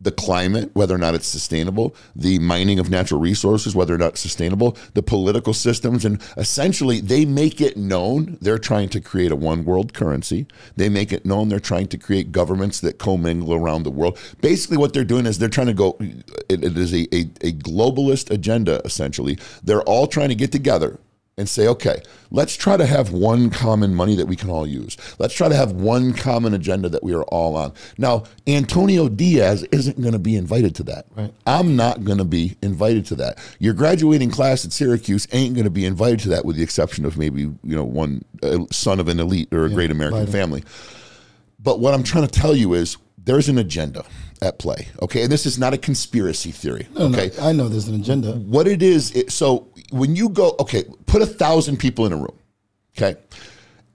[0.00, 4.12] the climate, whether or not it's sustainable, the mining of natural resources, whether or not
[4.12, 9.32] it's sustainable, the political systems, and essentially they make it known they're trying to create
[9.32, 10.46] a one world currency.
[10.76, 14.18] They make it known they're trying to create governments that commingle around the world.
[14.40, 15.96] Basically, what they're doing is they're trying to go,
[16.48, 19.38] it, it is a, a, a globalist agenda, essentially.
[19.64, 20.98] They're all trying to get together
[21.38, 24.96] and say, okay, let's try to have one common money that we can all use.
[25.18, 27.72] Let's try to have one common agenda that we are all on.
[27.96, 31.06] Now, Antonio Diaz isn't going to be invited to that.
[31.16, 31.32] Right.
[31.46, 33.38] I'm not going to be invited to that.
[33.60, 37.04] Your graduating class at Syracuse ain't going to be invited to that, with the exception
[37.04, 40.64] of maybe you know one uh, son of an elite or a great American family.
[41.60, 44.04] But what I'm trying to tell you is there's an agenda
[44.40, 44.88] at play.
[45.02, 46.88] Okay, and this is not a conspiracy theory.
[46.94, 48.32] No, no, okay, I know there's an agenda.
[48.32, 52.16] what it is it, so when you go okay put a thousand people in a
[52.16, 52.38] room
[52.96, 53.16] okay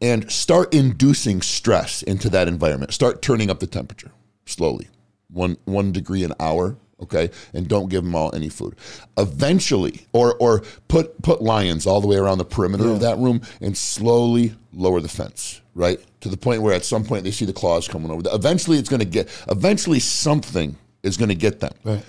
[0.02, 2.94] and start inducing stress into that environment.
[2.94, 4.11] Start turning up the temperature
[4.45, 4.88] slowly
[5.30, 8.76] one one degree an hour okay and don't give them all any food.
[9.18, 13.41] Eventually or or put put lions all the way around the perimeter of that room
[13.61, 15.99] and slowly lower the fence right?
[16.22, 18.22] To the point where at some point they see the claws coming over.
[18.32, 21.74] Eventually it's going to get eventually something is going to get them.
[21.84, 22.03] Right.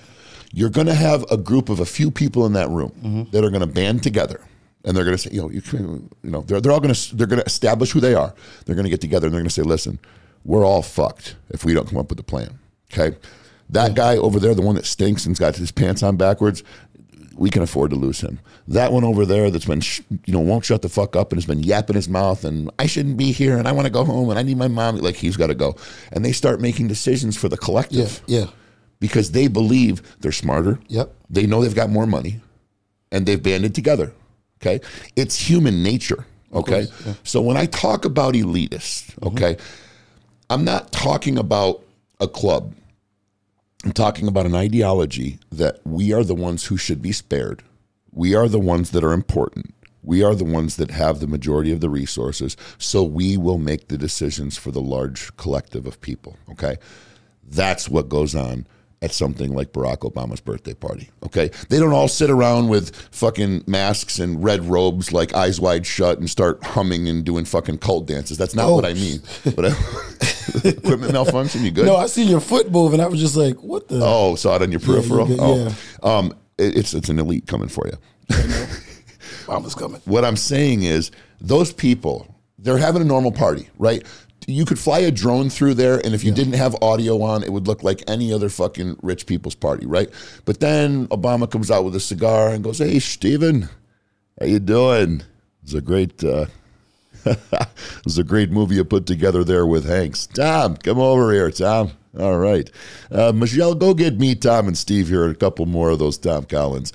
[0.55, 3.31] You're going to have a group of a few people in that room mm-hmm.
[3.31, 4.39] that are going to band together
[4.85, 6.93] and they're going to say, you know, you, can, you know, they're, they're all going
[6.93, 8.33] to they're going to establish who they are.
[8.65, 9.99] They're going to get together and they're going to say, listen,
[10.45, 12.57] we're all fucked if we don't come up with a plan.
[12.93, 13.17] Okay,
[13.69, 16.63] that guy over there, the one that stinks and's got his pants on backwards,
[17.35, 18.39] we can afford to lose him.
[18.67, 21.37] That one over there that's been, sh- you know, won't shut the fuck up and
[21.37, 24.05] has been yapping his mouth and I shouldn't be here and I want to go
[24.05, 24.97] home and I need my mom.
[24.97, 25.75] Like he's got to go.
[26.11, 28.45] And they start making decisions for the Yeah, collective yeah,
[29.05, 30.79] because they believe they're smarter.
[30.87, 31.13] Yep.
[31.29, 32.41] They know they've got more money
[33.11, 34.11] and they've banded together.
[34.59, 34.83] Okay.
[35.15, 36.25] It's human nature.
[36.51, 36.87] Okay.
[37.23, 39.27] So when I talk about elitists, mm-hmm.
[39.27, 39.57] okay,
[40.49, 41.83] I'm not talking about
[42.19, 42.73] a club.
[43.83, 47.61] I'm talking about an ideology that we are the ones who should be spared.
[48.11, 49.75] We are the ones that are important.
[50.01, 52.57] We are the ones that have the majority of the resources.
[52.79, 56.37] So we will make the decisions for the large collective of people.
[56.49, 56.77] Okay.
[57.43, 58.65] That's what goes on
[59.01, 61.09] at something like Barack Obama's birthday party.
[61.23, 61.51] Okay.
[61.69, 66.17] They don't all sit around with fucking masks and red robes, like eyes wide shut,
[66.19, 68.37] and start humming and doing fucking cult dances.
[68.37, 68.75] That's not Oh.
[68.75, 69.21] what I mean.
[69.55, 69.65] But
[70.65, 71.85] equipment malfunction, you good?
[71.85, 74.55] No, I seen your foot move, and I was just like, "What the?" Oh, saw
[74.55, 75.27] it on your peripheral.
[75.27, 77.97] good, oh, um, it- it's it's an elite coming for you.
[79.47, 80.01] Mama's coming.
[80.05, 84.03] What I'm saying is, those people, they're having a normal party, right?
[84.47, 87.51] You could fly a drone through there, and if you didn't have audio on, it
[87.51, 90.09] would look like any other fucking rich people's party, right?
[90.45, 93.69] But then Obama comes out with a cigar and goes, "Hey, Steven,
[94.39, 95.23] how you doing?
[95.63, 96.45] It's a great." Uh,
[97.25, 100.27] it was a great movie you put together there with Hanks.
[100.27, 101.91] Tom, come over here, Tom.
[102.19, 102.69] All right.
[103.11, 106.17] Uh, Michelle, go get me, Tom, and Steve here, and a couple more of those
[106.17, 106.93] Tom Collins.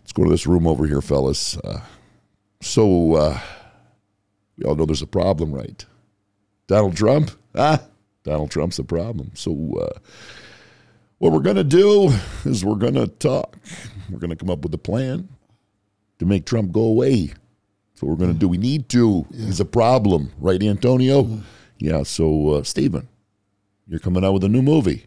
[0.00, 1.58] Let's go to this room over here, fellas.
[1.58, 1.82] Uh,
[2.62, 3.38] so, uh,
[4.56, 5.84] we all know there's a problem, right?
[6.66, 7.30] Donald Trump?
[7.54, 7.82] Ah,
[8.24, 9.30] Donald Trump's the problem.
[9.34, 9.98] So, uh,
[11.18, 12.12] what we're going to do
[12.44, 13.56] is we're going to talk.
[14.10, 15.28] We're going to come up with a plan
[16.18, 17.26] to make Trump go away.
[17.26, 18.48] That's what we're going to do.
[18.48, 19.26] We need to.
[19.34, 21.40] He's a problem, right, Antonio?
[21.78, 22.02] Yeah.
[22.02, 23.08] So, uh, Stephen,
[23.86, 25.06] you're coming out with a new movie.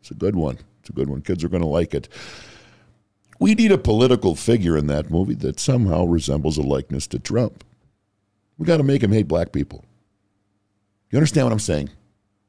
[0.00, 0.58] It's a good one.
[0.80, 1.22] It's a good one.
[1.22, 2.08] Kids are going to like it.
[3.38, 7.64] We need a political figure in that movie that somehow resembles a likeness to Trump.
[8.58, 9.84] We got to make him hate black people.
[11.14, 11.90] You understand what I'm saying?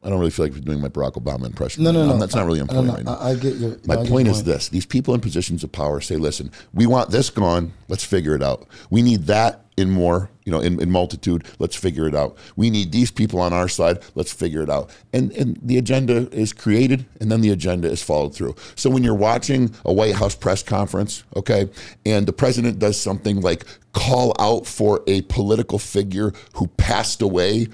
[0.02, 1.84] I don't really feel like we're doing my Barack Obama impression.
[1.84, 2.18] No, no, no.
[2.18, 3.14] That's not really I, important right now.
[3.14, 3.78] I, I get your.
[3.86, 6.88] My get point your is this these people in positions of power say, listen, we
[6.88, 8.68] want this gone, let's figure it out.
[8.90, 12.38] We need that in more, you know, in, in multitude, let's figure it out.
[12.56, 14.90] We need these people on our side, let's figure it out.
[15.14, 18.56] And and the agenda is created and then the agenda is followed through.
[18.74, 21.70] So when you're watching a White House press conference, okay,
[22.04, 23.64] and the president does something like
[23.94, 27.68] call out for a political figure who passed away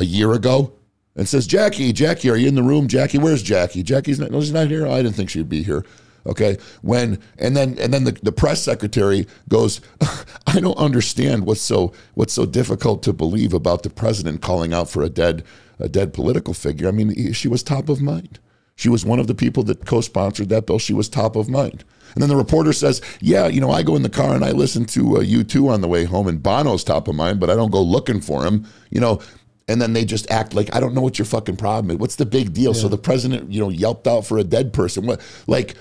[0.00, 0.72] a year ago,
[1.16, 2.88] and says, Jackie, Jackie, are you in the room?
[2.88, 3.82] Jackie, where's Jackie?
[3.82, 4.86] Jackie's not, no, she's not here.
[4.86, 5.84] I didn't think she'd be here.
[6.26, 6.58] Okay.
[6.82, 9.80] When, and then, and then the, the press secretary goes,
[10.46, 14.88] I don't understand what's so, what's so difficult to believe about the president calling out
[14.88, 15.44] for a dead,
[15.78, 16.88] a dead political figure.
[16.88, 18.38] I mean, she was top of mind.
[18.76, 20.78] She was one of the people that co-sponsored that bill.
[20.78, 21.84] She was top of mind.
[22.14, 24.52] And then the reporter says, "Yeah, you know, I go in the car and I
[24.52, 27.54] listen to uh, U2 on the way home, and Bono's top of mind, but I
[27.54, 29.20] don't go looking for him." You know,
[29.70, 31.96] and then they just act like I don't know what your fucking problem is.
[31.98, 32.74] What's the big deal?
[32.74, 35.06] So the president, you know, yelped out for a dead person.
[35.06, 35.76] What, like,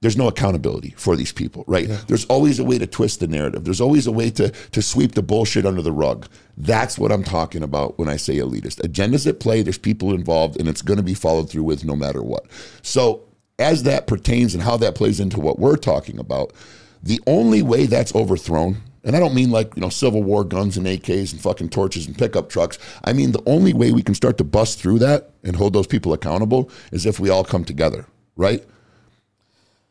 [0.00, 1.86] there's no accountability for these people, right?
[2.08, 3.64] There's always a way to twist the narrative.
[3.64, 6.26] There's always a way to to sweep the bullshit under the rug.
[6.56, 8.80] That's what I'm talking about when I say elitist.
[8.80, 11.94] Agendas at play, there's people involved, and it's going to be followed through with no
[11.94, 12.46] matter what.
[12.80, 13.24] So,
[13.58, 16.54] as that pertains and how that plays into what we're talking about,
[17.02, 20.76] the only way that's overthrown, and I don't mean like, you know, Civil War guns
[20.76, 22.78] and AKs and fucking torches and pickup trucks.
[23.04, 25.86] I mean, the only way we can start to bust through that and hold those
[25.86, 28.06] people accountable is if we all come together,
[28.36, 28.64] right?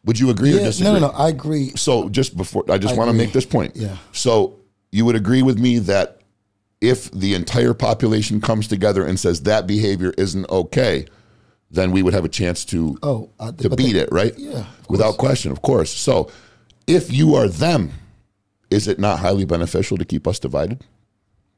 [0.05, 0.93] Would you agree or Yeah, disagree?
[0.93, 1.13] no, no, no.
[1.13, 1.71] I agree.
[1.75, 3.75] So just before, I just I want to make this point.
[3.75, 3.97] Yeah.
[4.13, 4.59] So
[4.91, 6.21] you would agree with me that
[6.81, 11.05] if the entire population comes together and says that behavior isn't okay,
[11.69, 14.33] then we would have a chance to Oh, I, to beat the- it, right?
[14.37, 15.91] Yeah, without question, of course.
[15.91, 16.31] So
[16.87, 17.91] if you are them,
[18.71, 20.83] is it not highly beneficial to keep us divided?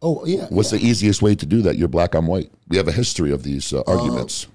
[0.02, 0.48] Oh, yeah.
[0.50, 0.80] What's yeah.
[0.80, 1.78] the easiest way to do that?
[1.78, 2.52] You're black, I'm white.
[2.68, 4.48] We have a history of these uh, arguments.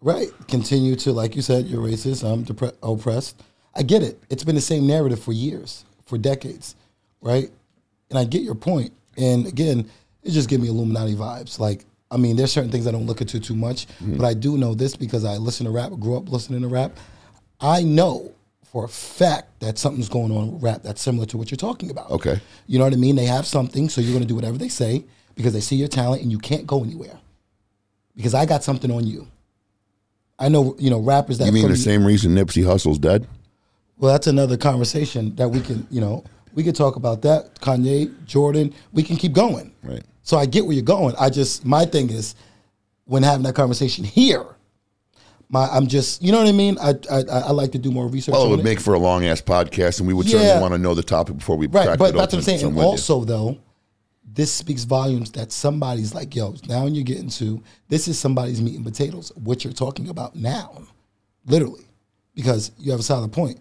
[0.00, 0.28] Right.
[0.48, 3.42] Continue to, like you said, you're racist, I'm depre- oppressed.
[3.74, 4.20] I get it.
[4.30, 6.76] It's been the same narrative for years, for decades,
[7.20, 7.50] right?
[8.10, 8.92] And I get your point.
[9.16, 9.88] And again,
[10.22, 11.58] it just give me Illuminati vibes.
[11.58, 14.16] Like, I mean, there's certain things I don't look into too much, Mm-hmm.
[14.18, 16.96] but I do know this because I listen to rap, grew up listening to rap.
[17.60, 18.33] I know
[18.74, 21.92] for a fact that something's going on with rap that's similar to what you're talking
[21.92, 22.10] about.
[22.10, 22.40] Okay.
[22.66, 23.14] You know what I mean?
[23.14, 25.04] They have something, so you're going to do whatever they say
[25.36, 27.16] because they see your talent and you can't go anywhere.
[28.16, 29.28] Because I got something on you.
[30.40, 33.28] I know, you know, rappers that You mean the same reason Nipsey Hussle's dead?
[33.96, 37.60] Well, that's another conversation that we can, you know, we could talk about that.
[37.60, 39.72] Kanye, Jordan, we can keep going.
[39.84, 40.02] Right.
[40.24, 41.14] So I get where you're going.
[41.16, 42.34] I just my thing is
[43.04, 44.44] when having that conversation here,
[45.54, 46.76] my I'm just you know what I mean.
[46.80, 48.32] I I, I like to do more research.
[48.34, 48.64] Well, it would it.
[48.64, 50.38] make for a long ass podcast, and we would Yeah.
[50.38, 52.62] certainly want to know the topic before we right, but that's what I'm saying.
[52.64, 52.90] And with you.
[52.90, 53.56] also though,
[54.24, 58.74] this speaks volumes that somebody's like, yo, now you're getting to this is somebody's meat
[58.76, 59.32] and potatoes.
[59.36, 60.82] What you're talking about now,
[61.46, 61.84] literally,
[62.34, 63.60] because you have a solid point.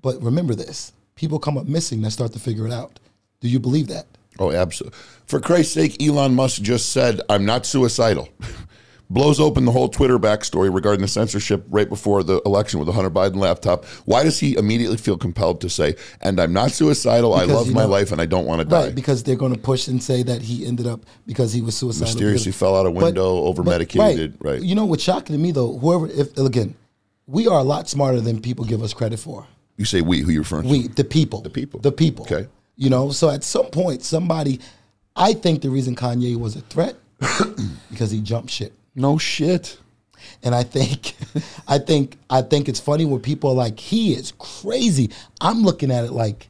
[0.00, 3.00] But remember this: people come up missing that start to figure it out.
[3.40, 4.06] Do you believe that?
[4.38, 4.98] Oh, absolutely.
[5.26, 8.28] For Christ's sake, Elon Musk just said, I'm not suicidal.
[9.10, 12.92] Blows open the whole Twitter backstory regarding the censorship right before the election with the
[12.92, 13.84] Hunter Biden laptop.
[14.06, 17.74] Why does he immediately feel compelled to say, and I'm not suicidal, I love you
[17.74, 18.86] my know- life, and I don't want to die?
[18.86, 21.76] Right, because they're going to push and say that he ended up because he was
[21.76, 22.06] suicidal.
[22.06, 24.36] Mysteriously because- fell out a window, over medicated.
[24.40, 24.62] Right.
[24.62, 25.76] You know what's shocking to me though?
[25.78, 26.74] Whoever, if again,
[27.26, 29.46] we are a lot smarter than people give us credit for.
[29.76, 30.68] You say we, who you're referring to?
[30.68, 31.80] We, the people, the people.
[31.80, 32.24] the people.
[32.24, 32.48] Okay.
[32.76, 34.60] You know, so at some point, somebody,
[35.14, 36.96] I think the reason Kanye was a threat
[37.90, 38.72] because he jumped shit.
[38.94, 39.78] No shit.
[40.42, 41.14] And I think,
[41.68, 45.10] I think, I think it's funny when people are like, he is crazy.
[45.40, 46.48] I'm looking at it like,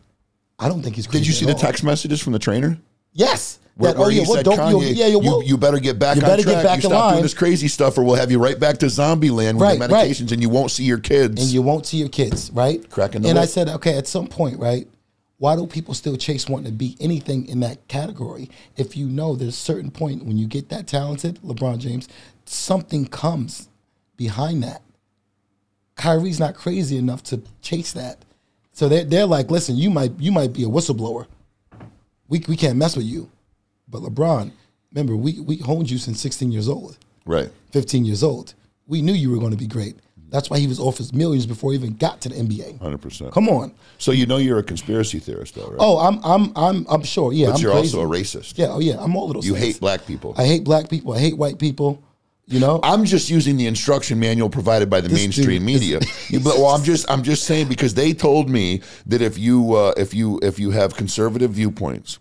[0.58, 1.20] I don't think he's crazy.
[1.24, 1.58] Did you see the all.
[1.58, 2.78] text messages from the trainer?
[3.12, 3.58] Yes.
[3.76, 4.82] Where, That, where oh yeah, what said, don't you?
[4.86, 6.64] Yeah, you, you, you better get back You on better get track.
[6.64, 9.30] back you stop doing this crazy stuff, or we'll have you right back to zombie
[9.30, 9.90] land with Right, right.
[9.90, 11.42] medications, and you won't see your kids.
[11.42, 12.88] and you won't see your kids, right?
[12.88, 14.86] Cracking the And I said, okay, at some point, right?
[15.38, 18.48] Why do people still chase wanting to be anything in that category?
[18.76, 22.06] If you know there's a certain point when you get that talented, LeBron James,
[22.46, 23.68] something comes
[24.16, 24.82] behind that.
[25.96, 28.24] Kyrie's not crazy enough to chase that.
[28.72, 31.26] So they're, they're like, listen, you might you might be a whistleblower.
[32.28, 33.30] We, we can't mess with you.
[33.88, 34.50] But LeBron,
[34.92, 36.96] remember, we, we honed you since 16 years old.
[37.26, 37.50] right.
[37.72, 38.54] 15 years old.
[38.86, 39.96] We knew you were going to be great.
[40.30, 42.78] That's why he was off his millions before he even got to the NBA.
[42.78, 43.30] 100%.
[43.32, 43.72] Come on.
[43.98, 45.76] So you know you're a conspiracy theorist, though, right?
[45.78, 47.32] Oh, I'm I'm I'm I'm sure.
[47.32, 47.96] Yeah, but I'm you're crazy.
[47.96, 48.58] also a racist.
[48.58, 49.64] Yeah, oh yeah, I'm all of those You things.
[49.74, 50.34] hate black people.
[50.36, 51.12] I hate black people.
[51.12, 52.02] I hate white people.
[52.46, 52.80] You know.
[52.82, 56.00] I'm just using the instruction manual provided by the This mainstream media.
[56.32, 59.94] But, well, I'm just I'm just saying because they told me that if you uh,
[59.96, 62.18] if you if you have conservative viewpoints,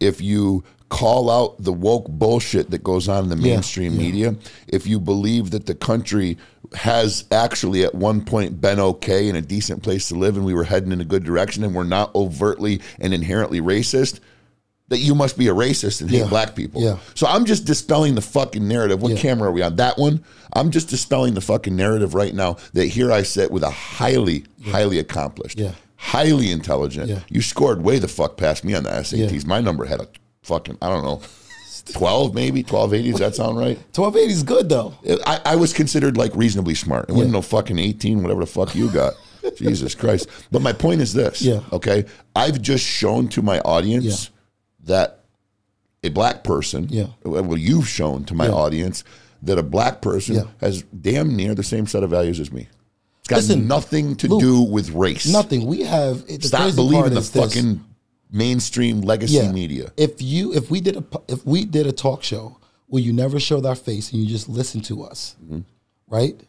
[0.00, 3.98] if you call out the woke bullshit that goes on in the Yeah, mainstream yeah.
[3.98, 6.36] media, if you believe that the country
[6.74, 10.54] has actually at one point been okay and a decent place to live and we
[10.54, 14.18] were heading in a good direction and we're not overtly and inherently racist,
[14.90, 16.82] that you must be a racist and hate Yeah, black people.
[16.82, 16.98] yeah.
[17.14, 19.00] So I'm just dispelling the fucking narrative.
[19.00, 19.18] What Yeah.
[19.18, 19.76] camera are we on?
[19.76, 20.22] That one?
[20.52, 24.44] I'm just dispelling the fucking narrative right now that here I sit with a highly,
[24.66, 25.72] highly accomplished, Yeah.
[25.96, 27.22] highly intelligent.
[27.30, 29.46] You scored way the fuck past me on the SATs.
[29.46, 30.08] My number had a
[30.42, 31.20] fucking, I don't know,
[31.92, 33.10] 12 maybe, 1280.
[33.12, 33.78] Does that sound right?
[33.92, 34.94] 1280 is good though.
[35.24, 37.08] I, I was considered like reasonably smart.
[37.08, 39.14] It wasn't no fucking 18, whatever the fuck you got.
[39.56, 40.28] Jesus Christ.
[40.50, 41.40] But my point is this.
[41.42, 41.60] Yeah.
[41.72, 42.04] Okay.
[42.36, 44.30] I've just shown to my audience
[44.90, 45.20] that
[46.04, 47.06] a black person, Yeah.
[47.24, 48.52] well, you've shown to my Yeah.
[48.52, 49.04] audience
[49.42, 50.44] that a black person Yeah.
[50.60, 52.68] has damn near the same set of values as me.
[53.20, 55.26] It's got Listen, nothing to Luke, do with race.
[55.26, 55.66] Nothing.
[55.66, 57.54] We have the Stop believing the is this.
[57.54, 57.84] fucking
[58.32, 59.52] mainstream legacy yeah.
[59.52, 59.92] media.
[59.96, 63.38] If you if we did a if we did a talk show where you never
[63.40, 65.60] showed our face and you just listen to us, Mm-hmm.
[66.08, 66.40] right?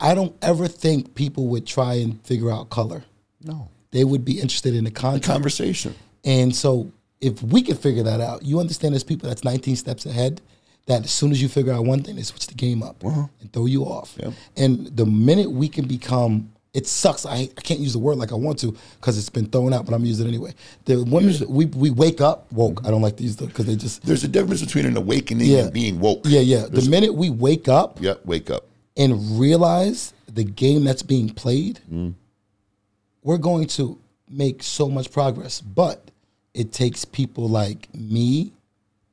[0.00, 3.04] I don't ever think people would try and figure out color.
[3.42, 3.68] No.
[3.92, 5.22] They would be interested in the content.
[5.24, 5.94] Conversation.
[6.24, 6.90] And so
[7.22, 10.42] if we could figure that out, you understand there's people that's 19 steps ahead
[10.86, 13.26] that as soon as you figure out one thing, they switch the game up uh-huh.
[13.40, 14.16] and throw you off.
[14.20, 14.32] Yep.
[14.56, 17.24] And the minute we can become, it sucks.
[17.24, 19.86] I, I can't use the word like I want to because it's been thrown out,
[19.86, 20.54] but I'm using it anyway.
[20.86, 22.84] The women, we, we wake up woke.
[22.84, 25.46] I don't like to use the because they just There's a difference between an awakening
[25.46, 25.58] Yeah.
[25.64, 26.22] and being woke.
[26.24, 26.66] yeah yeah.
[26.68, 28.26] The minute we wake up Yep.
[28.26, 28.66] Wake up.
[28.96, 32.14] and realize the game that's being played, mm.
[33.22, 35.60] we're going to make so much progress.
[35.60, 36.10] But
[36.54, 38.52] it takes people like me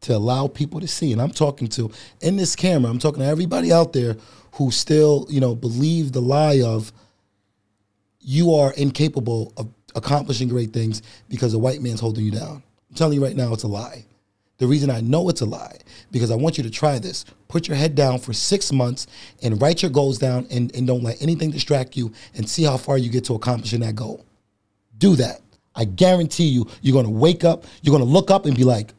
[0.02, 1.12] to allow people to see.
[1.12, 4.18] And I'm talking to in this camera, I'm talking to everybody out there
[4.54, 6.92] who still, you know, believe the lie of
[8.20, 12.64] you are incapable of accomplishing great things because a white man's holding you down.
[12.90, 14.06] I'm telling you right now, it's a lie.
[14.58, 15.78] The reason I know it's a lie
[16.12, 17.24] because I want you to try this.
[17.48, 19.08] Put your head down for six months
[19.42, 22.76] and write your goals down and, and don't let anything distract you and see how
[22.76, 24.26] far you get to accomplishing that goal.
[24.98, 25.40] Do that.
[25.76, 28.94] I guarantee you, you're gonna wake up, you're gonna look up and be like,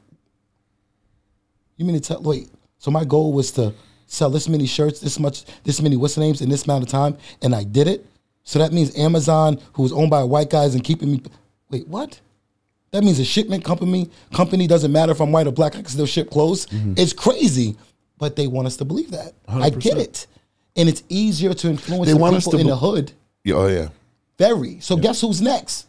[1.76, 3.74] you mean to tell wait, so my goal was to
[4.06, 6.90] sell this many shirts, this much, this many what's the names in this amount of
[6.90, 8.06] time, and I did it?
[8.44, 11.22] So that means Amazon, who was owned by white guys and keeping me
[11.70, 12.20] wait, what?
[12.92, 15.86] That means a shipment company company doesn't matter if I'm white or black, I can
[15.86, 16.66] still ship clothes.
[16.66, 16.94] Mm-hmm.
[16.96, 17.76] It's crazy,
[18.18, 19.32] but they want us to believe that.
[19.46, 20.26] I get it.
[20.76, 23.12] And it's easier to influence They the want us people to in be- the hood.
[23.44, 23.88] Yeah, oh yeah.
[24.38, 24.80] Very.
[24.80, 25.86] So guess who's next?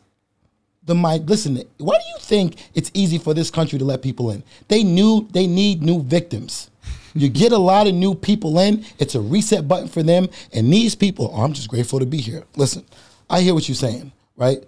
[0.92, 1.22] The mic.
[1.30, 4.44] Listen, why do you think it's easy for this country to let people in?
[4.68, 6.70] They knew they need new victims.
[7.14, 8.84] You get a lot of new people in.
[9.00, 11.32] It's a reset button for them, and these people.
[11.34, 12.44] Oh, I'm just grateful to be here.
[12.58, 12.84] Listen,
[13.30, 14.62] I hear what you're saying, right?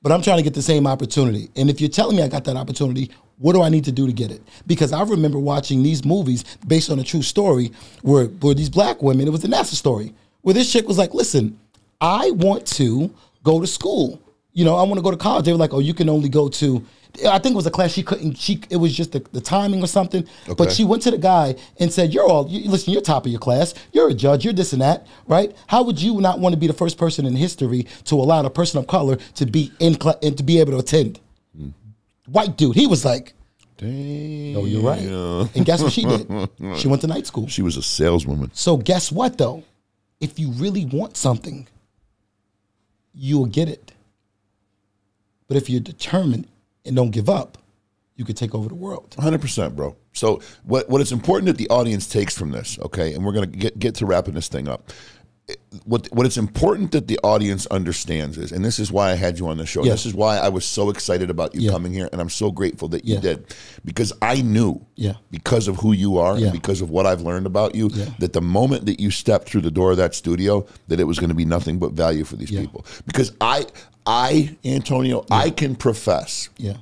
[0.00, 1.50] But I'm trying to get the same opportunity.
[1.54, 4.06] And if you're telling me I got that opportunity, what do I need to do
[4.06, 4.40] to get it?
[4.66, 9.02] Because I remember watching these movies based on a true story where, where these black
[9.02, 11.58] women, it was the NASA story, where this chick was like, listen,
[12.00, 14.18] I want to go to school.
[14.52, 15.44] You know, I want to go to college.
[15.44, 16.84] They were like, oh, you can only go to,
[17.28, 19.82] I think it was a class she couldn't, she, it was just the, the timing
[19.84, 20.26] or something.
[20.56, 23.30] But she went to the guy and said, you're all, you, listen, you're top of
[23.30, 23.74] your class.
[23.92, 24.44] You're a judge.
[24.44, 25.54] You're this and that, right?
[25.68, 28.50] How would you not want to be the first person in history to allow a
[28.50, 31.20] person of color to be in cla- and to be able to attend?
[31.56, 31.68] Hmm.
[32.26, 32.74] White dude.
[32.74, 33.34] He was like,
[33.76, 34.54] Damn.
[34.54, 35.00] no, you're right.
[35.54, 36.26] And guess what she did?
[36.78, 37.46] She went to night school.
[37.46, 38.50] She was a saleswoman.
[38.54, 39.62] So guess what though?
[40.20, 41.68] If you really want something,
[43.14, 43.92] you'll get it.
[45.48, 46.46] But if you're determined
[46.84, 47.58] and don't give up,
[48.14, 49.14] you could take over the world.
[49.18, 49.96] 100%, bro.
[50.12, 53.14] So what what it's important that the audience takes from this, okay?
[53.14, 54.92] And we're going to get get to wrapping this thing up.
[55.84, 59.38] What what it's important that the audience understands is, and this is why I had
[59.38, 59.82] you on the show.
[59.82, 59.92] Yeah.
[59.92, 61.70] This is why I was so excited about you Yeah.
[61.70, 63.20] coming here, and I'm so grateful that you Yeah.
[63.20, 63.44] did,
[63.84, 65.14] because I knew, Yeah.
[65.30, 68.42] because of who you are and because of what I've learned about you, that the
[68.42, 71.34] moment that you stepped through the door of that studio, that it was going to
[71.34, 72.84] be nothing but value for these people.
[73.06, 73.66] Because I,
[74.06, 76.78] I, Antonio, I can profess Yeah.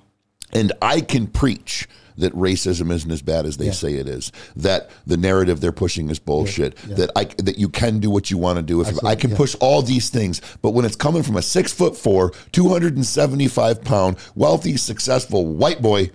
[0.53, 1.89] and I can preach
[2.19, 3.73] that racism isn't as bad as they Yeah.
[3.73, 4.33] say it is.
[4.57, 6.77] That the narrative they're pushing is bullshit.
[6.89, 6.95] Yeah.
[6.97, 8.81] That I that you can do what you want to do.
[8.81, 9.11] If Absolutely.
[9.11, 12.33] I can push all these things, but when it's coming from a six foot four,
[12.53, 16.11] two hundred and seventy five pound, wealthy, successful white boy,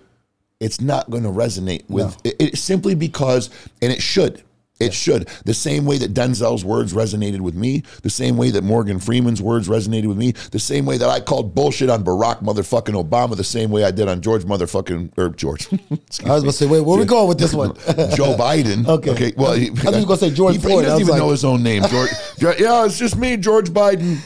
[0.59, 2.15] it's not going to resonate with No.
[2.23, 3.49] it, it simply because,
[3.81, 4.43] and it should.
[4.81, 5.29] It should.
[5.45, 9.41] The same way that Denzel's words resonated with me, the same way that Morgan Freeman's
[9.41, 13.35] words resonated with me, the same way that I called bullshit on Barack motherfucking Obama,
[13.37, 15.67] the same way I did on George motherfucking or George.
[15.73, 17.73] I was going to say, wait, where we going with this one?
[18.15, 18.87] Joe Biden.
[18.91, 19.11] Okay.
[19.11, 19.33] Okay.
[19.37, 20.79] Well, I he, thought you were gonna say George he, Floyd.
[20.83, 21.83] He I doesn't even like- know his own name.
[21.89, 22.09] George.
[22.39, 24.17] yeah, it's just me, George Biden.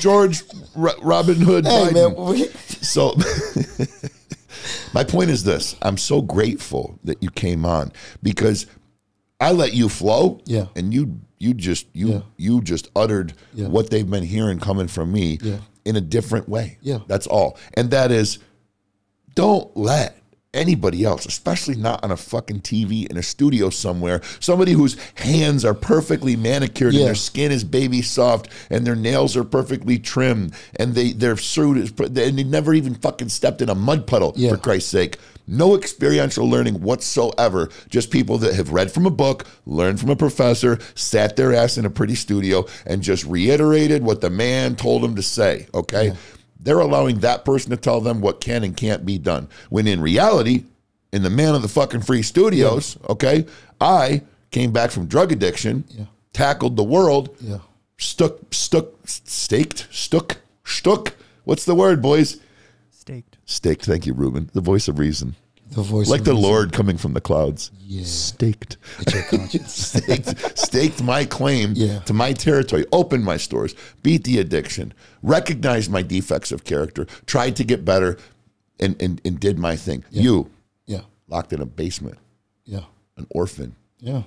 [0.00, 0.42] George
[0.74, 2.16] Ro- Robin Hood hey Biden.
[2.16, 2.44] man, we,
[2.80, 3.14] So,
[4.92, 8.66] my point is this: I'm so grateful that you came on because
[9.44, 10.66] I let you flow, Yeah.
[10.74, 12.20] and you you just you Yeah.
[12.38, 13.66] you just uttered Yeah.
[13.68, 15.56] what they've been hearing coming from me Yeah.
[15.84, 16.78] in a different way.
[16.80, 17.00] Yeah.
[17.06, 18.38] that's all, and that is
[19.34, 20.16] don't let
[20.54, 25.64] anybody else, especially not on a fucking TV in a studio somewhere, somebody whose hands
[25.64, 27.00] are perfectly manicured Yeah.
[27.00, 31.36] and their skin is baby soft and their nails are perfectly trimmed and they their
[31.36, 34.50] suit is and they never even fucking stepped in a mud puddle Yeah.
[34.50, 35.18] for Christ's sake.
[35.46, 37.68] No experiential learning whatsoever.
[37.88, 41.76] Just people that have read from a book, learned from a professor, sat their ass
[41.76, 45.66] in a pretty studio, and just reiterated what the man told them to say.
[45.74, 46.14] Okay.
[46.58, 49.48] They're allowing that person to tell them what can and can't be done.
[49.68, 50.64] When in reality,
[51.12, 53.44] in the man of the fucking free studios, okay,
[53.80, 56.04] I came back from drug addiction, Yeah.
[56.32, 57.58] tackled the world, yeah.
[57.98, 61.12] stuck, stuck, staked, stuck, stuck.
[61.44, 62.38] What's the word, boys?
[63.46, 63.84] Staked.
[63.84, 64.50] Thank you, Ruben.
[64.52, 65.34] The voice of reason.
[65.70, 66.42] The voice like the reason.
[66.44, 67.70] Lord coming from the clouds.
[67.80, 68.04] Yeah.
[68.04, 68.76] Staked.
[69.00, 69.72] It's your conscience.
[69.74, 71.98] staked, staked my claim Yeah.
[72.00, 74.92] to my territory, opened my stores, beat the addiction,
[75.22, 78.18] recognized my defects of character, tried to get better,
[78.78, 80.04] and, and, and did my thing.
[80.10, 80.50] You,
[80.86, 81.00] yeah.
[81.28, 82.18] locked in a basement,
[82.66, 82.84] Yeah.
[83.16, 84.22] an orphan, Yeah.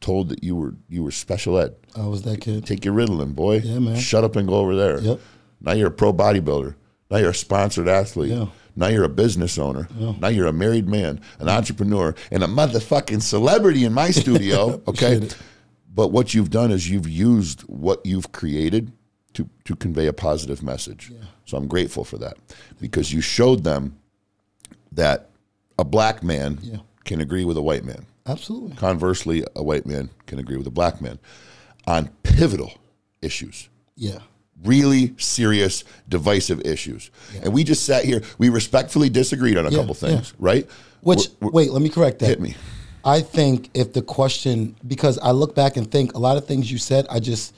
[0.00, 1.74] told that you were you were special ed.
[1.96, 2.66] I was that kid.
[2.66, 3.56] Take your Ritalin, boy.
[3.64, 3.96] Yeah, man.
[3.96, 5.00] Shut up and go over there.
[5.00, 5.20] Yep.
[5.60, 6.74] Now you're a pro bodybuilder.
[7.10, 8.30] Now you're a sponsored athlete.
[8.32, 8.46] Yeah.
[8.74, 9.88] Now you're a business owner.
[10.20, 14.80] Now you're a married man, an entrepreneur, and a motherfucking celebrity in my studio.
[14.88, 15.28] okay.
[15.94, 18.92] But what you've done is you've used what you've created
[19.34, 21.12] to to convey a positive message.
[21.44, 22.36] So I'm grateful for that
[22.80, 23.98] because you showed them
[24.92, 25.30] that
[25.78, 26.78] a black man Yeah.
[27.04, 28.06] can agree with a white man.
[28.26, 28.76] Absolutely.
[28.76, 31.18] Conversely, a white man can agree with a black man
[31.86, 32.72] on pivotal
[33.20, 34.18] issues Yeah.
[34.64, 37.10] Really serious, divisive issues.
[37.42, 40.66] And we just sat here, we respectfully disagreed on a Yeah, couple things, right?
[41.02, 42.26] Which We're- wait, let me correct that.
[42.26, 42.54] hit me.
[43.04, 46.70] I think if the question because I look back and think a lot of things
[46.70, 47.52] you said, I just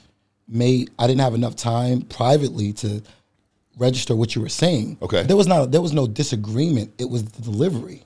[0.47, 3.01] made I didn't have enough time privately to
[3.77, 4.97] register what you were saying.
[5.03, 5.23] Okay.
[5.23, 6.93] There was not there was no disagreement.
[6.97, 8.01] It was the delivery.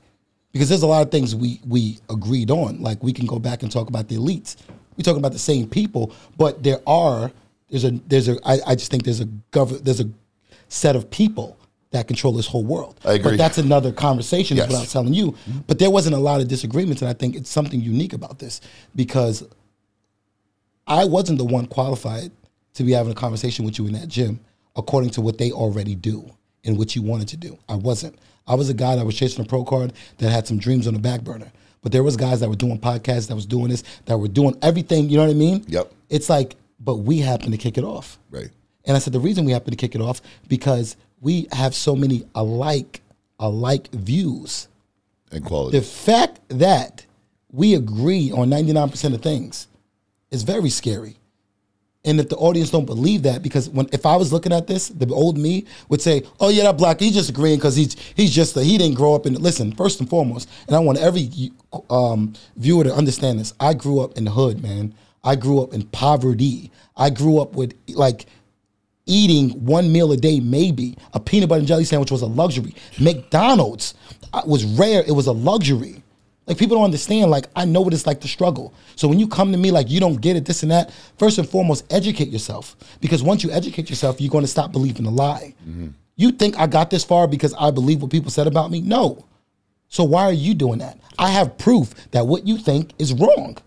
[0.52, 2.82] Because there's a lot of things we we agreed on.
[2.82, 4.58] Like we can go back and talk about the elites.
[4.98, 7.32] We talking about the same people, but there are
[7.70, 10.10] there's a there's a I, I just think there's a gov there's a
[10.68, 11.58] set of people
[11.92, 13.00] that control this whole world.
[13.04, 13.32] I agree.
[13.32, 14.58] But that's another conversation.
[14.58, 14.68] Yes.
[14.68, 15.32] Is what I was telling you.
[15.32, 15.60] Mm-hmm.
[15.68, 18.62] But there wasn't a lot of disagreements, and I think it's something unique about this
[18.96, 19.44] because
[20.86, 22.32] I wasn't the one qualified
[22.76, 24.40] to be having a conversation with you in that gym
[24.76, 26.30] according to what they already do
[26.64, 27.58] and what you wanted to do.
[27.68, 28.18] I wasn't.
[28.48, 30.94] I was a guy that was chasing a pro card that had some dreams on
[30.94, 31.52] the back burner.
[31.82, 34.58] But there was guys that were doing podcasts, that was doing this, that were doing
[34.62, 35.10] everything.
[35.10, 35.64] You know what I mean?
[35.68, 35.92] Yep.
[36.10, 38.20] It's like, but we happen to kick it off.
[38.30, 38.50] Right.
[38.86, 41.96] And I said the reason we happen to kick it off because we have so
[41.96, 43.02] many alike
[43.40, 44.68] alike views.
[45.32, 45.80] And quality.
[45.80, 47.06] The fact that
[47.52, 49.68] we agree on 99% of things
[50.32, 51.16] is very scary.
[52.06, 54.88] And if the audience don't believe that, because when if I was looking at this,
[54.88, 58.34] the old me would say, "Oh yeah, that black, he's just agreeing because he's he's
[58.34, 61.52] just a, he didn't grow up in." Listen, first and foremost, and I want every
[61.90, 63.54] um, viewer to understand this.
[63.60, 64.94] I grew up in the hood, man.
[65.24, 66.72] I grew up in poverty.
[66.96, 68.26] I grew up with like
[69.06, 72.76] eating one meal a day, maybe a peanut butter and jelly sandwich was a luxury.
[73.00, 73.94] McDonald's
[74.34, 76.04] uh, was rare; it was a luxury.
[76.46, 77.30] Like people don't understand.
[77.30, 78.74] Like I know what it's like to struggle.
[78.96, 80.92] So when you come to me like you don't get it, this and that.
[81.18, 85.06] First and foremost, educate yourself because once you educate yourself, you're going to stop believing
[85.06, 85.54] the lie.
[86.16, 88.82] You think I got this far because I believe what people said about me?
[88.82, 89.26] No.
[89.90, 91.00] So why are you doing that?
[91.18, 93.58] I have proof that what you think is wrong.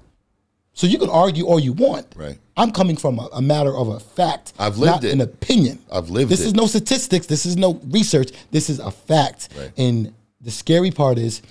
[0.74, 2.06] So you can argue all you want.
[2.16, 2.38] Right.
[2.56, 4.54] I'm coming from a, a matter of a fact.
[4.58, 5.12] I've lived not it.
[5.12, 5.78] an opinion.
[5.90, 7.26] I've lived this is no statistics.
[7.26, 8.30] This is no research.
[8.50, 9.48] This is a fact.
[9.56, 9.70] Right.
[9.76, 11.42] And the scary part is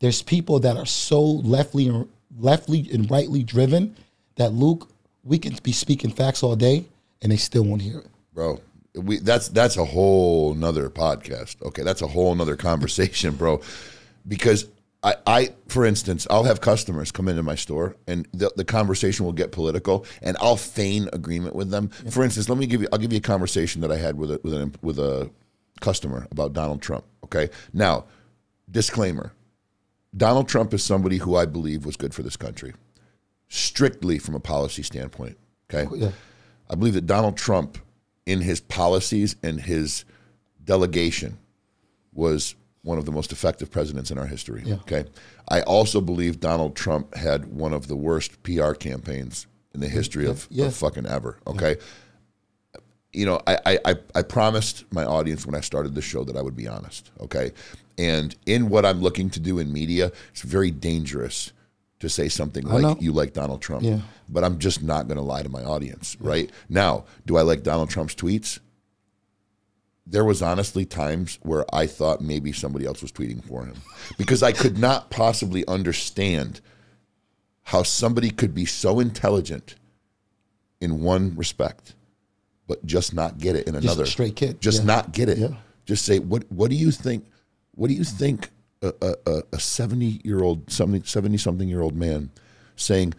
[0.00, 3.96] there's people that are so leftly and leftly and rightly driven
[4.36, 4.88] that Luke,
[5.24, 6.84] we can be speaking facts all day
[7.22, 8.06] and they still won't hear it.
[8.34, 8.60] bro.
[8.94, 11.60] We that's that's a whole nother podcast.
[11.62, 13.60] Okay, that's a whole nother conversation, bro.
[14.26, 14.66] Because
[15.02, 19.24] I, I, for instance, I'll have customers come into my store, and the, the conversation
[19.24, 21.88] will get political, and I'll feign agreement with them.
[22.10, 24.32] For instance, let me give you, I'll give you a conversation that I had with
[24.32, 25.30] a with an with a
[25.80, 27.04] customer about Donald Trump.
[27.24, 28.06] Okay, now,
[28.70, 29.32] disclaimer:
[30.16, 32.72] Donald Trump is somebody who I believe was good for this country,
[33.48, 35.36] strictly from a policy standpoint.
[35.72, 36.10] Okay, Yeah.
[36.68, 37.78] I believe that Donald Trump,
[38.24, 40.04] in his policies and his
[40.64, 41.38] delegation,
[42.12, 44.62] was one of the most effective presidents in our history.
[44.64, 44.74] Yeah.
[44.76, 45.04] Okay.
[45.48, 50.26] I also believe Donald Trump had one of the worst PR campaigns in the history
[50.26, 50.66] of, Yeah.
[50.66, 51.38] of fucking ever.
[51.48, 51.76] Okay.
[53.12, 56.36] You know, I, I, I- I promised my audience when I started the show that
[56.36, 57.10] I would be honest.
[57.20, 57.52] Okay.
[57.98, 61.52] And in what I'm looking to do in media, it's very dangerous
[61.98, 63.82] to say something like you like Donald Trump.
[63.82, 64.00] Yeah.
[64.28, 66.50] But I'm just not going to lie to my audience, right?
[66.68, 68.60] Now, do I like Donald Trump's tweets?
[70.06, 73.74] There was honestly times where I thought maybe somebody else was tweeting for him
[74.18, 76.60] because I could not possibly understand
[77.64, 79.74] how somebody could be so intelligent
[80.80, 81.94] in one respect,
[82.68, 84.06] but just not get it in a another.
[84.06, 84.86] straight kid, Just yeah.
[84.86, 85.38] not get it.
[85.38, 85.48] Yeah.
[85.86, 86.44] Just say what?
[86.52, 87.26] What do you think?
[87.74, 88.50] What do you think?
[88.82, 92.30] A a- a- a seventy year old, something seventy something year old man
[92.76, 93.14] saying,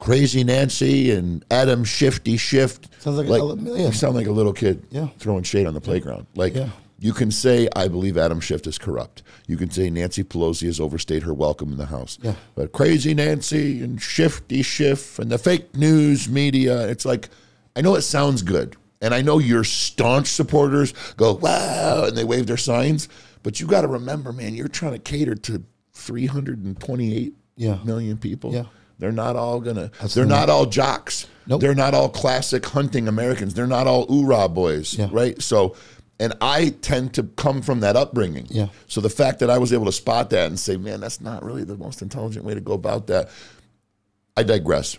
[0.00, 3.86] "Crazy Nancy and Adam Shifty Schiff." Sounds like a- yeah.
[3.86, 5.08] you sound like a little kid Yeah.
[5.18, 6.26] throwing shade on the playground.
[6.34, 6.70] Like Yeah.
[6.98, 10.80] you can say, "I believe Adam Schiff is corrupt." You can say Nancy Pelosi has
[10.80, 12.18] overstayed her welcome in the House.
[12.22, 12.34] Yeah.
[12.54, 16.88] But crazy Nancy and Shifty Schiff and the fake news media.
[16.88, 17.28] It's like,
[17.76, 18.76] I know it sounds good.
[19.02, 23.08] And I know your staunch supporters go, wow, and they wave their signs.
[23.42, 25.62] But you got to remember, man, you're trying to cater to
[25.94, 27.32] three hundred and twenty-eight
[27.84, 28.20] million Yeah.
[28.20, 28.52] people.
[28.52, 28.64] Yeah.
[29.00, 29.88] They're not all gonna.
[29.88, 30.34] They're Absolutely.
[30.34, 31.26] not all jocks.
[31.46, 31.60] Nope.
[31.62, 33.54] They're not all classic hunting Americans.
[33.54, 35.08] They're not all oorah boys, Yeah.
[35.10, 35.40] right?
[35.42, 35.74] So,
[36.20, 38.46] and I tend to come from that upbringing.
[38.50, 38.68] Yeah.
[38.86, 41.42] So the fact that I was able to spot that and say, man, that's not
[41.44, 43.30] really the most intelligent way to go about that.
[44.36, 44.96] I digress.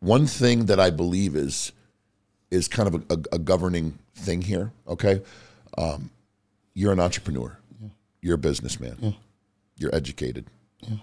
[0.00, 1.72] One thing that I believe is
[2.50, 4.72] is kind of a, a, a governing thing here.
[4.86, 5.22] Okay,
[5.78, 6.10] um,
[6.74, 7.56] you're an entrepreneur.
[7.80, 7.88] Yeah.
[8.22, 8.96] You're a businessman.
[9.00, 9.12] Yeah.
[9.76, 10.46] You're educated.
[10.80, 10.96] Yeah.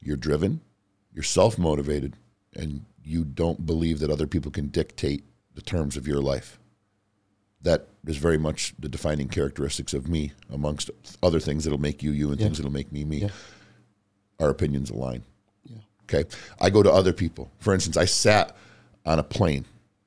[0.00, 0.60] You're driven.
[1.18, 2.14] You're self motivated,
[2.54, 5.24] and you don't believe that other people can dictate
[5.56, 6.60] the terms of your life.
[7.60, 12.12] That is very much the defining characteristics of me, amongst other things that'll make you
[12.12, 13.16] you and things that'll make me me.
[13.22, 13.30] Yeah.
[14.38, 15.24] Our opinions align.
[16.04, 16.24] Okay.
[16.60, 17.50] I go to other people.
[17.58, 18.56] For instance, I sat
[19.04, 19.64] on a plane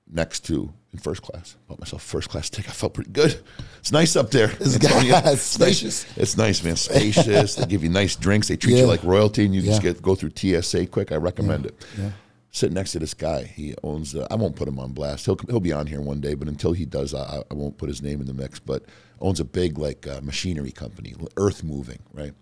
[0.10, 1.56] next to in first class.
[1.68, 2.72] Bought myself a first class ticket.
[2.72, 3.42] I felt pretty good.
[3.80, 4.52] It's nice up there.
[4.60, 5.42] It's It's nice.
[5.42, 6.18] spacious.
[6.18, 6.76] It's nice, man.
[6.76, 7.56] Spacious.
[7.56, 8.48] they give you nice drinks.
[8.48, 11.12] They treat you like royalty, and you just get go through TSA quick.
[11.12, 11.86] I recommend it.
[11.98, 12.12] Yeah.
[12.54, 14.14] Sitting next to this guy, he owns.
[14.14, 15.26] Uh, I won't put him on blast.
[15.26, 17.88] He'll he'll be on here one day, but until he does, I, I won't put
[17.88, 18.60] his name in the mix.
[18.60, 18.84] But
[19.22, 22.34] owns a big like uh, machinery company, Earth Moving, right?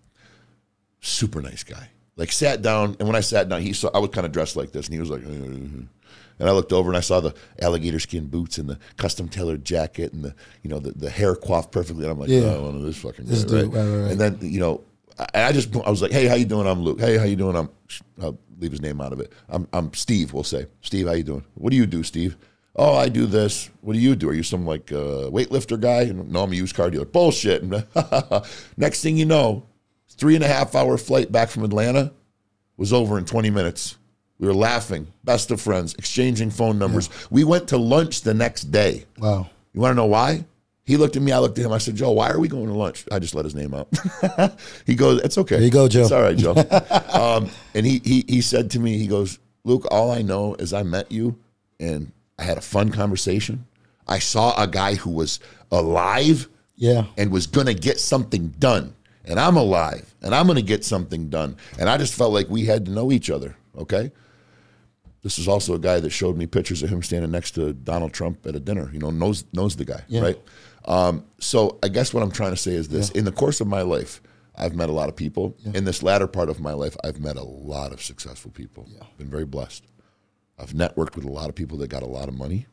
[1.02, 1.90] super nice guy.
[2.16, 4.56] Like sat down, and when I sat down, he saw I was kind of dressed
[4.56, 5.86] like this, and he was like, "Uh,"
[6.40, 9.64] and I looked over and I saw the alligator skin boots and the custom tailored
[9.66, 12.42] jacket and the you know the, the hair coiffed perfectly, and I'm like, Yeah.
[12.46, 13.66] oh, I want this fucking This guy, right?
[13.66, 14.12] right, right, right.
[14.12, 14.84] And then you know,
[15.18, 16.66] I, I just I was like, hey, how you doing?
[16.68, 17.00] I'm Luke.
[17.00, 17.56] Hey, how you doing?
[17.56, 17.70] I'm
[18.22, 19.32] I'll leave his name out of it.
[19.50, 20.34] I'm I'm Steve.
[20.34, 21.08] We'll say Steve.
[21.08, 21.44] How you doing?
[21.56, 22.38] What do you do, Steve?
[22.76, 23.70] Oh, I do this.
[23.82, 24.30] What do you do?
[24.30, 26.06] Are you some like uh, weightlifter guy?
[26.06, 27.04] No, I'm a used car dealer.
[27.06, 27.64] Bullshit.
[28.78, 29.66] Next thing you know,
[30.10, 32.14] three and a half hour flight back from Atlanta
[32.78, 33.98] was over in 20 minutes.
[34.40, 37.10] We were laughing, best of friends, exchanging phone numbers.
[37.30, 39.06] We went to lunch the next day.
[39.18, 39.50] Wow.
[39.74, 40.46] You want to know why?
[40.86, 41.72] He looked at me, I looked at him.
[41.72, 43.06] I said, Joe, why are we going to lunch?
[43.12, 43.90] I just let his name out.
[44.88, 45.58] he goes, It's okay.
[45.58, 46.02] There you go, Joe.
[46.02, 46.54] It's all right, Joe.
[47.14, 50.74] um, and he, he, he said to me, He goes, Luke, all I know is
[50.74, 51.38] I met you
[51.80, 53.68] and I had a fun conversation.
[54.08, 57.06] I saw a guy who was alive Yeah.
[57.18, 58.96] and was going to get something done.
[59.26, 61.56] And I'm alive and I'm going to get something done.
[61.78, 63.56] And I just felt like we had to know each other.
[63.78, 64.12] Okay.
[65.22, 68.14] This is also a guy that showed me pictures of him standing next to Donald
[68.14, 68.90] Trump at a dinner.
[68.94, 70.22] You know, knows knows the guy, Yeah.
[70.22, 70.40] right?
[70.86, 73.68] Um, so I guess what I'm trying to say is this: in the course of
[73.68, 74.22] my life,
[74.56, 75.56] I've met a lot of people.
[75.74, 78.86] In this latter part of my life, I've met a lot of successful people.
[78.88, 79.04] Yeah.
[79.18, 79.84] Been very blessed.
[80.58, 82.66] I've networked with a lot of people that got a lot of money,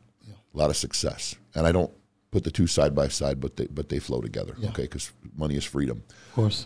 [0.53, 1.91] a lot of success, and I don't
[2.31, 4.55] put the two side by side, but they but they flow together.
[4.69, 6.03] Okay, because money is freedom.
[6.29, 6.65] Of course.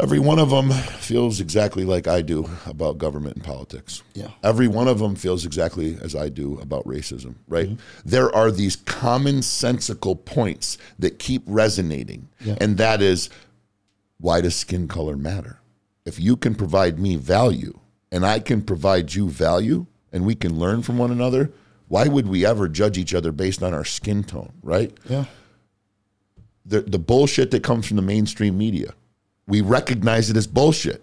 [0.00, 4.02] Every one of them feels exactly like I do about government and politics.
[4.14, 4.28] Yeah.
[4.44, 7.68] Every one of them feels exactly as I do about racism, right?
[7.68, 8.08] Mm-hmm.
[8.08, 12.28] There are these commonsensical points that keep resonating.
[12.40, 12.56] Yeah.
[12.60, 13.28] And that is
[14.18, 15.58] why does skin color matter?
[16.04, 17.80] If you can provide me value
[18.12, 21.50] and I can provide you value and we can learn from one another,
[21.88, 24.96] why would we ever judge each other based on our skin tone, right?
[25.08, 25.24] Yeah.
[26.64, 28.92] the, the bullshit that comes from the mainstream media.
[29.48, 31.02] We recognize it as bullshit.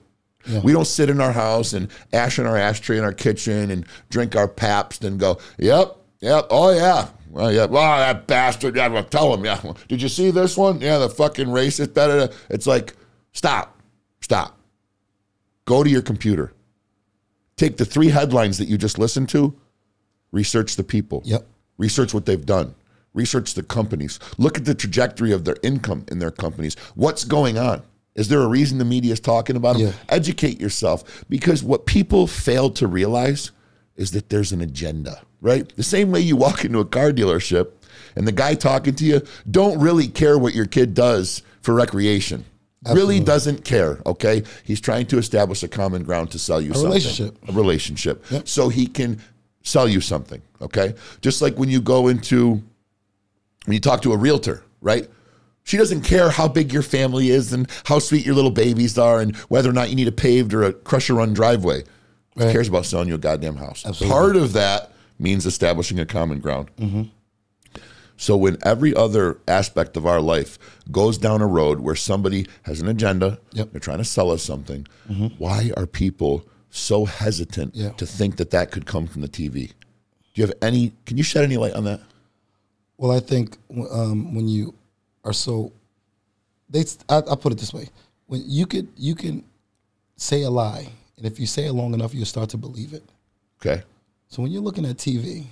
[0.64, 3.86] We don't sit in our house and ash in our ashtray in our kitchen and
[4.12, 7.08] drink our Pabst and go, yep, yep, oh yeah.
[7.32, 9.60] Well, yeah, well, that bastard, yeah, well, tell him, yeah.
[9.88, 10.80] Did you see this one?
[10.80, 12.34] Yeah, the fucking racist, da, da, da.
[12.50, 12.94] It's like,
[13.34, 13.78] stop,
[14.22, 14.58] stop.
[15.66, 16.54] Go to your computer.
[17.58, 19.54] Take the three headlines that you just listened to,
[20.32, 21.24] research the people.
[21.26, 21.46] Yep.
[21.78, 22.76] Research what they've done.
[23.14, 24.20] Research the companies.
[24.38, 26.76] Look at the trajectory of their income in their companies.
[26.94, 27.82] What's going on?
[28.16, 29.88] Is there a reason the media is talking about them?
[29.88, 29.94] Yeah.
[30.10, 33.52] Educate yourself because what people fail to realize
[33.98, 35.68] is that there's an agenda, right?
[35.76, 37.72] The same way you walk into a car dealership
[38.16, 42.46] and the guy talking to you don't really care what your kid does for recreation.
[42.94, 44.44] Really doesn't care, okay?
[44.64, 46.90] He's trying to establish a common ground to sell you something.
[46.90, 47.38] relationship.
[47.48, 48.26] A relationship.
[48.48, 49.20] So he can
[49.64, 50.94] sell you something, okay?
[51.22, 52.62] Just like when you go into
[53.66, 55.10] when you talk to a realtor, right?
[55.66, 59.20] She doesn't care how big your family is and how sweet your little babies are
[59.20, 61.84] and whether or not you need a paved or a crusher run driveway.
[62.38, 63.84] She cares about selling you a goddamn house.
[63.86, 64.14] Absolutely.
[64.14, 66.70] Part of that means establishing a common ground.
[68.18, 70.60] So when every other aspect of our life
[70.92, 73.72] goes down a road where somebody has an agenda, Yep.
[73.72, 74.86] they're trying to sell us something,
[75.40, 77.90] why are people so hesitant Yeah.
[77.94, 79.68] to think that that could come from the TV?
[80.34, 80.94] Do you have any?
[81.08, 82.02] Can you shed any light on that?
[82.98, 83.58] Well, I think
[83.92, 84.76] um, when you
[85.26, 85.74] are so,
[86.70, 87.90] they I, I put it this way:
[88.28, 89.44] when you could you can
[90.16, 90.88] say a lie,
[91.18, 93.04] and if you say it long enough, you'll start to believe it.
[93.62, 93.84] Okay.
[94.30, 95.46] So when you're looking at TV,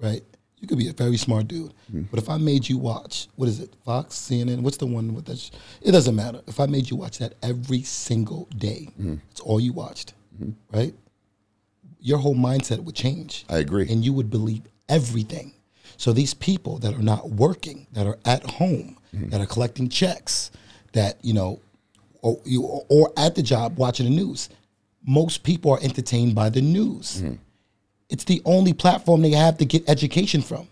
[0.00, 0.22] right,
[0.60, 2.02] You could be a very smart dude, Hmm.
[2.10, 4.62] but if I made you watch, what is it, Fox, CNN?
[4.62, 5.38] What's the one with that?
[5.38, 5.50] sh-
[5.82, 6.40] It doesn't matter.
[6.46, 9.16] If I made you watch that every single day, Hmm.
[9.30, 10.14] it's all you watched,
[10.72, 10.94] right?
[12.00, 13.44] Your whole mindset would change.
[13.48, 13.86] I agree.
[13.90, 15.52] and you would believe everything.
[15.98, 19.30] So these people that are not working, that are at home, Mm-hmm.
[19.30, 20.50] that are collecting checks,
[20.92, 21.60] that you know,
[22.20, 24.50] or you or at the job watching the news,
[25.06, 27.22] most people are entertained by the news.
[27.22, 27.34] Mm-hmm.
[28.10, 30.68] It's the only platform they have to get education from.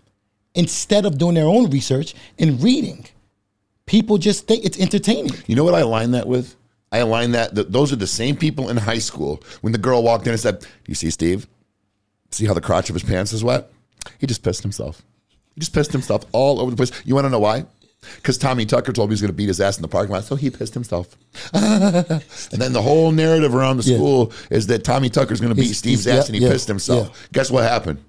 [0.53, 3.05] Instead of doing their own research and reading,
[3.85, 5.33] people just think it's entertaining.
[5.47, 6.55] You know what I align that with?
[6.91, 10.01] I align that, that those are the same people in high school when the girl
[10.03, 11.47] walked in and said, you see Steve?
[12.31, 13.69] See how the crotch of his pants is wet?
[14.19, 15.01] He just pissed himself.
[15.55, 16.91] He just pissed himself all over the place.
[17.03, 17.65] You want to know why?
[18.17, 20.13] Because Tommy Tucker told me he was going to beat his ass in the parking
[20.13, 21.15] lot, so he pissed himself.
[21.53, 23.97] and then the whole narrative around the Yeah.
[23.97, 26.41] school is that Tommy Tucker's going to beat He's- Steve's he's- ass yeah, and he
[26.45, 27.07] yeah, pissed himself.
[27.11, 27.27] yeah.
[27.33, 27.99] Guess what happened?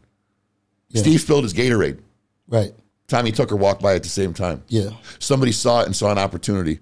[0.90, 1.02] Yeah.
[1.02, 1.98] Steve spilled his Gatorade.
[2.48, 2.72] Right.
[3.08, 4.62] Tommy Tucker walked by at the same time.
[4.68, 4.90] Yeah.
[5.18, 6.80] Somebody saw it and saw an opportunity.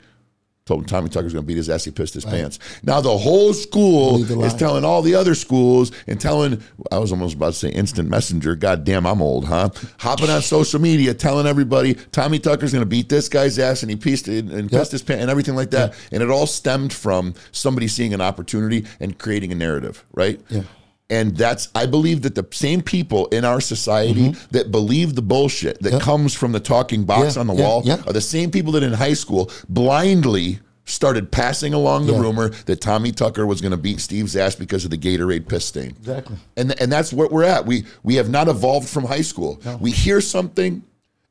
[0.66, 1.84] Told him Tommy Tucker's going to beat his ass.
[1.84, 2.58] He pissed his pants.
[2.82, 6.62] Now the whole school is telling all the other schools and telling.
[6.90, 8.54] I was almost about to say instant messenger.
[8.56, 9.68] God damn, I'm old, huh?
[9.98, 13.90] Hopping on social media, telling everybody Tommy Tucker's going to beat this guy's ass and
[13.90, 14.80] he pissed and, and Yep.
[14.80, 15.92] pissed his pants and everything like that.
[16.10, 20.40] And it all stemmed from somebody seeing an opportunity and creating a narrative, right?
[20.48, 20.62] Yeah.
[21.10, 25.80] And that's, I believe that the same people in our society that believe the bullshit
[25.82, 26.02] that Yep.
[26.02, 27.36] comes from the talking box Mm-hmm.
[27.36, 28.02] Yeah, on the yeah, wall yeah.
[28.06, 32.80] are the same people that in high school blindly started passing along the rumor that
[32.80, 35.90] Tommy Tucker was going to beat Steve's ass because of the Gatorade piss stain.
[35.98, 36.36] Exactly.
[36.56, 37.64] And, and that's what we're at.
[37.64, 39.60] We, we have not evolved from high school.
[39.80, 40.82] We hear something,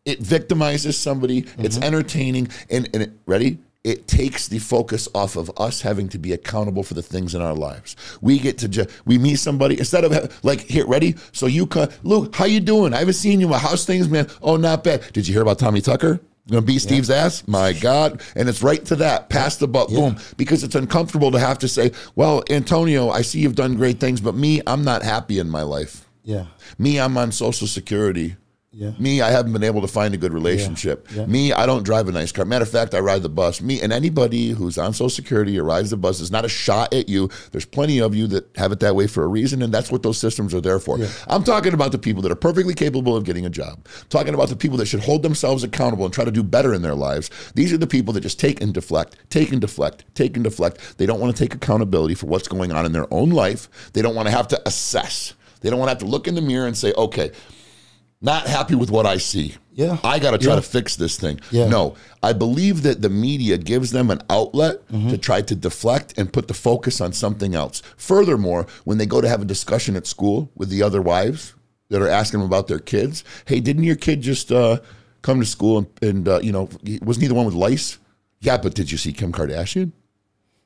[0.05, 1.83] it victimizes somebody, it's Mm-hmm.
[1.83, 3.59] entertaining, and, and it, ready?
[3.83, 7.41] It takes the focus off of us having to be accountable for the things in
[7.41, 7.97] our lives.
[8.21, 11.15] We get to just we meet somebody instead of like here, ready?
[11.33, 12.93] So you come, Luke, how you doing?
[12.93, 13.51] I haven't seen you.
[13.51, 14.29] How's things, man?
[14.41, 15.11] Oh, not bad.
[15.11, 16.21] Did you hear about Tommy Tucker?
[16.49, 17.47] Gonna beat Steve's ass?
[17.47, 18.21] My God!
[18.35, 19.29] And it's right to that.
[19.29, 20.17] Pass the buck, boom.
[20.35, 24.19] Because it's uncomfortable to have to say, "Well, Antonio, I see you've done great things,
[24.19, 26.05] but me, I'm not happy in my life.
[26.23, 26.45] Yeah.
[26.77, 28.35] Me, I'm on Social Security.
[28.75, 28.91] Yeah.
[28.97, 31.07] Me, I haven't been able to find a good relationship.
[31.13, 31.27] Yeah.
[31.27, 32.43] Me, I don't drive a nice car.
[32.43, 33.61] Matter of fact, I ride the bus.
[33.61, 36.91] Me, and anybody who's on Social Security or rides the bus is not a shot
[36.91, 37.29] at you.
[37.51, 40.01] There's plenty of you that have it that way for a reason, and that's what
[40.01, 40.97] those systems are there for.
[41.27, 43.85] I'm talking about the people that are perfectly capable of getting a job.
[44.09, 46.81] talking about the people that should hold themselves accountable and try to do better in
[46.81, 47.29] their lives.
[47.53, 50.97] These are the people that just take and deflect, take and deflect, take and deflect.
[50.97, 53.69] They don't want to take accountability for what's going on in their own life.
[53.93, 55.35] They don't want to have to assess.
[55.61, 57.31] They don't want to have to look in the mirror and say, okay,
[58.23, 59.55] not happy with what I see.
[59.73, 59.97] Yeah.
[60.03, 60.61] I got to try Yeah.
[60.61, 61.39] to fix this thing.
[61.51, 61.67] Yeah.
[61.67, 65.09] No, I believe that the media gives them an outlet Mm-hmm.
[65.09, 67.81] to try to deflect and put the focus on something else.
[67.97, 71.53] Furthermore, when they go to have a discussion at school with the other wives
[71.89, 74.79] that are asking them about their kids, hey, didn't your kid just uh,
[75.21, 76.69] come to school and, and uh, you know,
[77.01, 77.97] wasn't he the one with lice?
[78.41, 79.91] Yeah, but did you see Kim Kardashian?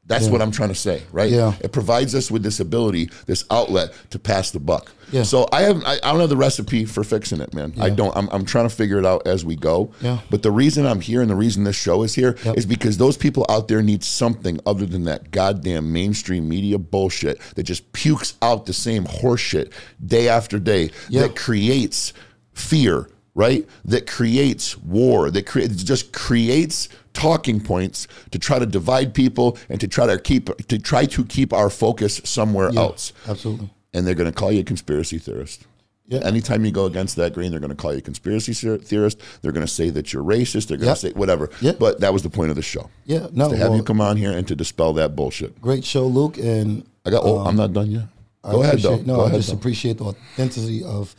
[0.08, 1.30] That's what I'm trying to say, right?
[1.30, 1.54] Yeah.
[1.60, 4.92] It provides us with this ability, this outlet to pass the buck.
[5.12, 5.24] Yeah.
[5.24, 7.74] So I have I, I don't have the recipe for fixing it, man.
[7.80, 8.16] I don't.
[8.16, 9.92] I'm, I'm trying to figure it out as we go.
[10.02, 10.20] Yeah.
[10.30, 12.68] But the reason I'm here and the reason this show is here is Yep.
[12.68, 17.64] because those people out there need something other than that goddamn mainstream media bullshit that
[17.64, 19.72] just pukes out the same horseshit
[20.06, 21.22] day after day Yeah.
[21.24, 22.14] that creates
[22.54, 23.68] fear, right?
[23.86, 25.30] That creates war.
[25.32, 30.06] That cre- it just creates talking points to try to divide people and to try
[30.06, 32.82] to keep to try to keep our focus somewhere Yeah.
[32.82, 33.12] else.
[33.28, 33.70] Absolutely.
[33.94, 35.64] And they're going to call you a conspiracy theorist.
[36.08, 36.20] Yeah.
[36.20, 39.20] Anytime you go against that grain, they're going to call you a conspiracy theorist.
[39.42, 40.68] They're going to say that you're racist.
[40.68, 40.98] They're going Yep.
[40.98, 41.50] to say whatever.
[41.60, 41.74] Yeah.
[41.80, 42.90] But that was the point of the show.
[43.06, 43.28] Yeah.
[43.34, 43.50] No.
[43.50, 45.60] To have well, you come on here and to dispel that bullshit.
[45.62, 47.24] great show, Luke, and I got.
[47.26, 48.04] Oh, um, I'm not done yet.
[48.44, 48.98] I Go ahead though.
[48.98, 49.56] No, I just though.
[49.58, 51.14] appreciate the authenticity of,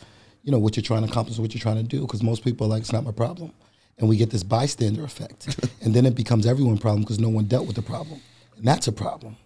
[0.45, 2.01] you know, what you're trying to accomplish, what you're trying to do.
[2.03, 3.53] Because most people are like, it's not my problem,
[3.99, 7.45] and we get this bystander effect, and then it becomes everyone's problem because no one
[7.47, 8.21] dealt with the problem,
[8.57, 9.37] and that's a problem.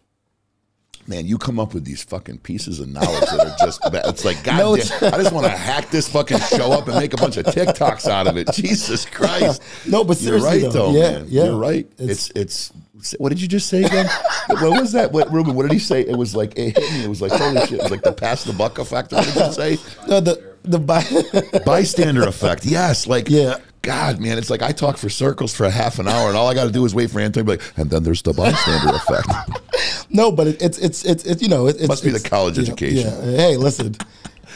[1.08, 4.02] Man, you come up with these fucking pieces of knowledge that are just bad.
[4.06, 6.96] It's like, God No, damn, I just want to hack this fucking show up and
[6.96, 8.48] make a bunch of TikToks out of it.
[8.54, 9.60] Jesus Christ.
[9.84, 10.92] No, but You're seriously, right, though.
[10.92, 11.26] though, Yeah, man.
[11.28, 11.44] yeah.
[11.46, 11.86] You're right.
[11.98, 14.06] It's- It's, it's, what did you just say again?
[14.46, 15.10] what was that?
[15.10, 16.02] What, Ruben, what did he say?
[16.02, 17.02] It was like, it hit me.
[17.02, 17.72] It was like, holy shit.
[17.72, 19.10] It was like the pass the buck effect.
[19.10, 19.78] What did you say?
[20.06, 21.02] No, the the by,
[21.66, 22.64] Bystander effect.
[22.64, 23.08] Yes.
[23.08, 23.56] Like, Yeah.
[23.82, 26.46] God, man, it's like I talk for circles for a half an hour, and all
[26.48, 28.32] I got to do is wait for Anthony to be like, and then there's the
[28.32, 30.06] bystander effect.
[30.10, 32.56] no, but it, it's it's it's it's you know it, it's Must be the college
[32.58, 33.10] know, education.
[33.10, 33.36] yeah.
[33.36, 33.86] Hey, listen.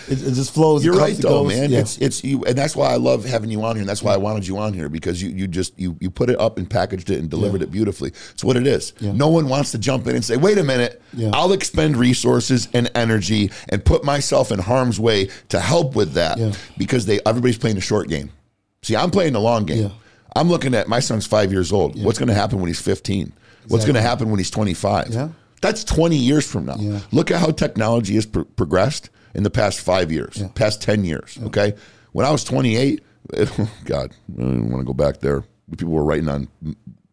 [0.08, 0.84] it, it just flows.
[0.84, 1.48] You're right though, goes.
[1.56, 1.70] man.
[1.72, 1.80] Yeah.
[1.80, 4.14] It's it's you, and that's why I love having you on here, and that's why
[4.14, 6.70] I wanted you on here because you you just you you put it up and
[6.70, 8.10] packaged it and delivered it beautifully.
[8.30, 8.92] It's what it is.
[9.00, 11.30] No one wants to jump in and say, "Wait a minute, Yeah.
[11.34, 16.38] I'll expend resources and energy and put myself in harm's way to help with that,"
[16.38, 16.52] Yeah.
[16.78, 18.30] because they everybody's playing a short game.
[18.86, 19.82] See, I'm playing the long game.
[19.86, 19.88] Yeah.
[20.36, 22.00] I'm looking at my son's five years old.
[22.04, 23.32] What's going to happen when he's 15?
[23.66, 25.08] What's going to happen when he's 25?
[25.10, 25.30] Yeah.
[25.60, 26.76] That's 20 years from now.
[26.78, 27.00] Yeah.
[27.10, 31.36] Look at how technology has pro- progressed in the past five years, past 10 years.
[31.46, 31.74] Okay.
[32.12, 33.02] When I was 28,
[33.84, 35.42] God, I don't want to go back there.
[35.76, 36.46] People were writing on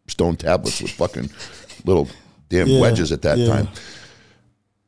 [0.08, 1.32] stone tablets with fucking
[1.85, 2.08] little
[2.50, 2.82] damn Yeah.
[2.82, 3.48] wedges at that Yeah.
[3.48, 3.68] time.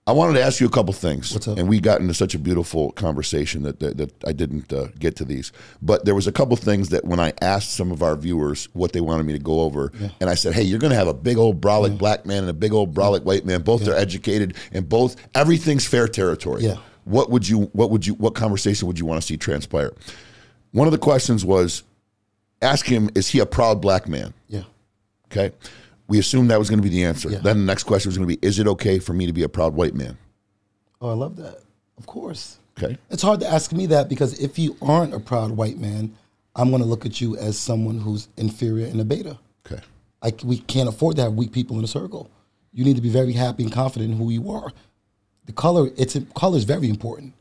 [0.07, 1.57] I wanted to ask you a couple things, What's up?
[1.57, 5.15] and we got into such a beautiful conversation that that, that I didn't uh, get
[5.15, 5.51] to these.
[5.81, 8.93] But there was a couple things that when I asked some of our viewers what
[8.93, 11.13] they wanted me to go over, and I said, "Hey, you're going to have a
[11.13, 13.63] big old brolic black man and a big old brolic white man.
[13.63, 16.61] Both are educated, and both everything's fair territory.
[16.63, 16.77] Yeah.
[17.05, 17.61] What would you?
[17.73, 18.13] What would you?
[18.13, 19.91] What conversation would you want to see transpire?
[20.71, 21.81] One of the questions was,
[22.61, 24.33] ask him, is he a proud black man?
[24.49, 24.63] yeah.
[25.31, 25.51] Okay.
[26.07, 27.29] We assumed that was going to be the answer.
[27.29, 27.39] Yeah.
[27.39, 29.43] Then the next question was going to be, is it okay for me to be
[29.43, 30.17] a proud white man?
[31.01, 31.61] Oh, I love that.
[31.97, 32.59] Of course.
[32.77, 32.97] Okay.
[33.09, 36.15] It's hard to ask me that because if you aren't a proud white man,
[36.55, 39.37] I'm going to look at you as someone who's inferior and a beta.
[39.65, 39.81] Okay.
[40.21, 42.29] I, we can't afford to have weak people in a circle.
[42.71, 44.71] You need to be very happy and confident in who you are.
[45.45, 47.33] The color, it's color is very important,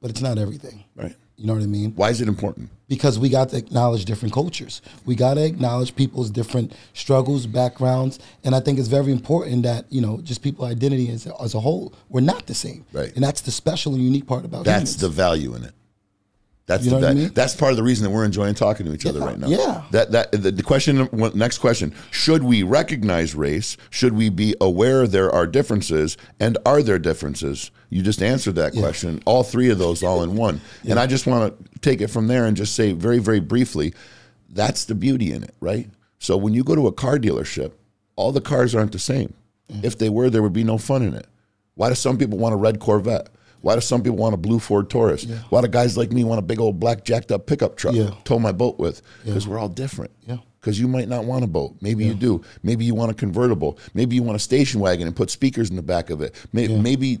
[0.00, 0.84] but it's not everything.
[0.96, 1.14] Right.
[1.36, 1.92] You know what I mean?
[1.94, 2.70] Why is it important?
[2.92, 4.82] Because we got to acknowledge different cultures.
[5.06, 9.82] We got to acknowledge people's different struggles, backgrounds, and I think it's very important that
[9.90, 11.94] you know just people identity as, as a whole.
[12.10, 13.10] We're not the same, Right.
[13.14, 14.96] And that's the special and unique part about That's humans.
[15.04, 15.74] the value in it.
[16.66, 17.32] That's You the know what I mean?
[17.34, 19.48] that's part of the reason that we're enjoying talking to each other right now.
[19.48, 19.82] yeah.
[19.90, 23.76] That that the, the question next question, should we recognize race?
[23.90, 27.70] Should we be aware there are differences and are there differences?
[27.90, 29.22] You just answered that question.
[29.26, 30.60] All three of those all in one.
[30.88, 33.92] And I just want to take it from there and just say very very briefly,
[34.50, 35.90] that's the beauty in it, right?
[36.20, 37.72] So when you go to a car dealership,
[38.14, 39.34] all the cars aren't the same.
[39.70, 39.84] Mm-hmm.
[39.84, 41.26] If they were, there would be no fun in it.
[41.74, 43.28] Why do some people want a red Corvette?
[43.62, 45.24] Why do some people want a blue Ford Taurus?
[45.48, 48.10] Why do guys like me want a big old black jacked up pickup truck Yeah.
[48.10, 49.00] to tow my boat with?
[49.24, 50.10] Because we're all different.
[50.26, 50.38] Yeah.
[50.60, 51.76] Because you might not want a boat.
[51.80, 52.42] Maybe you do.
[52.62, 53.78] Maybe you want a convertible.
[53.94, 56.34] Maybe you want a station wagon and put speakers in the back of it.
[56.52, 57.18] Maybe, maybe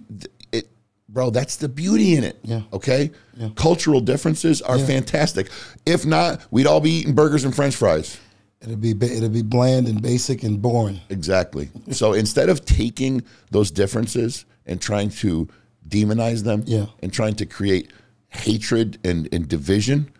[0.52, 0.68] it,
[1.08, 2.38] bro, that's the beauty in it.
[2.42, 2.60] Yeah.
[2.72, 3.10] Okay?
[3.56, 5.50] Cultural differences are fantastic.
[5.86, 8.18] If not, we'd all be eating burgers and french fries.
[8.60, 11.00] It'll be it'll be bland and basic and boring.
[11.10, 11.68] Exactly.
[11.90, 15.48] So instead of taking those differences and trying to
[15.92, 16.86] demonize them Yeah.
[17.02, 17.90] and trying to create
[18.28, 20.10] hatred and, and division,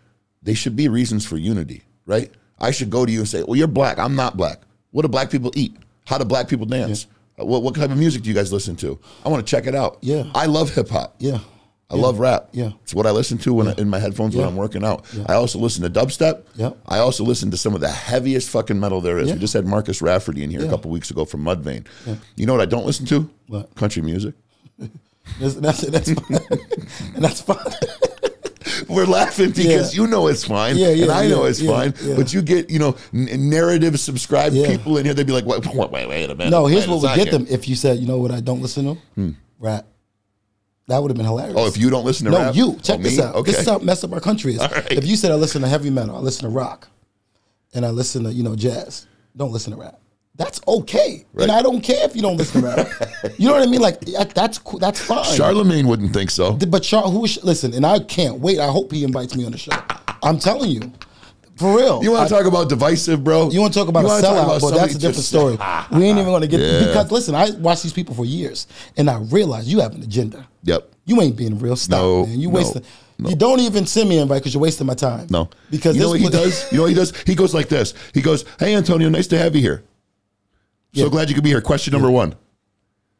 [0.41, 2.31] they should be reasons for unity, right?
[2.59, 3.97] I should go to you and say, Well, you're black.
[3.99, 4.59] I'm not black.
[4.91, 5.75] What do black people eat?
[6.05, 7.07] How do black people dance?
[7.39, 8.99] Uh, What, what type of music do you guys listen to?
[9.25, 9.97] I want to check it out.
[10.01, 10.25] Yeah.
[10.35, 11.15] I love hip hop.
[11.19, 11.39] Yeah.
[11.89, 12.49] I love rap.
[12.53, 12.71] Yeah.
[12.81, 15.05] It's what I listen to when I, in my headphones when I'm working out.
[15.27, 16.43] I also listen to dubstep.
[16.55, 19.27] Yeah, I also listen to some of the heaviest fucking metal there is.
[19.27, 19.35] Yeah.
[19.35, 21.85] We just had Marcus Rafferty in here a couple weeks ago from Mudvayne.
[22.35, 23.29] You know what I don't listen to?
[23.47, 23.75] What?
[23.75, 24.33] Country music.
[25.39, 26.39] That's that's that's fine.
[27.15, 27.57] and that's fine.
[28.87, 31.71] We're laughing because you know it's fine, Yeah, yeah, and I know yeah, it's yeah,
[31.71, 31.93] fine.
[32.01, 32.15] yeah.
[32.15, 34.67] But you get, you know, n- narrative subscribed Yeah.
[34.67, 35.13] people in here.
[35.13, 37.15] They'd be like, "Wait, wait, wait, wait a minute." no, here's wait a what would
[37.15, 39.31] get second." them if you said, you know what, I don't listen to hmm.
[39.59, 39.85] rap.
[40.87, 41.55] That would have been hilarious.
[41.57, 42.39] Oh, if you don't listen to rap.
[42.39, 43.23] no, rap, you oh, check Oh, this me?
[43.23, 43.35] out.
[43.35, 43.51] Okay.
[43.51, 44.59] This is how messed up our country is.
[44.71, 44.91] right.
[44.91, 46.87] If you said I listen to heavy metal, I listen to rock,
[47.73, 49.99] and I listen to you know jazz, don't listen to rap.
[50.35, 51.43] That's okay, Right.
[51.43, 52.87] and I don't care if you don't listen to rap.
[53.37, 53.81] you know what I mean?
[53.81, 53.99] Like
[54.33, 54.79] that's cool.
[54.79, 55.23] That's fine.
[55.25, 56.53] Charlamagne wouldn't think so.
[56.53, 57.71] But Char, who is listen?
[57.75, 58.57] And I can't wait.
[58.59, 59.73] I hope he invites me on the show.
[60.23, 60.91] I'm telling you,
[61.57, 62.03] for real.
[62.03, 63.51] You want to talk about divisive, bro?
[63.51, 65.55] You want to talk about a sellout, but that's a different just- story.
[65.91, 66.87] we ain't even going to get Yeah.
[66.87, 68.65] because listen, I watched these people for years,
[68.97, 70.47] and I realized you have an agenda.
[70.63, 70.89] Yep.
[71.05, 71.75] You ain't being real.
[71.75, 72.39] Stop, No, man.
[72.39, 72.81] You no, wasting.
[73.19, 75.27] You don't even send me an invite because you're wasting my time.
[75.29, 76.71] No, because you know what he does.
[76.71, 77.15] You know what he does.
[77.27, 77.93] He goes like this.
[78.15, 79.83] He goes, "Hey, Antonio, nice to have you here.
[80.93, 82.35] So glad you could be here." Question number one.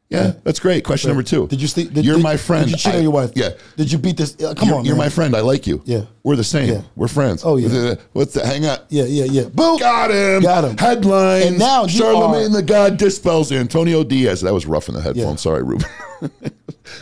[0.10, 0.84] Yeah, that's great.
[0.84, 1.48] Question number two.
[1.48, 1.92] Did you sleep?
[1.92, 2.66] Did, you're did- my friend.
[2.66, 3.32] Did you cheat I- on your wife?
[3.36, 3.50] Yeah.
[3.78, 4.36] Did you beat this?
[4.44, 5.06] uh, come you're, on, you're man.
[5.06, 5.36] my friend.
[5.36, 5.82] I like you.
[5.86, 6.04] Yeah.
[6.22, 6.70] We're the same.
[6.70, 6.82] Yeah.
[6.96, 7.44] We're friends.
[7.44, 7.96] Oh, yeah.
[8.12, 8.86] What's the hang up?
[8.90, 9.44] Yeah, yeah, yeah.
[9.46, 9.80] Boom.
[9.80, 10.44] Got him.
[10.44, 10.78] Got him.
[10.78, 11.46] Headlines.
[11.46, 14.42] And now Charlamagne the God dispels Antonio Diaz.
[14.42, 15.44] That was rough in the headphones.
[15.44, 15.52] Yeah.
[15.52, 15.88] Sorry, Ruben.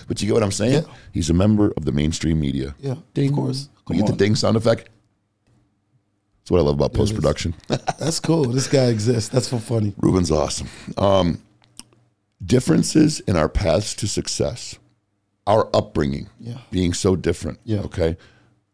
[0.08, 0.84] but you get what I'm saying?
[0.86, 0.94] Yeah.
[1.12, 2.76] He's a member of the mainstream media.
[2.80, 3.30] Yeah, Ding.
[3.30, 3.68] of course.
[3.88, 4.90] Come get the ding sound effect?
[6.52, 7.54] That's what I love about post production.
[7.98, 8.44] That's cool.
[8.44, 9.30] This guy exists.
[9.30, 9.94] That's so funny.
[9.98, 10.68] Ruben's awesome.
[10.98, 11.42] Um,
[12.46, 14.78] differences in our paths to success,
[15.48, 16.58] our upbringing Yeah.
[16.70, 17.60] being so different.
[17.64, 17.80] Yeah.
[17.82, 18.18] Okay.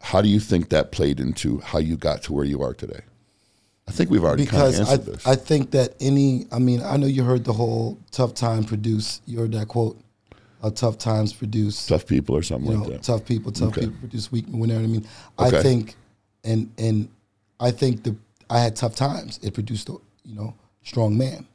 [0.01, 3.01] How do you think that played into how you got to where you are today?
[3.87, 5.31] I think we've already kind of because I.
[5.31, 9.21] I think that any I mean I know you heard the whole tough time produce
[9.27, 9.99] you heard that quote
[10.63, 13.03] uh, tough times produce Tough people or something you like that.
[13.03, 13.81] tough people, tough Okay.
[13.81, 14.45] people produce weak.
[14.47, 15.05] You know what I mean?
[15.39, 15.57] Okay.
[15.59, 15.95] I think,
[16.43, 17.07] and and
[17.59, 18.15] I think the
[18.49, 19.39] I had tough times.
[19.43, 20.53] It produced a you know
[20.83, 21.45] strong man,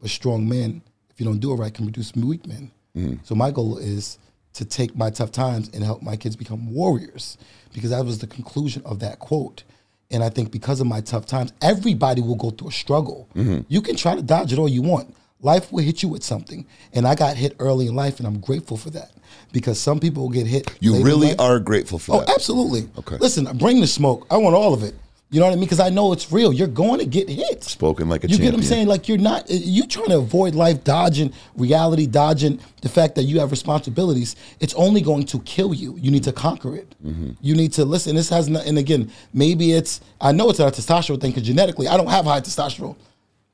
[0.00, 2.70] but strong men, if you don't do it right, can produce weak men.
[2.96, 3.14] Mm-hmm.
[3.24, 4.18] So my goal is
[4.54, 7.38] to take my tough times and help my kids become warriors,
[7.72, 9.62] because that was the conclusion of that quote.
[10.10, 13.28] And I think because of my tough times, everybody will go through a struggle.
[13.36, 13.60] Mm-hmm.
[13.68, 15.14] You can try to dodge it all you want.
[15.42, 16.66] Life will hit you with something.
[16.94, 19.12] And I got hit early in life, and I'm grateful for that.
[19.52, 20.74] Because some people get hit.
[20.80, 22.30] You really are grateful for Oh, that.
[22.30, 22.88] absolutely.
[22.98, 23.18] Okay.
[23.18, 24.26] Listen, bring the smoke.
[24.30, 24.94] I want all of it.
[25.30, 25.64] You know what I mean?
[25.64, 26.54] Because I know it's real.
[26.54, 27.62] You're going to get hit.
[27.62, 28.52] Spoken like a You champion.
[28.52, 28.86] get what I'm saying?
[28.86, 33.38] Like you're not you trying to avoid life, dodging reality, dodging the fact that you
[33.40, 34.36] have responsibilities.
[34.58, 35.96] It's only going to kill you.
[35.98, 36.94] You need to conquer it.
[37.04, 37.32] Mm-hmm.
[37.42, 38.16] You need to listen.
[38.16, 41.88] This has not, and again, maybe it's I know it's a testosterone thing because genetically
[41.88, 42.96] I don't have high testosterone,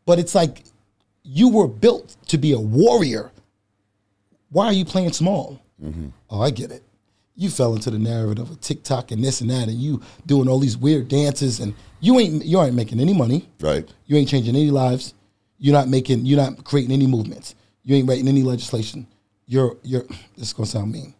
[0.07, 0.62] but it's like
[1.25, 3.33] you were built to be a warrior.
[4.51, 5.61] Why are you playing small?
[5.85, 6.07] Mm-hmm.
[6.31, 6.84] Oh, I get it.
[7.37, 10.61] You fell into the narrative of TikTok and this and that, and you doing all
[10.61, 13.49] these weird dances, and you ain't you aren't making any money.
[13.61, 13.89] Right.
[14.07, 15.15] You ain't changing any lives.
[15.59, 16.27] You're not making.
[16.27, 17.55] You're not creating any movements.
[17.83, 19.07] You ain't writing any legislation.
[19.47, 20.05] You're you're.
[20.37, 21.15] This is gonna sound mean.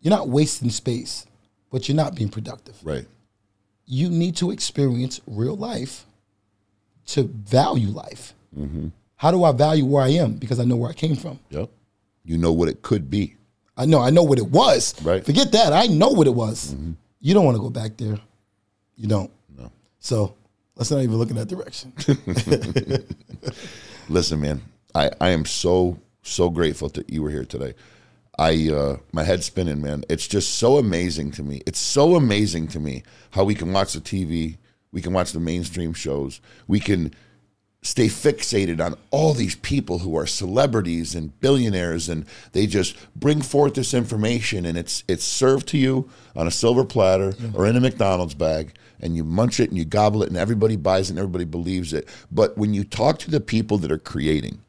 [0.00, 1.26] You're not wasting space,
[1.70, 2.76] but you're not being productive.
[2.82, 3.06] Right.
[3.86, 6.04] You need to experience real life
[7.06, 8.34] to value life.
[8.56, 8.88] Mm-hmm.
[9.16, 10.34] How do I value where I am?
[10.34, 11.40] Because I know where I came from.
[11.50, 11.70] Yep.
[12.24, 13.36] You know what it could be.
[13.78, 14.00] I know.
[14.00, 15.00] I know what it was.
[15.02, 15.24] Right.
[15.24, 15.72] Forget that.
[15.72, 16.74] I know what it was.
[17.20, 18.18] You don't want to go back there.
[18.96, 19.30] You don't.
[19.56, 19.70] No.
[20.00, 20.34] So
[20.74, 21.92] let's not even look in that direction.
[24.08, 24.62] Listen, man,
[24.94, 27.74] I, I am so so grateful that you were here today.
[28.38, 30.04] I uh, my head's spinning, man.
[30.08, 31.62] It's just so amazing to me.
[31.66, 34.56] It's so amazing to me how we can watch the TV,
[34.92, 37.12] we can watch the mainstream shows, we can
[37.82, 43.40] stay fixated on all these people who are celebrities and billionaires and they just bring
[43.40, 47.76] forth this information and it's it's served to you on a silver platter or in
[47.76, 51.12] a McDonald's bag and you munch it and you gobble it and everybody buys it
[51.12, 54.60] and everybody believes it but when you talk to the people that are creating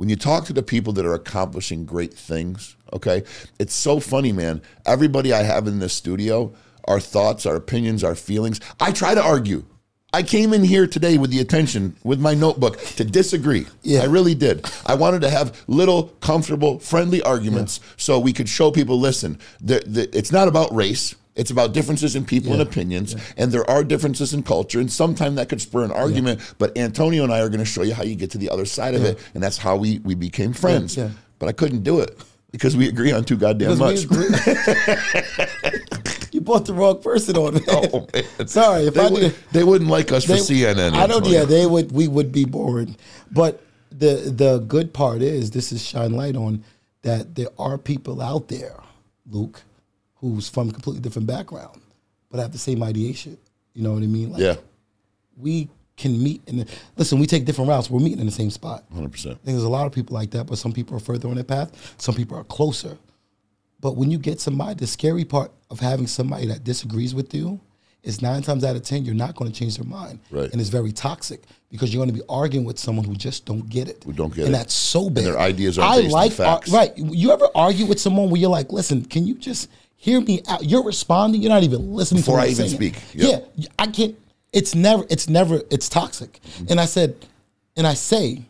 [0.00, 3.22] when you talk to the people that are accomplishing great things, okay,
[3.58, 4.62] it's so funny, man.
[4.86, 6.54] Everybody I have in this studio,
[6.86, 9.66] our thoughts, our opinions, our feelings, I try to argue.
[10.12, 13.66] I came in here today with the attention, with my notebook, to disagree.
[13.82, 14.00] Yeah.
[14.00, 14.68] I really did.
[14.84, 19.82] I wanted to have little, comfortable, friendly arguments so we could show people listen, the,
[19.86, 21.14] the, it's not about race.
[21.36, 25.36] It's about differences in people and opinions, and there are differences in culture, and sometimes
[25.36, 26.40] that could spur an argument.
[26.58, 28.64] But Antonio and I are going to show you how you get to the other
[28.66, 30.96] side of it, and that's how we we became friends.
[30.96, 31.10] yeah.
[31.38, 34.08] But I couldn't do it because we agree on too goddamn much.
[34.08, 34.46] Because
[36.29, 37.54] you brought the wrong person on.
[37.54, 37.62] Man.
[37.68, 38.06] Oh,
[38.38, 38.46] man.
[38.48, 39.34] Sorry if they, I would, did.
[39.52, 40.92] they wouldn't like us for CNN.
[40.94, 41.24] I don't.
[41.26, 41.92] Yeah, they would.
[41.92, 42.96] We would be boring.
[43.30, 46.64] But the the good part is this is shine light on
[47.02, 48.76] that there are people out there,
[49.28, 49.62] Luke,
[50.16, 51.80] who's from a completely different background,
[52.30, 53.38] but have the same ideation.
[53.74, 54.32] You know what I mean?
[54.32, 54.56] Like, Yeah,
[55.36, 57.18] We can meet and listen.
[57.20, 57.88] We take different routes.
[57.90, 58.84] We're meeting in the same spot.
[58.92, 59.34] hundred percent.
[59.42, 61.34] I think there's a lot of people like that, but some people are further on
[61.36, 61.94] their path.
[61.98, 62.98] Some people are closer.
[63.80, 67.60] But when you get somebody, the scary part of having somebody that disagrees with you
[68.02, 70.50] is nine times out of ten you're not going to change their mind, Right.
[70.50, 73.68] and it's very toxic because you're going to be arguing with someone who just don't
[73.68, 74.02] get it.
[74.04, 74.58] Who don't get and it.
[74.58, 75.24] that's so bad.
[75.24, 76.72] their ideas aren't I based on like facts.
[76.72, 76.92] ar- right.
[76.96, 80.64] You ever argue with someone where you're like, "Listen, can you just hear me out?"
[80.64, 81.42] You're responding.
[81.42, 82.70] You're not even listening Before I even saying.
[82.70, 82.94] speak.
[83.14, 83.52] Yep.
[83.56, 84.16] Yeah, I can't.
[84.52, 85.04] It's never.
[85.10, 85.60] It's never.
[85.70, 86.40] It's toxic.
[86.42, 86.66] Mm-hmm.
[86.70, 87.14] And I said,
[87.76, 88.42] and I say,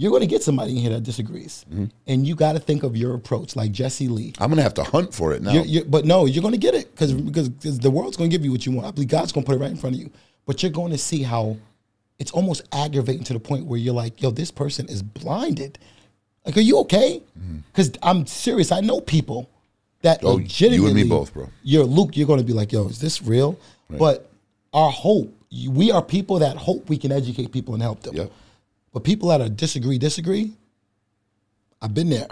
[0.00, 1.86] you're going to get somebody in here that disagrees, Mm-hmm.
[2.06, 4.32] and you got to think of your approach, like Jesse Lee.
[4.38, 5.52] I'm gonna have to hunt for it now.
[5.52, 8.34] You're, you're, but no, you're going to get it because because the world's going to
[8.36, 8.86] give you what you want.
[8.86, 10.10] I believe God's going to put it right in front of you.
[10.46, 11.56] But you're going to see how
[12.20, 15.78] it's almost aggravating to the point where you're like, yo, this person is blinded.
[16.46, 17.20] Like, are you okay?
[17.72, 18.70] Because I'm serious.
[18.72, 19.50] I know people
[20.02, 20.26] that Mm-hmm.
[20.28, 21.48] Oh, You and me both, bro.
[21.64, 22.16] You're Luke.
[22.16, 23.58] You're going to be like, yo, is this real?
[23.90, 24.30] But
[24.72, 25.34] our hope,
[25.68, 28.14] we are people that hope we can educate people and help them.
[28.14, 28.30] Yep.
[28.92, 30.52] But people that are disagree, disagree.
[31.80, 32.28] I've been there.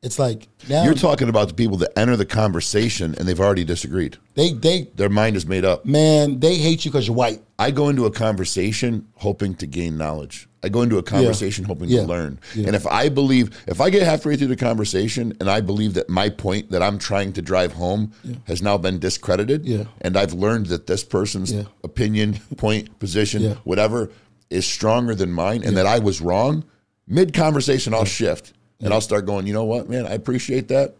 [0.00, 3.64] It's like now You're talking about the people that enter the conversation and they've already
[3.64, 4.16] disagreed.
[4.34, 5.84] they they Their mind is made up.
[5.84, 7.42] man they hate you because you're white.
[7.58, 10.48] I go into a conversation hoping to gain knowledge.
[10.62, 12.02] I go into a conversation hoping Yeah.
[12.02, 12.38] to learn.
[12.54, 12.68] Yeah.
[12.68, 16.08] And if I believe, if I get halfway through the conversation and I believe that
[16.08, 18.12] my point that I'm trying to drive home
[18.44, 19.84] has now been discredited, Yeah.
[20.00, 21.64] and I've learned that this person's Yeah.
[21.82, 23.54] opinion, point, position, Yeah.
[23.64, 24.10] whatever,
[24.50, 26.64] is stronger than mine, and that I was wrong,
[27.06, 30.94] mid conversation, I'll shift and I'll start going, you know what, man, I appreciate that.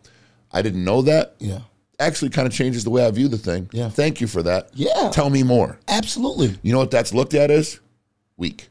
[0.52, 1.34] I didn't know that.
[1.38, 1.60] Yeah.
[2.00, 3.68] Actually, kind of changes the way I view the thing.
[3.72, 3.88] Yeah.
[3.88, 4.70] Thank you for that.
[4.74, 5.10] Yeah.
[5.12, 5.78] Tell me more.
[5.88, 6.58] Absolutely.
[6.62, 7.80] You know what that's looked at as?
[8.36, 8.68] Weak.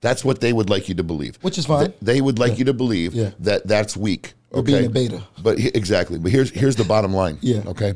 [0.00, 1.36] That's what they would like you to believe.
[1.42, 1.86] Which is fine.
[1.86, 3.30] Th- They would like you to believe Yeah.
[3.40, 4.34] that that's weak.
[4.54, 4.72] Okay.
[4.72, 5.22] being a beta.
[5.42, 6.18] But exactly.
[6.18, 7.38] But here's here's the bottom line.
[7.42, 7.62] Yeah.
[7.66, 7.94] Okay.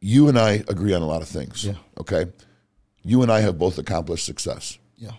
[0.00, 1.64] You and I agree on a lot of things.
[1.64, 1.74] Yeah.
[1.98, 2.26] Okay.
[3.02, 4.78] You and I have both accomplished success.
[4.96, 5.12] Yeah.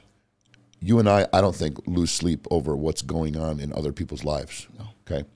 [0.79, 4.23] You and I, I don't think lose sleep over what's going on in other people's
[4.23, 4.67] lives.
[4.77, 4.87] No.
[5.05, 5.27] Okay.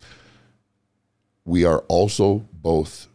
[1.45, 3.07] We are also both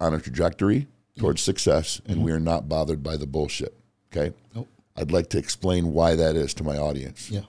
[0.00, 0.86] on a trajectory
[1.18, 3.74] towards success, and we are not bothered by the bullshit.
[4.12, 4.30] Okay.
[4.30, 4.58] Mm-hmm.
[4.58, 4.68] Nope.
[4.96, 7.30] I'd like to explain why that is to my audience.
[7.30, 7.42] Yeah.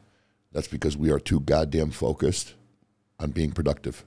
[0.52, 2.54] That's because we are too goddamn focused
[3.20, 4.04] on being productive.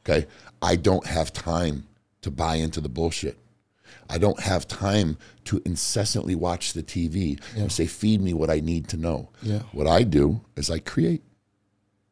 [0.00, 0.26] Okay?
[0.62, 1.86] I don't have time
[2.22, 3.36] to buy into the bullshit.
[4.08, 8.60] I don't have time to incessantly watch the TV and say, feed me what I
[8.60, 9.30] need to know.
[9.42, 9.60] Yeah.
[9.72, 11.22] What I do is I create,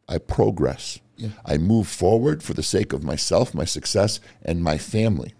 [0.08, 1.30] I progress, Yeah.
[1.44, 5.32] I move forward for the sake of myself, my success, and my family.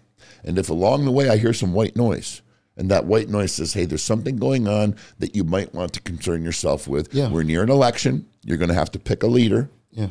[0.43, 2.41] And if along the way I hear some white noise,
[2.77, 6.01] and that white noise says, hey, there's something going on that you might want to
[6.01, 7.13] concern yourself with.
[7.13, 7.29] Yeah.
[7.29, 8.27] We're near an election.
[8.43, 9.69] You're going to have to pick a leader.
[9.91, 10.09] Yeah.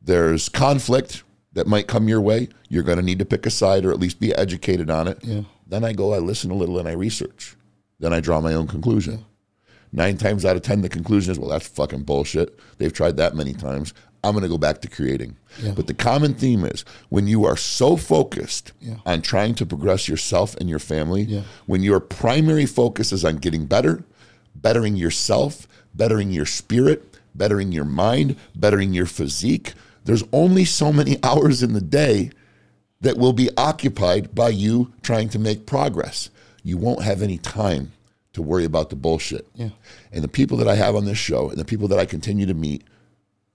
[0.00, 2.48] There's conflict that might come your way.
[2.68, 5.18] You're going to need to pick a side or at least be educated on it.
[5.66, 7.56] Then I go, I listen a little, and I research.
[7.98, 9.24] Then I draw my own conclusion.
[9.92, 12.58] Nine times out of 10, the conclusion is, well, that's fucking bullshit.
[12.78, 13.94] They've tried that many times.
[14.24, 15.36] I'm going to go back to creating.
[15.62, 15.72] Yeah.
[15.72, 18.96] But the common theme is when you are so focused Yeah.
[19.06, 21.42] on trying to progress yourself and your family, Yeah.
[21.66, 24.04] when your primary focus is on getting better,
[24.54, 31.18] bettering yourself, bettering your spirit, bettering your mind, bettering your physique, there's only so many
[31.22, 32.30] hours in the day
[33.00, 36.30] that will be occupied by you trying to make progress.
[36.62, 37.92] You won't have any time
[38.32, 39.46] to worry about the bullshit.
[39.54, 39.70] Yeah.
[40.12, 42.46] And the people that I have on this show and the people that I continue
[42.46, 42.84] to meet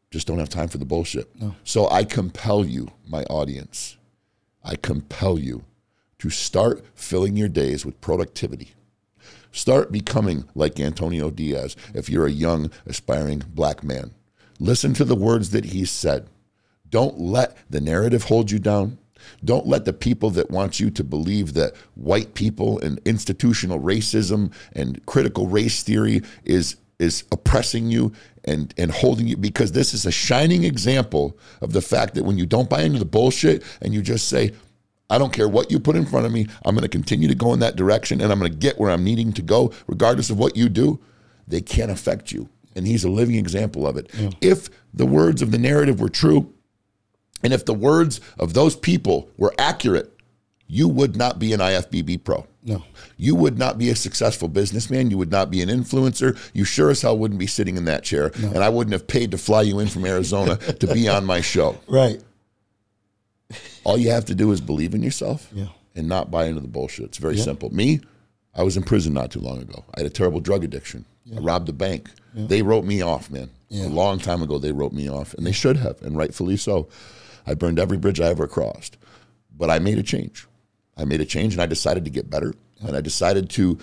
[0.09, 1.29] just don't have time for the bullshit.
[1.39, 1.55] No.
[1.63, 3.97] So I compel you, my audience,
[4.63, 5.63] I compel you
[6.19, 8.73] to start filling your days with productivity.
[9.51, 14.11] Start becoming like Antonio Diaz if you're a young, aspiring black man.
[14.59, 16.27] Listen to the words that he said.
[16.89, 18.97] Don't let the narrative hold you down.
[19.43, 24.53] Don't let the people that want you to believe that white people and institutional racism
[24.73, 28.11] and critical race theory is is oppressing you
[28.45, 32.37] and and holding you because this is a shining example of the fact that when
[32.37, 34.51] you don't buy into the bullshit and you just say
[35.09, 36.47] I don't care what you put in front of me.
[36.63, 38.89] I'm going to continue to go in that direction and I'm going to get where
[38.89, 41.01] I'm needing to go, regardless of what you do.
[41.45, 42.47] They can't affect you.
[42.77, 44.09] And he's a living example of it.
[44.39, 46.53] If the words of the narrative were true,
[47.43, 50.11] and if the words of those people were accurate,
[50.67, 52.45] you would not be an IFBB pro.
[52.63, 52.83] No.
[53.17, 55.09] You would not be a successful businessman.
[55.09, 56.37] You would not be an influencer.
[56.53, 58.31] You sure as hell wouldn't be sitting in that chair.
[58.35, 61.41] And I wouldn't have paid to fly you in from Arizona to be on my
[61.41, 61.77] show.
[61.87, 62.21] Right.
[63.83, 65.67] All you have to do is believe in yourself Yeah.
[65.95, 67.05] and not buy into the bullshit.
[67.05, 67.73] It's very simple.
[67.73, 67.99] Me,
[68.53, 69.83] I was in prison not too long ago.
[69.95, 71.05] I had a terrible drug addiction.
[71.35, 72.09] I robbed a bank.
[72.33, 73.49] They wrote me off, man.
[73.69, 73.87] Yeah.
[73.87, 76.87] A long time ago, they wrote me off, and they should have, and rightfully so.
[77.45, 78.97] I burned every bridge I ever crossed.
[79.55, 80.47] But I made a change.
[80.97, 82.53] I made a change, and I decided to get better.
[82.81, 83.77] And I decided to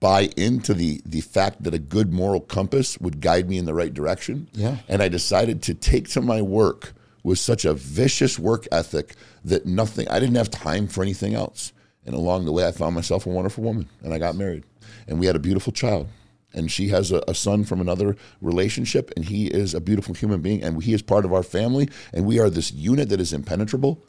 [0.00, 3.74] buy into the the fact that a good moral compass would guide me in the
[3.74, 4.48] right direction.
[4.52, 4.78] Yeah.
[4.88, 6.92] And I decided to take to my work
[7.22, 11.72] with such a vicious work ethic that nothing, I didn't have time for anything else.
[12.04, 14.64] And along the way, I found myself a wonderful woman and I got married.
[15.06, 16.08] And we had a beautiful child.
[16.54, 20.40] And she has a, a son from another relationship, and he is a beautiful human
[20.40, 21.88] being, and he is part of our family.
[22.12, 24.04] And we are this unit that is impenetrable.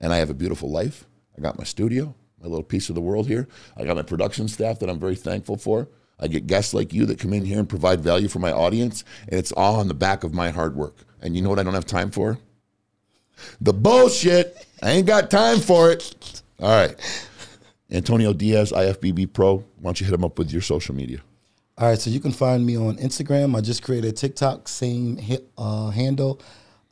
[0.00, 1.06] And I have a beautiful life.
[1.36, 3.48] I got my studio, my little piece of the world here.
[3.76, 5.88] I got my production staff that I'm very thankful for.
[6.18, 9.04] I get guests like you that come in here and provide value for my audience,
[9.28, 10.96] and it's all on the back of my hard work.
[11.20, 12.38] And you know what I don't have time for?
[13.60, 14.66] The bullshit.
[14.82, 16.42] I ain't got time for it.
[16.60, 16.96] All right.
[17.90, 19.56] Antonio Diaz, IFBB Pro.
[19.56, 21.20] Why don't you hit him up with your social media?
[21.76, 23.56] All right, so you can find me on Instagram.
[23.56, 25.18] I just created a TikTok, same
[25.58, 26.40] uh, handle,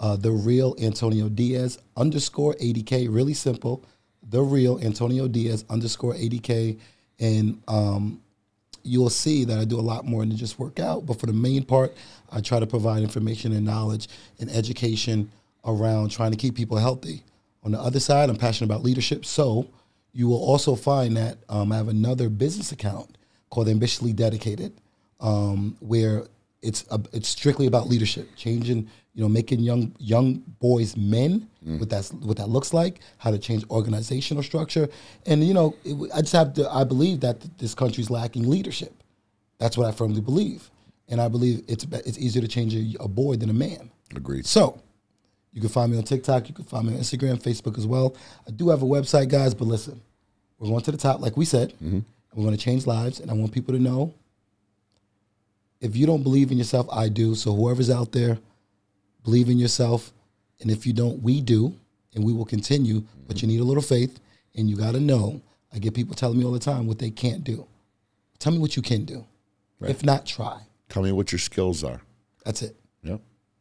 [0.01, 3.07] uh, the real Antonio Diaz underscore ADK.
[3.09, 3.85] Really simple,
[4.29, 6.81] the real Antonio Diaz underscore ADK,
[7.21, 8.21] and um,
[8.83, 11.07] you will see that I do a lot more than just work out.
[11.07, 11.95] But for the main part,
[12.33, 14.09] I try to provide information and knowledge
[14.41, 15.31] and education
[15.65, 17.23] around trying to keep people healthy.
[17.63, 19.69] On the other side, I'm passionate about leadership, so
[20.13, 23.17] you will also find that um, I have another business account
[23.53, 24.73] called Ambitiously Dedicated,
[25.21, 26.25] um, where
[26.63, 31.91] it's a, it's strictly about leadership, changing, you know, making young young boys men, what
[31.91, 34.89] that's what that looks like, how to change organizational structure,
[35.27, 36.67] and you know, it, I just have to.
[36.71, 38.95] I believe that this country's lacking leadership.
[39.59, 40.71] That's what I firmly believe,
[41.09, 43.91] and I believe it's it's easier to change a, a boy than a man.
[44.17, 44.47] Agreed.
[44.47, 44.81] So,
[45.53, 46.49] you can find me on TikTok.
[46.49, 48.17] You can find me on Instagram, Facebook as well.
[48.49, 49.53] I do have a website, guys.
[49.53, 50.01] But listen,
[50.59, 51.75] we're going to the top, like we said.
[51.81, 52.05] And
[52.35, 54.15] we're going to change lives, and I want people to know
[55.83, 57.35] if you don't believe in yourself, I do.
[57.35, 58.39] So whoever's out there,
[59.25, 60.13] believe in yourself.
[60.61, 61.75] And if you don't, we do,
[62.15, 63.03] and we will continue.
[63.27, 63.57] But you mm-hmm.
[63.57, 64.21] need a little faith,
[64.55, 65.43] and you got to know.
[65.75, 67.67] I get people telling me all the time what they can't do.
[68.39, 69.27] Tell me what you can do.
[69.81, 70.61] If not, try.
[70.89, 72.01] Tell me what your skills are.
[72.45, 72.77] That's it.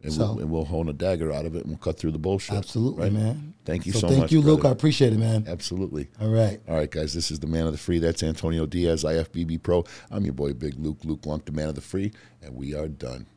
[0.01, 0.05] Yep.
[0.05, 2.11] And, So- we'll, and we'll hone a dagger out of it and we'll cut through
[2.11, 2.55] the bullshit.
[2.55, 3.13] Absolutely, Right?
[3.13, 3.53] man.
[3.65, 4.65] Thank you so so thank much, you, Luke.
[4.65, 5.45] I appreciate it, man.
[5.47, 6.07] Absolutely.
[6.19, 6.59] All right.
[6.67, 7.99] All right, guys, this is the man of the free.
[7.99, 9.85] That's Antonio Diaz, IFBB Pro.
[10.09, 12.87] I'm your boy, Big Luke, Luke Lunk, the man of the free, and we are
[12.87, 13.27] done.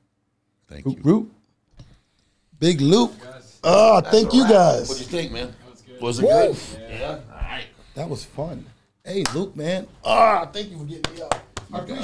[0.68, 0.96] Thank you.
[1.02, 1.30] Root.
[2.58, 3.12] Big Luke.
[3.62, 4.88] Oh, thank you guys.
[4.88, 5.54] What do you think, man?
[6.00, 6.56] Was it good?
[6.90, 7.18] Yeah.
[7.30, 7.66] All right.
[7.94, 8.64] That was fun.
[9.04, 9.86] Hey, Luke, man.
[10.04, 11.34] Ah, thank you for getting me up.
[11.72, 11.98] I appreciate